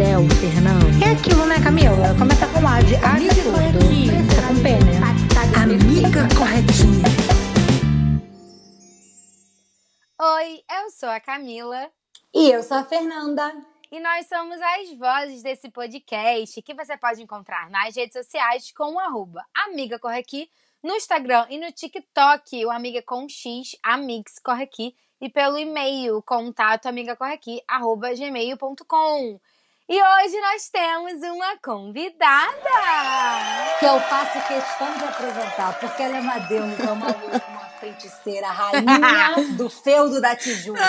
céu, 0.00 0.22
Fernando. 0.40 0.88
É 1.04 1.12
aquilo, 1.12 1.44
né, 1.44 1.56
Camila? 1.62 2.16
Começa 2.18 2.46
com 2.48 2.66
A 2.66 2.80
de 2.80 2.94
A 2.96 3.20
corretinha. 3.44 4.24
Tá 4.32 4.48
com 4.48 4.56
P, 4.62 4.68
né? 4.80 4.96
Amiga 5.62 6.22
corretinha. 6.38 7.04
Oi, 10.18 10.62
eu 10.70 10.90
sou 10.90 11.10
a 11.10 11.20
Camila 11.20 11.90
E 12.32 12.50
eu 12.50 12.62
sou 12.62 12.78
a 12.78 12.84
Fernanda. 12.84 13.54
e 13.92 14.00
nós 14.00 14.26
somos 14.26 14.58
as 14.58 14.98
vozes 14.98 15.42
desse 15.42 15.70
podcast 15.70 16.62
que 16.62 16.72
você 16.72 16.96
pode 16.96 17.22
encontrar 17.22 17.68
nas 17.68 17.94
redes 17.94 18.14
sociais 18.14 18.72
com 18.72 18.94
o 18.94 18.98
arroba 18.98 19.44
Amiga 19.66 19.98
Corre 19.98 20.20
Aqui, 20.20 20.48
no 20.82 20.94
Instagram 20.94 21.46
e 21.50 21.58
no 21.58 21.70
TikTok, 21.70 22.64
o 22.64 22.70
Amiga 22.70 23.02
com 23.02 23.28
X, 23.28 23.76
Amix 23.82 24.38
Corre 24.42 24.64
Aqui, 24.64 24.94
e 25.20 25.28
pelo 25.28 25.58
e-mail, 25.58 26.22
contato 26.22 26.86
amigacorreaqui, 26.86 27.60
arroba 27.68 28.14
gmail.com. 28.14 29.38
E 29.92 30.00
hoje 30.00 30.40
nós 30.40 30.68
temos 30.68 31.14
uma 31.14 31.56
convidada! 31.60 32.54
Que 33.80 33.86
eu 33.86 33.98
faço 33.98 34.40
questão 34.46 34.96
de 34.96 35.02
apresentar, 35.02 35.80
porque 35.80 36.00
ela 36.00 36.18
é 36.18 36.20
uma 36.20 36.38
deusa, 36.38 36.92
uma, 36.92 37.08
uma 37.08 37.68
feiticeira, 37.80 38.46
rainha 38.46 39.34
do 39.58 39.68
feudo 39.68 40.20
da 40.20 40.36
Tijuca, 40.36 40.80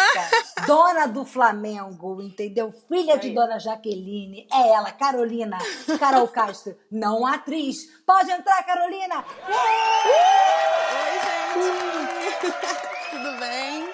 dona 0.67 1.07
do 1.07 1.25
Flamengo, 1.25 2.21
entendeu? 2.21 2.71
Filha 2.87 3.17
de. 3.17 3.31
Dona 3.31 3.57
Jaqueline. 3.57 4.47
É 4.53 4.69
ela, 4.69 4.91
Carolina, 4.91 5.57
Carol 5.99 6.27
Castro, 6.27 6.77
não 6.91 7.25
atriz. 7.25 7.87
Pode 8.05 8.29
entrar, 8.29 8.61
Carolina! 8.61 9.25
Oi, 9.47 9.63
gente! 11.55 12.53
Tudo 13.09 13.39
bem? 13.39 13.89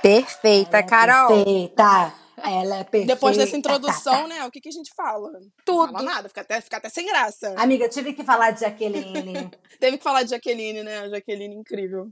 Perfeita, 0.00 0.78
é 0.78 0.82
Carol! 0.82 1.28
Perfeita. 1.28 2.20
Ela 2.44 2.76
é 2.76 2.84
perfeita. 2.84 3.14
Depois 3.14 3.36
dessa 3.36 3.56
introdução, 3.56 4.26
né? 4.26 4.44
O 4.46 4.50
que, 4.50 4.60
que 4.60 4.68
a 4.68 4.72
gente 4.72 4.92
fala? 4.94 5.30
Tudo. 5.64 5.92
Não 5.92 5.92
fala 5.92 6.02
nada, 6.02 6.28
fica 6.28 6.40
até, 6.40 6.60
fica 6.60 6.76
até 6.76 6.88
sem 6.88 7.06
graça. 7.06 7.54
Amiga, 7.56 7.88
tive 7.88 8.12
que 8.12 8.24
falar 8.24 8.50
de 8.50 8.60
Jaqueline. 8.60 9.50
Teve 9.78 9.98
que 9.98 10.04
falar 10.04 10.22
de 10.22 10.30
Jaqueline, 10.30 10.82
né? 10.82 11.00
A 11.00 11.08
Jaqueline 11.08 11.54
incrível. 11.54 12.10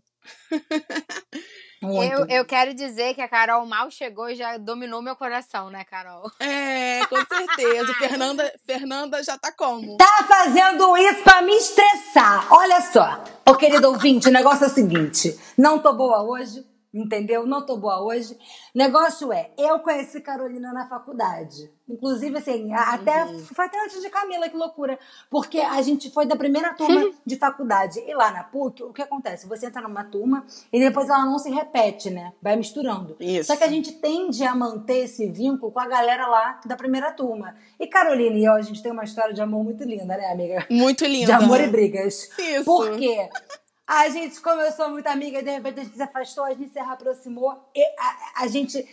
Eu, 1.81 2.27
eu 2.29 2.45
quero 2.45 2.75
dizer 2.75 3.15
que 3.15 3.21
a 3.21 3.29
Carol 3.29 3.65
mal 3.65 3.89
chegou 3.91 4.29
e 4.29 4.35
já 4.35 4.57
dominou 4.57 5.01
meu 5.01 5.15
coração, 5.15 5.71
né, 5.71 5.85
Carol? 5.85 6.29
É, 6.41 7.07
com 7.07 7.17
certeza. 7.25 7.95
Fernanda, 7.95 8.53
Fernanda 8.67 9.23
já 9.23 9.39
tá 9.39 9.53
como? 9.53 9.97
Tá 9.97 10.27
fazendo 10.27 10.97
isso 10.97 11.23
pra 11.23 11.41
me 11.43 11.55
estressar. 11.57 12.53
Olha 12.53 12.81
só. 12.81 13.23
Ô, 13.47 13.55
querido 13.55 13.89
ouvinte, 13.89 14.29
o 14.29 14.33
negócio 14.33 14.65
é 14.65 14.67
o 14.67 14.71
seguinte. 14.71 15.39
Não 15.57 15.79
tô 15.79 15.93
boa 15.93 16.23
hoje, 16.23 16.67
entendeu? 16.93 17.47
Não 17.47 17.65
tô 17.65 17.77
boa 17.77 18.03
hoje. 18.03 18.37
Negócio 18.75 19.33
é, 19.33 19.51
eu 19.57 19.79
conheci 19.81 20.21
Carolina 20.21 20.73
na 20.73 20.89
faculdade. 20.89 21.71
Inclusive, 21.89 22.37
assim, 22.37 22.73
até 22.75 23.27
foi 23.55 23.65
até 23.65 23.83
antes 23.83 24.01
de 24.03 24.11
Camila, 24.11 24.49
que 24.49 24.57
loucura. 24.57 24.99
Porque 25.31 25.59
a 25.59 25.81
gente 25.81 26.11
foi 26.11 26.27
da 26.27 26.37
primeira 26.37 26.75
turma 26.75 27.11
de 27.25 27.37
faculdade. 27.37 28.01
E 28.07 28.15
lá 28.15 28.31
na 28.31 28.45
PUC, 28.45 28.83
o 28.83 28.93
que 28.93 29.01
acontece? 29.01 29.49
Você 29.49 29.67
entra 29.67 29.81
numa 29.81 30.05
turma 30.05 30.45
e 30.71 30.79
depois 30.79 31.09
ela 31.09 31.25
não 31.25 31.39
se 31.39 31.51
repete, 31.51 32.11
né? 32.11 32.33
Vai 32.43 32.57
misturando. 32.57 33.17
Isso. 33.19 33.47
Só 33.47 33.57
que 33.57 33.65
a 33.65 33.69
gente 33.69 33.93
tende 33.93 34.45
a 34.45 34.55
manter 34.55 35.05
esse 35.05 35.27
vínculo 35.31 35.73
com 35.73 35.81
a 35.81 35.89
galera 35.89 36.27
lá 36.27 36.61
da 36.67 36.77
primeira 36.77 37.11
turma. 37.11 37.55
E 37.81 37.87
Carolina 37.87 38.37
e 38.37 38.45
eu, 38.45 38.53
a 38.53 38.63
gente 38.63 38.83
tem 38.83 38.93
uma 38.93 39.05
história 39.05 39.33
de 39.33 39.41
amor 39.41 39.65
muito 39.65 39.83
linda, 39.85 40.17
né, 40.17 40.27
amiga? 40.31 40.67
Muito 40.71 41.05
De 41.07 41.11
linda. 41.11 41.37
amor 41.37 41.59
e 41.61 41.69
brigas. 41.69 42.29
Isso. 42.39 42.65
Por 42.65 42.99
quê? 42.99 43.31
A 43.89 44.11
gente 44.11 44.39
começou 44.43 44.91
muito 44.91 45.07
amiga 45.07 45.43
de 45.43 45.51
repente 45.51 45.81
a 45.81 45.85
gente 45.85 45.97
se 45.97 46.03
afastou, 46.03 46.45
a 46.45 46.53
gente 46.53 46.71
se 46.71 46.79
reaproximou. 46.79 47.59
E 47.75 47.83
a, 47.99 48.43
a 48.43 48.47
gente 48.47 48.87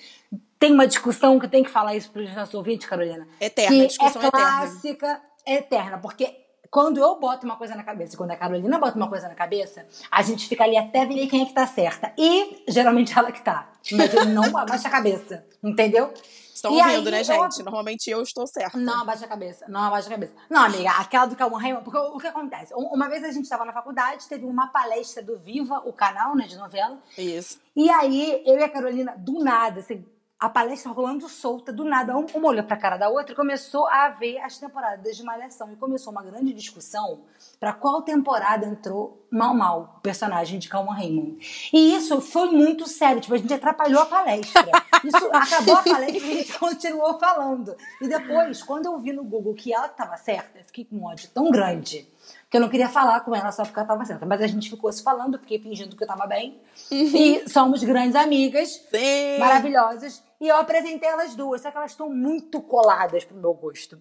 tem 0.57 0.72
uma 0.72 0.88
discussão 0.88 1.38
que 1.38 1.50
tem 1.50 1.63
que 1.63 1.69
falar 1.69 1.95
isso 1.95 2.09
para 2.09 2.22
os 2.22 2.33
nossos 2.33 2.53
ouvintes, 2.53 2.88
Carolina. 2.88 3.28
Eterna, 3.41 3.75
que 3.75 3.88
discussão 3.88 4.22
é 4.22 4.28
eterna. 4.28 4.47
clássica, 4.47 5.22
eterna. 5.45 5.97
Porque 5.97 6.33
quando 6.72 6.97
eu 6.97 7.19
boto 7.19 7.45
uma 7.45 7.57
coisa 7.57 7.75
na 7.75 7.83
cabeça 7.83 8.16
e 8.16 8.17
quando 8.17 8.31
a 8.31 8.38
Carolina 8.38 8.79
bota 8.79 8.95
uma 8.95 9.09
coisa 9.09 9.28
na 9.28 9.35
cabeça, 9.35 9.85
a 10.09 10.22
gente 10.22 10.47
fica 10.47 10.63
ali 10.63 10.78
até 10.78 11.06
ver 11.06 11.27
quem 11.27 11.41
é 11.41 11.45
que 11.45 11.53
tá 11.53 11.67
certa. 11.67 12.13
E 12.17 12.63
geralmente 12.67 13.17
ela 13.17 13.33
que 13.33 13.41
tá. 13.41 13.69
Mas 13.91 14.13
eu 14.13 14.25
não 14.25 14.45
abaixa 14.57 14.88
a 14.88 14.91
cabeça. 14.91 15.45
Entendeu? 15.62 16.13
Estão 16.56 16.72
E 16.74 16.78
ouvindo, 16.82 17.08
aí, 17.08 17.12
né, 17.12 17.20
eu- 17.20 17.24
gente? 17.26 17.62
Normalmente 17.64 18.10
eu 18.10 18.22
estou 18.22 18.48
certa. 18.48 18.78
Não 18.78 19.02
abaixa 19.02 19.26
a 19.26 19.28
cabeça, 19.28 19.66
não 19.68 19.82
abaixa 19.82 20.08
a 20.08 20.12
cabeça. 20.12 20.32
Não, 20.50 20.62
amiga, 20.64 20.90
aquela 20.92 21.26
do 21.26 21.36
Calma 21.36 21.62
Raymond, 21.62 21.84
porque 21.84 21.98
o, 22.00 22.18
que 22.18 22.28
acontece? 22.28 22.74
Um- 22.74 22.88
Uma 22.96 23.10
vez 23.10 23.26
a 23.26 23.32
gente 23.32 23.44
estava 23.44 23.66
na 23.66 23.74
faculdade, 23.74 24.26
teve 24.26 24.46
uma 24.46 24.68
palestra 24.68 25.22
do 25.22 25.38
Viva, 25.38 25.82
o 25.86 25.92
canal, 25.92 26.34
né, 26.34 26.48
de 26.48 26.56
novela, 26.56 26.98
Isso. 27.18 27.60
e 27.76 27.90
aí 27.90 28.42
eu 28.46 28.58
e 28.58 28.64
a 28.64 28.70
Carolina, 28.70 29.14
do 29.18 29.44
nada, 29.44 29.82
assim, 29.82 30.06
a 30.38 30.50
palestra 30.50 30.91
rolando 30.91 31.29
solta, 31.29 31.72
do 31.72 31.84
nada, 31.85 32.16
um- 32.18 32.25
uma 32.34 32.50
olhou 32.50 32.63
pra 32.63 32.75
cara 32.75 32.97
da 32.97 33.07
outra 33.09 33.31
e 33.31 33.35
começou 33.35 33.88
a 33.88 34.09
ver 34.09 34.38
as 34.40 34.57
temporadas 34.57 35.16
de 35.16 35.23
Malhação. 35.23 35.72
E 35.72 35.75
começou 35.78 36.12
uma 36.12 36.22
grande 36.23 36.53
discussão 36.53 37.22
pra 37.59 37.72
qual 37.72 38.01
temporada 38.01 38.66
entrou 38.66 39.25
Mal 39.31 39.53
Mal, 39.53 39.95
o 39.97 40.01
personagem 40.01 40.59
de 40.59 40.68
Calma 40.69 40.94
Raymond. 40.94 41.38
E 41.74 41.95
isso 41.95 42.19
foi 42.22 42.51
muito 42.51 42.88
sério, 42.88 43.22
tipo, 43.22 43.34
a 43.34 43.38
gente 43.38 43.53
atrapalhou 43.53 44.01
a 44.01 44.06
palestra. 44.06 44.66
Isso 45.03 45.29
acabou 45.31 45.75
a 45.78 45.81
palestra 45.84 46.18
e 46.18 46.31
a 46.31 46.35
gente 46.44 46.53
continuou 46.59 47.18
falando. 47.18 47.75
E 48.01 48.07
depois, 48.07 48.62
quando 48.62 48.85
eu 48.88 48.97
vi 49.00 49.13
no 49.13 49.24
Google 49.24 49.53
que 49.53 49.74
ela 49.74 49.88
estava 49.88 50.18
certa, 50.18 50.59
eu 50.59 50.66
fiquei 50.66 50.84
com 50.85 50.97
um 50.97 51.06
ódio 51.06 51.29
tão 51.34 51.50
grande 51.50 52.07
que 52.50 52.57
eu 52.57 52.61
não 52.61 52.69
queria 52.69 52.89
falar 52.89 53.22
com 53.22 53.35
ela 53.35 53.51
só 53.51 53.63
porque 53.63 53.79
ela 53.79 53.85
estava 53.85 54.06
certa. 54.06 54.25
Mas 54.25 54.41
a 54.41 54.47
gente 54.47 54.69
ficou 54.69 54.91
se 54.91 55.03
falando, 55.03 55.35
eu 55.35 55.39
fiquei 55.39 55.59
fingindo 55.59 55.95
que 55.95 56.03
eu 56.03 56.07
estava 56.07 56.28
bem. 56.28 56.59
E 56.91 57.47
somos 57.50 57.83
grandes 57.83 58.16
amigas 58.16 58.81
Sim. 58.89 59.39
maravilhosas. 59.39 60.23
E 60.39 60.47
eu 60.47 60.57
apresentei 60.57 61.09
elas 61.09 61.35
duas, 61.35 61.61
só 61.61 61.72
que 61.72 61.78
elas 61.78 61.91
estão 61.91 62.09
muito 62.09 62.61
coladas 62.61 63.23
pro 63.23 63.38
meu 63.38 63.53
gosto. 63.53 63.97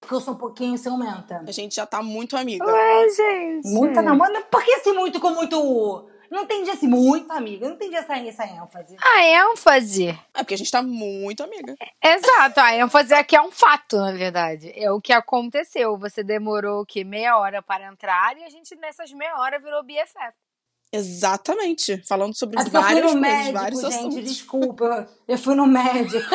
Porque 0.00 0.14
eu 0.14 0.20
sou 0.20 0.34
um 0.34 0.36
pouquinho 0.38 0.76
ciumenta. 0.76 1.42
A 1.46 1.50
gente 1.50 1.74
já 1.74 1.86
tá 1.86 2.02
muito 2.02 2.36
amiga. 2.36 2.66
Ué, 2.66 3.08
gente. 3.08 3.68
Muita 3.68 4.02
namorada. 4.02 4.42
Por 4.42 4.62
que 4.62 4.70
esse 4.70 4.92
muito 4.92 5.18
com 5.18 5.30
muito. 5.30 6.08
Não 6.34 6.42
entendi 6.42 6.68
esse 6.68 6.88
muito, 6.88 7.30
amiga. 7.30 7.68
Não 7.68 7.76
entendi 7.76 7.94
essa, 7.94 8.16
essa 8.18 8.44
ênfase. 8.44 8.96
A 9.00 9.22
ênfase. 9.24 10.08
É 10.08 10.38
porque 10.38 10.54
a 10.54 10.58
gente 10.58 10.70
tá 10.70 10.82
muito 10.82 11.44
amiga. 11.44 11.76
Exato, 12.02 12.58
a 12.58 12.74
ênfase 12.74 13.14
aqui 13.14 13.36
é 13.36 13.40
um 13.40 13.52
fato, 13.52 13.96
na 13.96 14.10
verdade. 14.10 14.72
É 14.74 14.90
o 14.90 15.00
que 15.00 15.12
aconteceu. 15.12 15.96
Você 15.96 16.24
demorou 16.24 16.82
o 16.82 16.84
quê? 16.86 17.04
Meia 17.04 17.38
hora 17.38 17.62
para 17.62 17.86
entrar 17.86 18.36
e 18.36 18.42
a 18.42 18.48
gente, 18.48 18.74
nessas 18.74 19.12
meia 19.12 19.38
hora, 19.38 19.60
virou 19.60 19.84
BFF. 19.84 20.34
Exatamente. 20.92 22.02
Falando 22.04 22.36
sobre 22.36 22.58
É 22.58 22.64
porque 22.64 22.76
eu 22.76 22.82
fui 22.82 22.94
no 22.94 23.00
coisas, 23.02 23.20
médico, 23.20 23.52
vários 23.58 23.80
gente, 23.80 23.94
assuntos. 23.94 24.24
desculpa. 24.24 25.08
Eu 25.28 25.38
fui 25.38 25.54
no 25.54 25.66
médico. 25.66 26.34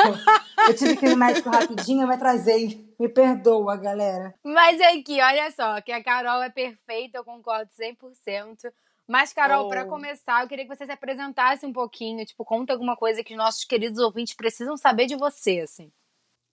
Eu 0.65 0.75
tive 0.75 0.95
que 0.95 1.05
ir 1.07 1.09
no 1.09 1.17
médico 1.17 1.49
rapidinho, 1.49 2.03
eu 2.03 2.07
me 2.07 2.13
atrasei. 2.15 2.87
Me 2.97 3.09
perdoa, 3.09 3.75
galera. 3.75 4.33
Mas 4.43 4.79
aqui, 4.79 5.21
olha 5.21 5.51
só, 5.51 5.81
que 5.81 5.91
a 5.91 6.03
Carol 6.03 6.41
é 6.41 6.49
perfeita, 6.49 7.17
eu 7.17 7.23
concordo 7.25 7.69
100%. 7.77 8.71
Mas, 9.09 9.33
Carol, 9.33 9.65
Oh. 9.65 9.69
pra 9.69 9.85
começar, 9.85 10.43
eu 10.43 10.47
queria 10.47 10.67
que 10.67 10.75
você 10.75 10.85
se 10.85 10.91
apresentasse 10.91 11.65
um 11.65 11.73
pouquinho. 11.73 12.23
Tipo, 12.23 12.45
conta 12.45 12.73
alguma 12.73 12.95
coisa 12.95 13.23
que 13.23 13.33
os 13.33 13.37
nossos 13.39 13.63
queridos 13.63 13.99
ouvintes 13.99 14.35
precisam 14.35 14.77
saber 14.77 15.07
de 15.07 15.15
você, 15.15 15.61
assim. 15.61 15.91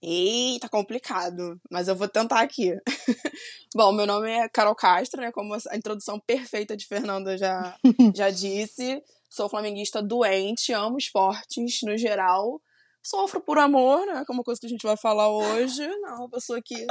Eita, 0.00 0.66
complicado. 0.66 1.60
Mas 1.70 1.86
eu 1.86 1.94
vou 1.94 2.08
tentar 2.08 2.40
aqui. 2.40 2.72
Bom, 3.76 3.92
meu 3.92 4.06
nome 4.06 4.30
é 4.30 4.48
Carol 4.48 4.74
Castro, 4.74 5.20
né? 5.20 5.30
Como 5.30 5.52
a 5.54 5.76
introdução 5.76 6.18
perfeita 6.18 6.74
de 6.74 6.86
Fernanda 6.86 7.36
já, 7.36 7.76
já 8.16 8.30
disse. 8.30 9.02
Sou 9.28 9.50
flamenguista 9.50 10.02
doente, 10.02 10.72
amo 10.72 10.96
esportes 10.96 11.82
no 11.82 11.98
geral. 11.98 12.58
Sofro 13.02 13.38
por 13.38 13.58
amor, 13.58 14.06
né? 14.06 14.24
Que 14.26 14.32
é 14.32 14.42
coisa 14.42 14.58
que 14.60 14.66
a 14.66 14.70
gente 14.70 14.86
vai 14.86 14.96
falar 14.96 15.28
hoje. 15.28 15.86
Não, 16.00 16.20
uma 16.20 16.30
pessoa 16.30 16.60
que, 16.62 16.86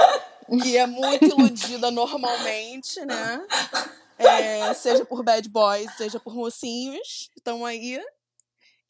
que 0.62 0.78
é 0.78 0.86
muito 0.86 1.26
iludida 1.26 1.90
normalmente, 1.92 3.04
né? 3.04 3.46
É, 4.18 4.74
seja 4.74 5.06
por 5.06 5.24
bad 5.24 5.48
boys, 5.50 5.92
seja 5.96 6.20
por 6.20 6.34
mocinhos. 6.34 7.30
Estão 7.36 7.66
aí. 7.66 8.00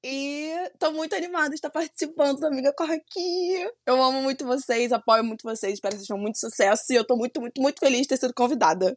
E 0.03 0.53
tô 0.77 0.91
muito 0.91 1.15
animada 1.15 1.49
de 1.49 1.55
estar 1.55 1.71
participando 1.71 2.39
da 2.39 2.47
Amiga 2.47 2.71
Corre 2.71 2.95
Aqui. 2.95 3.67
Eu 3.85 4.01
amo 4.03 4.21
muito 4.21 4.45
vocês, 4.45 4.91
apoio 4.91 5.23
muito 5.23 5.41
vocês, 5.41 5.73
espero 5.73 5.93
que 5.93 5.97
vocês 5.97 6.07
tenham 6.07 6.21
muito 6.21 6.37
sucesso. 6.37 6.93
E 6.93 6.95
eu 6.95 7.03
tô 7.03 7.15
muito, 7.15 7.41
muito, 7.41 7.59
muito 7.59 7.79
feliz 7.79 8.01
de 8.01 8.09
ter 8.09 8.17
sido 8.17 8.33
convidada. 8.33 8.95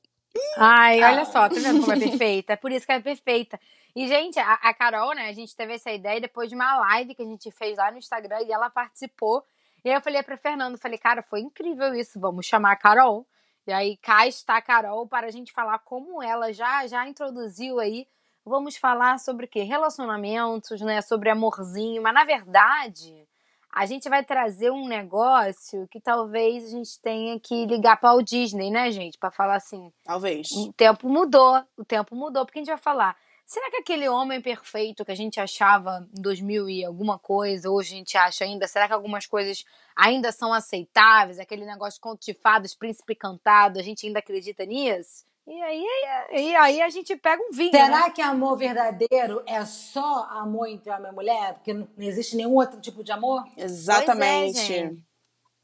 Ai, 0.58 1.02
olha 1.02 1.24
só, 1.24 1.48
tá 1.48 1.54
vendo 1.54 1.80
como 1.80 1.92
é 1.92 1.98
perfeita? 1.98 2.52
É 2.52 2.56
por 2.56 2.70
isso 2.70 2.84
que 2.84 2.92
ela 2.92 3.00
é 3.00 3.02
perfeita. 3.02 3.58
E, 3.96 4.06
gente, 4.06 4.38
a, 4.38 4.52
a 4.52 4.74
Carol, 4.74 5.14
né, 5.14 5.30
a 5.30 5.32
gente 5.32 5.56
teve 5.56 5.74
essa 5.74 5.90
ideia 5.90 6.20
depois 6.20 6.50
de 6.50 6.54
uma 6.54 6.78
live 6.78 7.14
que 7.14 7.22
a 7.22 7.26
gente 7.26 7.50
fez 7.50 7.78
lá 7.78 7.90
no 7.90 7.98
Instagram 7.98 8.42
e 8.42 8.52
ela 8.52 8.68
participou. 8.68 9.42
E 9.82 9.88
aí 9.88 9.96
eu 9.96 10.02
falei 10.02 10.22
pra 10.22 10.36
Fernando, 10.36 10.76
falei, 10.76 10.98
cara, 10.98 11.22
foi 11.22 11.40
incrível 11.40 11.94
isso, 11.94 12.20
vamos 12.20 12.44
chamar 12.44 12.72
a 12.72 12.76
Carol. 12.76 13.26
E 13.68 13.72
aí 13.72 13.98
cá 13.98 14.26
está 14.26 14.56
a 14.56 14.62
Carol 14.62 15.06
para 15.06 15.26
a 15.26 15.30
gente 15.30 15.52
falar 15.52 15.78
como 15.80 16.22
ela 16.22 16.50
já 16.54 16.86
já 16.86 17.06
introduziu 17.06 17.78
aí. 17.78 18.08
Vamos 18.42 18.78
falar 18.78 19.18
sobre 19.18 19.44
o 19.44 19.48
quê? 19.48 19.62
Relacionamentos, 19.62 20.80
né? 20.80 21.02
Sobre 21.02 21.28
amorzinho, 21.28 22.02
mas 22.02 22.14
na 22.14 22.24
verdade 22.24 23.28
a 23.70 23.84
gente 23.84 24.08
vai 24.08 24.24
trazer 24.24 24.70
um 24.70 24.88
negócio 24.88 25.86
que 25.90 26.00
talvez 26.00 26.64
a 26.64 26.70
gente 26.70 26.98
tenha 27.02 27.38
que 27.38 27.66
ligar 27.66 28.00
para 28.00 28.14
o 28.14 28.22
Disney, 28.22 28.70
né, 28.70 28.90
gente? 28.90 29.18
Para 29.18 29.30
falar 29.30 29.56
assim, 29.56 29.92
Talvez. 30.02 30.48
o 30.52 30.72
tempo 30.72 31.06
mudou, 31.06 31.62
o 31.76 31.84
tempo 31.84 32.16
mudou, 32.16 32.46
porque 32.46 32.60
a 32.60 32.62
gente 32.62 32.70
vai 32.70 32.78
falar. 32.78 33.14
Será 33.48 33.70
que 33.70 33.78
aquele 33.78 34.06
homem 34.10 34.42
perfeito 34.42 35.06
que 35.06 35.10
a 35.10 35.14
gente 35.14 35.40
achava 35.40 36.06
em 36.14 36.20
2000 36.20 36.68
e 36.68 36.84
alguma 36.84 37.18
coisa, 37.18 37.70
hoje 37.70 37.94
a 37.94 37.96
gente 37.96 38.18
acha 38.18 38.44
ainda, 38.44 38.68
será 38.68 38.86
que 38.86 38.92
algumas 38.92 39.24
coisas 39.24 39.64
ainda 39.96 40.30
são 40.30 40.52
aceitáveis? 40.52 41.38
Aquele 41.38 41.64
negócio 41.64 41.94
de 41.94 42.02
conto 42.02 42.26
de 42.26 42.34
fadas, 42.34 42.74
príncipe 42.74 43.14
cantado, 43.14 43.78
a 43.78 43.82
gente 43.82 44.06
ainda 44.06 44.18
acredita 44.18 44.66
nisso? 44.66 45.24
E 45.46 45.62
aí, 45.62 45.86
e 46.30 46.54
aí 46.56 46.82
a 46.82 46.90
gente 46.90 47.16
pega 47.16 47.42
um 47.42 47.50
vinho, 47.50 47.72
né? 47.72 47.86
Será 47.86 48.10
que 48.10 48.20
amor 48.20 48.58
verdadeiro 48.58 49.42
é 49.46 49.64
só 49.64 50.24
amor 50.24 50.66
entre 50.68 50.92
homem 50.92 51.10
e 51.10 51.14
mulher? 51.14 51.54
Porque 51.54 51.72
não 51.72 51.88
existe 52.00 52.36
nenhum 52.36 52.54
outro 52.54 52.78
tipo 52.82 53.02
de 53.02 53.12
amor? 53.12 53.42
Exatamente. 53.56 54.56
Pois 54.56 54.58
é, 54.58 54.62
gente. 54.62 55.02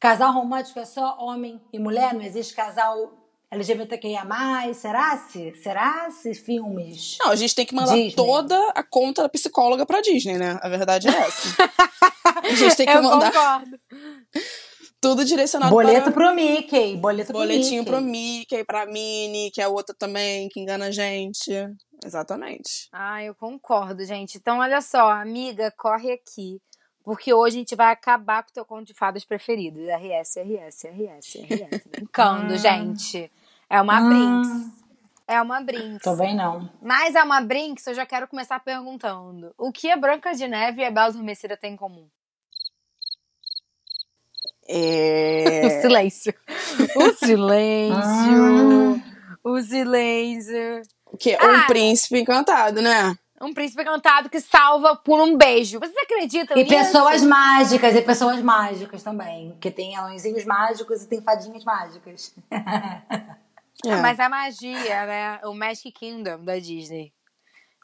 Casal 0.01 0.33
romântico 0.33 0.79
é 0.79 0.87
só 0.87 1.19
homem 1.19 1.61
e 1.71 1.79
mulher? 1.79 2.15
Não 2.15 2.23
existe 2.23 2.55
casal 2.55 3.24
LGBTQIA+. 3.51 4.25
Será 4.75 5.17
se? 5.19 5.55
Será 5.63 6.11
se 6.11 6.35
filmes? 6.35 7.17
Não, 7.21 7.31
a 7.31 7.37
gente 7.37 7.55
tem 7.55 7.65
que 7.67 7.75
mandar 7.75 7.95
Disney. 7.95 8.15
toda 8.15 8.71
a 8.71 8.83
conta 8.83 9.23
da 9.23 9.29
psicóloga 9.29 9.87
pra 9.87 10.01
Disney, 10.01 10.37
né? 10.39 10.59
A 10.63 10.69
verdade 10.69 11.09
é 11.09 11.13
essa. 11.13 11.57
a 12.43 12.55
gente 12.55 12.77
tem 12.77 12.87
que 12.87 12.93
Eu 12.93 13.03
mandar 13.03 13.33
concordo. 13.33 13.79
tudo 15.01 15.25
direcionado 15.25 15.71
Boleto 15.71 16.05
para 16.11 16.13
pro 16.13 16.35
Mickey. 16.35 16.97
Boleto 16.97 17.29
pro 17.33 17.41
boletinho 17.41 17.83
Mickey. 17.83 17.85
pro 17.85 18.01
Mickey, 18.01 18.65
pra 18.65 18.87
Minnie, 18.87 19.51
que 19.51 19.61
é 19.61 19.69
outra 19.69 19.95
também 19.99 20.49
que 20.49 20.61
engana 20.61 20.87
a 20.87 20.91
gente. 20.91 21.51
Exatamente. 22.05 22.89
Ah, 22.93 23.23
eu 23.23 23.35
concordo, 23.35 24.05
gente. 24.05 24.37
Então, 24.39 24.59
olha 24.59 24.81
só, 24.81 25.11
amiga, 25.11 25.73
corre 25.79 26.13
aqui. 26.13 26.59
Porque 27.05 27.33
hoje 27.35 27.57
a 27.57 27.59
gente 27.61 27.77
vai 27.77 27.93
acabar 27.93 28.43
com 28.43 28.51
o 28.51 28.53
teu 28.55 28.65
conto 28.65 28.87
de 28.87 28.95
fadas 28.95 29.25
preferidos. 29.25 29.83
RS, 29.87 30.37
RS, 30.39 30.85
RS, 30.89 31.37
RS. 31.39 31.83
Brincando, 31.93 32.55
Ah. 32.55 32.57
gente. 32.57 33.31
É 33.69 33.81
uma 33.81 33.99
Ah. 33.99 34.09
Brinks. 34.09 34.85
É 35.29 35.41
uma 35.43 35.61
Brinks. 35.61 36.03
Tô 36.03 36.17
bem, 36.17 36.35
não. 36.35 36.69
Mas 36.83 37.15
é 37.15 37.23
uma 37.23 37.41
Brinks, 37.43 37.87
eu 37.87 37.95
já 37.95 38.05
quero 38.07 38.27
começar 38.27 38.59
perguntando. 38.61 39.55
O 39.59 39.71
que 39.71 39.91
a 39.91 39.97
Branca 39.97 40.35
de 40.35 40.49
Neve 40.49 40.81
e 40.83 40.85
a 40.85 40.91
Bela 40.91 41.07
Adormecida 41.09 41.57
têm 41.57 41.75
em 41.75 41.77
comum? 41.77 42.07
O 44.67 44.73
É... 44.73 45.81
silêncio. 45.83 46.35
O 46.97 47.13
silêncio. 47.15 49.03
O 49.45 49.61
silêncio. 49.61 50.83
O 51.07 51.17
quê? 51.17 51.37
Ah. 51.39 51.47
Um 51.47 51.67
príncipe 51.67 52.19
encantado, 52.19 52.81
né? 52.83 53.15
Um 53.45 53.53
príncipe 53.55 53.83
encantado 53.83 54.29
que 54.31 54.41
salva 54.41 54.97
por 54.97 55.21
um 55.21 55.37
beijo. 55.37 55.79
Vocês 55.79 55.97
acreditam 56.03 56.57
E 56.57 56.63
nisso? 56.65 56.75
pessoas 56.75 57.23
mágicas, 57.23 57.95
e 57.95 58.03
pessoas 58.03 58.41
mágicas 58.43 59.03
também. 59.03 59.51
Porque 59.53 59.71
tem 59.71 59.97
anõezinhos 59.97 60.45
mágicos 60.45 61.03
e 61.03 61.09
tem 61.09 61.21
fadinhas 61.21 61.65
mágicas. 61.65 62.35
É. 62.51 63.93
Ah, 63.93 63.97
Mas 64.01 64.19
a 64.19 64.29
magia, 64.29 65.07
né? 65.07 65.41
O 65.45 65.53
Magic 65.53 65.93
Kingdom 65.93 66.43
da 66.45 66.59
Disney. 66.59 67.13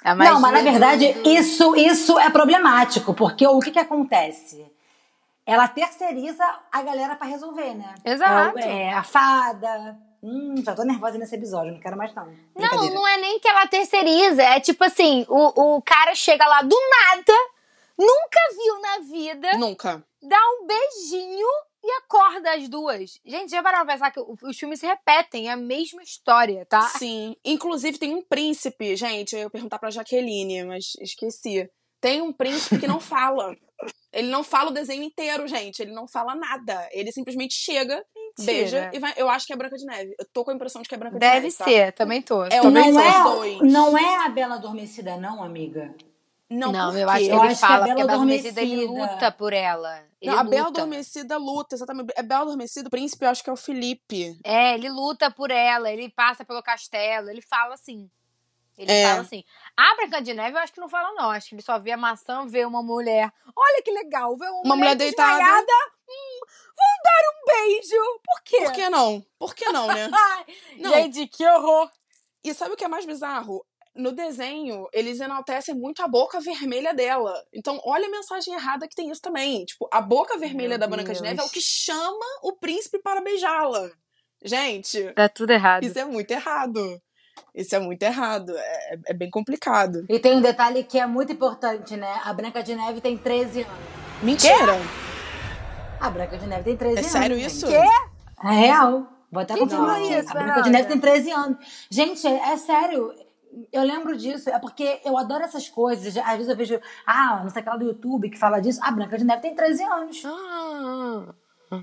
A 0.03 0.15
magia 0.15 0.33
Não, 0.33 0.41
mas 0.41 0.53
na 0.53 0.63
verdade, 0.71 1.13
do- 1.13 1.29
isso, 1.29 1.77
isso 1.77 2.19
é 2.19 2.31
problemático, 2.31 3.13
porque 3.13 3.47
o 3.47 3.59
que, 3.61 3.71
que 3.71 3.79
acontece? 3.79 4.65
Ela 5.45 5.69
terceiriza 5.69 6.45
a 6.73 6.83
galera 6.83 7.17
pra 7.17 7.27
resolver, 7.27 7.75
né? 7.75 7.95
Exato. 8.05 8.59
É, 8.61 8.85
é 8.85 8.93
a 8.95 9.03
fada. 9.03 9.99
Hum, 10.23 10.63
já 10.65 10.75
tô 10.75 10.83
nervosa 10.85 11.17
nesse 11.19 11.35
episódio, 11.35 11.73
não 11.73 11.81
quero 11.81 11.97
mais 11.97 12.15
não. 12.15 12.27
Não, 12.55 12.91
não 12.91 13.09
é 13.09 13.17
nem 13.19 13.39
que 13.41 13.49
ela 13.49 13.67
terceiriza. 13.67 14.43
É 14.43 14.61
tipo 14.61 14.85
assim, 14.85 15.25
o, 15.29 15.77
o 15.77 15.83
cara 15.83 16.15
chega 16.15 16.47
lá 16.47 16.63
do 16.63 16.77
nada, 16.77 17.33
nunca 17.99 18.39
viu 18.57 18.81
na 18.81 18.99
vida, 18.99 19.59
Nunca. 19.59 20.05
dá 20.23 20.39
um 20.39 20.67
beijinho 20.67 21.47
e 21.83 21.91
acorda 21.93 22.53
as 22.55 22.69
duas. 22.69 23.19
Gente, 23.25 23.51
já 23.51 23.63
pararam 23.63 23.87
pra 23.87 23.95
pensar 23.95 24.11
que 24.11 24.21
os 24.21 24.59
filmes 24.59 24.81
se 24.81 24.87
repetem, 24.87 25.49
é 25.49 25.53
a 25.53 25.57
mesma 25.57 26.03
história, 26.03 26.67
tá? 26.67 26.83
Sim. 26.83 27.35
Inclusive, 27.45 27.99
tem 27.99 28.15
um 28.15 28.23
príncipe, 28.23 28.95
gente. 28.97 29.35
Eu 29.35 29.41
ia 29.43 29.51
perguntar 29.51 29.79
pra 29.79 29.91
Jaqueline, 29.91 30.65
mas 30.65 30.93
esqueci. 31.01 31.71
Tem 31.99 32.21
um 32.21 32.33
príncipe 32.33 32.79
que 32.79 32.87
não 32.87 33.01
fala. 33.01 33.57
Ele 34.13 34.29
não 34.29 34.45
fala 34.45 34.71
o 34.71 34.75
desenho 34.75 35.03
inteiro, 35.03 35.49
gente. 35.49 35.81
Ele 35.81 35.93
não 35.93 36.07
fala 36.07 36.35
nada. 36.35 36.87
Ele 36.93 37.11
simplesmente 37.13 37.55
chega, 37.55 38.05
beija 38.39 38.91
e 38.93 38.99
vai. 38.99 39.13
Eu 39.17 39.29
acho 39.29 39.47
que 39.47 39.53
é 39.53 39.57
Branca 39.57 39.77
de 39.77 39.85
Neve. 39.85 40.15
Eu 40.19 40.27
tô 40.33 40.45
com 40.45 40.51
a 40.51 40.55
impressão 40.55 40.83
de 40.83 40.89
que 40.89 40.95
é 40.95 40.99
Branca 40.99 41.15
de 41.15 41.21
Deve 41.21 41.41
Neve. 41.47 41.57
tá? 41.57 41.65
ser, 41.65 41.93
também 41.93 42.23
tô. 42.23 42.45
É 42.45 42.61
um 42.63 42.71
beijo 42.71 42.91
não, 42.93 43.01
é, 43.01 43.23
dois. 43.23 43.59
não 43.73 43.99
é 43.99 44.25
a 44.27 44.29
Bela 44.29 44.55
Adormecida, 44.57 45.17
não, 45.17 45.43
amiga. 45.43 45.95
Não, 46.53 46.73
Não, 46.73 46.99
eu 46.99 47.09
acho 47.09 47.25
que 47.27 47.31
Eu 47.31 47.39
ele 47.39 47.53
acho 47.53 47.65
a 47.65 47.69
fala 47.69 47.85
Bela 47.85 47.95
que 47.95 48.03
a 48.03 48.07
Bela 48.07 48.13
Adormecida 48.15 48.61
ele 48.61 48.85
luta 48.87 49.31
por 49.31 49.53
ela. 49.53 50.03
Ele 50.21 50.31
Não, 50.33 50.39
a 50.41 50.43
Bela 50.43 50.67
luta. 50.67 50.81
Adormecida 50.81 51.37
luta, 51.39 51.77
exatamente. 51.77 52.13
É 52.17 52.23
Bela 52.25 52.43
Adormecida, 52.43 52.89
o 52.89 52.91
príncipe, 52.91 53.25
eu 53.25 53.31
acho 53.31 53.45
que 53.45 53.51
é 53.51 53.53
o 53.53 53.57
Felipe. 53.57 54.37
É, 54.43 54.75
ele 54.75 54.89
luta 54.89 55.31
por 55.31 55.53
ela, 55.53 55.93
ele 55.93 56.09
passa 56.11 56.45
pelo 56.45 56.61
castelo, 56.61 57.31
ele 57.31 57.41
fala 57.41 57.75
assim. 57.75 58.11
Ele 58.77 58.91
É. 58.91 59.07
fala 59.11 59.21
assim. 59.21 59.45
A 59.77 59.95
Branca 59.95 60.21
de 60.23 60.35
Neve 60.35 60.57
eu 60.57 60.61
acho 60.61 60.73
que 60.73 60.81
não 60.81 60.89
fala, 60.89 61.13
não. 61.13 61.31
Acho 61.31 61.51
que 61.51 61.55
ele 61.55 61.63
só 61.63 61.79
vê 61.79 61.93
a 61.93 61.97
maçã, 61.97 62.45
vê 62.47 62.65
uma 62.65 62.83
mulher. 62.83 63.31
Olha 63.55 63.83
que 63.85 63.91
legal, 63.93 64.37
vê 64.37 64.47
uma, 64.49 64.63
Uma 64.65 64.77
mulher 64.77 64.97
deitada. 64.97 65.45
Hum, 66.11 66.41
vou 66.77 67.03
dar 67.05 67.23
um 67.31 67.67
beijo. 67.67 68.21
Por 68.25 68.43
quê? 68.45 68.61
Por 68.65 68.73
que 68.73 68.91
não? 68.91 69.25
Por 69.39 69.55
que 69.55 69.69
não, 69.71 69.87
né? 69.87 70.11
Não. 70.79 70.91
Gente, 70.95 71.27
que 71.27 71.47
horror. 71.47 71.91
E 72.43 72.53
sabe 72.55 72.73
o 72.73 72.77
que 72.77 72.85
é 72.85 72.89
mais 72.89 73.05
bizarro? 73.05 73.65
No 73.95 74.13
desenho, 74.13 74.89
eles 74.93 75.21
enaltecem 75.21 75.75
muito 75.75 76.03
a 76.03 76.09
boca 76.09 76.41
vermelha 76.41 76.95
dela. 76.95 77.35
Então, 77.53 77.81
olha 77.85 78.07
a 78.07 78.11
mensagem 78.11 78.55
errada 78.55 78.89
que 78.89 78.95
tem 78.95 79.11
isso 79.11 79.21
também. 79.21 79.65
Tipo, 79.65 79.89
a 79.93 80.01
boca 80.01 80.39
vermelha 80.39 80.71
Meu 80.71 80.79
da 80.79 80.87
Branca 80.87 81.13
de 81.13 81.21
Deus. 81.21 81.23
Neve 81.23 81.41
é 81.41 81.45
o 81.45 81.51
que 81.51 81.61
chama 81.61 82.25
o 82.43 82.53
príncipe 82.55 82.99
para 83.01 83.21
beijá-la. 83.21 83.91
Gente, 84.43 85.13
Tá 85.13 85.29
tudo 85.29 85.51
errado. 85.51 85.83
isso 85.85 85.99
é 85.99 86.05
muito 86.05 86.31
errado. 86.31 87.03
Isso 87.55 87.75
é 87.75 87.79
muito 87.79 88.03
errado. 88.03 88.57
É, 88.57 88.99
é 89.09 89.13
bem 89.13 89.29
complicado. 89.29 90.07
E 90.09 90.19
tem 90.19 90.37
um 90.37 90.41
detalhe 90.41 90.85
que 90.85 90.99
é 90.99 91.07
muito 91.07 91.33
importante, 91.33 91.97
né? 91.97 92.21
A 92.25 92.33
Branca 92.33 92.63
de 92.63 92.75
Neve 92.75 93.01
tem 93.01 93.19
13 93.19 93.63
anos. 93.63 93.79
Mentira! 94.23 94.75
A 96.01 96.11
Branca 96.11 96.39
de 96.39 96.47
Neve 96.47 96.65
tem 96.65 96.77
13 96.77 96.97
É 96.97 96.99
anos. 97.01 97.11
sério 97.13 97.37
gente. 97.39 97.47
isso? 97.47 97.67
É 97.67 98.51
real. 98.53 99.07
Vou 99.31 99.43
até 99.43 99.57
confirmar 99.57 99.97
aqui. 100.01 100.15
isso, 100.15 100.31
a 100.31 100.35
Branca 100.35 100.63
de 100.63 100.71
Neve 100.71 100.89
tem 100.89 100.99
13 100.99 101.31
anos. 101.31 101.87
Gente, 101.91 102.27
é, 102.27 102.53
é 102.53 102.57
sério. 102.57 103.15
Eu 103.73 103.83
lembro 103.83 104.17
disso. 104.17 104.49
É 104.51 104.59
porque 104.59 105.01
eu 105.05 105.17
adoro 105.19 105.45
essas 105.45 105.69
coisas. 105.69 106.17
Às 106.17 106.33
vezes 106.33 106.49
eu 106.49 106.57
vejo, 106.57 106.81
ah, 107.07 107.41
não 107.43 107.51
sei 107.51 107.61
aquela 107.61 107.77
do 107.77 107.85
YouTube 107.85 108.31
que 108.31 108.39
fala 108.39 108.61
disso. 108.61 108.81
A 108.83 108.91
Branca 108.91 109.19
de 109.19 109.25
Neve 109.25 109.43
tem 109.43 109.55
13 109.55 109.83
anos. 109.85 110.23
Ah. 110.25 111.35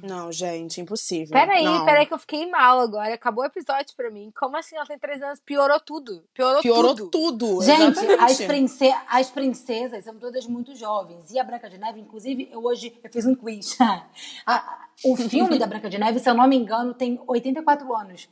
Não, 0.03 0.31
gente, 0.33 0.81
impossível. 0.81 1.31
Peraí, 1.33 1.63
Não. 1.63 1.85
peraí, 1.85 2.05
que 2.05 2.13
eu 2.13 2.17
fiquei 2.19 2.45
mal 2.49 2.79
agora. 2.79 3.13
Acabou 3.13 3.43
o 3.43 3.47
episódio 3.47 3.95
pra 3.95 4.11
mim. 4.11 4.31
Como 4.37 4.57
assim 4.57 4.75
ela 4.75 4.85
tem 4.85 4.99
três 4.99 5.21
anos? 5.21 5.39
Piorou 5.39 5.79
tudo. 5.79 6.25
Piorou, 6.33 6.61
Piorou 6.61 6.93
tudo. 6.95 7.09
tudo. 7.09 7.63
Gente, 7.63 7.99
as, 8.19 8.37
prince- 8.41 8.95
as 9.07 9.29
princesas 9.31 10.03
são 10.03 10.19
todas 10.19 10.45
muito 10.45 10.75
jovens. 10.75 11.31
E 11.31 11.39
a 11.39 11.43
Branca 11.43 11.69
de 11.69 11.77
Neve, 11.77 12.01
inclusive, 12.01 12.49
eu 12.51 12.61
hoje 12.65 12.99
eu 13.01 13.09
fiz 13.09 13.25
um 13.25 13.33
quiz. 13.33 13.77
A- 14.45 14.87
o 15.05 15.15
filme 15.15 15.57
da 15.57 15.65
Branca 15.67 15.89
de 15.89 15.97
Neve, 15.97 16.19
se 16.19 16.29
eu 16.29 16.33
não 16.33 16.47
me 16.47 16.57
engano, 16.57 16.93
tem 16.93 17.21
84 17.25 17.95
anos. 17.95 18.27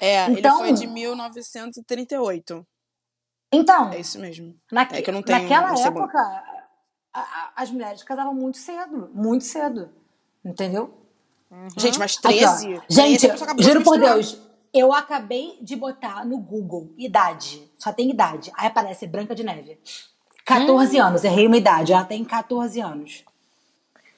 É, 0.00 0.24
Então- 0.30 0.64
ele 0.64 0.68
foi 0.68 0.72
de 0.72 0.86
1938. 0.88 2.66
Então, 3.52 3.90
É 3.92 4.00
isso 4.00 4.18
mesmo. 4.18 4.56
naque- 4.72 4.96
É 4.96 5.02
que 5.02 5.10
eu 5.10 5.14
não 5.14 5.22
tenho 5.22 5.42
naquela 5.42 5.78
época, 5.78 6.18
a- 7.12 7.20
a- 7.20 7.52
as 7.54 7.70
mulheres 7.70 8.02
casavam 8.02 8.34
muito 8.34 8.56
cedo. 8.58 9.10
Muito 9.14 9.44
cedo. 9.44 9.92
Entendeu? 10.44 10.92
Gente, 11.76 11.98
mas 11.98 12.18
Aqui, 12.24 12.44
ó. 12.44 12.48
13? 12.56 12.64
13 12.66 12.80
Gente, 12.88 13.28
de 13.56 13.62
juro 13.62 13.82
por. 13.82 13.98
Deus, 13.98 14.38
eu 14.72 14.92
acabei 14.92 15.58
de 15.60 15.76
botar 15.76 16.24
no 16.24 16.38
Google 16.38 16.90
idade. 16.96 17.70
Só 17.78 17.92
tem 17.92 18.10
idade. 18.10 18.50
Aí 18.56 18.66
aparece 18.66 19.06
Branca 19.06 19.34
de 19.34 19.42
Neve. 19.44 19.78
14 20.44 20.98
Hum. 21.00 21.04
anos, 21.04 21.24
errei 21.24 21.46
uma 21.46 21.56
idade. 21.56 21.92
Ela 21.92 22.04
tem 22.04 22.24
14 22.24 22.80
anos. 22.80 23.22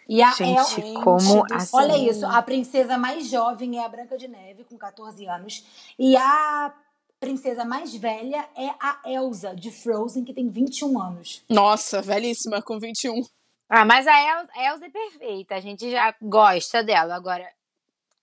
E 0.08 0.22
a 0.22 0.30
Gente, 0.32 0.80
El- 0.80 1.02
como 1.02 1.44
assim? 1.52 1.76
Olha 1.76 1.96
isso, 1.98 2.24
a 2.26 2.40
princesa 2.42 2.96
mais 2.98 3.26
jovem 3.28 3.78
é 3.78 3.84
a 3.84 3.88
Branca 3.88 4.16
de 4.16 4.28
Neve, 4.28 4.64
com 4.64 4.76
14 4.76 5.26
anos. 5.26 5.64
E 5.98 6.16
a 6.16 6.72
princesa 7.18 7.64
mais 7.64 7.94
velha 7.96 8.46
é 8.54 8.68
a 8.80 9.00
Elsa, 9.06 9.54
de 9.56 9.70
Frozen, 9.70 10.22
que 10.24 10.34
tem 10.34 10.48
21 10.50 11.00
anos. 11.00 11.42
Nossa, 11.48 12.00
velhíssima, 12.02 12.60
com 12.62 12.78
21. 12.78 13.22
Ah, 13.68 13.84
mas 13.84 14.06
a 14.06 14.18
El- 14.20 14.48
a 14.54 14.64
Elsa 14.72 14.86
é 14.86 14.90
perfeita. 14.90 15.54
A 15.54 15.60
gente 15.60 15.90
já 15.90 16.14
gosta 16.20 16.82
dela. 16.82 17.14
Agora, 17.14 17.48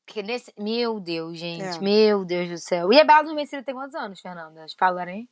que 0.05 0.21
nesse... 0.21 0.53
meu 0.57 0.99
Deus, 0.99 1.37
gente. 1.37 1.77
É. 1.77 1.79
Meu 1.79 2.23
Deus 2.25 2.49
do 2.49 2.57
céu. 2.57 2.91
E 2.93 2.99
a 2.99 3.03
Bela 3.03 3.19
Adormecida 3.19 3.63
tem 3.63 3.73
quantos 3.73 3.95
anos, 3.95 4.19
Fernanda? 4.21 4.65
Falaram 4.77 5.11
aí? 5.11 5.27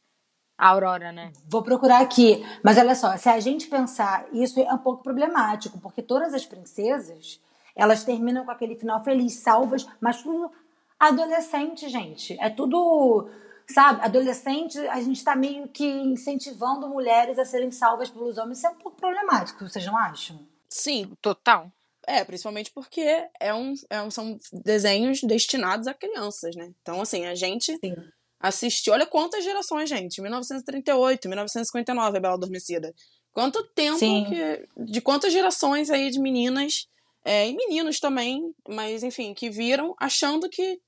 A 0.57 0.69
Aurora, 0.69 1.11
né? 1.13 1.31
Vou 1.47 1.63
procurar 1.63 2.01
aqui. 2.01 2.45
Mas 2.63 2.77
olha 2.77 2.93
só, 2.93 3.15
se 3.15 3.29
a 3.29 3.39
gente 3.39 3.67
pensar, 3.67 4.25
isso 4.33 4.59
é 4.59 4.73
um 4.73 4.77
pouco 4.77 5.01
problemático, 5.01 5.79
porque 5.79 6.01
todas 6.01 6.33
as 6.33 6.45
princesas, 6.45 7.39
elas 7.73 8.03
terminam 8.03 8.43
com 8.43 8.51
aquele 8.51 8.75
final 8.75 9.01
feliz, 9.01 9.35
salvas, 9.35 9.87
mas 10.01 10.21
tudo 10.21 10.51
adolescente, 10.99 11.87
gente. 11.87 12.37
É 12.41 12.49
tudo, 12.49 13.29
sabe? 13.71 14.01
Adolescente, 14.01 14.77
a 14.87 15.01
gente 15.01 15.23
tá 15.23 15.35
meio 15.35 15.67
que 15.67 15.85
incentivando 15.85 16.87
mulheres 16.89 17.37
a 17.39 17.45
serem 17.45 17.71
salvas 17.71 18.09
pelos 18.09 18.37
homens. 18.37 18.57
Isso 18.59 18.67
é 18.67 18.69
um 18.71 18.75
pouco 18.75 18.97
problemático, 18.97 19.67
vocês 19.67 19.85
não 19.85 19.97
acham? 19.97 20.39
Sim, 20.69 21.11
Total. 21.21 21.71
é, 22.07 22.23
principalmente 22.23 22.71
porque 22.71 23.27
é 23.39 23.53
um, 23.53 23.73
é 23.89 24.01
um- 24.01 24.09
são 24.11 24.37
desenhos 24.51 25.21
destinados 25.21 25.87
a 25.87 25.93
crianças, 25.93 26.55
né? 26.55 26.71
Então, 26.81 27.01
assim, 27.01 27.25
a 27.25 27.35
gente 27.35 27.77
Sim. 27.77 27.95
assistiu. 28.39 28.93
Olha 28.93 29.05
quantas 29.05 29.43
gerações, 29.43 29.89
gente. 29.89 30.21
1938, 30.21 31.27
1959, 31.27 32.17
A 32.17 32.21
Bela 32.21 32.33
Adormecida. 32.35 32.93
Quanto 33.31 33.63
tempo 33.73 33.99
Sim. 33.99 34.25
que. 34.27 34.67
De 34.91 35.01
quantas 35.01 35.31
gerações 35.31 35.89
aí 35.91 36.09
de 36.09 36.19
meninas, 36.19 36.87
é, 37.23 37.47
e 37.47 37.55
meninos 37.55 37.99
também, 37.99 38.53
mas 38.67 39.03
enfim, 39.03 39.33
que 39.33 39.49
viram 39.49 39.93
achando 39.99 40.49
que, 40.49 40.79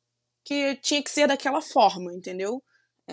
que 0.43 0.75
tinha 0.77 1.03
que 1.03 1.09
ser 1.11 1.27
daquela 1.27 1.61
forma, 1.61 2.13
entendeu? 2.13 2.61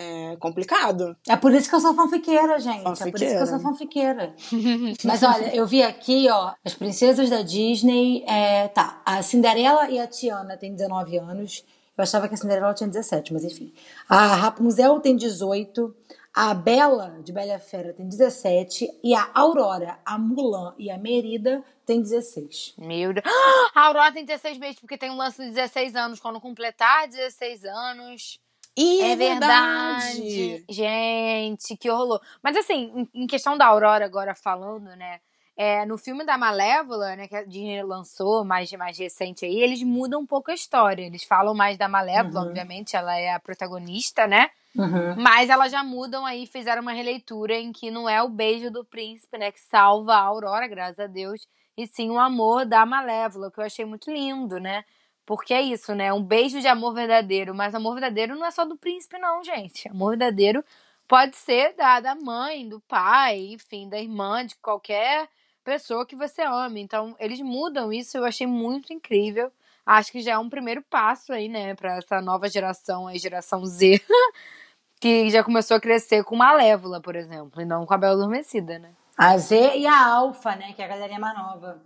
É 0.01 0.37
complicado. 0.37 1.17
É 1.29 1.35
por 1.35 1.53
isso 1.53 1.69
que 1.69 1.75
eu 1.75 1.81
sou 1.81 1.93
fanfiqueira, 1.93 2.61
gente. 2.61 3.03
É 3.03 3.11
por 3.11 3.21
isso 3.21 3.37
que 3.37 3.43
eu 3.43 3.47
sou 3.49 3.59
fanfiqueira. 3.59 4.33
Mas 5.03 5.25
olha, 5.25 5.53
eu 5.53 5.67
vi 5.67 5.83
aqui, 5.83 6.29
ó, 6.31 6.53
as 6.65 6.73
princesas 6.75 7.29
da 7.29 7.43
Disney. 7.43 8.25
É, 8.25 8.69
tá, 8.69 9.03
a 9.05 9.21
Cinderela 9.23 9.91
e 9.91 9.99
a 9.99 10.07
Tiana 10.07 10.57
têm 10.57 10.73
19 10.73 11.19
anos. 11.19 11.65
Eu 11.97 12.03
achava 12.03 12.29
que 12.29 12.35
a 12.35 12.37
Cinderela 12.37 12.73
tinha 12.75 12.89
17, 12.89 13.33
mas 13.33 13.43
enfim. 13.43 13.75
A 14.09 14.37
Rapunzel 14.37 15.01
tem 15.01 15.17
18. 15.17 15.93
A 16.33 16.55
Bela, 16.55 17.19
de 17.25 17.33
Bela 17.33 17.59
Fera, 17.59 17.93
tem 17.93 18.09
17. 18.09 18.89
E 19.03 19.17
a 19.17 19.29
Aurora, 19.35 19.99
a 20.07 20.17
Mulan 20.17 20.75
e 20.79 20.93
a 20.93 20.97
Merida 20.97 21.65
tem 21.85 22.01
16. 22.01 22.75
Meu 22.79 23.13
Deus. 23.13 23.25
A 23.75 23.87
Aurora 23.87 24.13
tem 24.13 24.25
16 24.25 24.59
meses, 24.59 24.79
porque 24.79 24.97
tem 24.97 25.11
um 25.11 25.17
lance 25.17 25.43
de 25.43 25.49
16 25.51 25.97
anos. 25.97 26.21
Quando 26.21 26.41
completar 26.41 27.09
16 27.09 27.65
anos. 27.65 28.39
E 28.81 29.03
É 29.03 29.17
verdade. 29.17 30.65
Gente, 30.69 31.77
que 31.77 31.91
horror. 31.91 32.21
Mas 32.43 32.57
assim, 32.57 33.09
em 33.15 33.23
em 33.25 33.27
questão 33.27 33.57
da 33.59 33.67
Aurora 33.67 34.05
agora 34.05 34.35
falando, 34.35 34.85
né? 34.97 35.21
É, 35.57 35.85
no 35.85 35.99
filme 35.99 36.25
da 36.25 36.39
Malévola, 36.39 37.17
né, 37.17 37.27
que 37.27 37.35
a 37.35 37.43
Disney 37.45 37.83
lançou 37.83 38.45
mais, 38.45 38.71
mais 38.75 38.97
recente 38.97 39.45
aí, 39.45 39.61
eles 39.61 39.83
mudam 39.83 40.21
um 40.21 40.27
pouco 40.27 40.53
a 40.53 40.55
história. 40.55 41.03
Eles 41.05 41.25
falam 41.25 41.53
mais 41.53 41.77
da 41.77 41.89
Malévola, 41.89 42.43
Uhum. 42.43 42.47
obviamente, 42.47 42.95
ela 42.95 43.19
é 43.19 43.33
a 43.35 43.41
protagonista, 43.41 44.25
né? 44.29 44.51
Uhum. 44.77 45.17
Mas 45.17 45.51
elas 45.51 45.73
já 45.73 45.83
mudam 45.83 46.25
aí, 46.25 46.47
fizeram 46.47 46.81
uma 46.81 46.93
releitura 46.93 47.55
em 47.57 47.73
que 47.73 47.91
não 47.91 48.09
é 48.09 48.23
o 48.23 48.29
beijo 48.29 48.71
do 48.71 48.85
príncipe, 48.85 49.37
né, 49.37 49.51
que 49.51 49.61
salva 49.61 50.15
a 50.15 50.21
Aurora, 50.21 50.69
graças 50.69 51.01
a 51.01 51.09
Deus, 51.09 51.49
e 51.77 51.89
sim 51.89 52.09
o 52.11 52.21
amor 52.21 52.65
da 52.65 52.87
Malévola, 52.87 53.51
que 53.51 53.59
eu 53.59 53.65
achei 53.65 53.85
muito 53.85 54.13
lindo, 54.13 54.61
né? 54.61 54.85
Porque 55.29 55.53
é 55.53 55.61
isso, 55.61 55.95
né? 55.95 56.11
Um 56.11 56.23
beijo 56.23 56.59
de 56.59 56.67
amor 56.67 56.95
verdadeiro. 56.95 57.55
Mas 57.55 57.75
amor 57.75 57.93
verdadeiro 57.93 58.35
não 58.35 58.47
é 58.47 58.51
só 58.51 58.65
do 58.65 58.79
príncipe, 58.79 59.19
não, 59.19 59.45
gente. 59.45 59.87
Amor 59.87 60.17
verdadeiro 60.17 60.65
pode 61.07 61.37
ser 61.37 61.75
da, 61.75 62.01
da 62.01 62.15
mãe, 62.15 62.67
do 62.67 62.81
pai, 62.81 63.39
enfim, 63.51 63.91
da 63.91 64.01
irmã, 64.01 64.47
de 64.47 64.57
qualquer 64.57 65.29
pessoa 65.63 66.07
que 66.07 66.17
você 66.17 66.41
ame. 66.41 66.81
Então, 66.81 67.15
eles 67.21 67.43
mudam 67.43 67.93
isso, 67.93 68.17
eu 68.17 68.25
achei 68.25 68.47
muito 68.47 68.91
incrível. 68.91 69.53
Acho 69.85 70.13
que 70.13 70.23
já 70.23 70.33
é 70.33 70.39
um 70.39 70.49
primeiro 70.49 70.81
passo 70.81 71.31
aí, 71.31 71.47
né, 71.47 71.75
pra 71.75 71.99
essa 71.99 72.23
nova 72.23 72.49
geração, 72.49 73.07
a 73.07 73.15
geração 73.19 73.67
Z, 73.67 74.01
que 74.99 75.29
já 75.29 75.45
começou 75.45 75.77
a 75.77 75.81
crescer 75.81 76.25
com 76.25 76.37
Malévola, 76.37 77.03
por 77.03 77.15
exemplo, 77.15 77.61
e 77.61 77.67
não 77.67 77.85
com 77.85 77.93
a 77.93 77.99
Bela 77.99 78.15
Adormecida, 78.15 78.79
né? 78.79 78.95
A 79.15 79.37
Z 79.37 79.77
e 79.77 79.87
a 79.87 80.07
Alfa, 80.07 80.57
né? 80.57 80.73
Que 80.73 80.81
é 80.81 80.87
a 80.87 80.89
galerinha 80.89 81.21
mais 81.21 81.37
nova. 81.37 81.83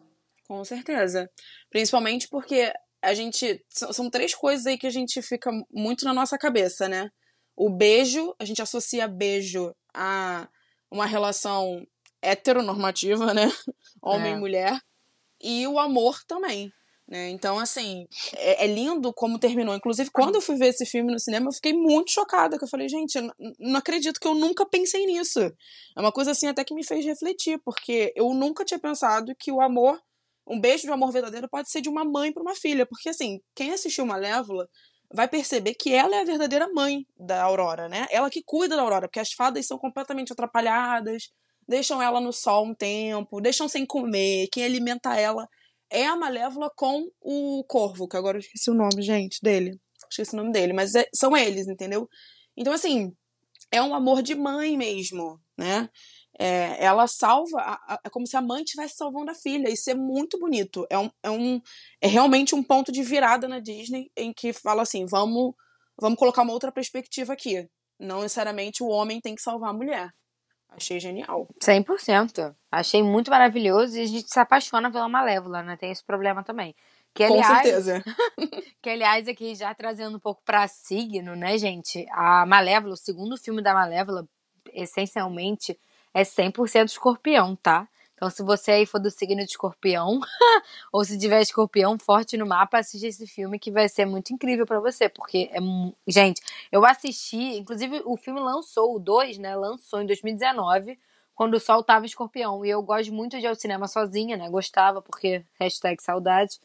Com 0.46 0.64
certeza. 0.64 1.28
Principalmente 1.70 2.28
porque 2.28 2.72
a 3.02 3.14
gente. 3.14 3.64
São 3.68 4.08
três 4.08 4.34
coisas 4.34 4.66
aí 4.66 4.78
que 4.78 4.86
a 4.86 4.90
gente 4.90 5.20
fica 5.20 5.50
muito 5.70 6.04
na 6.04 6.14
nossa 6.14 6.38
cabeça, 6.38 6.88
né? 6.88 7.10
O 7.56 7.68
beijo, 7.68 8.34
a 8.38 8.44
gente 8.44 8.62
associa 8.62 9.06
beijo 9.08 9.74
a 9.94 10.48
uma 10.90 11.06
relação 11.06 11.84
heteronormativa, 12.22 13.34
né? 13.34 13.42
Homem 14.02 14.32
É. 14.32 14.36
e 14.36 14.38
mulher. 14.38 14.80
E 15.42 15.66
o 15.66 15.78
amor 15.78 16.22
também. 16.26 16.72
Né? 17.08 17.28
Então, 17.30 17.58
assim, 17.58 18.06
é, 18.36 18.64
é 18.64 18.66
lindo 18.66 19.12
como 19.12 19.38
terminou. 19.38 19.74
Inclusive, 19.74 20.10
quando 20.10 20.36
eu 20.36 20.40
fui 20.40 20.56
ver 20.56 20.68
esse 20.68 20.86
filme 20.86 21.12
no 21.12 21.18
cinema, 21.18 21.48
eu 21.48 21.52
fiquei 21.52 21.72
muito 21.72 22.12
chocada. 22.12 22.56
Que 22.56 22.64
eu 22.64 22.68
falei, 22.68 22.88
gente, 22.88 23.16
eu 23.16 23.30
não 23.58 23.78
acredito 23.78 24.20
que 24.20 24.26
eu 24.26 24.34
nunca 24.34 24.64
pensei 24.64 25.04
nisso. 25.04 25.40
É 25.40 26.00
uma 26.00 26.12
coisa 26.12 26.30
assim 26.30 26.46
até 26.46 26.64
que 26.64 26.74
me 26.74 26.84
fez 26.84 27.04
refletir, 27.04 27.58
porque 27.64 28.12
eu 28.16 28.32
nunca 28.32 28.64
tinha 28.64 28.78
pensado 28.78 29.34
que 29.38 29.50
o 29.52 29.60
amor 29.60 30.00
um 30.46 30.60
beijo 30.60 30.84
de 30.84 30.90
amor 30.90 31.12
verdadeiro 31.12 31.48
pode 31.48 31.70
ser 31.70 31.80
de 31.80 31.88
uma 31.88 32.04
mãe 32.04 32.32
para 32.32 32.42
uma 32.42 32.54
filha, 32.54 32.86
porque 32.86 33.08
assim, 33.08 33.40
quem 33.54 33.72
assistiu 33.72 34.06
Malévola 34.06 34.68
vai 35.14 35.28
perceber 35.28 35.74
que 35.74 35.92
ela 35.92 36.16
é 36.16 36.20
a 36.22 36.24
verdadeira 36.24 36.68
mãe 36.72 37.06
da 37.18 37.42
Aurora, 37.42 37.88
né? 37.88 38.06
Ela 38.10 38.30
que 38.30 38.42
cuida 38.44 38.76
da 38.76 38.82
Aurora, 38.82 39.08
porque 39.08 39.20
as 39.20 39.32
fadas 39.32 39.66
são 39.66 39.78
completamente 39.78 40.32
atrapalhadas, 40.32 41.24
deixam 41.68 42.02
ela 42.02 42.20
no 42.20 42.32
sol 42.32 42.66
um 42.66 42.74
tempo, 42.74 43.40
deixam 43.40 43.68
sem 43.68 43.86
comer, 43.86 44.48
quem 44.50 44.64
alimenta 44.64 45.14
ela 45.18 45.46
é 45.90 46.06
a 46.06 46.16
Malévola 46.16 46.70
com 46.74 47.06
o 47.20 47.62
Corvo, 47.68 48.08
que 48.08 48.16
agora 48.16 48.38
eu 48.38 48.40
esqueci 48.40 48.70
o 48.70 48.74
nome, 48.74 49.02
gente, 49.02 49.38
dele. 49.42 49.78
Esqueci 50.10 50.32
o 50.34 50.36
nome 50.38 50.50
dele, 50.50 50.72
mas 50.72 50.94
é- 50.94 51.06
são 51.14 51.36
eles, 51.36 51.68
entendeu? 51.68 52.08
Então, 52.56 52.72
assim, 52.72 53.12
é 53.70 53.82
um 53.82 53.94
amor 53.94 54.22
de 54.22 54.34
mãe 54.34 54.76
mesmo, 54.76 55.40
né? 55.58 55.88
É, 56.42 56.84
ela 56.84 57.06
salva, 57.06 57.60
a- 57.60 57.94
a- 57.94 58.00
é 58.04 58.10
como 58.10 58.26
se 58.26 58.36
a 58.36 58.40
mãe 58.40 58.62
estivesse 58.64 58.96
salvando 58.96 59.30
a 59.30 59.34
filha. 59.34 59.70
Isso 59.70 59.88
é 59.90 59.94
muito 59.94 60.38
bonito. 60.38 60.84
É, 60.90 60.98
um, 60.98 61.10
é, 61.22 61.30
um, 61.30 61.60
é 62.00 62.08
realmente 62.08 62.54
um 62.54 62.62
ponto 62.62 62.90
de 62.90 63.02
virada 63.02 63.46
na 63.46 63.60
Disney 63.60 64.10
em 64.16 64.32
que 64.32 64.52
fala 64.52 64.82
assim: 64.82 65.06
vamos, 65.06 65.54
vamos 66.00 66.18
colocar 66.18 66.42
uma 66.42 66.52
outra 66.52 66.72
perspectiva 66.72 67.32
aqui. 67.32 67.68
Não 67.98 68.22
necessariamente 68.22 68.82
o 68.82 68.88
homem 68.88 69.20
tem 69.20 69.34
que 69.36 69.42
salvar 69.42 69.70
a 69.70 69.72
mulher. 69.72 70.10
Achei 70.70 70.98
genial. 70.98 71.46
100%. 71.62 72.56
Achei 72.72 73.02
muito 73.02 73.30
maravilhoso 73.30 73.96
e 73.98 74.00
a 74.00 74.06
gente 74.06 74.28
se 74.28 74.40
apaixona 74.40 74.90
pela 74.90 75.08
Malévola, 75.08 75.62
né? 75.62 75.76
Tem 75.76 75.90
esse 75.92 76.02
problema 76.04 76.42
também. 76.42 76.74
Que, 77.14 77.28
Com 77.28 77.34
aliás, 77.34 77.62
certeza. 77.62 78.02
Que, 78.82 78.88
aliás, 78.90 79.28
aqui 79.28 79.54
já 79.54 79.72
trazendo 79.74 80.16
um 80.16 80.20
pouco 80.20 80.42
pra 80.44 80.66
signo, 80.66 81.36
né, 81.36 81.56
gente? 81.58 82.04
A 82.10 82.44
Malévola, 82.46 82.94
o 82.94 82.96
segundo 82.96 83.36
filme 83.36 83.62
da 83.62 83.74
Malévola, 83.74 84.26
essencialmente, 84.72 85.78
é 86.14 86.24
100% 86.24 86.88
escorpião, 86.88 87.56
tá? 87.56 87.88
Então, 88.14 88.30
se 88.30 88.42
você 88.44 88.70
aí 88.70 88.86
for 88.86 89.00
do 89.00 89.10
signo 89.10 89.44
de 89.44 89.50
escorpião, 89.50 90.20
ou 90.92 91.04
se 91.04 91.18
tiver 91.18 91.40
escorpião 91.42 91.98
forte 91.98 92.36
no 92.36 92.46
mapa, 92.46 92.78
assiste 92.78 93.06
esse 93.06 93.26
filme 93.26 93.58
que 93.58 93.70
vai 93.70 93.88
ser 93.88 94.06
muito 94.06 94.32
incrível 94.32 94.64
pra 94.64 94.78
você, 94.78 95.08
porque 95.08 95.50
é. 95.52 95.58
Gente, 96.06 96.40
eu 96.70 96.84
assisti, 96.86 97.58
inclusive 97.58 98.00
o 98.04 98.16
filme 98.16 98.38
lançou, 98.38 98.94
o 98.94 99.00
2, 99.00 99.38
né? 99.38 99.56
Lançou 99.56 100.00
em 100.00 100.06
2019, 100.06 100.98
quando 101.34 101.54
o 101.54 101.60
sol 101.60 101.82
tava 101.82 102.06
escorpião. 102.06 102.64
E 102.64 102.70
eu 102.70 102.80
gosto 102.80 103.12
muito 103.12 103.36
de 103.38 103.44
ir 103.44 103.48
ao 103.48 103.56
cinema 103.56 103.88
sozinha, 103.88 104.36
né? 104.36 104.48
Gostava, 104.48 105.02
porque 105.02 105.44
hashtag 105.58 106.00
saudade. 106.00 106.60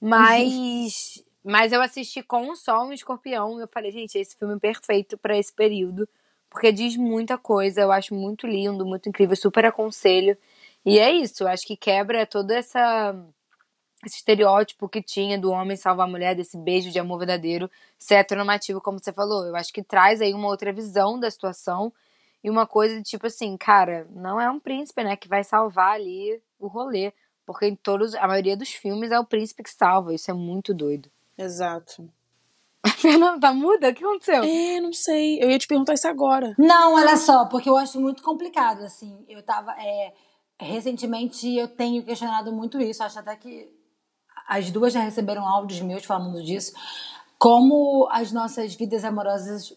Mas. 0.00 1.22
Mas 1.46 1.74
eu 1.74 1.82
assisti 1.82 2.22
com 2.22 2.48
o 2.48 2.56
Sol 2.56 2.86
e 2.86 2.90
o 2.90 2.94
Escorpião 2.94 3.58
e 3.58 3.62
eu 3.62 3.68
falei, 3.68 3.92
gente, 3.92 4.16
esse 4.16 4.34
filme 4.34 4.54
é 4.54 4.58
perfeito 4.58 5.18
pra 5.18 5.36
esse 5.36 5.52
período. 5.52 6.08
Porque 6.54 6.70
diz 6.70 6.96
muita 6.96 7.36
coisa, 7.36 7.80
eu 7.80 7.90
acho 7.90 8.14
muito 8.14 8.46
lindo, 8.46 8.86
muito 8.86 9.08
incrível, 9.08 9.34
super 9.34 9.64
aconselho. 9.66 10.38
E 10.86 11.00
é 11.00 11.10
isso, 11.10 11.42
eu 11.42 11.48
acho 11.48 11.66
que 11.66 11.76
quebra 11.76 12.24
todo 12.24 12.52
essa, 12.52 13.12
esse 14.06 14.18
estereótipo 14.18 14.88
que 14.88 15.02
tinha 15.02 15.36
do 15.36 15.50
homem 15.50 15.76
salvar 15.76 16.06
a 16.06 16.10
mulher, 16.10 16.36
desse 16.36 16.56
beijo 16.56 16.92
de 16.92 16.98
amor 17.00 17.18
verdadeiro, 17.18 17.68
ser 17.98 18.14
heteronormativo, 18.14 18.80
como 18.80 19.00
você 19.00 19.12
falou. 19.12 19.44
Eu 19.44 19.56
acho 19.56 19.72
que 19.72 19.82
traz 19.82 20.20
aí 20.20 20.32
uma 20.32 20.46
outra 20.46 20.72
visão 20.72 21.18
da 21.18 21.28
situação 21.28 21.92
e 22.42 22.48
uma 22.48 22.68
coisa 22.68 22.98
de 22.98 23.02
tipo 23.02 23.26
assim, 23.26 23.56
cara, 23.56 24.06
não 24.12 24.40
é 24.40 24.48
um 24.48 24.60
príncipe, 24.60 25.02
né, 25.02 25.16
que 25.16 25.26
vai 25.26 25.42
salvar 25.42 25.94
ali 25.94 26.40
o 26.60 26.68
rolê. 26.68 27.12
Porque 27.44 27.66
em 27.66 27.74
todos, 27.74 28.14
a 28.14 28.28
maioria 28.28 28.56
dos 28.56 28.70
filmes 28.70 29.10
é 29.10 29.18
o 29.18 29.26
príncipe 29.26 29.64
que 29.64 29.70
salva. 29.70 30.14
Isso 30.14 30.30
é 30.30 30.34
muito 30.34 30.72
doido. 30.72 31.10
Exato. 31.36 32.08
Fernanda 33.04 33.38
tá 33.40 33.52
muda? 33.52 33.90
O 33.90 33.94
que 33.94 34.02
aconteceu? 34.02 34.42
É, 34.42 34.80
não 34.80 34.92
sei. 34.92 35.38
Eu 35.42 35.50
ia 35.50 35.58
te 35.58 35.66
perguntar 35.66 35.92
isso 35.92 36.08
agora. 36.08 36.54
Não, 36.58 36.94
olha 36.94 37.16
só, 37.16 37.44
porque 37.44 37.68
eu 37.68 37.76
acho 37.76 38.00
muito 38.00 38.22
complicado, 38.22 38.82
assim. 38.82 39.24
Eu 39.28 39.42
tava. 39.42 39.72
é, 39.72 40.12
recentemente 40.58 41.54
eu 41.54 41.68
tenho 41.68 42.02
questionado 42.02 42.50
muito 42.52 42.80
isso. 42.80 43.02
Acho 43.02 43.18
até 43.18 43.36
que 43.36 43.68
as 44.48 44.70
duas 44.70 44.92
já 44.92 45.00
receberam 45.00 45.46
áudios 45.46 45.80
meus 45.82 46.04
falando 46.04 46.42
disso. 46.42 46.72
Como 47.38 48.08
as 48.10 48.32
nossas 48.32 48.74
vidas 48.74 49.04
amorosas. 49.04 49.72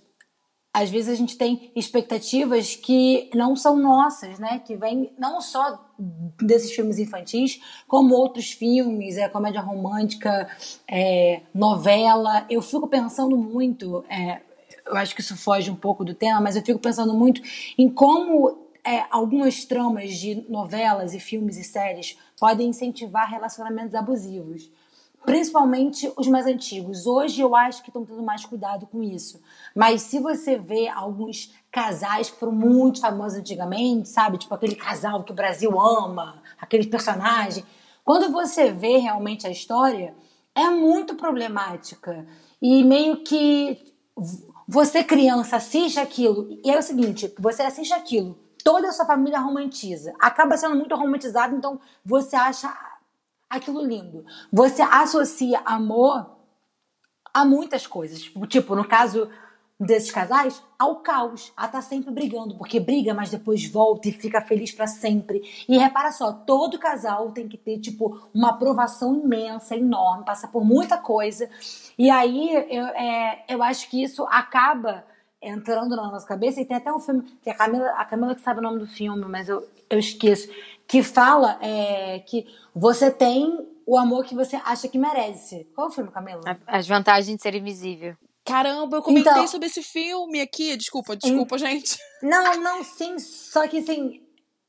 Às 0.80 0.92
vezes 0.92 1.10
a 1.10 1.16
gente 1.16 1.36
tem 1.36 1.72
expectativas 1.76 2.76
que 2.76 3.32
não 3.34 3.56
são 3.56 3.76
nossas, 3.76 4.38
né? 4.38 4.60
Que 4.60 4.76
vêm 4.76 5.12
não 5.18 5.42
só 5.42 5.84
desses 6.40 6.72
filmes 6.72 7.00
infantis, 7.00 7.60
como 7.88 8.14
outros 8.14 8.52
filmes, 8.52 9.18
é, 9.18 9.28
comédia 9.28 9.60
romântica, 9.60 10.48
é, 10.88 11.42
novela. 11.52 12.46
Eu 12.48 12.62
fico 12.62 12.88
pensando 12.88 13.36
muito, 13.36 14.06
é, 14.08 14.40
eu 14.86 14.96
acho 14.96 15.16
que 15.16 15.22
isso 15.22 15.36
foge 15.36 15.72
um 15.72 15.76
pouco 15.76 16.06
do 16.06 16.14
tema, 16.14 16.40
mas 16.40 16.56
eu 16.56 16.62
fico 16.62 16.78
pensando 16.78 17.12
muito 17.16 17.42
em 17.76 17.90
como 17.90 18.68
é, 18.86 19.04
algumas 19.10 19.66
tramas 19.66 20.14
de 20.14 20.46
novelas 20.48 21.16
e 21.16 21.20
filmes 21.20 21.58
e 21.58 21.64
séries 21.64 22.20
podem 22.40 22.70
incentivar 22.70 23.28
relacionamentos 23.28 23.96
abusivos. 23.96 24.70
principalmente 25.26 26.10
os 26.16 26.28
mais 26.28 26.46
antigos. 26.46 27.06
Hoje 27.06 27.42
eu 27.42 27.54
acho 27.54 27.82
que 27.82 27.90
estão 27.90 28.06
tendo 28.06 28.24
mais 28.24 28.46
cuidado 28.46 28.86
com 28.86 29.04
isso. 29.04 29.42
Mas 29.78 30.02
se 30.02 30.20
você 30.20 30.58
vê 30.58 30.88
alguns 30.88 31.54
casais 31.72 32.32
que 32.32 32.40
foram 32.40 32.52
muito 32.52 33.00
famosos 33.00 33.38
antigamente, 33.38 34.10
sabe? 34.10 34.40
Tipo 34.40 34.56
aquele 34.56 34.74
casal 34.74 35.24
que 35.24 35.32
o 35.32 35.36
Brasil 35.36 35.80
ama, 35.80 36.42
aquele 36.60 36.88
personagem. 36.88 37.64
Quando 38.04 38.32
você 38.32 38.72
vê 38.72 38.98
realmente 38.98 39.46
a 39.46 39.52
história, 39.52 40.16
é 40.56 40.68
muito 40.72 41.14
problemática. 41.14 42.26
E 42.60 42.84
meio 42.84 43.18
que 43.18 43.94
você, 44.68 45.04
criança, 45.04 45.58
assiste 45.58 46.00
aquilo. 46.00 46.60
E 46.66 46.72
é 46.72 46.80
o 46.80 46.82
seguinte: 46.82 47.32
você 47.38 47.62
assiste 47.62 47.94
aquilo, 47.94 48.36
toda 48.64 48.90
a 48.90 48.92
sua 48.92 49.06
família 49.06 49.40
romantiza. 49.40 50.12
Acaba 50.20 50.58
sendo 50.58 50.76
muito 50.76 50.96
romantizado, 50.96 51.56
então 51.56 51.80
você 52.04 52.36
acha 52.36 52.76
aquilo 53.48 53.86
lindo. 53.86 54.26
Você 54.52 54.82
associa 54.82 55.62
amor 55.64 56.36
a 57.32 57.46
muitas 57.46 57.86
coisas. 57.86 58.24
Tipo, 58.24 58.48
tipo, 58.48 58.76
no 58.76 58.84
caso 58.84 59.30
desses 59.80 60.12
casais, 60.12 60.62
ao 60.78 60.98
caos, 60.98 61.54
a 61.56 61.68
tá 61.68 61.82
sempre 61.82 62.12
brigando, 62.12 62.56
porque 62.56 62.80
briga, 62.80 63.14
mas 63.14 63.30
depois 63.30 63.70
volta 63.70 64.10
e 64.10 64.12
fica 64.12 64.42
feliz 64.42 64.72
para 64.72 64.88
sempre. 64.88 65.42
E 65.70 65.78
repara 65.78 66.12
só, 66.12 66.32
todo 66.32 66.80
casal 66.80 67.32
tem 67.32 67.48
que 67.48 67.58
ter, 67.58 67.80
tipo, 67.80 68.28
uma 68.34 68.50
aprovação 68.50 69.16
imensa, 69.16 69.76
enorme, 69.76 70.26
passa 70.26 70.48
por 70.48 70.66
muita 70.66 70.98
coisa. 70.98 71.48
E 71.98 72.10
aí, 72.10 72.56
eu, 72.70 72.86
é, 72.88 73.46
eu 73.48 73.62
acho 73.62 73.90
que 73.90 74.02
isso 74.02 74.26
acaba 74.30 75.06
entrando 75.40 75.96
na 75.96 76.12
nossa 76.12 76.28
cabeça, 76.28 76.60
e 76.60 76.66
tem 76.66 76.78
até 76.78 76.92
um 76.92 77.00
filme, 77.00 77.22
que 77.44 77.50
a 77.50 77.54
Camila, 77.54 77.90
a 77.92 78.06
Camila 78.06 78.34
que 78.34 78.42
sabe 78.42 78.60
o 78.60 78.64
nome 78.64 78.80
do 78.80 78.88
filme, 78.88 79.26
mas 79.26 79.48
eu, 79.48 79.68
eu 79.90 80.00
esqueço, 80.00 80.50
que 80.88 81.04
fala 81.04 81.60
é, 81.62 82.20
que 82.20 82.48
você 82.74 83.12
tem 83.12 83.68
o 83.86 83.98
amor 83.98 84.26
que 84.26 84.36
você 84.36 84.58
acha 84.66 84.88
que 84.88 84.98
merece. 84.98 85.66
Qual 85.76 85.88
é 85.88 85.90
o 85.90 85.94
filme, 85.94 86.12
Camila? 86.12 86.42
As 86.66 86.88
vantagens 86.88 87.38
de 87.38 87.42
ser 87.42 87.56
invisível. 87.56 88.16
Caramba, 88.48 88.96
eu 88.96 89.02
comentei 89.02 89.30
então, 89.30 89.48
sobre 89.48 89.68
esse 89.68 89.84
filme 89.84 90.40
aqui. 90.40 90.78
Desculpa, 90.78 91.18
desculpa, 91.18 91.58
gente. 91.58 92.00
Não, 92.24 92.60
não, 92.62 92.84
sim. 92.84 93.20
Só 93.20 93.68
que, 93.68 93.78
assim, 93.78 94.22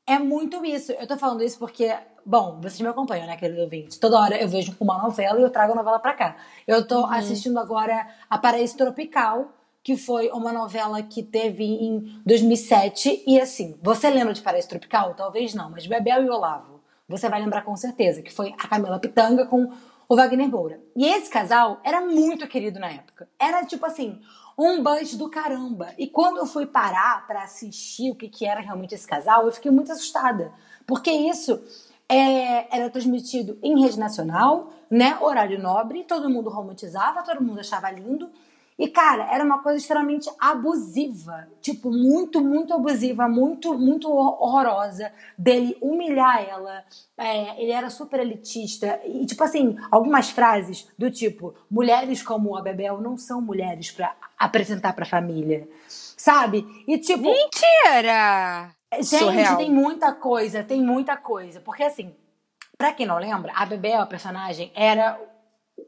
é 0.05 0.19
muito 0.19 0.63
isso. 0.63 0.91
Eu 0.91 1.07
tô 1.07 1.17
falando 1.17 1.43
isso 1.43 1.57
porque, 1.57 1.97
bom, 2.23 2.59
vocês 2.61 2.79
me 2.79 2.87
acompanham, 2.87 3.25
né, 3.25 3.35
querido 3.37 3.61
ouvinte? 3.61 3.99
Toda 3.99 4.19
hora 4.19 4.39
eu 4.39 4.47
vejo 4.47 4.75
uma 4.79 5.01
novela 5.01 5.39
e 5.39 5.43
eu 5.43 5.49
trago 5.49 5.71
a 5.71 5.75
novela 5.75 5.97
pra 5.97 6.13
cá. 6.13 6.37
Eu 6.67 6.85
tô 6.85 6.99
uhum. 6.99 7.11
assistindo 7.11 7.57
agora 7.57 8.07
A 8.29 8.37
Paraíso 8.37 8.77
Tropical, 8.77 9.51
que 9.81 9.97
foi 9.97 10.29
uma 10.29 10.53
novela 10.53 11.01
que 11.01 11.23
teve 11.23 11.63
em 11.63 12.21
2007. 12.23 13.23
E 13.25 13.39
assim, 13.39 13.79
você 13.81 14.11
lembra 14.11 14.33
de 14.33 14.41
Paraíso 14.41 14.69
Tropical? 14.69 15.15
Talvez 15.15 15.55
não, 15.55 15.71
mas 15.71 15.87
Bebel 15.87 16.23
e 16.23 16.29
Olavo, 16.29 16.81
você 17.07 17.27
vai 17.29 17.41
lembrar 17.41 17.63
com 17.63 17.75
certeza, 17.75 18.21
que 18.21 18.31
foi 18.31 18.53
a 18.59 18.67
Camila 18.67 18.99
Pitanga 18.99 19.47
com 19.47 19.71
o 20.09 20.15
Wagner 20.15 20.49
Moura. 20.49 20.81
E 20.95 21.05
esse 21.05 21.29
casal 21.29 21.79
era 21.83 22.01
muito 22.01 22.47
querido 22.47 22.79
na 22.79 22.89
época. 22.89 23.29
Era 23.37 23.63
tipo 23.63 23.85
assim, 23.85 24.19
um 24.57 24.81
buzz 24.81 25.15
do 25.15 25.29
caramba. 25.29 25.93
E 25.99 26.07
quando 26.07 26.37
eu 26.37 26.47
fui 26.47 26.65
parar 26.65 27.27
para 27.27 27.43
assistir 27.43 28.09
o 28.09 28.15
que, 28.15 28.27
que 28.27 28.45
era 28.45 28.59
realmente 28.59 28.95
esse 28.95 29.07
casal, 29.07 29.45
eu 29.45 29.51
fiquei 29.51 29.69
muito 29.69 29.91
assustada. 29.91 30.51
Porque 30.87 31.11
isso 31.11 31.61
é, 32.09 32.75
era 32.75 32.89
transmitido 32.89 33.59
em 33.61 33.79
rede 33.79 33.99
nacional, 33.99 34.73
né? 34.89 35.15
Horário 35.21 35.61
nobre, 35.61 36.03
todo 36.03 36.29
mundo 36.29 36.49
romantizava, 36.49 37.21
todo 37.21 37.43
mundo 37.43 37.59
achava 37.59 37.91
lindo. 37.91 38.31
E, 38.79 38.87
cara, 38.87 39.27
era 39.29 39.43
uma 39.43 39.61
coisa 39.61 39.77
extremamente 39.77 40.29
abusiva. 40.39 41.49
Tipo, 41.59 41.91
muito, 41.91 42.39
muito 42.41 42.73
abusiva, 42.73 43.27
muito, 43.27 43.77
muito 43.77 44.09
horrorosa 44.09 45.11
dele 45.37 45.77
humilhar 45.81 46.41
ela. 46.47 46.85
É, 47.17 47.61
ele 47.61 47.71
era 47.71 47.89
super 47.89 48.21
elitista. 48.21 49.01
E, 49.05 49.25
tipo 49.25 49.43
assim, 49.43 49.75
algumas 49.91 50.29
frases 50.29 50.87
do 50.97 51.11
tipo: 51.11 51.53
mulheres 51.69 52.23
como 52.23 52.55
a 52.55 52.61
Bebel 52.61 53.01
não 53.01 53.17
são 53.17 53.41
mulheres 53.41 53.91
para 53.91 54.15
apresentar 54.37 54.93
pra 54.93 55.05
família. 55.05 55.67
Sabe? 55.89 56.65
E 56.87 56.97
tipo. 56.97 57.23
Mentira! 57.23 58.73
Gente, 58.93 59.05
Surreal. 59.05 59.57
tem 59.57 59.69
muita 59.69 60.13
coisa, 60.13 60.63
tem 60.63 60.81
muita 60.81 61.17
coisa. 61.17 61.59
Porque 61.59 61.83
assim, 61.83 62.15
pra 62.77 62.93
quem 62.93 63.05
não 63.05 63.19
lembra, 63.19 63.51
a 63.53 63.65
Bebel, 63.65 64.01
a 64.01 64.05
personagem, 64.05 64.71
era 64.73 65.19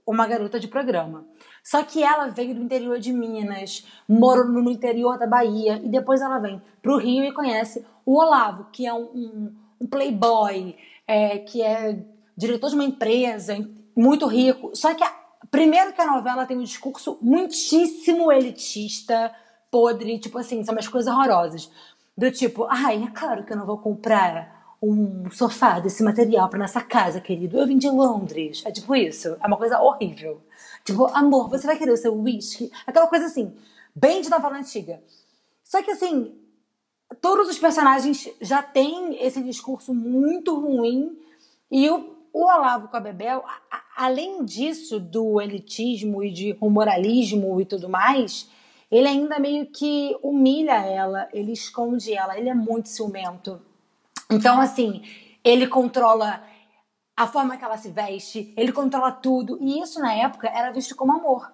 uma 0.06 0.28
garota 0.28 0.60
de 0.60 0.68
programa. 0.68 1.26
Só 1.64 1.84
que 1.84 2.04
ela 2.04 2.28
veio 2.28 2.56
do 2.56 2.62
interior 2.62 3.00
de 3.00 3.14
Minas, 3.14 3.86
morou 4.08 4.48
no 4.48 4.70
interior 4.72 5.18
da 5.18 5.28
Bahia, 5.28 5.80
e 5.84 5.90
depois 5.90 6.22
ela 6.22 6.40
vem 6.40 6.62
para 6.82 6.92
o 6.92 6.98
Rio 6.98 7.24
e 7.24 7.34
conhece 7.34 7.86
o 8.06 8.20
Olavo, 8.20 8.68
que 8.72 8.86
é 8.86 8.94
um, 8.94 9.04
um, 9.04 9.56
um 9.82 9.88
playboy, 9.88 10.76
é, 11.08 11.38
que 11.38 11.62
é 11.62 12.00
diretor 12.36 12.70
de 12.70 12.76
uma 12.76 12.84
empresa, 12.84 13.58
muito 13.96 14.26
rico. 14.26 14.72
Só 14.74 14.94
que, 14.94 15.04
a, 15.04 15.14
primeiro 15.50 15.94
que 15.94 16.02
a 16.02 16.12
novela 16.12 16.46
tem 16.46 16.58
um 16.58 16.64
discurso 16.64 17.18
muitíssimo 17.22 18.32
elitista, 18.32 19.34
podre, 19.70 20.20
tipo 20.20 20.38
assim, 20.38 20.64
são 20.64 20.74
umas 20.74 20.88
coisas 20.88 21.14
horrorosas. 21.14 21.72
Do 22.18 22.32
tipo, 22.32 22.68
ai, 22.70 23.04
é 23.04 23.12
claro 23.12 23.46
que 23.46 23.54
eu 23.54 23.58
não 23.58 23.66
vou 23.66 23.78
comprar 23.78 24.61
um 24.82 25.30
sofá 25.30 25.80
desse 25.80 26.02
material 26.02 26.50
para 26.50 26.60
nossa 26.60 26.82
casa, 26.82 27.22
querido. 27.22 27.58
Eu 27.58 27.68
vim 27.68 27.78
de 27.78 27.88
Londres. 27.88 28.64
É 28.66 28.72
tipo 28.72 28.96
isso. 28.96 29.38
É 29.42 29.48
uma 29.48 29.58
coisa 29.58 29.80
horrível. 29.80 30.42
Tipo, 30.84 31.06
amor, 31.16 31.50
você 31.50 31.68
vai 31.68 31.78
querer 31.78 31.92
o 31.92 31.98
seu 31.98 32.14
whisky? 32.20 32.72
Aquela 32.88 33.08
coisa 33.08 33.26
assim, 33.26 33.54
bem 33.96 34.22
de 34.22 34.30
novela 34.30 34.58
antiga. 34.58 35.02
Só 35.64 35.84
que 35.84 35.92
assim, 35.92 36.34
todos 37.22 37.48
os 37.48 37.60
personagens 37.60 38.28
já 38.42 38.64
têm 38.64 39.24
esse 39.24 39.42
discurso 39.44 39.94
muito 39.94 40.60
ruim 40.60 41.18
e 41.70 41.88
o, 41.90 42.16
o 42.34 42.44
Olavo 42.44 42.88
com 42.88 42.98
a 42.98 43.00
Bebel, 43.00 43.44
a, 43.46 43.82
além 44.06 44.44
disso, 44.44 45.00
do 45.00 45.40
elitismo 45.40 46.24
e 46.24 46.32
de 46.32 46.58
moralismo 46.60 47.62
e 47.62 47.66
tudo 47.66 47.88
mais, 47.88 48.50
ele 48.92 49.08
ainda 49.08 49.40
meio 49.40 49.68
que 49.68 50.18
humilha 50.24 50.84
ela, 50.86 51.30
ele 51.32 51.52
esconde 51.52 52.14
ela, 52.14 52.38
ele 52.38 52.50
é 52.50 52.54
muito 52.54 52.90
ciumento. 52.90 53.62
Então, 54.32 54.60
assim, 54.62 55.04
ele 55.44 55.68
controla 55.68 56.44
a 57.16 57.28
forma 57.28 57.58
que 57.58 57.64
ela 57.64 57.78
se 57.78 57.90
veste, 57.90 58.54
ele 58.58 58.72
controla 58.72 59.12
tudo. 59.12 59.58
E 59.62 59.82
isso 59.82 60.00
na 60.00 60.14
época 60.14 60.48
era 60.48 60.72
visto 60.72 60.96
como 60.96 61.12
amor. 61.12 61.52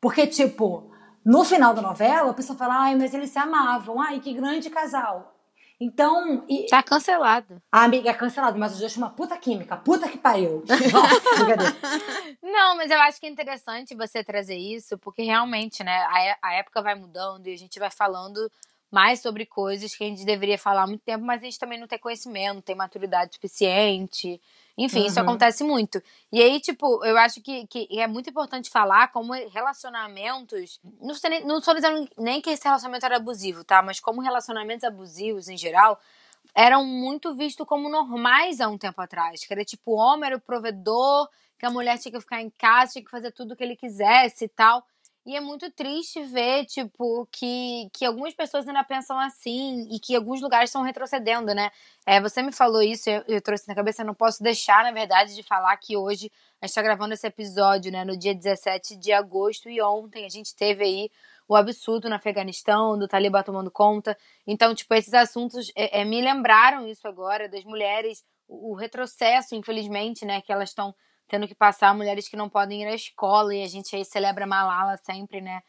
Porque, 0.00 0.26
tipo, 0.26 0.90
no 1.24 1.44
final 1.44 1.74
da 1.74 1.82
novela, 1.82 2.30
a 2.30 2.34
pessoa 2.34 2.58
fala, 2.58 2.82
ai, 2.82 2.94
mas 2.94 3.12
eles 3.14 3.30
se 3.30 3.38
amavam, 3.38 4.00
ai, 4.00 4.20
que 4.20 4.32
grande 4.32 4.70
casal. 4.70 5.34
Então. 5.80 6.44
E... 6.48 6.66
Tá 6.66 6.82
cancelado. 6.82 7.62
A 7.70 7.84
amiga 7.84 8.10
é 8.10 8.14
cancelado, 8.14 8.58
mas 8.58 8.72
os 8.72 8.80
dois 8.80 8.96
uma 8.96 9.10
puta 9.10 9.36
química, 9.36 9.76
puta 9.76 10.08
que 10.08 10.18
pariu. 10.18 10.64
Não, 12.42 12.76
mas 12.76 12.90
eu 12.90 12.98
acho 13.00 13.20
que 13.20 13.26
é 13.26 13.30
interessante 13.30 13.94
você 13.94 14.24
trazer 14.24 14.56
isso, 14.56 14.98
porque 14.98 15.22
realmente, 15.22 15.84
né, 15.84 15.96
a, 16.42 16.48
a 16.48 16.54
época 16.54 16.82
vai 16.82 16.96
mudando 16.96 17.46
e 17.46 17.54
a 17.54 17.56
gente 17.56 17.78
vai 17.78 17.90
falando 17.90 18.50
mais 18.90 19.20
sobre 19.20 19.44
coisas 19.44 19.94
que 19.94 20.04
a 20.04 20.06
gente 20.06 20.24
deveria 20.24 20.58
falar 20.58 20.82
há 20.82 20.86
muito 20.86 21.02
tempo, 21.02 21.24
mas 21.24 21.42
a 21.42 21.44
gente 21.44 21.58
também 21.58 21.78
não 21.78 21.86
tem 21.86 21.98
conhecimento, 21.98 22.54
não 22.54 22.62
tem 22.62 22.74
maturidade 22.74 23.34
suficiente. 23.34 24.40
Enfim, 24.76 25.00
uhum. 25.00 25.06
isso 25.06 25.20
acontece 25.20 25.64
muito. 25.64 26.00
E 26.32 26.40
aí, 26.40 26.60
tipo, 26.60 27.04
eu 27.04 27.18
acho 27.18 27.42
que, 27.42 27.66
que 27.66 27.88
é 27.90 28.06
muito 28.06 28.30
importante 28.30 28.70
falar 28.70 29.08
como 29.08 29.32
relacionamentos. 29.32 30.80
Não 31.00 31.14
nem, 31.28 31.44
não 31.44 31.58
estou 31.58 31.74
dizendo 31.74 32.08
nem 32.16 32.40
que 32.40 32.50
esse 32.50 32.64
relacionamento 32.64 33.04
era 33.04 33.16
abusivo, 33.16 33.64
tá? 33.64 33.82
Mas 33.82 33.98
como 33.98 34.20
relacionamentos 34.20 34.84
abusivos 34.84 35.48
em 35.48 35.56
geral 35.56 36.00
eram 36.54 36.84
muito 36.84 37.34
vistos 37.34 37.66
como 37.66 37.88
normais 37.88 38.60
há 38.60 38.68
um 38.68 38.78
tempo 38.78 39.00
atrás. 39.00 39.44
Que 39.44 39.52
era 39.52 39.64
tipo, 39.64 39.92
o 39.92 39.96
homem 39.96 40.28
era 40.28 40.36
o 40.36 40.40
provedor, 40.40 41.28
que 41.58 41.66
a 41.66 41.70
mulher 41.70 41.98
tinha 41.98 42.12
que 42.12 42.20
ficar 42.20 42.40
em 42.40 42.50
casa, 42.50 42.92
tinha 42.92 43.04
que 43.04 43.10
fazer 43.10 43.32
tudo 43.32 43.52
o 43.52 43.56
que 43.56 43.64
ele 43.64 43.76
quisesse 43.76 44.44
e 44.44 44.48
tal. 44.48 44.86
E 45.28 45.36
é 45.36 45.42
muito 45.42 45.70
triste 45.70 46.22
ver, 46.22 46.64
tipo, 46.64 47.28
que, 47.30 47.90
que 47.92 48.06
algumas 48.06 48.32
pessoas 48.32 48.66
ainda 48.66 48.82
pensam 48.82 49.20
assim 49.20 49.86
e 49.90 50.00
que 50.00 50.16
alguns 50.16 50.40
lugares 50.40 50.70
estão 50.70 50.80
retrocedendo, 50.80 51.54
né? 51.54 51.70
É, 52.06 52.18
você 52.18 52.40
me 52.40 52.50
falou 52.50 52.80
isso, 52.80 53.10
eu, 53.10 53.22
eu 53.28 53.42
trouxe 53.42 53.68
na 53.68 53.74
cabeça, 53.74 54.00
eu 54.00 54.06
não 54.06 54.14
posso 54.14 54.42
deixar, 54.42 54.82
na 54.82 54.90
verdade, 54.90 55.34
de 55.34 55.42
falar 55.42 55.76
que 55.76 55.98
hoje 55.98 56.32
a 56.62 56.64
gente 56.64 56.70
está 56.70 56.80
gravando 56.80 57.12
esse 57.12 57.26
episódio, 57.26 57.92
né, 57.92 58.06
no 58.06 58.16
dia 58.18 58.34
17 58.34 58.96
de 58.96 59.12
agosto 59.12 59.68
e 59.68 59.82
ontem 59.82 60.24
a 60.24 60.30
gente 60.30 60.56
teve 60.56 60.82
aí 60.82 61.10
o 61.46 61.54
absurdo 61.54 62.08
no 62.08 62.14
Afeganistão, 62.14 62.98
do 62.98 63.06
Talibã 63.06 63.42
tomando 63.42 63.70
conta. 63.70 64.16
Então, 64.46 64.74
tipo, 64.74 64.94
esses 64.94 65.12
assuntos 65.12 65.70
é, 65.76 66.00
é, 66.00 66.04
me 66.06 66.22
lembraram 66.22 66.88
isso 66.88 67.06
agora, 67.06 67.50
das 67.50 67.64
mulheres, 67.64 68.24
o, 68.48 68.72
o 68.72 68.74
retrocesso, 68.74 69.54
infelizmente, 69.54 70.24
né, 70.24 70.40
que 70.40 70.50
elas 70.50 70.70
estão 70.70 70.94
tendo 71.28 71.46
que 71.46 71.54
passar 71.54 71.94
mulheres 71.94 72.28
que 72.28 72.36
não 72.36 72.48
podem 72.48 72.82
ir 72.82 72.86
à 72.86 72.94
escola 72.94 73.54
e 73.54 73.62
a 73.62 73.68
gente 73.68 73.94
aí 73.94 74.04
celebra 74.04 74.46
Malala 74.46 74.96
sempre, 74.96 75.40
né? 75.40 75.62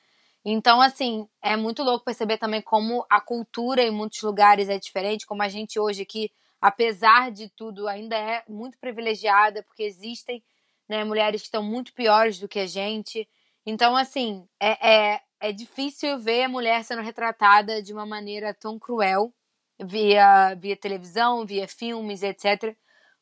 Então, 0.43 0.82
assim, 0.82 1.28
é 1.41 1.56
muito 1.58 1.84
louco 1.84 2.06
perceber 2.06 2.38
também 2.38 2.62
como 2.62 3.06
a 3.10 3.19
cultura 3.19 3.84
em 3.84 3.91
muitos 3.91 4.22
lugares 4.22 4.69
é 4.69 4.80
diferente, 4.80 5.26
como 5.26 5.43
a 5.43 5.50
gente 5.50 5.80
hoje 5.80 6.04
aqui, 6.04 6.32
apesar 6.62 7.30
de 7.30 7.50
tudo, 7.50 7.88
ainda 7.88 8.15
é 8.17 8.43
muito 8.48 8.78
privilegiada, 8.80 9.62
porque 9.63 9.84
existem 9.84 10.41
né, 10.88 11.04
mulheres 11.04 11.41
que 11.41 11.48
estão 11.48 11.62
muito 11.62 11.93
piores 11.93 12.39
do 12.39 12.48
que 12.48 12.60
a 12.60 12.67
gente. 12.67 13.28
Então, 13.65 13.95
assim, 13.98 14.48
é, 14.60 15.13
é, 15.13 15.22
é 15.41 15.52
difícil 15.52 16.17
ver 16.17 16.43
a 16.43 16.50
mulher 16.50 16.84
sendo 16.84 17.02
retratada 17.02 17.84
de 17.84 17.93
uma 17.93 18.06
maneira 18.06 18.54
tão 18.54 18.80
cruel 18.80 19.34
via, 19.80 20.56
via 20.56 20.76
televisão, 20.76 21.45
via 21.45 21.67
filmes, 21.67 22.24
etc. 22.24 22.76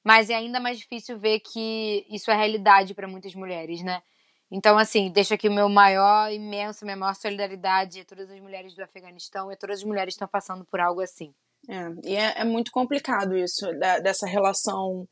mas 0.08 0.30
é 0.30 0.36
ainda 0.36 0.58
mais 0.58 0.78
difícil 0.78 1.20
ver 1.20 1.42
que 1.42 2.06
isso 2.10 2.32
é 2.32 2.34
realidade 2.34 2.94
para 2.94 3.10
muitas 3.10 3.36
mulheres, 3.36 3.84
né? 3.84 4.02
Então, 4.50 4.78
assim, 4.78 5.12
deixo 5.12 5.34
aqui 5.34 5.50
o 5.50 5.54
meu 5.54 5.68
maior, 5.68 6.32
imenso, 6.32 6.86
minha 6.86 6.96
maior 6.96 7.14
solidariedade 7.14 8.00
a 8.00 8.06
todas 8.06 8.32
as 8.32 8.40
mulheres 8.40 8.74
do 8.74 8.82
Afeganistão 8.82 9.52
e 9.52 9.56
a 9.56 9.58
todas 9.58 9.80
as 9.80 9.84
mulheres 9.84 10.14
que 10.14 10.16
estão 10.16 10.28
passando 10.30 10.64
por 10.64 10.80
algo 10.80 11.02
assim. 11.02 11.34
É, 11.68 12.10
e 12.10 12.16
é, 12.16 12.40
é 12.40 12.46
muito 12.46 12.72
complicado 12.72 13.36
isso, 13.36 13.70
da, 13.78 14.00
dessa 14.00 14.26
relação 14.26 15.06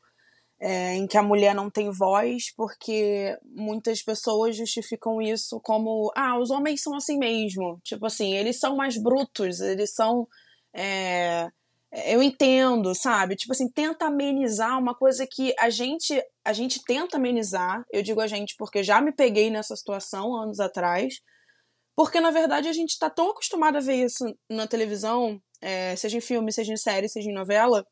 é, 0.58 0.94
em 0.94 1.06
que 1.06 1.18
a 1.18 1.22
mulher 1.22 1.54
não 1.54 1.68
tem 1.68 1.90
voz, 1.90 2.50
porque 2.56 3.36
muitas 3.44 4.02
pessoas 4.02 4.56
justificam 4.56 5.20
isso 5.20 5.60
como, 5.62 6.10
ah, 6.16 6.38
os 6.38 6.50
homens 6.50 6.80
são 6.80 6.96
assim 6.96 7.18
mesmo. 7.18 7.78
Tipo 7.84 8.06
assim, 8.06 8.32
eles 8.32 8.58
são 8.58 8.74
mais 8.74 8.96
brutos, 8.96 9.60
eles 9.60 9.92
são. 9.92 10.26
É, 10.74 11.50
eu 12.04 12.22
entendo, 12.22 12.94
sabe? 12.94 13.36
Tipo 13.36 13.52
assim, 13.52 13.70
tenta 13.70 14.06
amenizar 14.06 14.78
uma 14.78 14.94
coisa 14.94 15.26
que 15.26 15.54
a 15.58 15.70
gente 15.70 16.22
a 16.44 16.52
gente 16.52 16.82
tenta 16.84 17.16
amenizar. 17.16 17.82
Eu 17.90 18.02
digo 18.02 18.20
a 18.20 18.26
gente 18.26 18.54
porque 18.58 18.82
já 18.82 19.00
me 19.00 19.12
peguei 19.12 19.50
nessa 19.50 19.74
situação 19.74 20.36
anos 20.36 20.60
atrás. 20.60 21.14
Porque, 21.96 22.20
na 22.20 22.30
verdade, 22.30 22.68
a 22.68 22.72
gente 22.72 22.90
está 22.90 23.08
tão 23.08 23.30
acostumado 23.30 23.76
a 23.76 23.80
ver 23.80 24.04
isso 24.04 24.24
na 24.50 24.66
televisão, 24.66 25.40
é, 25.62 25.96
seja 25.96 26.18
em 26.18 26.20
filme, 26.20 26.52
seja 26.52 26.70
em 26.70 26.76
série, 26.76 27.08
seja 27.08 27.30
em 27.30 27.34
novela, 27.34 27.86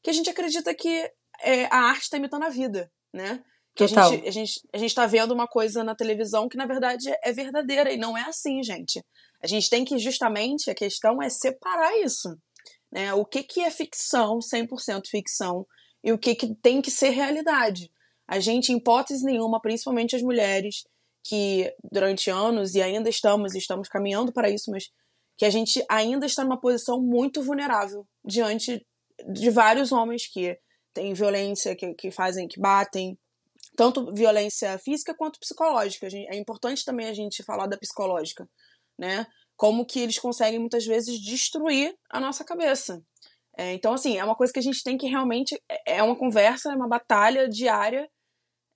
que 0.00 0.10
a 0.10 0.12
gente 0.12 0.30
acredita 0.30 0.72
que 0.72 1.10
é, 1.42 1.64
a 1.64 1.88
arte 1.88 2.02
está 2.02 2.16
imitando 2.16 2.44
a 2.44 2.48
vida, 2.50 2.88
né? 3.12 3.42
Que 3.74 3.84
a 3.84 3.86
gente, 3.86 4.28
a, 4.28 4.30
gente, 4.30 4.60
a 4.72 4.78
gente 4.78 4.94
tá 4.94 5.06
vendo 5.06 5.34
uma 5.34 5.46
coisa 5.46 5.82
na 5.82 5.94
televisão 5.94 6.48
que, 6.48 6.56
na 6.56 6.66
verdade, 6.66 7.12
é 7.22 7.32
verdadeira. 7.32 7.92
E 7.92 7.96
não 7.96 8.16
é 8.16 8.22
assim, 8.22 8.62
gente. 8.62 9.04
A 9.42 9.46
gente 9.46 9.68
tem 9.68 9.84
que, 9.84 9.98
justamente, 9.98 10.70
a 10.70 10.74
questão 10.74 11.22
é 11.22 11.28
separar 11.28 11.96
isso. 11.98 12.28
Né? 12.90 13.12
O 13.14 13.24
que, 13.24 13.42
que 13.42 13.60
é 13.60 13.70
ficção, 13.70 14.38
100% 14.38 15.06
ficção, 15.08 15.66
e 16.02 16.12
o 16.12 16.18
que, 16.18 16.34
que 16.34 16.54
tem 16.54 16.80
que 16.80 16.90
ser 16.90 17.10
realidade. 17.10 17.90
A 18.26 18.38
gente, 18.38 18.72
em 18.72 18.76
hipótese 18.76 19.24
nenhuma, 19.24 19.60
principalmente 19.60 20.14
as 20.14 20.22
mulheres, 20.22 20.84
que 21.24 21.72
durante 21.90 22.30
anos, 22.30 22.74
e 22.74 22.82
ainda 22.82 23.08
estamos, 23.08 23.54
estamos 23.54 23.88
caminhando 23.88 24.32
para 24.32 24.50
isso, 24.50 24.70
mas 24.70 24.90
que 25.36 25.44
a 25.44 25.50
gente 25.50 25.84
ainda 25.88 26.26
está 26.26 26.42
numa 26.44 26.60
posição 26.60 27.00
muito 27.00 27.42
vulnerável 27.42 28.06
diante 28.24 28.84
de 29.32 29.50
vários 29.50 29.92
homens 29.92 30.26
que 30.26 30.58
têm 30.92 31.14
violência, 31.14 31.76
que, 31.76 31.94
que 31.94 32.10
fazem, 32.10 32.48
que 32.48 32.60
batem, 32.60 33.18
tanto 33.76 34.12
violência 34.12 34.78
física 34.78 35.14
quanto 35.14 35.38
psicológica. 35.38 36.08
É 36.12 36.36
importante 36.36 36.84
também 36.84 37.06
a 37.06 37.14
gente 37.14 37.42
falar 37.44 37.66
da 37.66 37.78
psicológica, 37.78 38.48
né? 38.98 39.26
Como 39.58 39.84
que 39.84 39.98
eles 39.98 40.18
conseguem 40.18 40.60
muitas 40.60 40.86
vezes 40.86 41.20
destruir 41.20 41.92
a 42.08 42.20
nossa 42.20 42.44
cabeça. 42.44 43.02
É, 43.56 43.74
então, 43.74 43.92
assim, 43.92 44.16
é 44.16 44.24
uma 44.24 44.36
coisa 44.36 44.52
que 44.52 44.60
a 44.60 44.62
gente 44.62 44.84
tem 44.84 44.96
que 44.96 45.08
realmente. 45.08 45.60
É, 45.68 45.96
é 45.96 46.02
uma 46.02 46.14
conversa, 46.14 46.72
é 46.72 46.76
uma 46.76 46.86
batalha 46.86 47.48
diária 47.48 48.08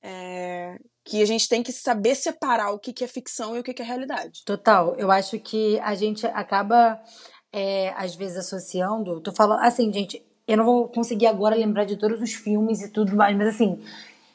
é, 0.03 0.77
que 1.05 1.23
a 1.23 1.25
gente 1.25 1.49
tem 1.49 1.63
que 1.63 1.73
saber 1.73 2.17
separar 2.17 2.73
o 2.73 2.81
que, 2.81 2.93
que 2.93 3.05
é 3.05 3.07
ficção 3.07 3.57
e 3.57 3.61
o 3.61 3.63
que, 3.63 3.73
que 3.73 3.81
é 3.81 3.85
realidade. 3.85 4.43
Total. 4.45 4.97
Eu 4.97 5.09
acho 5.13 5.39
que 5.39 5.79
a 5.79 5.95
gente 5.95 6.27
acaba, 6.27 7.01
é, 7.53 7.91
às 7.91 8.17
vezes, 8.17 8.39
associando. 8.39 9.21
Tô 9.21 9.33
falando. 9.33 9.61
Assim, 9.61 9.93
gente, 9.93 10.21
eu 10.49 10.57
não 10.57 10.65
vou 10.65 10.89
conseguir 10.89 11.29
agora 11.29 11.55
lembrar 11.55 11.85
de 11.85 11.97
todos 11.97 12.21
os 12.21 12.35
filmes 12.35 12.83
e 12.83 12.91
tudo 12.91 13.15
mais, 13.15 13.37
mas, 13.37 13.55
assim, 13.55 13.81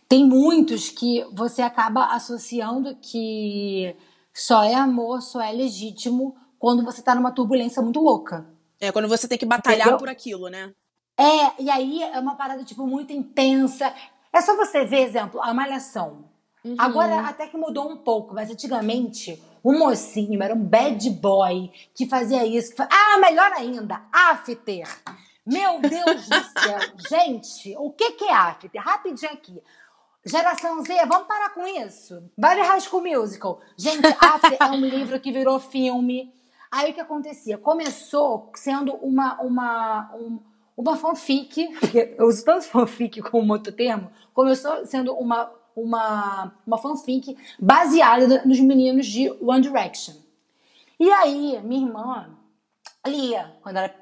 tem 0.08 0.26
muitos 0.26 0.88
que 0.90 1.26
você 1.34 1.62
acaba 1.62 2.06
associando 2.16 2.96
que 3.02 3.94
só 4.38 4.64
é 4.64 4.76
amor, 4.76 5.22
só 5.22 5.42
é 5.42 5.52
legítimo 5.52 6.36
quando 6.60 6.86
você 6.86 7.02
tá 7.02 7.16
numa 7.16 7.32
turbulência 7.32 7.82
muito 7.82 8.00
louca. 8.00 8.48
É, 8.80 8.92
quando 8.92 9.08
você 9.08 9.28
tem 9.28 9.38
que 9.38 9.46
batalhar 9.46 9.88
Entendeu? 9.88 9.98
por 9.98 10.10
aquilo, 10.10 10.48
né? 10.48 10.72
É, 11.18 11.64
e 11.64 11.70
aí 11.70 12.04
é 12.04 12.20
uma 12.20 12.36
parada, 12.36 12.64
tipo, 12.64 12.86
muito 12.86 13.12
intensa. 13.12 13.92
É 14.32 14.40
só 14.40 14.56
você 14.56 14.86
ver, 14.86 15.02
exemplo, 15.02 15.42
a 15.42 15.54
Malhação. 15.54 16.26
Uhum. 16.64 16.76
Agora 16.78 17.22
até 17.22 17.48
que 17.48 17.58
mudou 17.58 17.90
um 17.90 17.98
pouco, 17.98 18.36
mas 18.36 18.52
antigamente 18.52 19.42
o 19.64 19.74
mocinho 19.74 20.42
era 20.44 20.54
um 20.54 20.64
bad 20.64 21.10
boy 21.10 21.72
que 21.96 22.08
fazia 22.08 22.46
isso. 22.46 22.72
Que 22.72 22.78
fazia... 22.78 22.96
Ah, 22.96 23.18
melhor 23.18 23.52
ainda, 23.54 24.04
after. 24.14 24.88
Meu 25.44 25.80
Deus 25.80 26.28
do 26.28 26.62
céu. 26.62 26.80
Gente, 27.10 27.76
o 27.80 27.90
que, 27.92 28.12
que 28.12 28.26
é 28.26 28.34
after? 28.34 28.70
Rapidinho 28.76 29.32
aqui. 29.32 29.64
Geração 30.28 30.84
Z, 30.84 31.06
vamos 31.06 31.28
parar 31.28 31.54
com 31.54 31.66
isso. 31.66 32.22
Vai 32.38 32.56
ver 32.56 32.64
High 32.64 32.82
School 32.82 33.04
Musical. 33.04 33.62
Gente, 33.78 34.06
After 34.20 34.58
é 34.60 34.66
um 34.66 34.82
livro 34.82 35.20
que 35.20 35.32
virou 35.32 35.60
filme. 35.60 36.34
Aí 36.70 36.92
o 36.92 36.94
que 36.94 37.00
acontecia? 37.00 37.58
Começou 37.58 38.52
sendo 38.54 38.94
uma, 38.96 39.42
uma, 39.42 40.14
um, 40.16 40.40
uma 40.76 40.98
fanfic, 40.98 41.70
eu 42.18 42.28
uso 42.28 42.44
tanto 42.44 42.66
fanfic 42.66 43.22
como 43.32 43.54
outro 43.54 43.72
termo, 43.72 44.12
começou 44.34 44.86
sendo 44.86 45.14
uma, 45.14 45.50
uma, 45.74 46.54
uma 46.66 46.78
fanfic 46.78 47.38
baseada 47.58 48.44
nos 48.46 48.60
meninos 48.60 49.06
de 49.06 49.32
One 49.42 49.62
Direction. 49.62 50.16
E 51.00 51.10
aí, 51.10 51.62
minha 51.64 51.88
irmã 51.88 52.38
lia 53.06 53.56
quando 53.62 53.78
era 53.78 53.96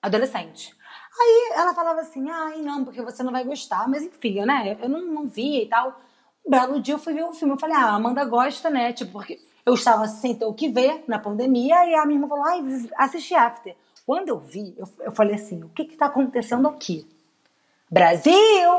adolescente. 0.00 0.75
Aí 1.18 1.50
ela 1.54 1.74
falava 1.74 2.00
assim, 2.00 2.28
ai, 2.30 2.60
não, 2.60 2.84
porque 2.84 3.00
você 3.00 3.22
não 3.22 3.32
vai 3.32 3.44
gostar. 3.44 3.88
Mas 3.88 4.02
enfim, 4.02 4.44
né? 4.44 4.76
Eu 4.80 4.88
não, 4.88 5.00
não 5.00 5.26
via 5.26 5.62
e 5.62 5.66
tal. 5.66 6.00
Um 6.46 6.50
belo 6.50 6.80
dia 6.80 6.94
eu 6.94 6.98
fui 6.98 7.14
ver 7.14 7.24
o 7.24 7.32
filme. 7.32 7.54
Eu 7.54 7.58
falei, 7.58 7.76
ah, 7.76 7.94
Amanda 7.94 8.24
gosta, 8.24 8.68
né? 8.68 8.92
Tipo, 8.92 9.12
porque 9.12 9.40
eu 9.64 9.74
estava 9.74 10.06
sem 10.06 10.34
ter 10.34 10.44
o 10.44 10.54
que 10.54 10.68
ver 10.68 11.04
na 11.08 11.18
pandemia. 11.18 11.86
E 11.86 11.94
a 11.94 12.04
minha 12.04 12.18
irmã 12.18 12.28
falou, 12.28 12.44
ai, 12.44 12.62
assisti 12.96 13.34
After. 13.34 13.74
Quando 14.04 14.28
eu 14.28 14.38
vi, 14.38 14.74
eu, 14.76 14.88
eu 15.00 15.12
falei 15.12 15.34
assim, 15.34 15.64
o 15.64 15.68
que 15.70 15.84
que 15.84 15.96
tá 15.96 16.06
acontecendo 16.06 16.68
aqui? 16.68 17.06
Brasil! 17.90 18.34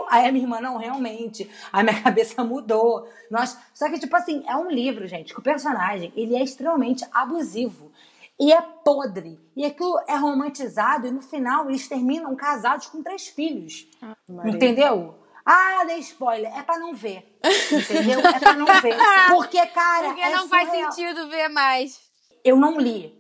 Aí 0.10 0.28
a 0.28 0.32
minha 0.32 0.44
irmã, 0.44 0.60
não, 0.60 0.78
realmente. 0.78 1.50
Aí 1.72 1.84
minha 1.84 2.00
cabeça 2.04 2.44
mudou. 2.44 3.08
Nós... 3.32 3.58
Só 3.74 3.90
que, 3.90 4.00
tipo 4.00 4.16
assim, 4.16 4.44
é 4.48 4.56
um 4.56 4.70
livro, 4.70 5.08
gente, 5.08 5.34
que 5.34 5.40
o 5.40 5.44
personagem, 5.44 6.14
ele 6.16 6.36
é 6.36 6.44
extremamente 6.44 7.06
abusivo. 7.14 7.92
E 8.40 8.54
é 8.54 8.62
podre. 8.62 9.40
E 9.56 9.66
aquilo 9.66 10.00
é 10.08 10.16
romantizado 10.16 11.08
e 11.08 11.12
no 11.12 11.22
final 11.22 11.68
eles 11.70 11.88
terminam 11.88 12.36
casados 12.36 12.88
com 12.88 13.02
três 13.02 13.28
filhos. 13.28 13.88
Ah, 14.02 14.16
entendeu? 14.46 15.16
Ah, 15.44 15.84
dei 15.86 16.00
spoiler. 16.00 16.56
É 16.56 16.62
pra 16.62 16.78
não 16.78 16.94
ver. 16.94 17.40
Entendeu? 17.72 18.20
É 18.20 18.40
pra 18.40 18.54
não 18.54 18.66
ver. 18.82 18.96
Porque, 19.30 19.66
cara. 19.68 20.10
Porque 20.10 20.22
é 20.22 20.36
não 20.36 20.48
surreal. 20.48 20.66
faz 20.68 20.96
sentido 20.96 21.30
ver 21.30 21.48
mais. 21.48 22.00
Eu 22.44 22.58
não 22.58 22.78
li. 22.78 23.18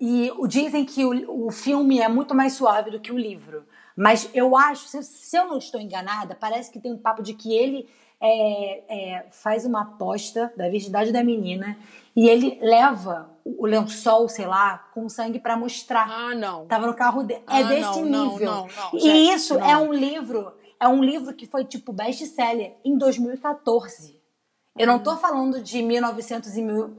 E 0.00 0.30
dizem 0.46 0.84
que 0.84 1.04
o, 1.04 1.46
o 1.46 1.50
filme 1.50 2.00
é 2.00 2.08
muito 2.08 2.34
mais 2.34 2.52
suave 2.52 2.90
do 2.90 3.00
que 3.00 3.10
o 3.10 3.18
livro. 3.18 3.66
Mas 3.96 4.28
eu 4.34 4.56
acho, 4.56 4.88
se, 4.88 5.02
se 5.02 5.36
eu 5.36 5.46
não 5.46 5.58
estou 5.58 5.80
enganada, 5.80 6.34
parece 6.34 6.70
que 6.70 6.80
tem 6.80 6.92
um 6.92 6.98
papo 6.98 7.22
de 7.22 7.32
que 7.34 7.56
ele 7.56 7.88
é, 8.24 8.84
é, 8.88 9.26
faz 9.30 9.66
uma 9.66 9.82
aposta 9.82 10.50
da 10.56 10.68
virgindade 10.68 11.12
da 11.12 11.22
menina 11.22 11.76
e 12.16 12.26
ele 12.26 12.58
leva 12.62 13.28
o 13.44 13.66
lençol, 13.66 14.28
sei 14.28 14.46
lá, 14.46 14.78
com 14.94 15.06
sangue 15.10 15.38
para 15.38 15.56
mostrar. 15.56 16.08
Ah, 16.08 16.34
não. 16.34 16.64
Tava 16.66 16.86
no 16.86 16.94
carro 16.94 17.22
dele. 17.22 17.42
É 17.46 17.58
ah, 17.58 17.62
desse 17.64 18.00
não, 18.00 18.32
nível. 18.32 18.50
Não, 18.50 18.66
não, 18.66 18.90
e 18.94 19.00
gente, 19.00 19.34
isso 19.34 19.58
é 19.58 19.76
um 19.76 19.92
livro, 19.92 20.54
é 20.80 20.88
um 20.88 21.04
livro 21.04 21.34
que 21.34 21.46
foi 21.46 21.66
tipo 21.66 21.92
best-seller 21.92 22.74
em 22.82 22.96
2014. 22.96 24.18
Eu 24.76 24.86
não 24.86 24.98
tô 24.98 25.12
hum. 25.12 25.18
falando 25.18 25.60
de 25.60 25.82
1900 25.82 26.56
e 26.56 26.62
mil, 26.62 26.96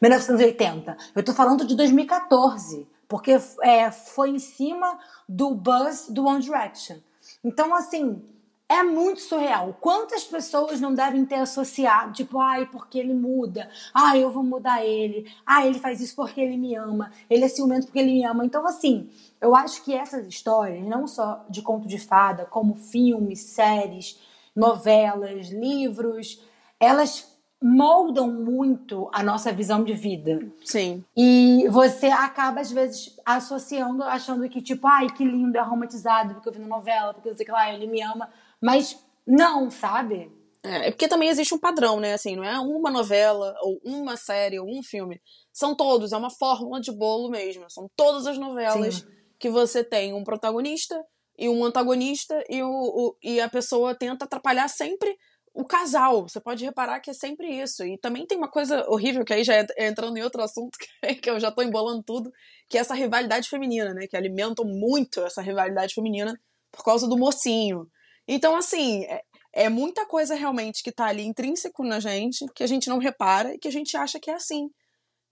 1980. 0.00 0.96
Eu 1.14 1.22
tô 1.22 1.32
falando 1.32 1.64
de 1.64 1.76
2014. 1.76 2.86
Porque 3.06 3.38
é, 3.62 3.90
foi 3.90 4.28
em 4.30 4.38
cima 4.38 4.98
do 5.26 5.54
buzz 5.54 6.08
do 6.10 6.26
One 6.26 6.42
Direction. 6.42 6.98
Então, 7.42 7.74
assim, 7.74 8.22
é 8.68 8.82
muito 8.82 9.20
surreal. 9.20 9.76
Quantas 9.80 10.24
pessoas 10.24 10.80
não 10.80 10.94
devem 10.94 11.24
ter 11.24 11.36
associado, 11.36 12.12
tipo, 12.12 12.38
ai, 12.38 12.66
porque 12.66 12.98
ele 12.98 13.14
muda, 13.14 13.70
ai, 13.94 14.22
eu 14.22 14.30
vou 14.30 14.42
mudar 14.42 14.84
ele, 14.84 15.26
ai, 15.46 15.68
ele 15.68 15.78
faz 15.78 16.00
isso 16.00 16.14
porque 16.14 16.40
ele 16.40 16.56
me 16.56 16.74
ama, 16.74 17.10
ele 17.30 17.44
é 17.44 17.48
ciumento 17.48 17.86
porque 17.86 17.98
ele 17.98 18.12
me 18.12 18.24
ama. 18.24 18.44
Então, 18.44 18.66
assim, 18.66 19.08
eu 19.40 19.56
acho 19.56 19.82
que 19.82 19.94
essas 19.94 20.26
histórias, 20.26 20.84
não 20.84 21.06
só 21.06 21.44
de 21.48 21.62
conto 21.62 21.88
de 21.88 21.98
fada, 21.98 22.44
como 22.44 22.74
filmes, 22.74 23.40
séries, 23.40 24.20
novelas, 24.54 25.48
livros, 25.48 26.42
elas 26.78 27.38
moldam 27.60 28.30
muito 28.30 29.10
a 29.12 29.22
nossa 29.22 29.52
visão 29.52 29.82
de 29.82 29.92
vida. 29.92 30.40
Sim. 30.64 31.04
E 31.16 31.66
você 31.70 32.06
acaba, 32.06 32.60
às 32.60 32.70
vezes, 32.70 33.16
associando, 33.24 34.02
achando 34.04 34.48
que, 34.48 34.62
tipo, 34.62 34.86
ai, 34.86 35.08
que 35.08 35.24
lindo, 35.24 35.58
é 35.58 35.60
romantizado, 35.60 36.34
porque 36.34 36.48
eu 36.48 36.52
vi 36.52 36.60
na 36.60 36.68
novela, 36.68 37.14
porque 37.14 37.28
eu 37.28 37.36
sei 37.36 37.44
que 37.44 37.52
lá, 37.52 37.72
ele 37.72 37.86
me 37.86 38.00
ama. 38.00 38.28
Mas 38.60 38.98
não, 39.26 39.70
sabe? 39.70 40.30
É, 40.62 40.88
é 40.88 40.90
porque 40.90 41.08
também 41.08 41.28
existe 41.28 41.54
um 41.54 41.58
padrão, 41.58 42.00
né? 42.00 42.14
Assim, 42.14 42.36
não 42.36 42.44
é 42.44 42.58
uma 42.58 42.90
novela, 42.90 43.54
ou 43.62 43.80
uma 43.84 44.16
série, 44.16 44.58
ou 44.58 44.66
um 44.66 44.82
filme. 44.82 45.20
São 45.52 45.74
todos, 45.74 46.12
é 46.12 46.16
uma 46.16 46.30
fórmula 46.30 46.80
de 46.80 46.92
bolo 46.92 47.30
mesmo. 47.30 47.68
São 47.70 47.88
todas 47.96 48.26
as 48.26 48.38
novelas 48.38 48.96
Sim. 48.96 49.06
que 49.38 49.50
você 49.50 49.84
tem 49.84 50.12
um 50.12 50.24
protagonista 50.24 51.02
e 51.38 51.48
um 51.48 51.64
antagonista 51.64 52.42
e, 52.48 52.62
o, 52.62 52.68
o, 52.68 53.16
e 53.22 53.40
a 53.40 53.48
pessoa 53.48 53.94
tenta 53.94 54.24
atrapalhar 54.24 54.68
sempre 54.68 55.16
o 55.54 55.64
casal. 55.64 56.28
Você 56.28 56.40
pode 56.40 56.64
reparar 56.64 57.00
que 57.00 57.10
é 57.10 57.14
sempre 57.14 57.48
isso. 57.48 57.84
E 57.84 57.98
também 57.98 58.26
tem 58.26 58.36
uma 58.36 58.50
coisa 58.50 58.88
horrível, 58.88 59.24
que 59.24 59.32
aí 59.32 59.44
já 59.44 59.54
é 59.54 59.66
entrando 59.88 60.16
em 60.16 60.22
outro 60.22 60.42
assunto, 60.42 60.76
que 61.22 61.30
eu 61.30 61.38
já 61.38 61.50
tô 61.50 61.62
embolando 61.62 62.02
tudo, 62.02 62.32
que 62.68 62.76
é 62.76 62.80
essa 62.80 62.94
rivalidade 62.94 63.48
feminina, 63.48 63.94
né? 63.94 64.06
Que 64.06 64.16
alimentam 64.16 64.64
muito 64.64 65.20
essa 65.20 65.42
rivalidade 65.42 65.94
feminina 65.94 66.38
por 66.72 66.84
causa 66.84 67.08
do 67.08 67.16
mocinho. 67.16 67.86
Então, 68.28 68.54
assim, 68.54 69.04
é, 69.04 69.22
é 69.54 69.68
muita 69.70 70.04
coisa 70.04 70.34
realmente 70.34 70.82
que 70.82 70.92
tá 70.92 71.06
ali 71.06 71.24
intrínseco 71.24 71.82
na 71.82 71.98
gente, 71.98 72.44
que 72.54 72.62
a 72.62 72.66
gente 72.66 72.88
não 72.88 72.98
repara 72.98 73.54
e 73.54 73.58
que 73.58 73.66
a 73.66 73.72
gente 73.72 73.96
acha 73.96 74.20
que 74.20 74.30
é 74.30 74.34
assim. 74.34 74.68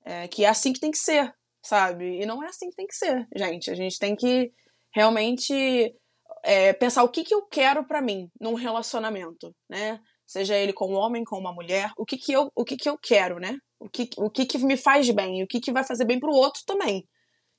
É, 0.05 0.27
que 0.29 0.45
é 0.45 0.49
assim 0.49 0.73
que 0.73 0.81
tem 0.81 0.91
que 0.91 0.99
ser, 0.99 1.33
sabe? 1.65 2.23
E 2.23 2.27
não 2.27 2.43
é 2.43 2.49
assim 2.49 2.71
que 2.71 2.77
tem 2.77 2.87
que 2.87 2.95
ser, 2.95 3.27
gente. 3.37 3.71
A 3.71 3.75
gente 3.75 3.99
tem 3.99 4.17
que 4.17 4.51
realmente 4.95 5.95
é, 6.43 6.73
pensar 6.73 7.03
o 7.03 7.09
que, 7.09 7.25
que 7.25 7.35
eu 7.35 7.43
quero 7.43 7.85
para 7.85 8.01
mim 8.01 8.31
num 8.41 8.55
relacionamento, 8.55 9.55
né? 9.69 10.01
Seja 10.27 10.57
ele 10.57 10.73
com 10.73 10.93
um 10.93 10.97
homem, 10.97 11.25
com 11.25 11.39
uma 11.39 11.53
mulher, 11.53 11.91
o 11.99 12.05
que, 12.05 12.17
que, 12.17 12.33
eu, 12.33 12.51
o 12.55 12.65
que, 12.65 12.77
que 12.77 12.89
eu 12.89 12.97
quero, 12.99 13.39
né? 13.39 13.59
O 13.79 13.89
que, 13.89 14.09
o 14.17 14.31
que, 14.31 14.47
que 14.47 14.59
me 14.59 14.77
faz 14.77 15.11
bem, 15.11 15.43
o 15.43 15.47
que, 15.47 15.61
que 15.61 15.73
vai 15.73 15.85
fazer 15.85 16.05
bem 16.05 16.19
pro 16.19 16.33
outro 16.33 16.63
também. 16.67 17.07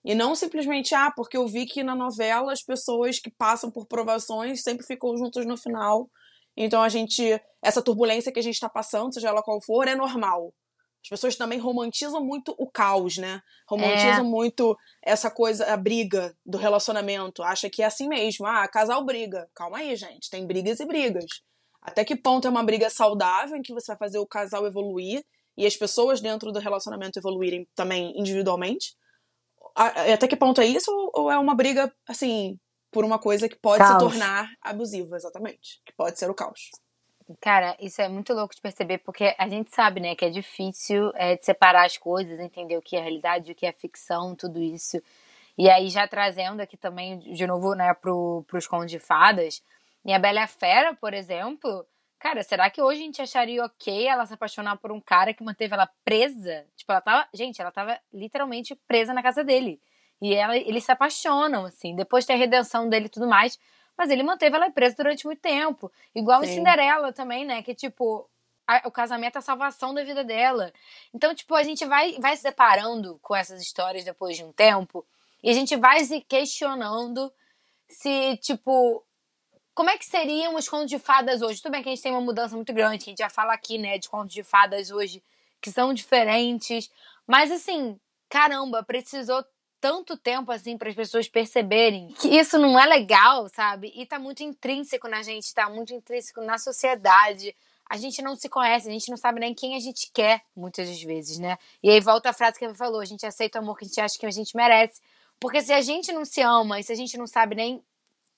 E 0.05 0.15
não 0.15 0.35
simplesmente, 0.35 0.95
ah, 0.95 1.11
porque 1.15 1.35
eu 1.35 1.47
vi 1.47 1.65
que 1.65 1.83
na 1.83 1.95
novela 1.95 2.53
as 2.53 2.63
pessoas 2.63 3.19
que 3.19 3.29
passam 3.29 3.69
por 3.69 3.87
provações 3.87 4.63
sempre 4.63 4.85
ficam 4.85 5.17
juntas 5.17 5.45
no 5.45 5.57
final. 5.57 6.09
Então 6.55 6.81
a 6.81 6.89
gente. 6.89 7.39
Essa 7.61 7.81
turbulência 7.81 8.31
que 8.31 8.39
a 8.39 8.43
gente 8.43 8.55
está 8.55 8.69
passando, 8.69 9.13
seja 9.13 9.29
ela 9.29 9.43
qual 9.43 9.61
for, 9.61 9.87
é 9.87 9.95
normal. 9.95 10.53
As 11.03 11.09
pessoas 11.09 11.35
também 11.35 11.59
romantizam 11.59 12.23
muito 12.23 12.53
o 12.57 12.69
caos, 12.69 13.17
né? 13.17 13.41
Romantizam 13.69 14.25
é. 14.25 14.29
muito 14.29 14.77
essa 15.03 15.31
coisa, 15.31 15.65
a 15.71 15.77
briga 15.77 16.35
do 16.45 16.57
relacionamento. 16.57 17.43
Acha 17.43 17.69
que 17.69 17.81
é 17.81 17.85
assim 17.85 18.07
mesmo. 18.07 18.45
Ah, 18.45 18.67
casal 18.67 19.05
briga. 19.05 19.49
Calma 19.53 19.77
aí, 19.77 19.95
gente. 19.95 20.29
Tem 20.29 20.45
brigas 20.45 20.79
e 20.79 20.85
brigas. 20.85 21.25
Até 21.81 22.03
que 22.03 22.15
ponto 22.15 22.45
é 22.47 22.49
uma 22.49 22.63
briga 22.63 22.89
saudável 22.89 23.55
em 23.55 23.61
que 23.61 23.73
você 23.73 23.87
vai 23.93 23.97
fazer 23.97 24.19
o 24.19 24.27
casal 24.27 24.65
evoluir 24.65 25.23
e 25.57 25.65
as 25.65 25.77
pessoas 25.77 26.19
dentro 26.19 26.51
do 26.51 26.59
relacionamento 26.59 27.17
evoluírem 27.17 27.65
também 27.73 28.11
individualmente? 28.19 28.95
Até 30.13 30.27
que 30.27 30.35
ponto 30.35 30.59
é 30.61 30.65
isso 30.65 30.91
ou 31.13 31.31
é 31.31 31.37
uma 31.37 31.55
briga, 31.55 31.93
assim, 32.07 32.59
por 32.91 33.05
uma 33.05 33.19
coisa 33.19 33.47
que 33.47 33.55
pode 33.55 33.79
caos. 33.79 33.93
se 33.93 33.99
tornar 33.99 34.49
abusiva, 34.61 35.15
exatamente. 35.15 35.81
Que 35.85 35.93
pode 35.93 36.17
ser 36.17 36.29
o 36.29 36.33
caos. 36.33 36.71
Cara, 37.41 37.75
isso 37.79 38.01
é 38.01 38.07
muito 38.07 38.33
louco 38.33 38.55
de 38.55 38.61
perceber, 38.61 38.99
porque 38.99 39.35
a 39.37 39.49
gente 39.49 39.75
sabe, 39.75 39.99
né, 39.99 40.15
que 40.15 40.23
é 40.23 40.29
difícil 40.29 41.11
é, 41.13 41.35
de 41.35 41.45
separar 41.45 41.85
as 41.85 41.97
coisas, 41.97 42.39
entender 42.39 42.77
o 42.77 42.81
que 42.81 42.95
é 42.95 43.01
realidade, 43.01 43.51
o 43.51 43.55
que 43.55 43.65
é 43.65 43.71
ficção, 43.73 44.33
tudo 44.33 44.61
isso. 44.61 45.01
E 45.57 45.69
aí, 45.69 45.89
já 45.89 46.07
trazendo 46.07 46.61
aqui 46.61 46.77
também, 46.77 47.19
de 47.19 47.45
novo, 47.45 47.73
né, 47.73 47.93
pro, 47.93 48.45
pros 48.47 48.65
contos 48.65 48.91
de 48.91 48.99
fadas, 48.99 49.61
e 50.05 50.13
a 50.13 50.19
Bela 50.19 50.47
Fera, 50.47 50.95
por 50.95 51.13
exemplo, 51.13 51.85
Cara, 52.19 52.41
será 52.43 52.69
que 52.69 52.81
hoje 52.81 53.01
a 53.01 53.03
gente 53.03 53.21
acharia 53.21 53.63
ok 53.63 54.07
ela 54.07 54.25
se 54.25 54.33
apaixonar 54.33 54.77
por 54.77 54.91
um 54.91 54.99
cara 54.99 55.33
que 55.33 55.43
manteve 55.43 55.73
ela 55.73 55.89
presa? 56.03 56.65
Tipo, 56.75 56.91
ela 56.91 57.01
tava. 57.01 57.27
Gente, 57.33 57.61
ela 57.61 57.71
tava 57.71 57.99
literalmente 58.11 58.75
presa 58.87 59.13
na 59.13 59.21
casa 59.21 59.43
dele. 59.43 59.79
E 60.19 60.33
ela, 60.33 60.57
eles 60.57 60.83
se 60.83 60.91
apaixonam, 60.91 61.65
assim. 61.65 61.95
Depois 61.95 62.25
tem 62.25 62.35
a 62.35 62.39
redenção 62.39 62.89
dele 62.89 63.05
e 63.05 63.09
tudo 63.09 63.27
mais. 63.27 63.59
Mas 63.95 64.09
ele 64.09 64.23
manteve 64.23 64.55
ela 64.55 64.69
presa 64.71 64.95
durante 64.95 65.25
muito 65.25 65.41
tempo. 65.41 65.91
Igual 66.13 66.43
Sim. 66.43 66.49
em 66.49 66.55
Cinderela 66.55 67.13
também, 67.13 67.45
né? 67.45 67.61
Que, 67.61 67.75
tipo, 67.75 68.27
a, 68.67 68.87
o 68.87 68.91
casamento 68.91 69.35
é 69.35 69.39
a 69.39 69.41
salvação 69.41 69.93
da 69.93 70.03
vida 70.03 70.23
dela. 70.23 70.73
Então, 71.13 71.33
tipo, 71.33 71.53
a 71.55 71.63
gente 71.63 71.85
vai, 71.85 72.13
vai 72.19 72.35
se 72.35 72.43
deparando 72.43 73.19
com 73.21 73.35
essas 73.35 73.61
histórias 73.61 74.03
depois 74.03 74.35
de 74.35 74.43
um 74.43 74.51
tempo. 74.51 75.05
E 75.43 75.49
a 75.49 75.53
gente 75.53 75.75
vai 75.75 76.03
se 76.03 76.21
questionando 76.21 77.31
se, 77.87 78.37
tipo, 78.37 79.03
como 79.77 79.91
é 79.91 79.97
que 79.99 80.07
seriam 80.07 80.55
os 80.55 80.67
contos 80.67 80.89
de 80.89 80.97
fadas 80.97 81.43
hoje? 81.43 81.61
Tudo 81.61 81.71
bem 81.71 81.83
que 81.83 81.89
a 81.89 81.91
gente 81.91 82.01
tem 82.01 82.11
uma 82.11 82.19
mudança 82.19 82.55
muito 82.55 82.73
grande, 82.73 83.03
que 83.03 83.11
a 83.11 83.11
gente 83.11 83.19
já 83.19 83.29
fala 83.29 83.53
aqui, 83.53 83.77
né, 83.77 83.99
de 83.99 84.09
contos 84.09 84.33
de 84.33 84.41
fadas 84.41 84.89
hoje 84.89 85.23
que 85.61 85.69
são 85.69 85.93
diferentes. 85.93 86.89
Mas 87.27 87.51
assim, 87.51 87.99
caramba, 88.27 88.81
precisou 88.81 89.45
tanto 89.79 90.17
tempo 90.17 90.51
assim 90.51 90.79
para 90.79 90.89
as 90.89 90.95
pessoas 90.95 91.29
perceberem 91.29 92.07
que 92.19 92.27
isso 92.27 92.57
não 92.57 92.79
é 92.79 92.87
legal, 92.87 93.47
sabe? 93.49 93.93
E 93.95 94.03
tá 94.03 94.17
muito 94.17 94.41
intrínseco 94.41 95.07
na 95.07 95.21
gente, 95.21 95.53
tá 95.53 95.69
muito 95.69 95.93
intrínseco 95.93 96.41
na 96.41 96.57
sociedade. 96.57 97.55
A 97.87 97.97
gente 97.97 98.19
não 98.23 98.35
se 98.35 98.49
conhece, 98.49 98.89
a 98.89 98.91
gente 98.91 99.11
não 99.11 99.17
sabe 99.17 99.39
nem 99.39 99.53
quem 99.53 99.75
a 99.75 99.79
gente 99.79 100.09
quer, 100.11 100.41
muitas 100.55 100.89
das 100.89 101.03
vezes, 101.03 101.37
né? 101.37 101.55
E 101.83 101.91
aí 101.91 101.99
volta 101.99 102.31
a 102.31 102.33
frase 102.33 102.57
que 102.57 102.65
ele 102.65 102.73
falou: 102.73 102.99
a 102.99 103.05
gente 103.05 103.27
aceita 103.27 103.59
o 103.59 103.61
amor 103.61 103.77
que 103.77 103.85
a 103.85 103.87
gente 103.87 104.01
acha 104.01 104.17
que 104.17 104.25
a 104.25 104.31
gente 104.31 104.57
merece. 104.57 104.99
Porque 105.39 105.61
se 105.61 105.71
a 105.71 105.81
gente 105.81 106.11
não 106.11 106.25
se 106.25 106.41
ama 106.41 106.79
e 106.79 106.83
se 106.83 106.91
a 106.91 106.95
gente 106.95 107.15
não 107.15 107.27
sabe 107.27 107.53
nem 107.53 107.83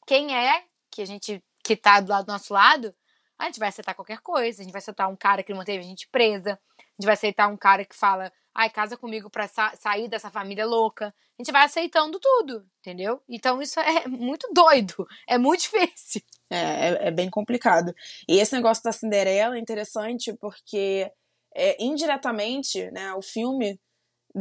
quem 0.05 0.35
é 0.35 0.67
que 0.91 1.01
a 1.01 1.05
gente 1.05 1.43
que 1.63 1.75
tá 1.75 1.99
do 1.99 2.09
lado 2.09 2.25
do 2.25 2.31
nosso 2.31 2.53
lado, 2.53 2.93
a 3.37 3.45
gente 3.45 3.59
vai 3.59 3.69
aceitar 3.69 3.93
qualquer 3.93 4.19
coisa. 4.19 4.61
A 4.61 4.63
gente 4.63 4.71
vai 4.71 4.79
aceitar 4.79 5.07
um 5.07 5.15
cara 5.15 5.43
que 5.43 5.53
manteve 5.53 5.79
a 5.79 5.87
gente 5.87 6.07
presa. 6.09 6.59
A 6.77 6.83
gente 6.99 7.05
vai 7.05 7.13
aceitar 7.13 7.47
um 7.47 7.57
cara 7.57 7.85
que 7.85 7.95
fala, 7.95 8.31
ai, 8.53 8.69
casa 8.69 8.97
comigo 8.97 9.29
pra 9.29 9.47
sa 9.47 9.73
sair 9.75 10.09
dessa 10.09 10.29
família 10.29 10.65
louca. 10.65 11.07
A 11.07 11.41
gente 11.41 11.51
vai 11.51 11.63
aceitando 11.63 12.19
tudo, 12.19 12.65
entendeu? 12.79 13.21
Então 13.29 13.61
isso 13.61 13.79
é 13.79 14.07
muito 14.09 14.47
doido. 14.53 15.07
É 15.27 15.37
muito 15.37 15.61
difícil. 15.61 16.21
É, 16.49 16.57
é, 16.57 17.07
é 17.07 17.11
bem 17.11 17.29
complicado. 17.29 17.93
E 18.27 18.39
esse 18.39 18.53
negócio 18.53 18.83
da 18.83 18.91
Cinderela 18.91 19.55
é 19.55 19.59
interessante 19.59 20.33
porque 20.33 21.09
é, 21.55 21.81
indiretamente, 21.81 22.91
né, 22.91 23.13
o 23.13 23.21
filme 23.21 23.79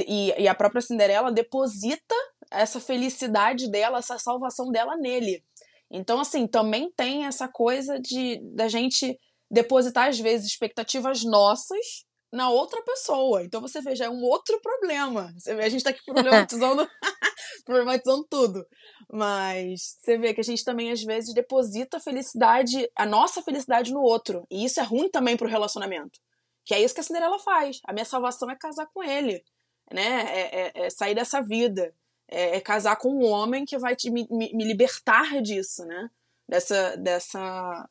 e, 0.07 0.35
e 0.43 0.49
a 0.49 0.55
própria 0.55 0.83
Cinderela 0.83 1.31
deposita 1.31 2.15
essa 2.51 2.81
felicidade 2.81 3.71
dela, 3.71 3.99
essa 3.99 4.19
salvação 4.19 4.71
dela 4.71 4.97
nele. 4.97 5.45
Então, 5.91 6.21
assim, 6.21 6.47
também 6.47 6.91
tem 6.97 7.25
essa 7.27 7.49
coisa 7.49 7.99
de 7.99 8.41
da 8.55 8.69
gente 8.69 9.19
depositar, 9.51 10.09
às 10.09 10.19
vezes, 10.19 10.47
expectativas 10.47 11.25
nossas 11.25 12.05
na 12.33 12.51
outra 12.51 12.83
pessoa. 12.83 13.43
Então 13.43 13.61
você 13.61 13.81
vê, 13.81 13.97
já 13.97 14.07
é 14.07 14.11
um 14.11 14.23
outro 14.23 14.61
problema. 14.61 15.33
Você 15.37 15.55
vê, 15.55 15.65
a 15.65 15.69
gente 15.69 15.83
tá 15.83 15.91
aqui 15.91 16.03
problematizando, 16.05 16.87
problematizando 17.65 18.27
tudo. 18.29 18.67
Mas 19.11 19.97
você 20.01 20.19
vê 20.19 20.35
que 20.35 20.41
a 20.41 20.45
gente 20.45 20.65
também, 20.65 20.91
às 20.91 21.03
vezes, 21.03 21.35
deposita 21.35 21.97
a 21.97 22.01
felicidade, 22.01 22.89
a 22.95 23.07
nossa 23.07 23.43
felicidade 23.43 23.93
no 23.93 24.01
outro. 24.01 24.47
E 24.51 24.65
isso 24.65 24.81
é 24.81 24.83
ruim 24.83 25.09
também 25.09 25.37
pro 25.37 25.49
relacionamento. 25.49 26.21
Que 26.65 26.75
é 26.75 26.83
isso 26.83 26.95
que 26.95 27.01
a 27.01 27.05
Cinderela 27.05 27.39
faz. 27.39 27.81
A 27.87 27.93
minha 27.93 28.05
salvação 28.05 28.51
é 28.51 28.57
casar 28.57 28.87
com 28.93 29.03
ele. 29.03 29.43
Né? 29.91 30.03
É, 30.03 30.61
é, 30.61 30.87
é 30.87 30.91
sair 30.91 31.15
dessa 31.15 31.41
vida 31.41 31.95
é, 32.29 32.57
é, 32.57 32.61
casar 32.61 32.97
com 32.97 33.09
um 33.09 33.27
homem 33.27 33.65
que 33.65 33.79
vai 33.79 33.97
te, 33.97 34.11
me, 34.11 34.27
me 34.31 34.65
libertar 34.65 35.41
disso, 35.41 35.85
né? 35.85 36.11
Dessa, 36.49 36.97
dessa, 36.97 37.89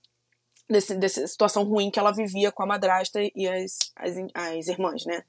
desse, 0.70 0.96
dessa 0.96 1.28
situação 1.28 1.64
ruim 1.64 1.92
que 1.92 2.00
ela 2.00 2.12
vivia 2.12 2.52
com 2.52 2.64
a 2.64 2.68
madrasta 2.68 3.20
e 3.36 3.48
as, 3.48 3.80
as, 3.96 4.16
as 4.34 4.68
irmãs, 4.68 5.06
né? 5.06 5.24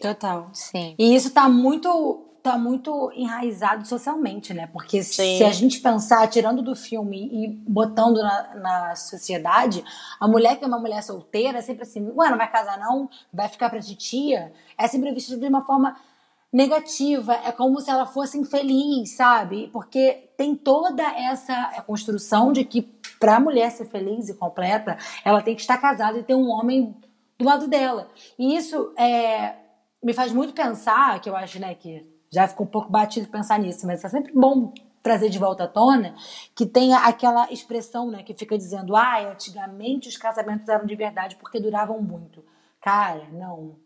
Total. 0.00 0.50
Sim. 0.52 0.94
E 0.98 1.14
isso 1.14 1.30
tá 1.30 1.48
muito 1.48 2.24
tá 2.42 2.56
muito 2.56 3.12
enraizado 3.14 3.86
socialmente, 3.86 4.54
né? 4.54 4.68
Porque 4.68 5.02
Sim. 5.02 5.38
se 5.38 5.44
a 5.44 5.50
gente 5.50 5.80
pensar, 5.80 6.26
tirando 6.28 6.62
do 6.62 6.74
filme 6.74 7.28
e 7.32 7.48
botando 7.48 8.22
na, 8.22 8.54
na 8.54 8.96
sociedade, 8.96 9.84
a 10.18 10.26
mulher 10.26 10.56
que 10.56 10.64
é 10.64 10.68
uma 10.68 10.78
mulher 10.78 11.02
solteira 11.02 11.58
é 11.58 11.62
sempre 11.62 11.82
assim, 11.82 12.10
ué, 12.14 12.30
não 12.30 12.38
vai 12.38 12.50
casar 12.50 12.78
não? 12.78 13.10
Vai 13.32 13.48
ficar 13.48 13.68
pra 13.68 13.80
titia? 13.80 14.52
É 14.78 14.86
sempre 14.86 15.12
vista 15.12 15.36
de 15.36 15.46
uma 15.46 15.64
forma 15.66 15.96
negativa, 16.52 17.34
é 17.44 17.52
como 17.52 17.80
se 17.80 17.90
ela 17.90 18.06
fosse 18.06 18.38
infeliz, 18.38 19.16
sabe? 19.16 19.68
Porque 19.72 20.30
tem 20.36 20.54
toda 20.54 21.02
essa 21.02 21.82
construção 21.86 22.52
de 22.52 22.64
que 22.64 22.82
para 23.20 23.36
a 23.36 23.40
mulher 23.40 23.70
ser 23.70 23.86
feliz 23.86 24.28
e 24.28 24.34
completa, 24.34 24.96
ela 25.24 25.42
tem 25.42 25.54
que 25.54 25.60
estar 25.60 25.78
casada 25.78 26.18
e 26.18 26.22
ter 26.22 26.34
um 26.34 26.48
homem 26.48 26.96
do 27.38 27.44
lado 27.44 27.68
dela. 27.68 28.08
E 28.38 28.56
isso 28.56 28.92
é, 28.96 29.56
me 30.02 30.12
faz 30.12 30.32
muito 30.32 30.54
pensar, 30.54 31.20
que 31.20 31.28
eu 31.28 31.36
acho, 31.36 31.58
né, 31.58 31.74
que 31.74 32.06
já 32.32 32.46
ficou 32.46 32.66
um 32.66 32.70
pouco 32.70 32.90
batido 32.90 33.28
pensar 33.28 33.58
nisso, 33.58 33.86
mas 33.86 34.04
é 34.04 34.08
sempre 34.08 34.32
bom 34.32 34.72
trazer 35.02 35.28
de 35.28 35.38
volta 35.38 35.64
à 35.64 35.68
tona, 35.68 36.14
que 36.54 36.66
tenha 36.66 36.98
aquela 36.98 37.50
expressão, 37.52 38.10
né, 38.10 38.22
que 38.22 38.34
fica 38.34 38.56
dizendo, 38.56 38.96
ah, 38.96 39.30
antigamente 39.30 40.08
os 40.08 40.16
casamentos 40.16 40.68
eram 40.68 40.86
de 40.86 40.94
verdade 40.94 41.36
porque 41.36 41.60
duravam 41.60 42.00
muito. 42.02 42.44
Cara, 42.80 43.26
não. 43.32 43.76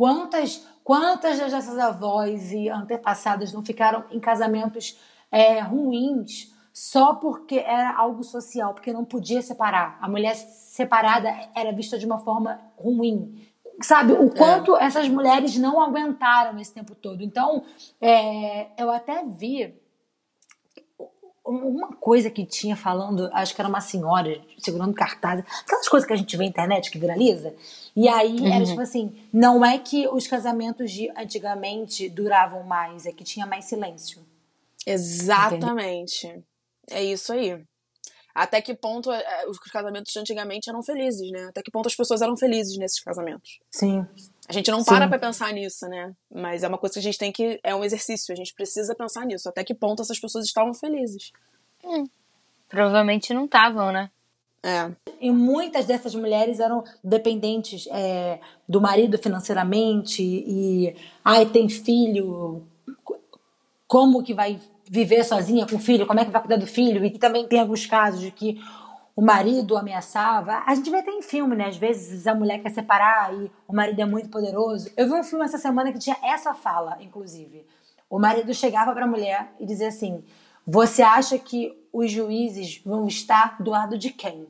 Quantas, 0.00 0.66
quantas 0.82 1.38
das 1.38 1.52
nossas 1.52 1.78
avós 1.78 2.52
e 2.52 2.70
antepassadas 2.70 3.52
não 3.52 3.62
ficaram 3.62 4.02
em 4.10 4.18
casamentos 4.18 4.98
é, 5.30 5.60
ruins 5.60 6.50
só 6.72 7.16
porque 7.16 7.58
era 7.58 7.94
algo 7.94 8.24
social, 8.24 8.72
porque 8.72 8.94
não 8.94 9.04
podia 9.04 9.42
separar. 9.42 9.98
A 10.00 10.08
mulher 10.08 10.34
separada 10.36 11.28
era 11.54 11.70
vista 11.70 11.98
de 11.98 12.06
uma 12.06 12.18
forma 12.18 12.58
ruim. 12.78 13.46
Sabe, 13.82 14.14
o 14.14 14.30
quanto 14.30 14.74
é. 14.74 14.84
essas 14.84 15.06
mulheres 15.06 15.58
não 15.58 15.82
aguentaram 15.82 16.58
esse 16.58 16.72
tempo 16.72 16.94
todo. 16.94 17.22
Então, 17.22 17.62
é, 18.00 18.68
eu 18.82 18.90
até 18.90 19.22
vi 19.26 19.78
uma 21.50 21.88
coisa 21.96 22.30
que 22.30 22.44
tinha 22.44 22.76
falando, 22.76 23.28
acho 23.32 23.54
que 23.54 23.60
era 23.60 23.68
uma 23.68 23.80
senhora 23.80 24.40
segurando 24.58 24.94
cartaz, 24.94 25.44
aquelas 25.64 25.88
coisas 25.88 26.06
que 26.06 26.12
a 26.12 26.16
gente 26.16 26.36
vê 26.36 26.44
na 26.44 26.50
internet 26.50 26.90
que 26.90 26.98
viraliza. 26.98 27.54
E 27.94 28.08
aí 28.08 28.40
uhum. 28.40 28.52
era 28.52 28.64
tipo 28.64 28.80
assim: 28.80 29.14
não 29.32 29.64
é 29.64 29.78
que 29.78 30.08
os 30.08 30.26
casamentos 30.26 30.90
de 30.90 31.10
antigamente 31.16 32.08
duravam 32.08 32.62
mais, 32.62 33.06
é 33.06 33.12
que 33.12 33.24
tinha 33.24 33.46
mais 33.46 33.64
silêncio. 33.64 34.20
Exatamente. 34.86 36.26
Entendeu? 36.26 36.44
É 36.90 37.04
isso 37.04 37.32
aí. 37.32 37.62
Até 38.34 38.60
que 38.62 38.74
ponto 38.74 39.10
é, 39.10 39.46
os 39.48 39.58
casamentos 39.58 40.12
de 40.12 40.18
antigamente 40.18 40.70
eram 40.70 40.82
felizes, 40.82 41.30
né? 41.30 41.46
Até 41.48 41.62
que 41.62 41.70
ponto 41.70 41.88
as 41.88 41.96
pessoas 41.96 42.22
eram 42.22 42.36
felizes 42.36 42.78
nesses 42.78 43.00
casamentos. 43.00 43.58
Sim. 43.70 44.06
A 44.50 44.52
gente 44.52 44.68
não 44.68 44.82
para 44.82 45.06
pra 45.06 45.16
pensar 45.16 45.52
nisso, 45.52 45.86
né? 45.86 46.12
Mas 46.28 46.64
é 46.64 46.68
uma 46.68 46.76
coisa 46.76 46.94
que 46.94 46.98
a 46.98 47.02
gente 47.02 47.18
tem 47.18 47.30
que. 47.30 47.60
É 47.62 47.72
um 47.72 47.84
exercício, 47.84 48.32
a 48.32 48.36
gente 48.36 48.52
precisa 48.52 48.96
pensar 48.96 49.24
nisso. 49.24 49.48
Até 49.48 49.62
que 49.62 49.72
ponto 49.72 50.02
essas 50.02 50.18
pessoas 50.18 50.44
estavam 50.44 50.74
felizes. 50.74 51.30
Hum. 51.84 52.08
Provavelmente 52.68 53.32
não 53.32 53.44
estavam, 53.44 53.92
né? 53.92 54.10
É. 54.60 54.90
E 55.20 55.30
muitas 55.30 55.86
dessas 55.86 56.16
mulheres 56.16 56.58
eram 56.58 56.82
dependentes 57.02 57.86
é, 57.92 58.40
do 58.68 58.80
marido 58.80 59.16
financeiramente 59.18 60.20
e 60.20 60.96
ai 61.24 61.46
tem 61.46 61.68
filho, 61.68 62.66
como 63.86 64.20
que 64.20 64.34
vai 64.34 64.60
viver 64.84 65.22
sozinha 65.22 65.64
com 65.64 65.76
o 65.76 65.80
filho, 65.80 66.08
como 66.08 66.18
é 66.18 66.24
que 66.24 66.32
vai 66.32 66.40
cuidar 66.40 66.56
do 66.56 66.66
filho? 66.66 67.04
E 67.04 67.16
também 67.18 67.46
tem 67.46 67.60
alguns 67.60 67.86
casos 67.86 68.20
de 68.20 68.32
que 68.32 68.60
o 69.20 69.22
marido 69.22 69.76
ameaçava. 69.76 70.62
A 70.64 70.74
gente 70.74 70.88
vê 70.88 70.96
até 70.96 71.10
em 71.10 71.20
filme, 71.20 71.54
né? 71.54 71.66
Às 71.66 71.76
vezes 71.76 72.26
a 72.26 72.34
mulher 72.34 72.58
quer 72.62 72.70
separar 72.70 73.34
e 73.34 73.52
o 73.68 73.74
marido 73.74 74.00
é 74.00 74.06
muito 74.06 74.30
poderoso. 74.30 74.90
Eu 74.96 75.08
vi 75.08 75.12
um 75.12 75.22
filme 75.22 75.44
essa 75.44 75.58
semana 75.58 75.92
que 75.92 75.98
tinha 75.98 76.16
essa 76.22 76.54
fala, 76.54 76.96
inclusive. 77.02 77.66
O 78.08 78.18
marido 78.18 78.54
chegava 78.54 78.94
para 78.94 79.04
a 79.04 79.06
mulher 79.06 79.52
e 79.60 79.66
dizia 79.66 79.88
assim: 79.88 80.24
Você 80.66 81.02
acha 81.02 81.38
que 81.38 81.70
os 81.92 82.10
juízes 82.10 82.80
vão 82.82 83.06
estar 83.06 83.62
do 83.62 83.70
lado 83.70 83.98
de 83.98 84.08
quem? 84.08 84.48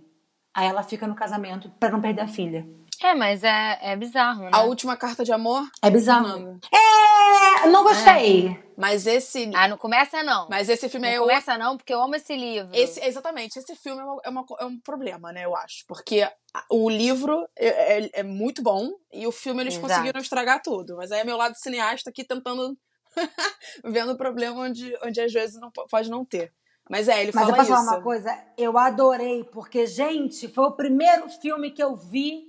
Aí 0.54 0.68
ela 0.68 0.84
fica 0.84 1.04
no 1.04 1.16
casamento 1.16 1.68
para 1.80 1.90
não 1.90 2.00
perder 2.00 2.20
a 2.20 2.28
filha. 2.28 2.64
É, 3.02 3.12
mas 3.12 3.42
é, 3.42 3.76
é 3.82 3.96
bizarro, 3.96 4.44
né? 4.44 4.50
A 4.52 4.62
última 4.62 4.96
carta 4.96 5.24
de 5.24 5.32
amor. 5.32 5.64
É 5.82 5.90
bizarro. 5.90 6.60
É, 6.72 7.66
não 7.66 7.82
gostei. 7.82 8.56
Mas 8.80 9.06
esse. 9.06 9.50
Ah, 9.54 9.68
não 9.68 9.76
começa 9.76 10.22
não. 10.22 10.48
Mas 10.48 10.68
esse 10.68 10.88
filme 10.88 11.06
não 11.06 11.14
é 11.14 11.18
começa 11.18 11.58
não, 11.58 11.76
porque 11.76 11.92
eu 11.92 12.00
amo 12.02 12.14
esse 12.16 12.34
livro. 12.34 12.70
Esse, 12.74 13.04
exatamente, 13.04 13.58
esse 13.58 13.76
filme 13.76 14.00
é, 14.00 14.04
uma- 14.04 14.20
é 14.24 14.28
uma- 14.30 14.46
é 14.60 14.64
um 14.64 14.80
problema, 14.80 15.32
né, 15.32 15.44
eu 15.44 15.54
acho. 15.56 15.84
Porque 15.86 16.26
o 16.68 16.88
livro 16.88 17.46
é, 17.56 17.98
é- 18.04 18.10
é 18.14 18.22
muito 18.22 18.62
bom 18.62 18.90
e 19.12 19.26
o 19.26 19.32
filme 19.32 19.62
eles 19.62 19.74
Exato. 19.74 19.88
conseguiram 19.88 20.20
estragar 20.20 20.62
tudo. 20.62 20.96
Mas 20.96 21.12
aí 21.12 21.20
é 21.20 21.24
meu 21.24 21.36
lado 21.36 21.54
cineasta 21.56 22.10
aqui 22.10 22.24
tentando. 22.24 22.76
vendo 23.84 24.12
o 24.12 24.16
problema 24.16 24.60
onde, 24.62 24.96
onde 25.04 25.20
às 25.20 25.32
vezes 25.32 25.60
não 25.60 25.70
po- 25.70 25.86
pode 25.88 26.08
não 26.10 26.24
ter. 26.24 26.52
Mas 26.88 27.08
é, 27.08 27.22
ele 27.22 27.32
Mas 27.34 27.48
eu 27.48 27.54
fala 27.54 27.56
posso 27.56 27.72
isso. 27.72 27.84
falar 27.84 27.96
uma 27.96 28.02
coisa? 28.02 28.44
Eu 28.56 28.78
adorei, 28.78 29.44
porque, 29.44 29.86
gente, 29.86 30.48
foi 30.48 30.64
o 30.64 30.72
primeiro 30.72 31.28
filme 31.28 31.70
que 31.70 31.82
eu 31.82 31.94
vi 31.94 32.44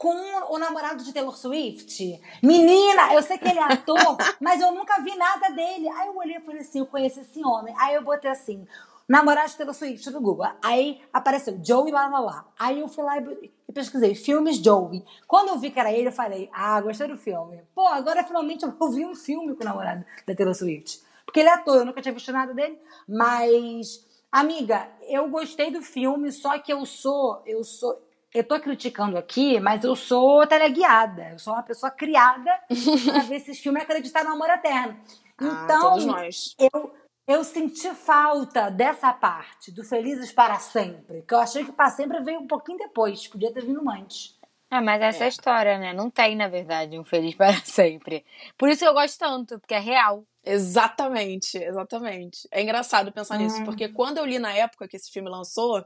com 0.00 0.16
o 0.48 0.58
namorado 0.58 1.04
de 1.04 1.12
Taylor 1.12 1.36
Swift. 1.36 2.18
Menina, 2.42 3.12
eu 3.12 3.22
sei 3.22 3.36
que 3.36 3.46
ele 3.46 3.58
é 3.58 3.62
ator, 3.62 4.16
mas 4.40 4.58
eu 4.58 4.72
nunca 4.72 4.98
vi 5.02 5.14
nada 5.14 5.50
dele. 5.50 5.90
Aí 5.90 6.08
eu 6.08 6.16
olhei 6.16 6.38
e 6.38 6.40
falei 6.40 6.62
assim, 6.62 6.78
eu 6.78 6.86
conheço 6.86 7.20
esse 7.20 7.44
homem. 7.44 7.74
Aí 7.78 7.96
eu 7.96 8.02
botei 8.02 8.30
assim, 8.30 8.66
namorado 9.06 9.50
de 9.50 9.58
Taylor 9.58 9.74
Swift 9.74 10.10
no 10.10 10.22
Google. 10.22 10.46
Aí 10.62 11.02
apareceu 11.12 11.60
Joey 11.62 11.92
lá, 11.92 12.08
lá, 12.08 12.18
lá. 12.18 12.48
Aí 12.58 12.80
eu 12.80 12.88
fui 12.88 13.04
lá 13.04 13.18
e 13.18 13.72
pesquisei 13.74 14.14
filmes 14.14 14.56
Joey. 14.56 15.04
Quando 15.28 15.48
eu 15.48 15.58
vi 15.58 15.70
que 15.70 15.78
era 15.78 15.92
ele, 15.92 16.08
eu 16.08 16.12
falei, 16.12 16.48
ah, 16.50 16.80
gostei 16.80 17.06
do 17.06 17.18
filme. 17.18 17.62
Pô, 17.74 17.86
agora 17.86 18.24
finalmente 18.24 18.64
eu 18.64 18.90
vi 18.90 19.04
um 19.04 19.14
filme 19.14 19.54
com 19.54 19.62
o 19.62 19.66
namorado 19.66 20.02
da 20.26 20.34
Taylor 20.34 20.54
Swift. 20.54 21.02
Porque 21.26 21.40
ele 21.40 21.50
é 21.50 21.52
ator, 21.52 21.76
eu 21.76 21.84
nunca 21.84 22.00
tinha 22.00 22.14
visto 22.14 22.32
nada 22.32 22.54
dele. 22.54 22.80
Mas, 23.06 24.02
amiga, 24.32 24.88
eu 25.02 25.28
gostei 25.28 25.70
do 25.70 25.82
filme, 25.82 26.32
só 26.32 26.58
que 26.58 26.72
eu 26.72 26.86
sou, 26.86 27.42
eu 27.44 27.62
sou, 27.62 28.00
eu 28.34 28.44
tô 28.44 28.58
criticando 28.60 29.16
aqui, 29.18 29.58
mas 29.60 29.82
eu 29.84 29.94
sou 29.96 30.46
teleguiada. 30.46 31.30
Eu 31.32 31.38
sou 31.38 31.52
uma 31.52 31.62
pessoa 31.62 31.90
criada 31.90 32.50
pra 32.66 33.18
ver 33.28 33.36
esses 33.36 33.58
filmes 33.58 33.82
e 33.82 33.84
acreditar 33.84 34.24
no 34.24 34.30
amor 34.32 34.48
eterno. 34.50 34.98
Ah, 35.38 35.62
Então, 35.64 35.80
todos 35.90 36.04
nós. 36.04 36.54
eu, 36.58 36.94
eu 37.26 37.44
senti 37.44 37.88
falta 37.94 38.70
dessa 38.70 39.12
parte, 39.12 39.72
do 39.72 39.82
Felizes 39.84 40.32
para 40.32 40.58
Sempre. 40.58 41.22
Que 41.22 41.34
eu 41.34 41.38
achei 41.40 41.64
que 41.64 41.72
para 41.72 41.90
sempre 41.90 42.20
veio 42.22 42.40
um 42.40 42.46
pouquinho 42.46 42.78
depois. 42.78 43.26
Podia 43.26 43.52
ter 43.52 43.64
vindo 43.64 43.88
antes. 43.90 44.38
Ah, 44.72 44.80
mas 44.80 45.02
essa 45.02 45.24
é 45.24 45.26
a 45.26 45.28
história, 45.28 45.78
né? 45.78 45.92
Não 45.92 46.08
tem, 46.08 46.36
na 46.36 46.46
verdade, 46.46 46.96
um 46.96 47.04
feliz 47.04 47.34
para 47.34 47.54
sempre. 47.64 48.24
Por 48.56 48.68
isso 48.68 48.80
que 48.84 48.88
eu 48.88 48.94
gosto 48.94 49.18
tanto, 49.18 49.58
porque 49.58 49.74
é 49.74 49.80
real. 49.80 50.22
Exatamente, 50.44 51.58
exatamente. 51.58 52.48
É 52.52 52.62
engraçado 52.62 53.10
pensar 53.12 53.36
nisso, 53.38 53.64
porque 53.64 53.88
quando 53.88 54.18
eu 54.18 54.24
li 54.24 54.38
na 54.38 54.52
época 54.52 54.86
que 54.86 54.96
esse 54.96 55.10
filme 55.10 55.28
lançou, 55.28 55.84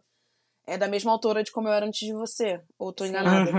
é 0.66 0.78
da 0.78 0.88
mesma 0.88 1.12
autora 1.12 1.42
de 1.42 1.50
Como 1.52 1.68
Eu 1.68 1.72
Era 1.72 1.86
Antes 1.86 2.06
de 2.06 2.12
Você, 2.14 2.60
ou 2.78 2.92
tô 2.92 3.04
enganada. 3.04 3.50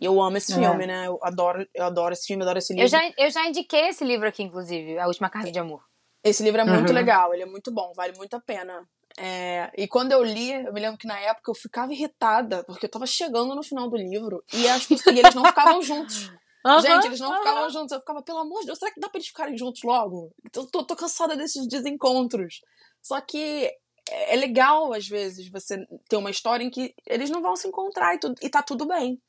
E 0.00 0.04
eu 0.04 0.20
amo 0.20 0.36
esse 0.36 0.52
É. 0.52 0.56
filme, 0.56 0.86
né? 0.86 1.06
Eu 1.06 1.18
adoro, 1.22 1.66
eu 1.74 1.84
adoro 1.84 2.12
esse 2.12 2.26
filme, 2.26 2.42
adoro 2.42 2.58
esse 2.58 2.72
livro. 2.72 2.84
Eu 2.84 2.88
já, 2.88 3.12
eu 3.16 3.30
já 3.30 3.46
indiquei 3.46 3.88
esse 3.88 4.04
livro 4.04 4.26
aqui, 4.28 4.42
inclusive, 4.42 4.98
A 4.98 5.06
Última 5.06 5.28
Carta 5.30 5.50
de 5.52 5.58
Amor. 5.58 5.82
Esse 6.24 6.42
livro 6.42 6.60
é 6.60 6.64
muito 6.64 6.88
Uhum. 6.88 6.94
legal, 6.94 7.32
ele 7.32 7.42
é 7.42 7.46
muito 7.46 7.72
bom, 7.72 7.92
vale 7.94 8.16
muito 8.16 8.34
a 8.34 8.40
pena. 8.40 8.86
É, 9.16 9.70
e 9.76 9.88
quando 9.88 10.12
eu 10.12 10.22
li, 10.22 10.52
eu 10.52 10.72
me 10.72 10.80
lembro 10.80 10.98
que 10.98 11.06
na 11.06 11.18
época 11.18 11.50
eu 11.50 11.54
ficava 11.54 11.92
irritada, 11.92 12.62
porque 12.64 12.86
eu 12.86 12.90
tava 12.90 13.06
chegando 13.06 13.54
no 13.54 13.62
final 13.62 13.88
do 13.88 13.96
livro 13.96 14.42
e, 14.52 14.68
as 14.68 14.86
pessoas, 14.86 15.16
e 15.16 15.18
eles 15.18 15.34
não 15.34 15.44
ficavam 15.44 15.82
juntos. 15.82 16.32
Gente, 16.80 17.06
eles 17.06 17.20
não 17.20 17.34
ficavam 17.38 17.70
juntos. 17.70 17.92
Eu 17.92 18.00
ficava, 18.00 18.22
pelo 18.22 18.38
amor 18.38 18.60
de 18.60 18.66
Deus, 18.66 18.78
será 18.78 18.92
que 18.92 19.00
dá 19.00 19.08
pra 19.08 19.18
eles 19.18 19.28
ficarem 19.28 19.56
juntos 19.56 19.82
logo? 19.82 20.32
Eu 20.54 20.66
tô, 20.66 20.84
tô 20.84 20.94
cansada 20.94 21.36
desses 21.36 21.66
desencontros. 21.66 22.60
Só 23.02 23.20
que 23.20 23.72
é 24.10 24.34
é 24.34 24.36
legal, 24.36 24.92
às 24.92 25.06
vezes, 25.06 25.48
você 25.50 25.78
ter 26.08 26.16
uma 26.16 26.30
história 26.30 26.64
em 26.64 26.70
que 26.70 26.92
eles 27.06 27.30
não 27.30 27.40
vão 27.42 27.56
se 27.56 27.66
encontrar 27.68 28.14
e, 28.14 28.18
tu- 28.18 28.34
e 28.42 28.48
tá 28.48 28.62
tudo 28.62 28.86
bem. 28.86 29.20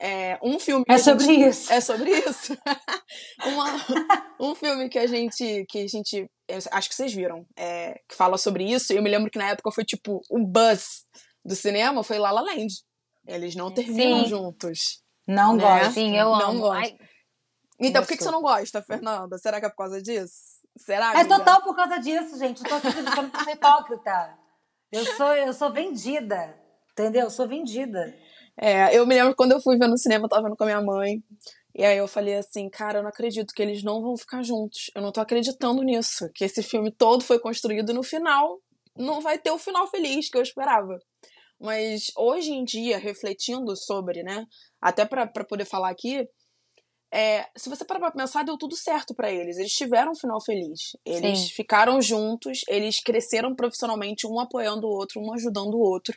É, 0.00 0.38
um 0.42 0.58
filme 0.60 0.84
É 0.88 0.94
a 0.94 0.96
gente- 0.96 1.04
sobre 1.22 1.34
isso. 1.34 1.72
é 1.72 1.80
sobre 1.80 2.10
isso. 2.12 2.56
Uma- 3.44 3.86
um 4.40 4.54
filme 4.54 4.88
que 4.88 4.98
a 4.98 5.06
gente. 5.06 5.64
que 5.68 5.78
a 5.80 5.86
gente. 5.88 6.30
eu 6.48 6.58
acho 6.70 6.88
que 6.88 6.94
vocês 6.94 7.12
viram. 7.12 7.44
é, 7.56 7.94
que 8.08 8.14
fala 8.14 8.38
sobre 8.38 8.64
isso. 8.64 8.92
E 8.92 8.96
eu 8.96 9.02
me 9.02 9.10
lembro 9.10 9.30
que 9.30 9.38
na 9.38 9.50
época 9.50 9.72
foi 9.72 9.84
tipo 9.84 10.20
o 10.30 10.46
buzz 10.46 11.02
do 11.44 11.54
cinema 11.56 12.02
foi 12.04 12.18
La 12.18 12.30
La 12.30 12.40
Land. 12.42 12.68
Eles 13.26 13.54
não 13.56 13.72
terminam 13.72 14.22
Sim. 14.24 14.28
juntos. 14.30 15.02
Não 15.26 15.54
Né? 15.56 15.62
gosto. 15.62 15.94
Sim, 15.94 16.16
eu 16.16 16.26
Não 16.26 16.40
amo. 16.50 16.60
gosto. 16.60 16.76
Ai, 16.78 16.96
Então, 17.80 18.02
por 18.02 18.08
que, 18.08 18.16
que 18.16 18.24
você 18.24 18.30
não 18.30 18.40
gosta, 18.40 18.82
Fernanda? 18.82 19.36
Será 19.38 19.60
que 19.60 19.66
é 19.66 19.68
por 19.68 19.76
causa 19.76 20.00
disso? 20.00 20.57
Será? 20.78 21.12
É 21.12 21.20
amiga? 21.20 21.38
total 21.38 21.62
por 21.62 21.74
causa 21.74 21.98
disso, 21.98 22.38
gente. 22.38 22.62
Eu 22.62 22.68
tô 22.68 22.74
aqui 22.76 22.88
acreditando 22.88 23.30
que 23.30 23.36
eu 23.36 23.44
sou 23.44 23.52
hipócrita. 23.52 24.38
Eu 24.92 25.04
sou, 25.04 25.34
eu 25.34 25.52
sou 25.52 25.72
vendida. 25.72 26.56
Entendeu? 26.92 27.24
Eu 27.24 27.30
sou 27.30 27.46
vendida. 27.46 28.14
É, 28.56 28.96
eu 28.96 29.06
me 29.06 29.14
lembro 29.14 29.36
quando 29.36 29.52
eu 29.52 29.60
fui 29.60 29.76
ver 29.78 29.88
no 29.88 29.98
cinema, 29.98 30.24
eu 30.24 30.28
tava 30.28 30.44
vendo 30.44 30.56
com 30.56 30.64
a 30.64 30.66
minha 30.66 30.82
mãe. 30.82 31.22
E 31.74 31.84
aí 31.84 31.96
eu 31.96 32.08
falei 32.08 32.34
assim, 32.34 32.68
cara, 32.68 32.98
eu 32.98 33.02
não 33.02 33.10
acredito 33.10 33.54
que 33.54 33.62
eles 33.62 33.84
não 33.84 34.02
vão 34.02 34.16
ficar 34.16 34.42
juntos. 34.42 34.90
Eu 34.94 35.02
não 35.02 35.12
tô 35.12 35.20
acreditando 35.20 35.82
nisso. 35.82 36.28
Que 36.34 36.44
esse 36.44 36.62
filme 36.62 36.90
todo 36.90 37.22
foi 37.22 37.38
construído 37.38 37.90
e 37.90 37.94
no 37.94 38.02
final 38.02 38.58
não 38.96 39.20
vai 39.20 39.38
ter 39.38 39.50
o 39.50 39.58
final 39.58 39.86
feliz 39.88 40.28
que 40.28 40.36
eu 40.36 40.42
esperava. 40.42 40.98
Mas 41.60 42.10
hoje 42.16 42.52
em 42.52 42.64
dia, 42.64 42.98
refletindo 42.98 43.76
sobre, 43.76 44.22
né? 44.22 44.44
Até 44.80 45.04
pra 45.04 45.26
poder 45.26 45.64
falar 45.64 45.90
aqui, 45.90 46.26
é, 47.10 47.46
se 47.56 47.68
você 47.68 47.84
parar 47.84 48.00
pra 48.00 48.10
pensar, 48.10 48.44
deu 48.44 48.58
tudo 48.58 48.76
certo 48.76 49.14
pra 49.14 49.30
eles. 49.30 49.56
Eles 49.56 49.72
tiveram 49.72 50.12
um 50.12 50.16
final 50.16 50.42
feliz. 50.42 50.96
Eles 51.04 51.40
Sim. 51.40 51.48
ficaram 51.54 52.00
juntos, 52.02 52.60
eles 52.68 53.00
cresceram 53.00 53.54
profissionalmente, 53.54 54.26
um 54.26 54.38
apoiando 54.38 54.86
o 54.86 54.90
outro, 54.90 55.20
um 55.20 55.32
ajudando 55.32 55.74
o 55.74 55.80
outro. 55.80 56.16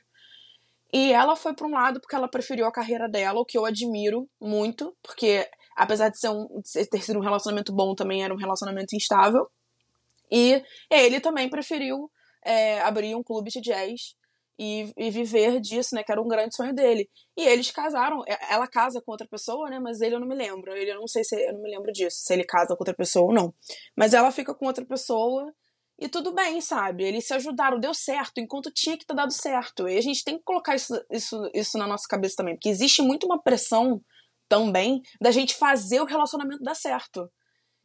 E 0.93 1.13
ela 1.13 1.37
foi 1.37 1.53
pra 1.53 1.65
um 1.65 1.71
lado 1.71 2.01
porque 2.01 2.15
ela 2.15 2.27
preferiu 2.27 2.65
a 2.65 2.71
carreira 2.71 3.07
dela, 3.07 3.39
o 3.39 3.45
que 3.45 3.57
eu 3.57 3.65
admiro 3.65 4.29
muito, 4.41 4.95
porque 5.01 5.49
apesar 5.75 6.09
de, 6.09 6.19
ser 6.19 6.29
um, 6.29 6.47
de 6.61 6.85
ter 6.85 7.01
sido 7.01 7.17
um 7.17 7.23
relacionamento 7.23 7.73
bom, 7.73 7.95
também 7.95 8.23
era 8.23 8.33
um 8.33 8.37
relacionamento 8.37 8.93
instável. 8.93 9.49
E 10.29 10.61
ele 10.89 11.21
também 11.21 11.49
preferiu 11.49 12.11
é, 12.43 12.81
abrir 12.81 13.15
um 13.15 13.23
clube 13.23 13.49
de 13.49 13.61
jazz 13.61 14.15
e, 14.61 14.93
e 14.95 15.09
viver 15.09 15.59
disso, 15.59 15.95
né? 15.95 16.03
Que 16.03 16.11
era 16.11 16.21
um 16.21 16.27
grande 16.27 16.55
sonho 16.55 16.71
dele. 16.71 17.09
E 17.35 17.41
eles 17.47 17.71
casaram. 17.71 18.21
é, 18.27 18.37
Ela 18.53 18.67
casa 18.67 19.01
com 19.01 19.11
outra 19.11 19.27
pessoa, 19.27 19.67
né? 19.71 19.79
Mas 19.79 20.01
ele 20.01 20.13
eu 20.13 20.19
não 20.19 20.27
me 20.27 20.35
lembro. 20.35 20.71
Ele 20.75 20.91
eu 20.91 20.99
não 20.99 21.07
sei 21.07 21.23
se 21.23 21.35
eu 21.35 21.53
não 21.53 21.61
me 21.63 21.71
lembro 21.71 21.91
disso, 21.91 22.17
se 22.21 22.31
ele 22.31 22.43
casa 22.43 22.75
com 22.75 22.81
outra 22.83 22.93
pessoa 22.93 23.25
ou 23.25 23.33
não. 23.33 23.51
Mas 23.97 24.13
ela 24.13 24.31
fica 24.31 24.53
com 24.53 24.67
outra 24.67 24.85
pessoa 24.85 25.51
e 25.99 26.07
tudo 26.07 26.31
bem, 26.31 26.61
sabe? 26.61 27.03
Eles 27.03 27.25
se 27.25 27.33
ajudaram, 27.33 27.79
deu 27.79 27.93
certo, 27.93 28.39
enquanto 28.39 28.71
tinha 28.71 28.95
que 28.97 29.05
ter 29.05 29.15
dado 29.15 29.33
certo. 29.33 29.87
E 29.87 29.97
a 29.97 30.01
gente 30.01 30.23
tem 30.23 30.37
que 30.37 30.43
colocar 30.43 30.75
isso, 30.75 30.93
isso, 31.11 31.49
isso 31.55 31.77
na 31.79 31.87
nossa 31.87 32.07
cabeça 32.07 32.35
também, 32.37 32.55
porque 32.55 32.69
existe 32.69 33.01
muito 33.01 33.25
uma 33.25 33.41
pressão 33.41 33.99
também 34.47 35.01
da 35.19 35.31
gente 35.31 35.55
fazer 35.55 36.01
o 36.01 36.05
relacionamento 36.05 36.63
dar 36.63 36.75
certo. 36.75 37.27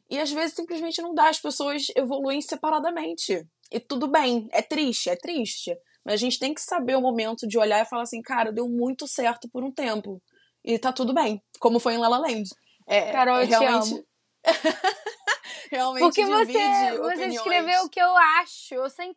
E 0.09 0.19
às 0.19 0.31
vezes 0.31 0.55
simplesmente 0.55 1.01
não 1.01 1.13
dá, 1.13 1.29
as 1.29 1.39
pessoas 1.39 1.87
evoluem 1.95 2.41
separadamente. 2.41 3.45
E 3.71 3.79
tudo 3.79 4.07
bem, 4.07 4.47
é 4.51 4.61
triste, 4.61 5.09
é 5.09 5.15
triste. 5.15 5.75
Mas 6.07 6.13
a 6.13 6.17
gente 6.17 6.39
tem 6.39 6.53
que 6.53 6.61
saber 6.61 6.95
o 6.95 7.01
momento 7.01 7.45
de 7.45 7.57
olhar 7.57 7.81
e 7.81 7.85
falar 7.85 8.03
assim, 8.03 8.21
cara, 8.21 8.49
deu 8.49 8.69
muito 8.69 9.05
certo 9.05 9.49
por 9.49 9.61
um 9.61 9.69
tempo. 9.69 10.21
E 10.63 10.79
tá 10.79 10.93
tudo 10.93 11.13
bem, 11.13 11.43
como 11.59 11.81
foi 11.81 11.95
em 11.95 11.97
La 11.97 12.07
La 12.07 12.17
Land. 12.17 12.49
É, 12.87 13.11
Carol, 13.11 13.39
é 13.39 13.43
eu 13.43 13.47
te 13.47 13.49
realmente... 13.49 13.93
amo. 13.93 14.05
realmente 15.69 16.03
Porque 16.03 16.25
você, 16.25 16.97
você 16.97 17.25
escreveu 17.25 17.83
o 17.83 17.89
que 17.89 17.99
eu 17.99 18.15
acho. 18.39 18.73
Eu 18.73 18.85
100% 18.85 19.15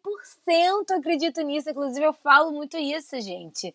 acredito 0.99 1.41
nisso. 1.43 1.71
Inclusive, 1.71 2.05
eu 2.05 2.13
falo 2.13 2.51
muito 2.51 2.77
isso, 2.77 3.21
gente. 3.21 3.73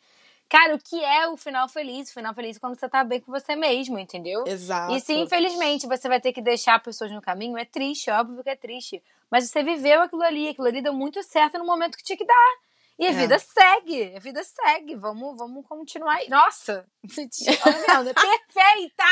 Cara, 0.50 0.76
o 0.76 0.78
que 0.78 1.02
é 1.02 1.30
o 1.30 1.38
final 1.38 1.70
feliz? 1.70 2.10
O 2.10 2.14
final 2.14 2.34
feliz 2.34 2.58
é 2.58 2.60
quando 2.60 2.78
você 2.78 2.90
tá 2.90 3.02
bem 3.02 3.22
com 3.22 3.32
você 3.32 3.56
mesmo, 3.56 3.98
entendeu? 3.98 4.44
Exato. 4.46 4.94
E 4.94 5.00
se 5.00 5.14
infelizmente 5.14 5.88
você 5.88 6.10
vai 6.10 6.20
ter 6.20 6.34
que 6.34 6.42
deixar 6.42 6.84
pessoas 6.84 7.12
no 7.12 7.22
caminho, 7.22 7.58
é 7.58 7.64
triste, 7.64 8.12
óbvio 8.12 8.44
que 8.44 8.50
é 8.50 8.58
triste. 8.58 9.02
Mas 9.32 9.50
você 9.50 9.64
viveu 9.64 10.02
aquilo 10.02 10.22
ali, 10.22 10.50
aquilo 10.50 10.68
ali 10.68 10.82
deu 10.82 10.94
muito 10.94 11.24
certo 11.24 11.58
no 11.58 11.66
momento 11.66 11.98
que 11.98 12.04
tinha 12.04 12.18
que 12.18 12.26
dar. 12.26 12.66
E 12.98 13.06
a 13.08 13.10
É. 13.10 13.14
vida 13.14 13.38
segue, 13.40 14.16
a 14.16 14.20
vida 14.20 14.42
segue. 14.44 14.96
Vamos, 14.96 15.36
vamos 15.38 15.66
continuar 15.68 16.16
aí. 16.16 16.30
Nossa! 16.30 16.86
Fernanda, 17.12 18.12
é 18.12 18.14
perfeita! 18.14 19.04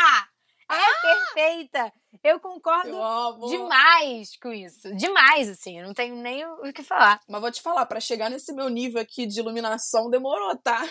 É 0.72 1.36
perfeita. 1.36 1.94
Eu 2.24 2.40
concordo 2.40 2.90
Eu 2.90 3.48
demais 3.50 4.36
com 4.42 4.52
isso. 4.52 4.96
Demais, 4.96 5.50
assim. 5.50 5.78
Eu 5.80 5.86
não 5.86 5.94
tenho 5.94 6.16
nem 6.16 6.44
o 6.46 6.72
que 6.74 6.82
falar. 6.82 7.20
Mas 7.28 7.42
vou 7.42 7.52
te 7.52 7.62
falar, 7.62 7.86
pra 7.86 8.00
chegar 8.00 8.30
nesse 8.30 8.54
meu 8.54 8.70
nível 8.70 9.00
aqui 9.02 9.28
de 9.28 9.40
iluminação 9.42 10.10
demorou, 10.10 10.56
tá? 10.58 10.82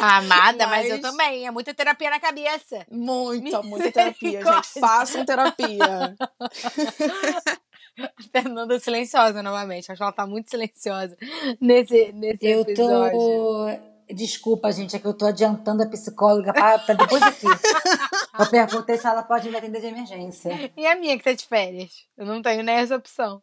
Amada, 0.00 0.66
mas... 0.66 0.86
eu 0.90 1.00
Mas- 1.00 1.10
também. 1.10 1.46
É 1.46 1.50
muita 1.50 1.72
terapia 1.72 2.10
na 2.10 2.20
cabeça. 2.20 2.86
Muita, 2.90 3.62
muita 3.62 3.90
terapia, 3.90 4.42
gente. 4.44 4.78
Façam 4.78 5.24
terapia. 5.24 6.14
Fernanda 8.32 8.78
silenciosa 8.78 9.42
novamente. 9.42 9.90
Acho 9.90 9.98
que 9.98 10.02
ela 10.02 10.12
tá 10.12 10.26
muito 10.26 10.50
silenciosa 10.50 11.16
nesse, 11.60 12.12
nesse 12.12 12.46
Eu 12.46 12.60
episódio. 12.62 13.18
tô. 13.18 13.94
Desculpa, 14.14 14.70
gente, 14.70 14.94
é 14.94 14.98
que 14.98 15.06
eu 15.06 15.14
tô 15.14 15.24
adiantando 15.24 15.82
a 15.82 15.86
psicóloga 15.86 16.52
pra, 16.52 16.78
pra 16.78 16.94
depois 16.94 17.22
aqui. 17.22 17.46
eu 18.38 18.50
perguntei 18.50 18.98
se 18.98 19.06
ela 19.06 19.22
pode 19.22 19.48
me 19.48 19.56
atender 19.56 19.80
de 19.80 19.86
emergência. 19.86 20.70
E 20.76 20.86
a 20.86 20.94
minha 20.94 21.16
que 21.16 21.24
tá 21.24 21.32
de 21.32 21.46
férias? 21.46 22.04
Eu 22.16 22.26
não 22.26 22.42
tenho 22.42 22.62
nem 22.62 22.76
essa 22.76 22.96
opção. 22.96 23.42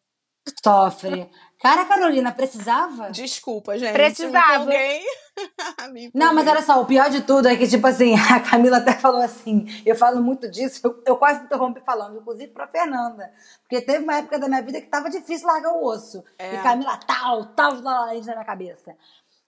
Sofre. 0.63 1.29
Cara, 1.61 1.85
Carolina, 1.85 2.31
precisava? 2.31 3.11
Desculpa, 3.11 3.77
gente. 3.77 3.93
Precisava. 3.93 4.63
Empolguei. 4.63 5.01
Não, 6.13 6.33
mas 6.33 6.47
olha 6.47 6.61
só, 6.61 6.81
o 6.81 6.85
pior 6.85 7.09
de 7.09 7.21
tudo 7.21 7.47
é 7.47 7.55
que, 7.55 7.67
tipo 7.67 7.85
assim, 7.85 8.15
a 8.33 8.39
Camila 8.39 8.77
até 8.77 8.93
falou 8.93 9.21
assim, 9.21 9.67
eu 9.85 9.95
falo 9.95 10.21
muito 10.21 10.49
disso, 10.49 10.81
eu, 10.83 11.03
eu 11.05 11.17
quase 11.17 11.43
interrompi 11.43 11.79
falando, 11.85 12.17
inclusive 12.17 12.51
pra 12.51 12.67
Fernanda. 12.67 13.31
Porque 13.61 13.79
teve 13.79 14.03
uma 14.03 14.17
época 14.17 14.39
da 14.39 14.47
minha 14.47 14.61
vida 14.61 14.81
que 14.81 14.87
tava 14.87 15.09
difícil 15.09 15.47
largar 15.47 15.71
o 15.73 15.85
osso. 15.85 16.23
É. 16.39 16.55
E 16.55 16.63
Camila, 16.63 16.97
tal, 16.97 17.45
tal, 17.53 17.75
de 17.75 17.83
na 17.83 18.33
minha 18.33 18.45
cabeça. 18.45 18.95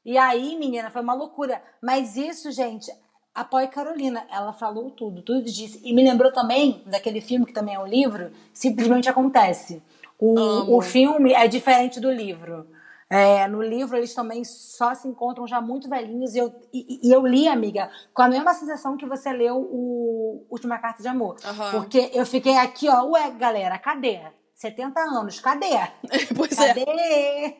E 0.05 0.17
aí, 0.17 0.55
menina, 0.57 0.91
foi 0.91 1.01
uma 1.01 1.13
loucura. 1.15 1.63
Mas 1.81 2.15
isso, 2.15 2.51
gente, 2.51 2.91
apoia 3.33 3.67
Carolina. 3.67 4.25
Ela 4.29 4.53
falou 4.53 4.91
tudo, 4.91 5.23
tudo 5.23 5.43
disse. 5.43 5.81
E 5.83 5.93
me 5.93 6.03
lembrou 6.03 6.31
também 6.31 6.83
daquele 6.85 7.21
filme, 7.21 7.45
que 7.45 7.53
também 7.53 7.75
é 7.75 7.79
um 7.79 7.87
livro, 7.87 8.31
Simplesmente 8.53 9.09
Acontece. 9.09 9.81
O, 10.25 10.39
Amo. 10.39 10.77
o 10.77 10.81
filme 10.81 11.33
é 11.33 11.45
diferente 11.49 11.99
do 11.99 12.09
livro. 12.09 12.65
É, 13.09 13.45
no 13.45 13.61
livro 13.61 13.97
eles 13.97 14.15
também 14.15 14.45
só 14.45 14.95
se 14.95 15.05
encontram 15.05 15.45
já 15.45 15.59
muito 15.59 15.89
velhinhos 15.89 16.33
e 16.33 16.37
eu, 16.37 16.55
e, 16.73 17.09
e 17.09 17.11
eu 17.11 17.27
li, 17.27 17.45
amiga, 17.45 17.91
com 18.13 18.21
a 18.21 18.29
mesma 18.29 18.53
sensação 18.53 18.95
que 18.95 19.05
você 19.05 19.33
leu 19.33 19.57
o 19.57 20.47
Última 20.49 20.77
Carta 20.79 21.01
de 21.03 21.09
Amor. 21.09 21.35
Aham. 21.43 21.71
Porque 21.71 22.09
eu 22.13 22.25
fiquei 22.25 22.55
aqui, 22.55 22.87
ó, 22.87 23.03
ué, 23.07 23.31
galera, 23.31 23.77
cadê? 23.77 24.21
70 24.55 24.97
anos, 25.01 25.41
cadê? 25.41 25.67
Pois 26.37 26.57
é. 26.57 26.67
Cadê? 26.73 27.57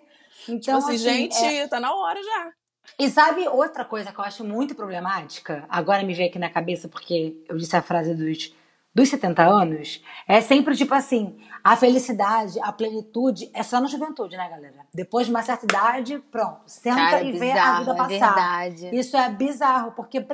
Então, 0.48 0.60
Tipo 0.60 0.78
assim, 0.78 0.96
assim, 0.96 0.98
gente, 0.98 1.44
é- 1.46 1.68
tá 1.68 1.82
na 1.82 1.94
hora 1.94 2.24
já. 2.24 2.52
E 2.98 3.10
sabe 3.10 3.46
outra 3.46 3.84
coisa 3.84 4.14
que 4.14 4.20
eu 4.20 4.24
acho 4.24 4.44
muito 4.46 4.74
problemática? 4.74 5.66
Agora 5.68 6.02
me 6.04 6.14
veio 6.14 6.30
aqui 6.30 6.40
na 6.40 6.50
cabeça 6.50 6.88
porque 6.88 7.44
eu 7.50 7.58
disse 7.58 7.76
a 7.76 7.82
frase 7.82 8.16
dos, 8.16 8.54
dos 8.94 9.10
70 9.10 9.44
anos. 9.44 10.04
É 10.28 10.42
sempre 10.42 10.76
tipo 10.76 10.94
assim: 10.94 11.38
a 11.64 11.76
felicidade, 11.76 12.60
a 12.62 12.72
plenitude 12.72 13.50
é 13.54 13.64
só 13.64 13.80
na 13.80 13.88
juventude, 13.88 14.38
né, 14.38 14.50
galera? 14.50 14.86
Depois 14.94 15.26
de 15.26 15.32
uma 15.32 15.42
certa 15.42 15.66
idade, 15.66 16.20
pronto. 16.32 16.62
Senta 16.68 16.96
Cara, 16.96 17.24
e 17.24 17.30
é 17.30 17.32
vê 17.32 17.52
a 17.52 17.54
bizarro, 17.54 17.80
vida 17.80 17.92
é 17.92 17.96
passar. 17.96 18.10
verdade. 18.36 18.96
Isso 18.96 19.18
é 19.18 19.30
bizarro, 19.30 19.92
porque 19.92 20.26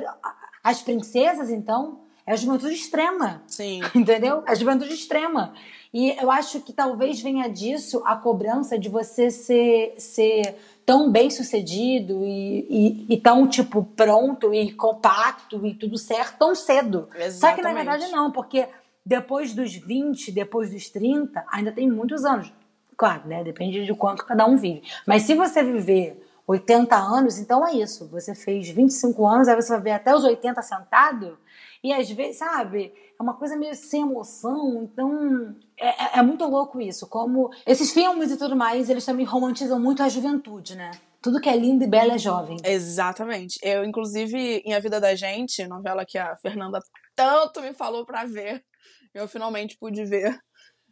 as 0.62 0.82
princesas, 0.82 1.50
então, 1.50 2.00
é 2.26 2.32
a 2.32 2.36
juventude 2.36 2.74
extrema. 2.74 3.42
Sim. 3.46 3.80
Entendeu? 3.94 4.42
A 4.46 4.54
juventude 4.54 4.92
extrema. 4.92 5.54
E 5.92 6.10
eu 6.20 6.30
acho 6.30 6.60
que 6.60 6.72
talvez 6.72 7.20
venha 7.20 7.48
disso 7.48 8.02
a 8.04 8.14
cobrança 8.14 8.78
de 8.78 8.88
você 8.88 9.30
ser, 9.30 9.94
ser 9.98 10.56
tão 10.90 11.08
bem 11.08 11.30
sucedido 11.30 12.24
e, 12.24 12.66
e, 12.68 13.14
e 13.14 13.16
tão, 13.16 13.46
tipo, 13.46 13.84
pronto 13.84 14.52
e 14.52 14.72
compacto 14.72 15.64
e 15.64 15.72
tudo 15.72 15.96
certo 15.96 16.36
tão 16.36 16.52
cedo. 16.52 17.08
Só 17.30 17.54
que 17.54 17.62
na 17.62 17.70
Exatamente. 17.70 17.74
verdade 17.76 18.10
não, 18.10 18.32
porque 18.32 18.66
depois 19.06 19.54
dos 19.54 19.72
20, 19.72 20.32
depois 20.32 20.72
dos 20.72 20.90
30, 20.90 21.44
ainda 21.48 21.70
tem 21.70 21.88
muitos 21.88 22.24
anos. 22.24 22.52
Claro, 22.96 23.28
né? 23.28 23.44
Depende 23.44 23.86
de 23.86 23.94
quanto 23.94 24.26
cada 24.26 24.44
um 24.44 24.56
vive. 24.56 24.82
Mas 25.06 25.22
se 25.22 25.36
você 25.36 25.62
viver 25.62 26.20
80 26.44 26.96
anos, 26.96 27.38
então 27.38 27.64
é 27.64 27.74
isso. 27.74 28.08
Você 28.08 28.34
fez 28.34 28.68
25 28.68 29.24
anos, 29.24 29.46
aí 29.46 29.54
você 29.54 29.72
vai 29.72 29.80
ver 29.80 29.92
até 29.92 30.12
os 30.12 30.24
80 30.24 30.60
sentado. 30.60 31.38
E 31.84 31.92
às 31.92 32.10
vezes, 32.10 32.38
sabe, 32.38 32.92
é 33.20 33.22
uma 33.22 33.34
coisa 33.34 33.54
meio 33.54 33.74
sem 33.74 34.00
emoção. 34.00 34.82
Então, 34.82 35.54
é, 35.78 35.88
é- 35.88 36.18
é 36.18 36.22
muito 36.22 36.44
louco 36.46 36.80
isso. 36.80 37.06
Como 37.06 37.50
esses 37.66 37.92
filmes 37.92 38.30
e 38.30 38.36
tudo 38.38 38.56
mais, 38.56 38.88
eles 38.88 39.04
também 39.04 39.26
romantizam 39.26 39.78
muito 39.78 40.02
a 40.02 40.08
juventude, 40.08 40.74
né? 40.74 40.90
Tudo 41.20 41.38
que 41.38 41.50
é 41.50 41.54
lindo 41.56 41.84
e 41.84 41.86
belo 41.86 42.12
é 42.12 42.18
jovem. 42.18 42.56
Exatamente. 42.64 43.58
Eu, 43.62 43.84
inclusive, 43.84 44.62
em 44.64 44.72
A 44.72 44.80
Vida 44.80 44.98
da 44.98 45.14
Gente, 45.14 45.66
novela 45.68 46.04
que 46.06 46.16
a 46.16 46.34
Fernanda 46.36 46.80
tanto 47.14 47.60
me 47.60 47.74
falou 47.74 48.06
pra 48.06 48.24
ver, 48.24 48.64
eu 49.12 49.28
finalmente 49.28 49.76
pude 49.78 50.02
ver 50.06 50.38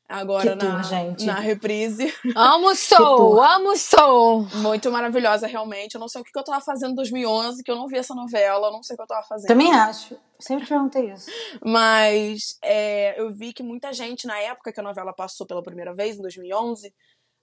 agora 0.09 0.53
Que 0.53 0.57
tour, 0.57 0.73
na, 0.73 0.83
gente. 0.83 1.25
na 1.27 1.35
reprise. 1.39 2.13
Amo 2.35 2.75
Soul, 2.75 3.43
amo 3.43 3.77
Soul. 3.77 4.47
Muito 4.55 4.91
maravilhosa, 4.91 5.47
realmente. 5.47 5.95
Eu 5.95 6.01
não 6.01 6.09
sei 6.09 6.21
o 6.21 6.25
que 6.25 6.31
eu 6.37 6.43
tava 6.45 6.61
fazendo 6.65 6.93
em 6.93 6.95
2011, 6.95 7.63
que 7.63 7.71
eu 7.71 7.77
não 7.77 7.87
vi 7.87 7.99
essa 7.99 8.15
novela, 8.15 8.69
eu 8.69 8.73
não 8.73 8.83
sei 8.83 8.95
o 8.95 8.97
que 8.97 9.03
eu 9.03 9.07
tava 9.07 9.27
fazendo. 9.27 9.49
Também 9.49 9.73
acho. 9.73 10.17
Sempre 10.41 10.67
perguntei 10.67 11.13
isso. 11.13 11.31
Mas 11.65 12.57
é, 12.65 13.21
eu 13.21 13.31
vi 13.35 13.53
que 13.53 13.63
muita 13.63 13.93
gente, 13.93 14.27
na 14.27 14.39
época 14.39 14.73
que 14.73 14.81
a 14.81 14.83
novela 14.83 15.13
passou 15.13 15.47
pela 15.47 15.63
primeira 15.63 15.93
vez, 15.95 16.17
em 16.17 16.23
2011, 16.23 16.93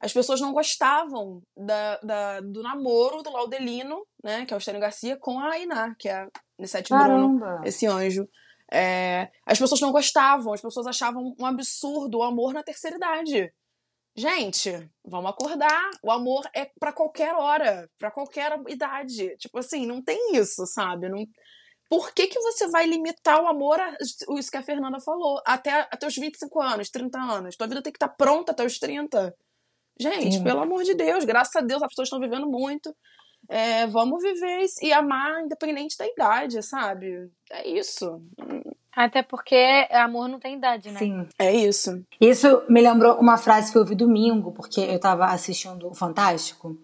as 0.01 0.11
pessoas 0.11 0.41
não 0.41 0.51
gostavam 0.51 1.41
da, 1.57 1.97
da- 2.03 2.39
do 2.41 2.61
namoro 2.61 3.21
do 3.23 3.31
Laudelino, 3.31 4.01
né, 4.23 4.45
que 4.45 4.53
é 4.53 4.57
o 4.57 4.59
Estênio 4.59 4.81
Garcia, 4.81 5.17
com 5.17 5.39
a 5.39 5.51
Ainá, 5.51 5.95
que 5.97 6.09
é 6.09 6.13
a 6.23 6.27
Nissete 6.59 6.93
Bruno, 6.93 7.39
esse 7.65 7.85
anjo. 7.85 8.27
É, 8.71 9.29
as 9.45 9.59
pessoas 9.59 9.79
não 9.81 9.91
gostavam, 9.91 10.53
as 10.53 10.61
pessoas 10.61 10.87
achavam 10.87 11.35
um 11.39 11.45
absurdo 11.45 12.19
o 12.19 12.23
amor 12.23 12.53
na 12.53 12.63
terceira 12.63 12.97
idade. 12.97 13.53
Gente, 14.17 14.71
vamos 15.03 15.29
acordar. 15.29 15.89
O 16.01 16.09
amor 16.09 16.49
é 16.55 16.69
pra 16.79 16.93
qualquer 16.93 17.35
hora, 17.35 17.89
pra 17.97 18.09
qualquer 18.09 18.57
idade. 18.69 19.35
Tipo 19.37 19.59
assim, 19.59 19.85
não 19.85 20.01
tem 20.01 20.35
isso, 20.35 20.65
sabe? 20.65 21.09
Não... 21.09 21.25
Por 21.89 22.13
que, 22.13 22.27
que 22.27 22.39
você 22.39 22.67
vai 22.69 22.85
limitar 22.85 23.43
o 23.43 23.47
amor 23.47 23.79
a 23.79 23.93
isso 24.39 24.49
que 24.49 24.57
a 24.57 24.63
Fernanda 24.63 24.99
falou? 24.99 25.41
Até, 25.45 25.81
até 25.91 26.07
os 26.07 26.15
25 26.15 26.61
anos, 26.61 26.89
30 26.89 27.19
anos. 27.19 27.55
Tua 27.55 27.67
vida 27.67 27.83
tem 27.83 27.91
que 27.91 27.97
estar 27.97 28.09
pronta 28.09 28.53
até 28.53 28.65
os 28.65 28.79
30. 28.79 29.35
Gente, 29.99 30.37
Sim. 30.37 30.43
pelo 30.43 30.61
amor 30.61 30.83
de 30.83 30.93
Deus, 30.93 31.23
graças 31.25 31.55
a 31.55 31.61
Deus 31.61 31.83
as 31.83 31.89
pessoas 31.89 32.07
estão 32.07 32.19
vivendo 32.19 32.47
muito. 32.47 32.95
É, 33.49 33.85
vamos 33.87 34.23
viver 34.23 34.65
e 34.81 34.91
amar 34.91 35.43
independente 35.43 35.97
da 35.97 36.07
idade, 36.07 36.61
sabe? 36.63 37.29
É 37.51 37.67
isso. 37.67 38.21
Até 38.95 39.21
porque 39.21 39.87
amor 39.91 40.29
não 40.29 40.39
tem 40.39 40.55
idade, 40.55 40.89
né? 40.89 40.99
Sim. 40.99 41.27
É 41.37 41.53
isso. 41.53 42.01
Isso 42.19 42.63
me 42.69 42.81
lembrou 42.81 43.15
uma 43.19 43.37
frase 43.37 43.71
que 43.71 43.77
eu 43.77 43.81
ouvi 43.81 43.93
domingo, 43.93 44.53
porque 44.53 44.79
eu 44.79 44.99
tava 44.99 45.25
assistindo 45.25 45.89
o 45.89 45.93
Fantástico, 45.93 46.77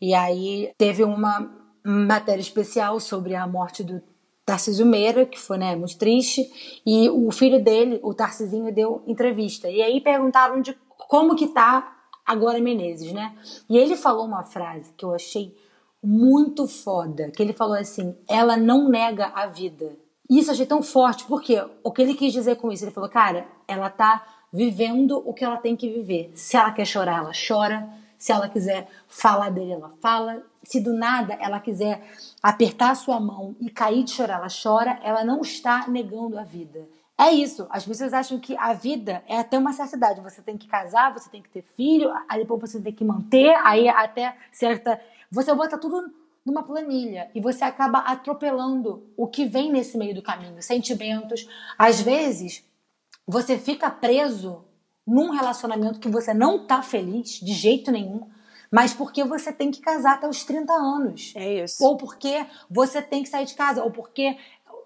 e 0.00 0.14
aí 0.14 0.72
teve 0.78 1.04
uma 1.04 1.50
matéria 1.84 2.40
especial 2.40 2.98
sobre 2.98 3.34
a 3.34 3.46
morte 3.46 3.84
do 3.84 4.02
Tarcísio 4.46 4.86
Meira, 4.86 5.26
que 5.26 5.38
foi 5.38 5.58
né, 5.58 5.76
muito 5.76 5.98
triste, 5.98 6.80
e 6.86 7.10
o 7.10 7.30
filho 7.30 7.62
dele, 7.62 8.00
o 8.02 8.14
Tarcisinho, 8.14 8.72
deu 8.72 9.02
entrevista. 9.06 9.68
E 9.68 9.82
aí 9.82 10.00
perguntaram 10.00 10.62
de 10.62 10.74
como 10.88 11.36
que 11.36 11.48
tá 11.48 11.96
agora 12.24 12.58
Menezes, 12.60 13.12
né? 13.12 13.34
E 13.68 13.76
ele 13.76 13.94
falou 13.94 14.24
uma 14.24 14.42
frase 14.42 14.92
que 14.94 15.04
eu 15.04 15.14
achei 15.14 15.54
muito 16.02 16.66
foda, 16.66 17.30
que 17.30 17.42
ele 17.42 17.52
falou 17.52 17.76
assim, 17.76 18.16
ela 18.28 18.56
não 18.56 18.88
nega 18.88 19.26
a 19.34 19.46
vida. 19.46 19.96
Isso 20.30 20.50
achei 20.50 20.66
tão 20.66 20.82
forte, 20.82 21.24
porque 21.24 21.58
o 21.82 21.90
que 21.90 22.02
ele 22.02 22.14
quis 22.14 22.32
dizer 22.32 22.56
com 22.56 22.70
isso? 22.70 22.84
Ele 22.84 22.92
falou, 22.92 23.08
cara, 23.08 23.46
ela 23.66 23.88
tá 23.88 24.24
vivendo 24.52 25.22
o 25.24 25.32
que 25.32 25.44
ela 25.44 25.56
tem 25.56 25.76
que 25.76 25.88
viver. 25.88 26.30
Se 26.34 26.56
ela 26.56 26.72
quer 26.72 26.84
chorar, 26.84 27.18
ela 27.18 27.32
chora. 27.32 27.88
Se 28.18 28.32
ela 28.32 28.48
quiser 28.48 28.88
falar 29.06 29.50
dele, 29.50 29.72
ela 29.72 29.90
fala. 30.02 30.42
Se 30.62 30.80
do 30.80 30.92
nada 30.92 31.34
ela 31.34 31.60
quiser 31.60 32.02
apertar 32.42 32.90
a 32.90 32.94
sua 32.94 33.20
mão 33.20 33.54
e 33.60 33.70
cair 33.70 34.02
de 34.02 34.10
chorar, 34.10 34.38
ela 34.38 34.48
chora. 34.50 34.98
Ela 35.02 35.24
não 35.24 35.40
está 35.40 35.86
negando 35.88 36.38
a 36.38 36.42
vida. 36.42 36.88
É 37.16 37.30
isso. 37.30 37.66
As 37.70 37.84
pessoas 37.84 38.12
acham 38.12 38.38
que 38.38 38.56
a 38.56 38.72
vida 38.72 39.22
é 39.26 39.38
até 39.38 39.58
uma 39.58 39.72
certa 39.72 39.96
idade. 39.96 40.20
Você 40.20 40.42
tem 40.42 40.56
que 40.56 40.68
casar, 40.68 41.12
você 41.12 41.28
tem 41.30 41.42
que 41.42 41.48
ter 41.48 41.64
filho, 41.76 42.10
aí 42.28 42.40
depois 42.40 42.60
você 42.60 42.80
tem 42.80 42.92
que 42.92 43.04
manter, 43.04 43.54
aí 43.64 43.88
até 43.88 44.36
certa. 44.52 45.00
Você 45.30 45.54
bota 45.54 45.78
tudo 45.78 46.12
numa 46.44 46.62
planilha 46.62 47.30
e 47.34 47.40
você 47.40 47.64
acaba 47.64 47.98
atropelando 47.98 49.06
o 49.16 49.26
que 49.26 49.44
vem 49.44 49.70
nesse 49.70 49.98
meio 49.98 50.14
do 50.14 50.22
caminho, 50.22 50.62
sentimentos. 50.62 51.46
Às 51.78 52.00
vezes, 52.00 52.64
você 53.26 53.58
fica 53.58 53.90
preso 53.90 54.64
num 55.06 55.30
relacionamento 55.30 56.00
que 56.00 56.08
você 56.08 56.34
não 56.34 56.66
tá 56.66 56.82
feliz 56.82 57.40
de 57.40 57.52
jeito 57.52 57.90
nenhum, 57.90 58.28
mas 58.70 58.92
porque 58.92 59.24
você 59.24 59.52
tem 59.52 59.70
que 59.70 59.80
casar 59.80 60.14
até 60.14 60.28
os 60.28 60.44
30 60.44 60.72
anos. 60.72 61.32
É 61.34 61.64
isso. 61.64 61.82
Ou 61.84 61.96
porque 61.96 62.46
você 62.70 63.00
tem 63.00 63.22
que 63.22 63.28
sair 63.28 63.46
de 63.46 63.54
casa, 63.54 63.82
ou 63.82 63.90
porque. 63.90 64.36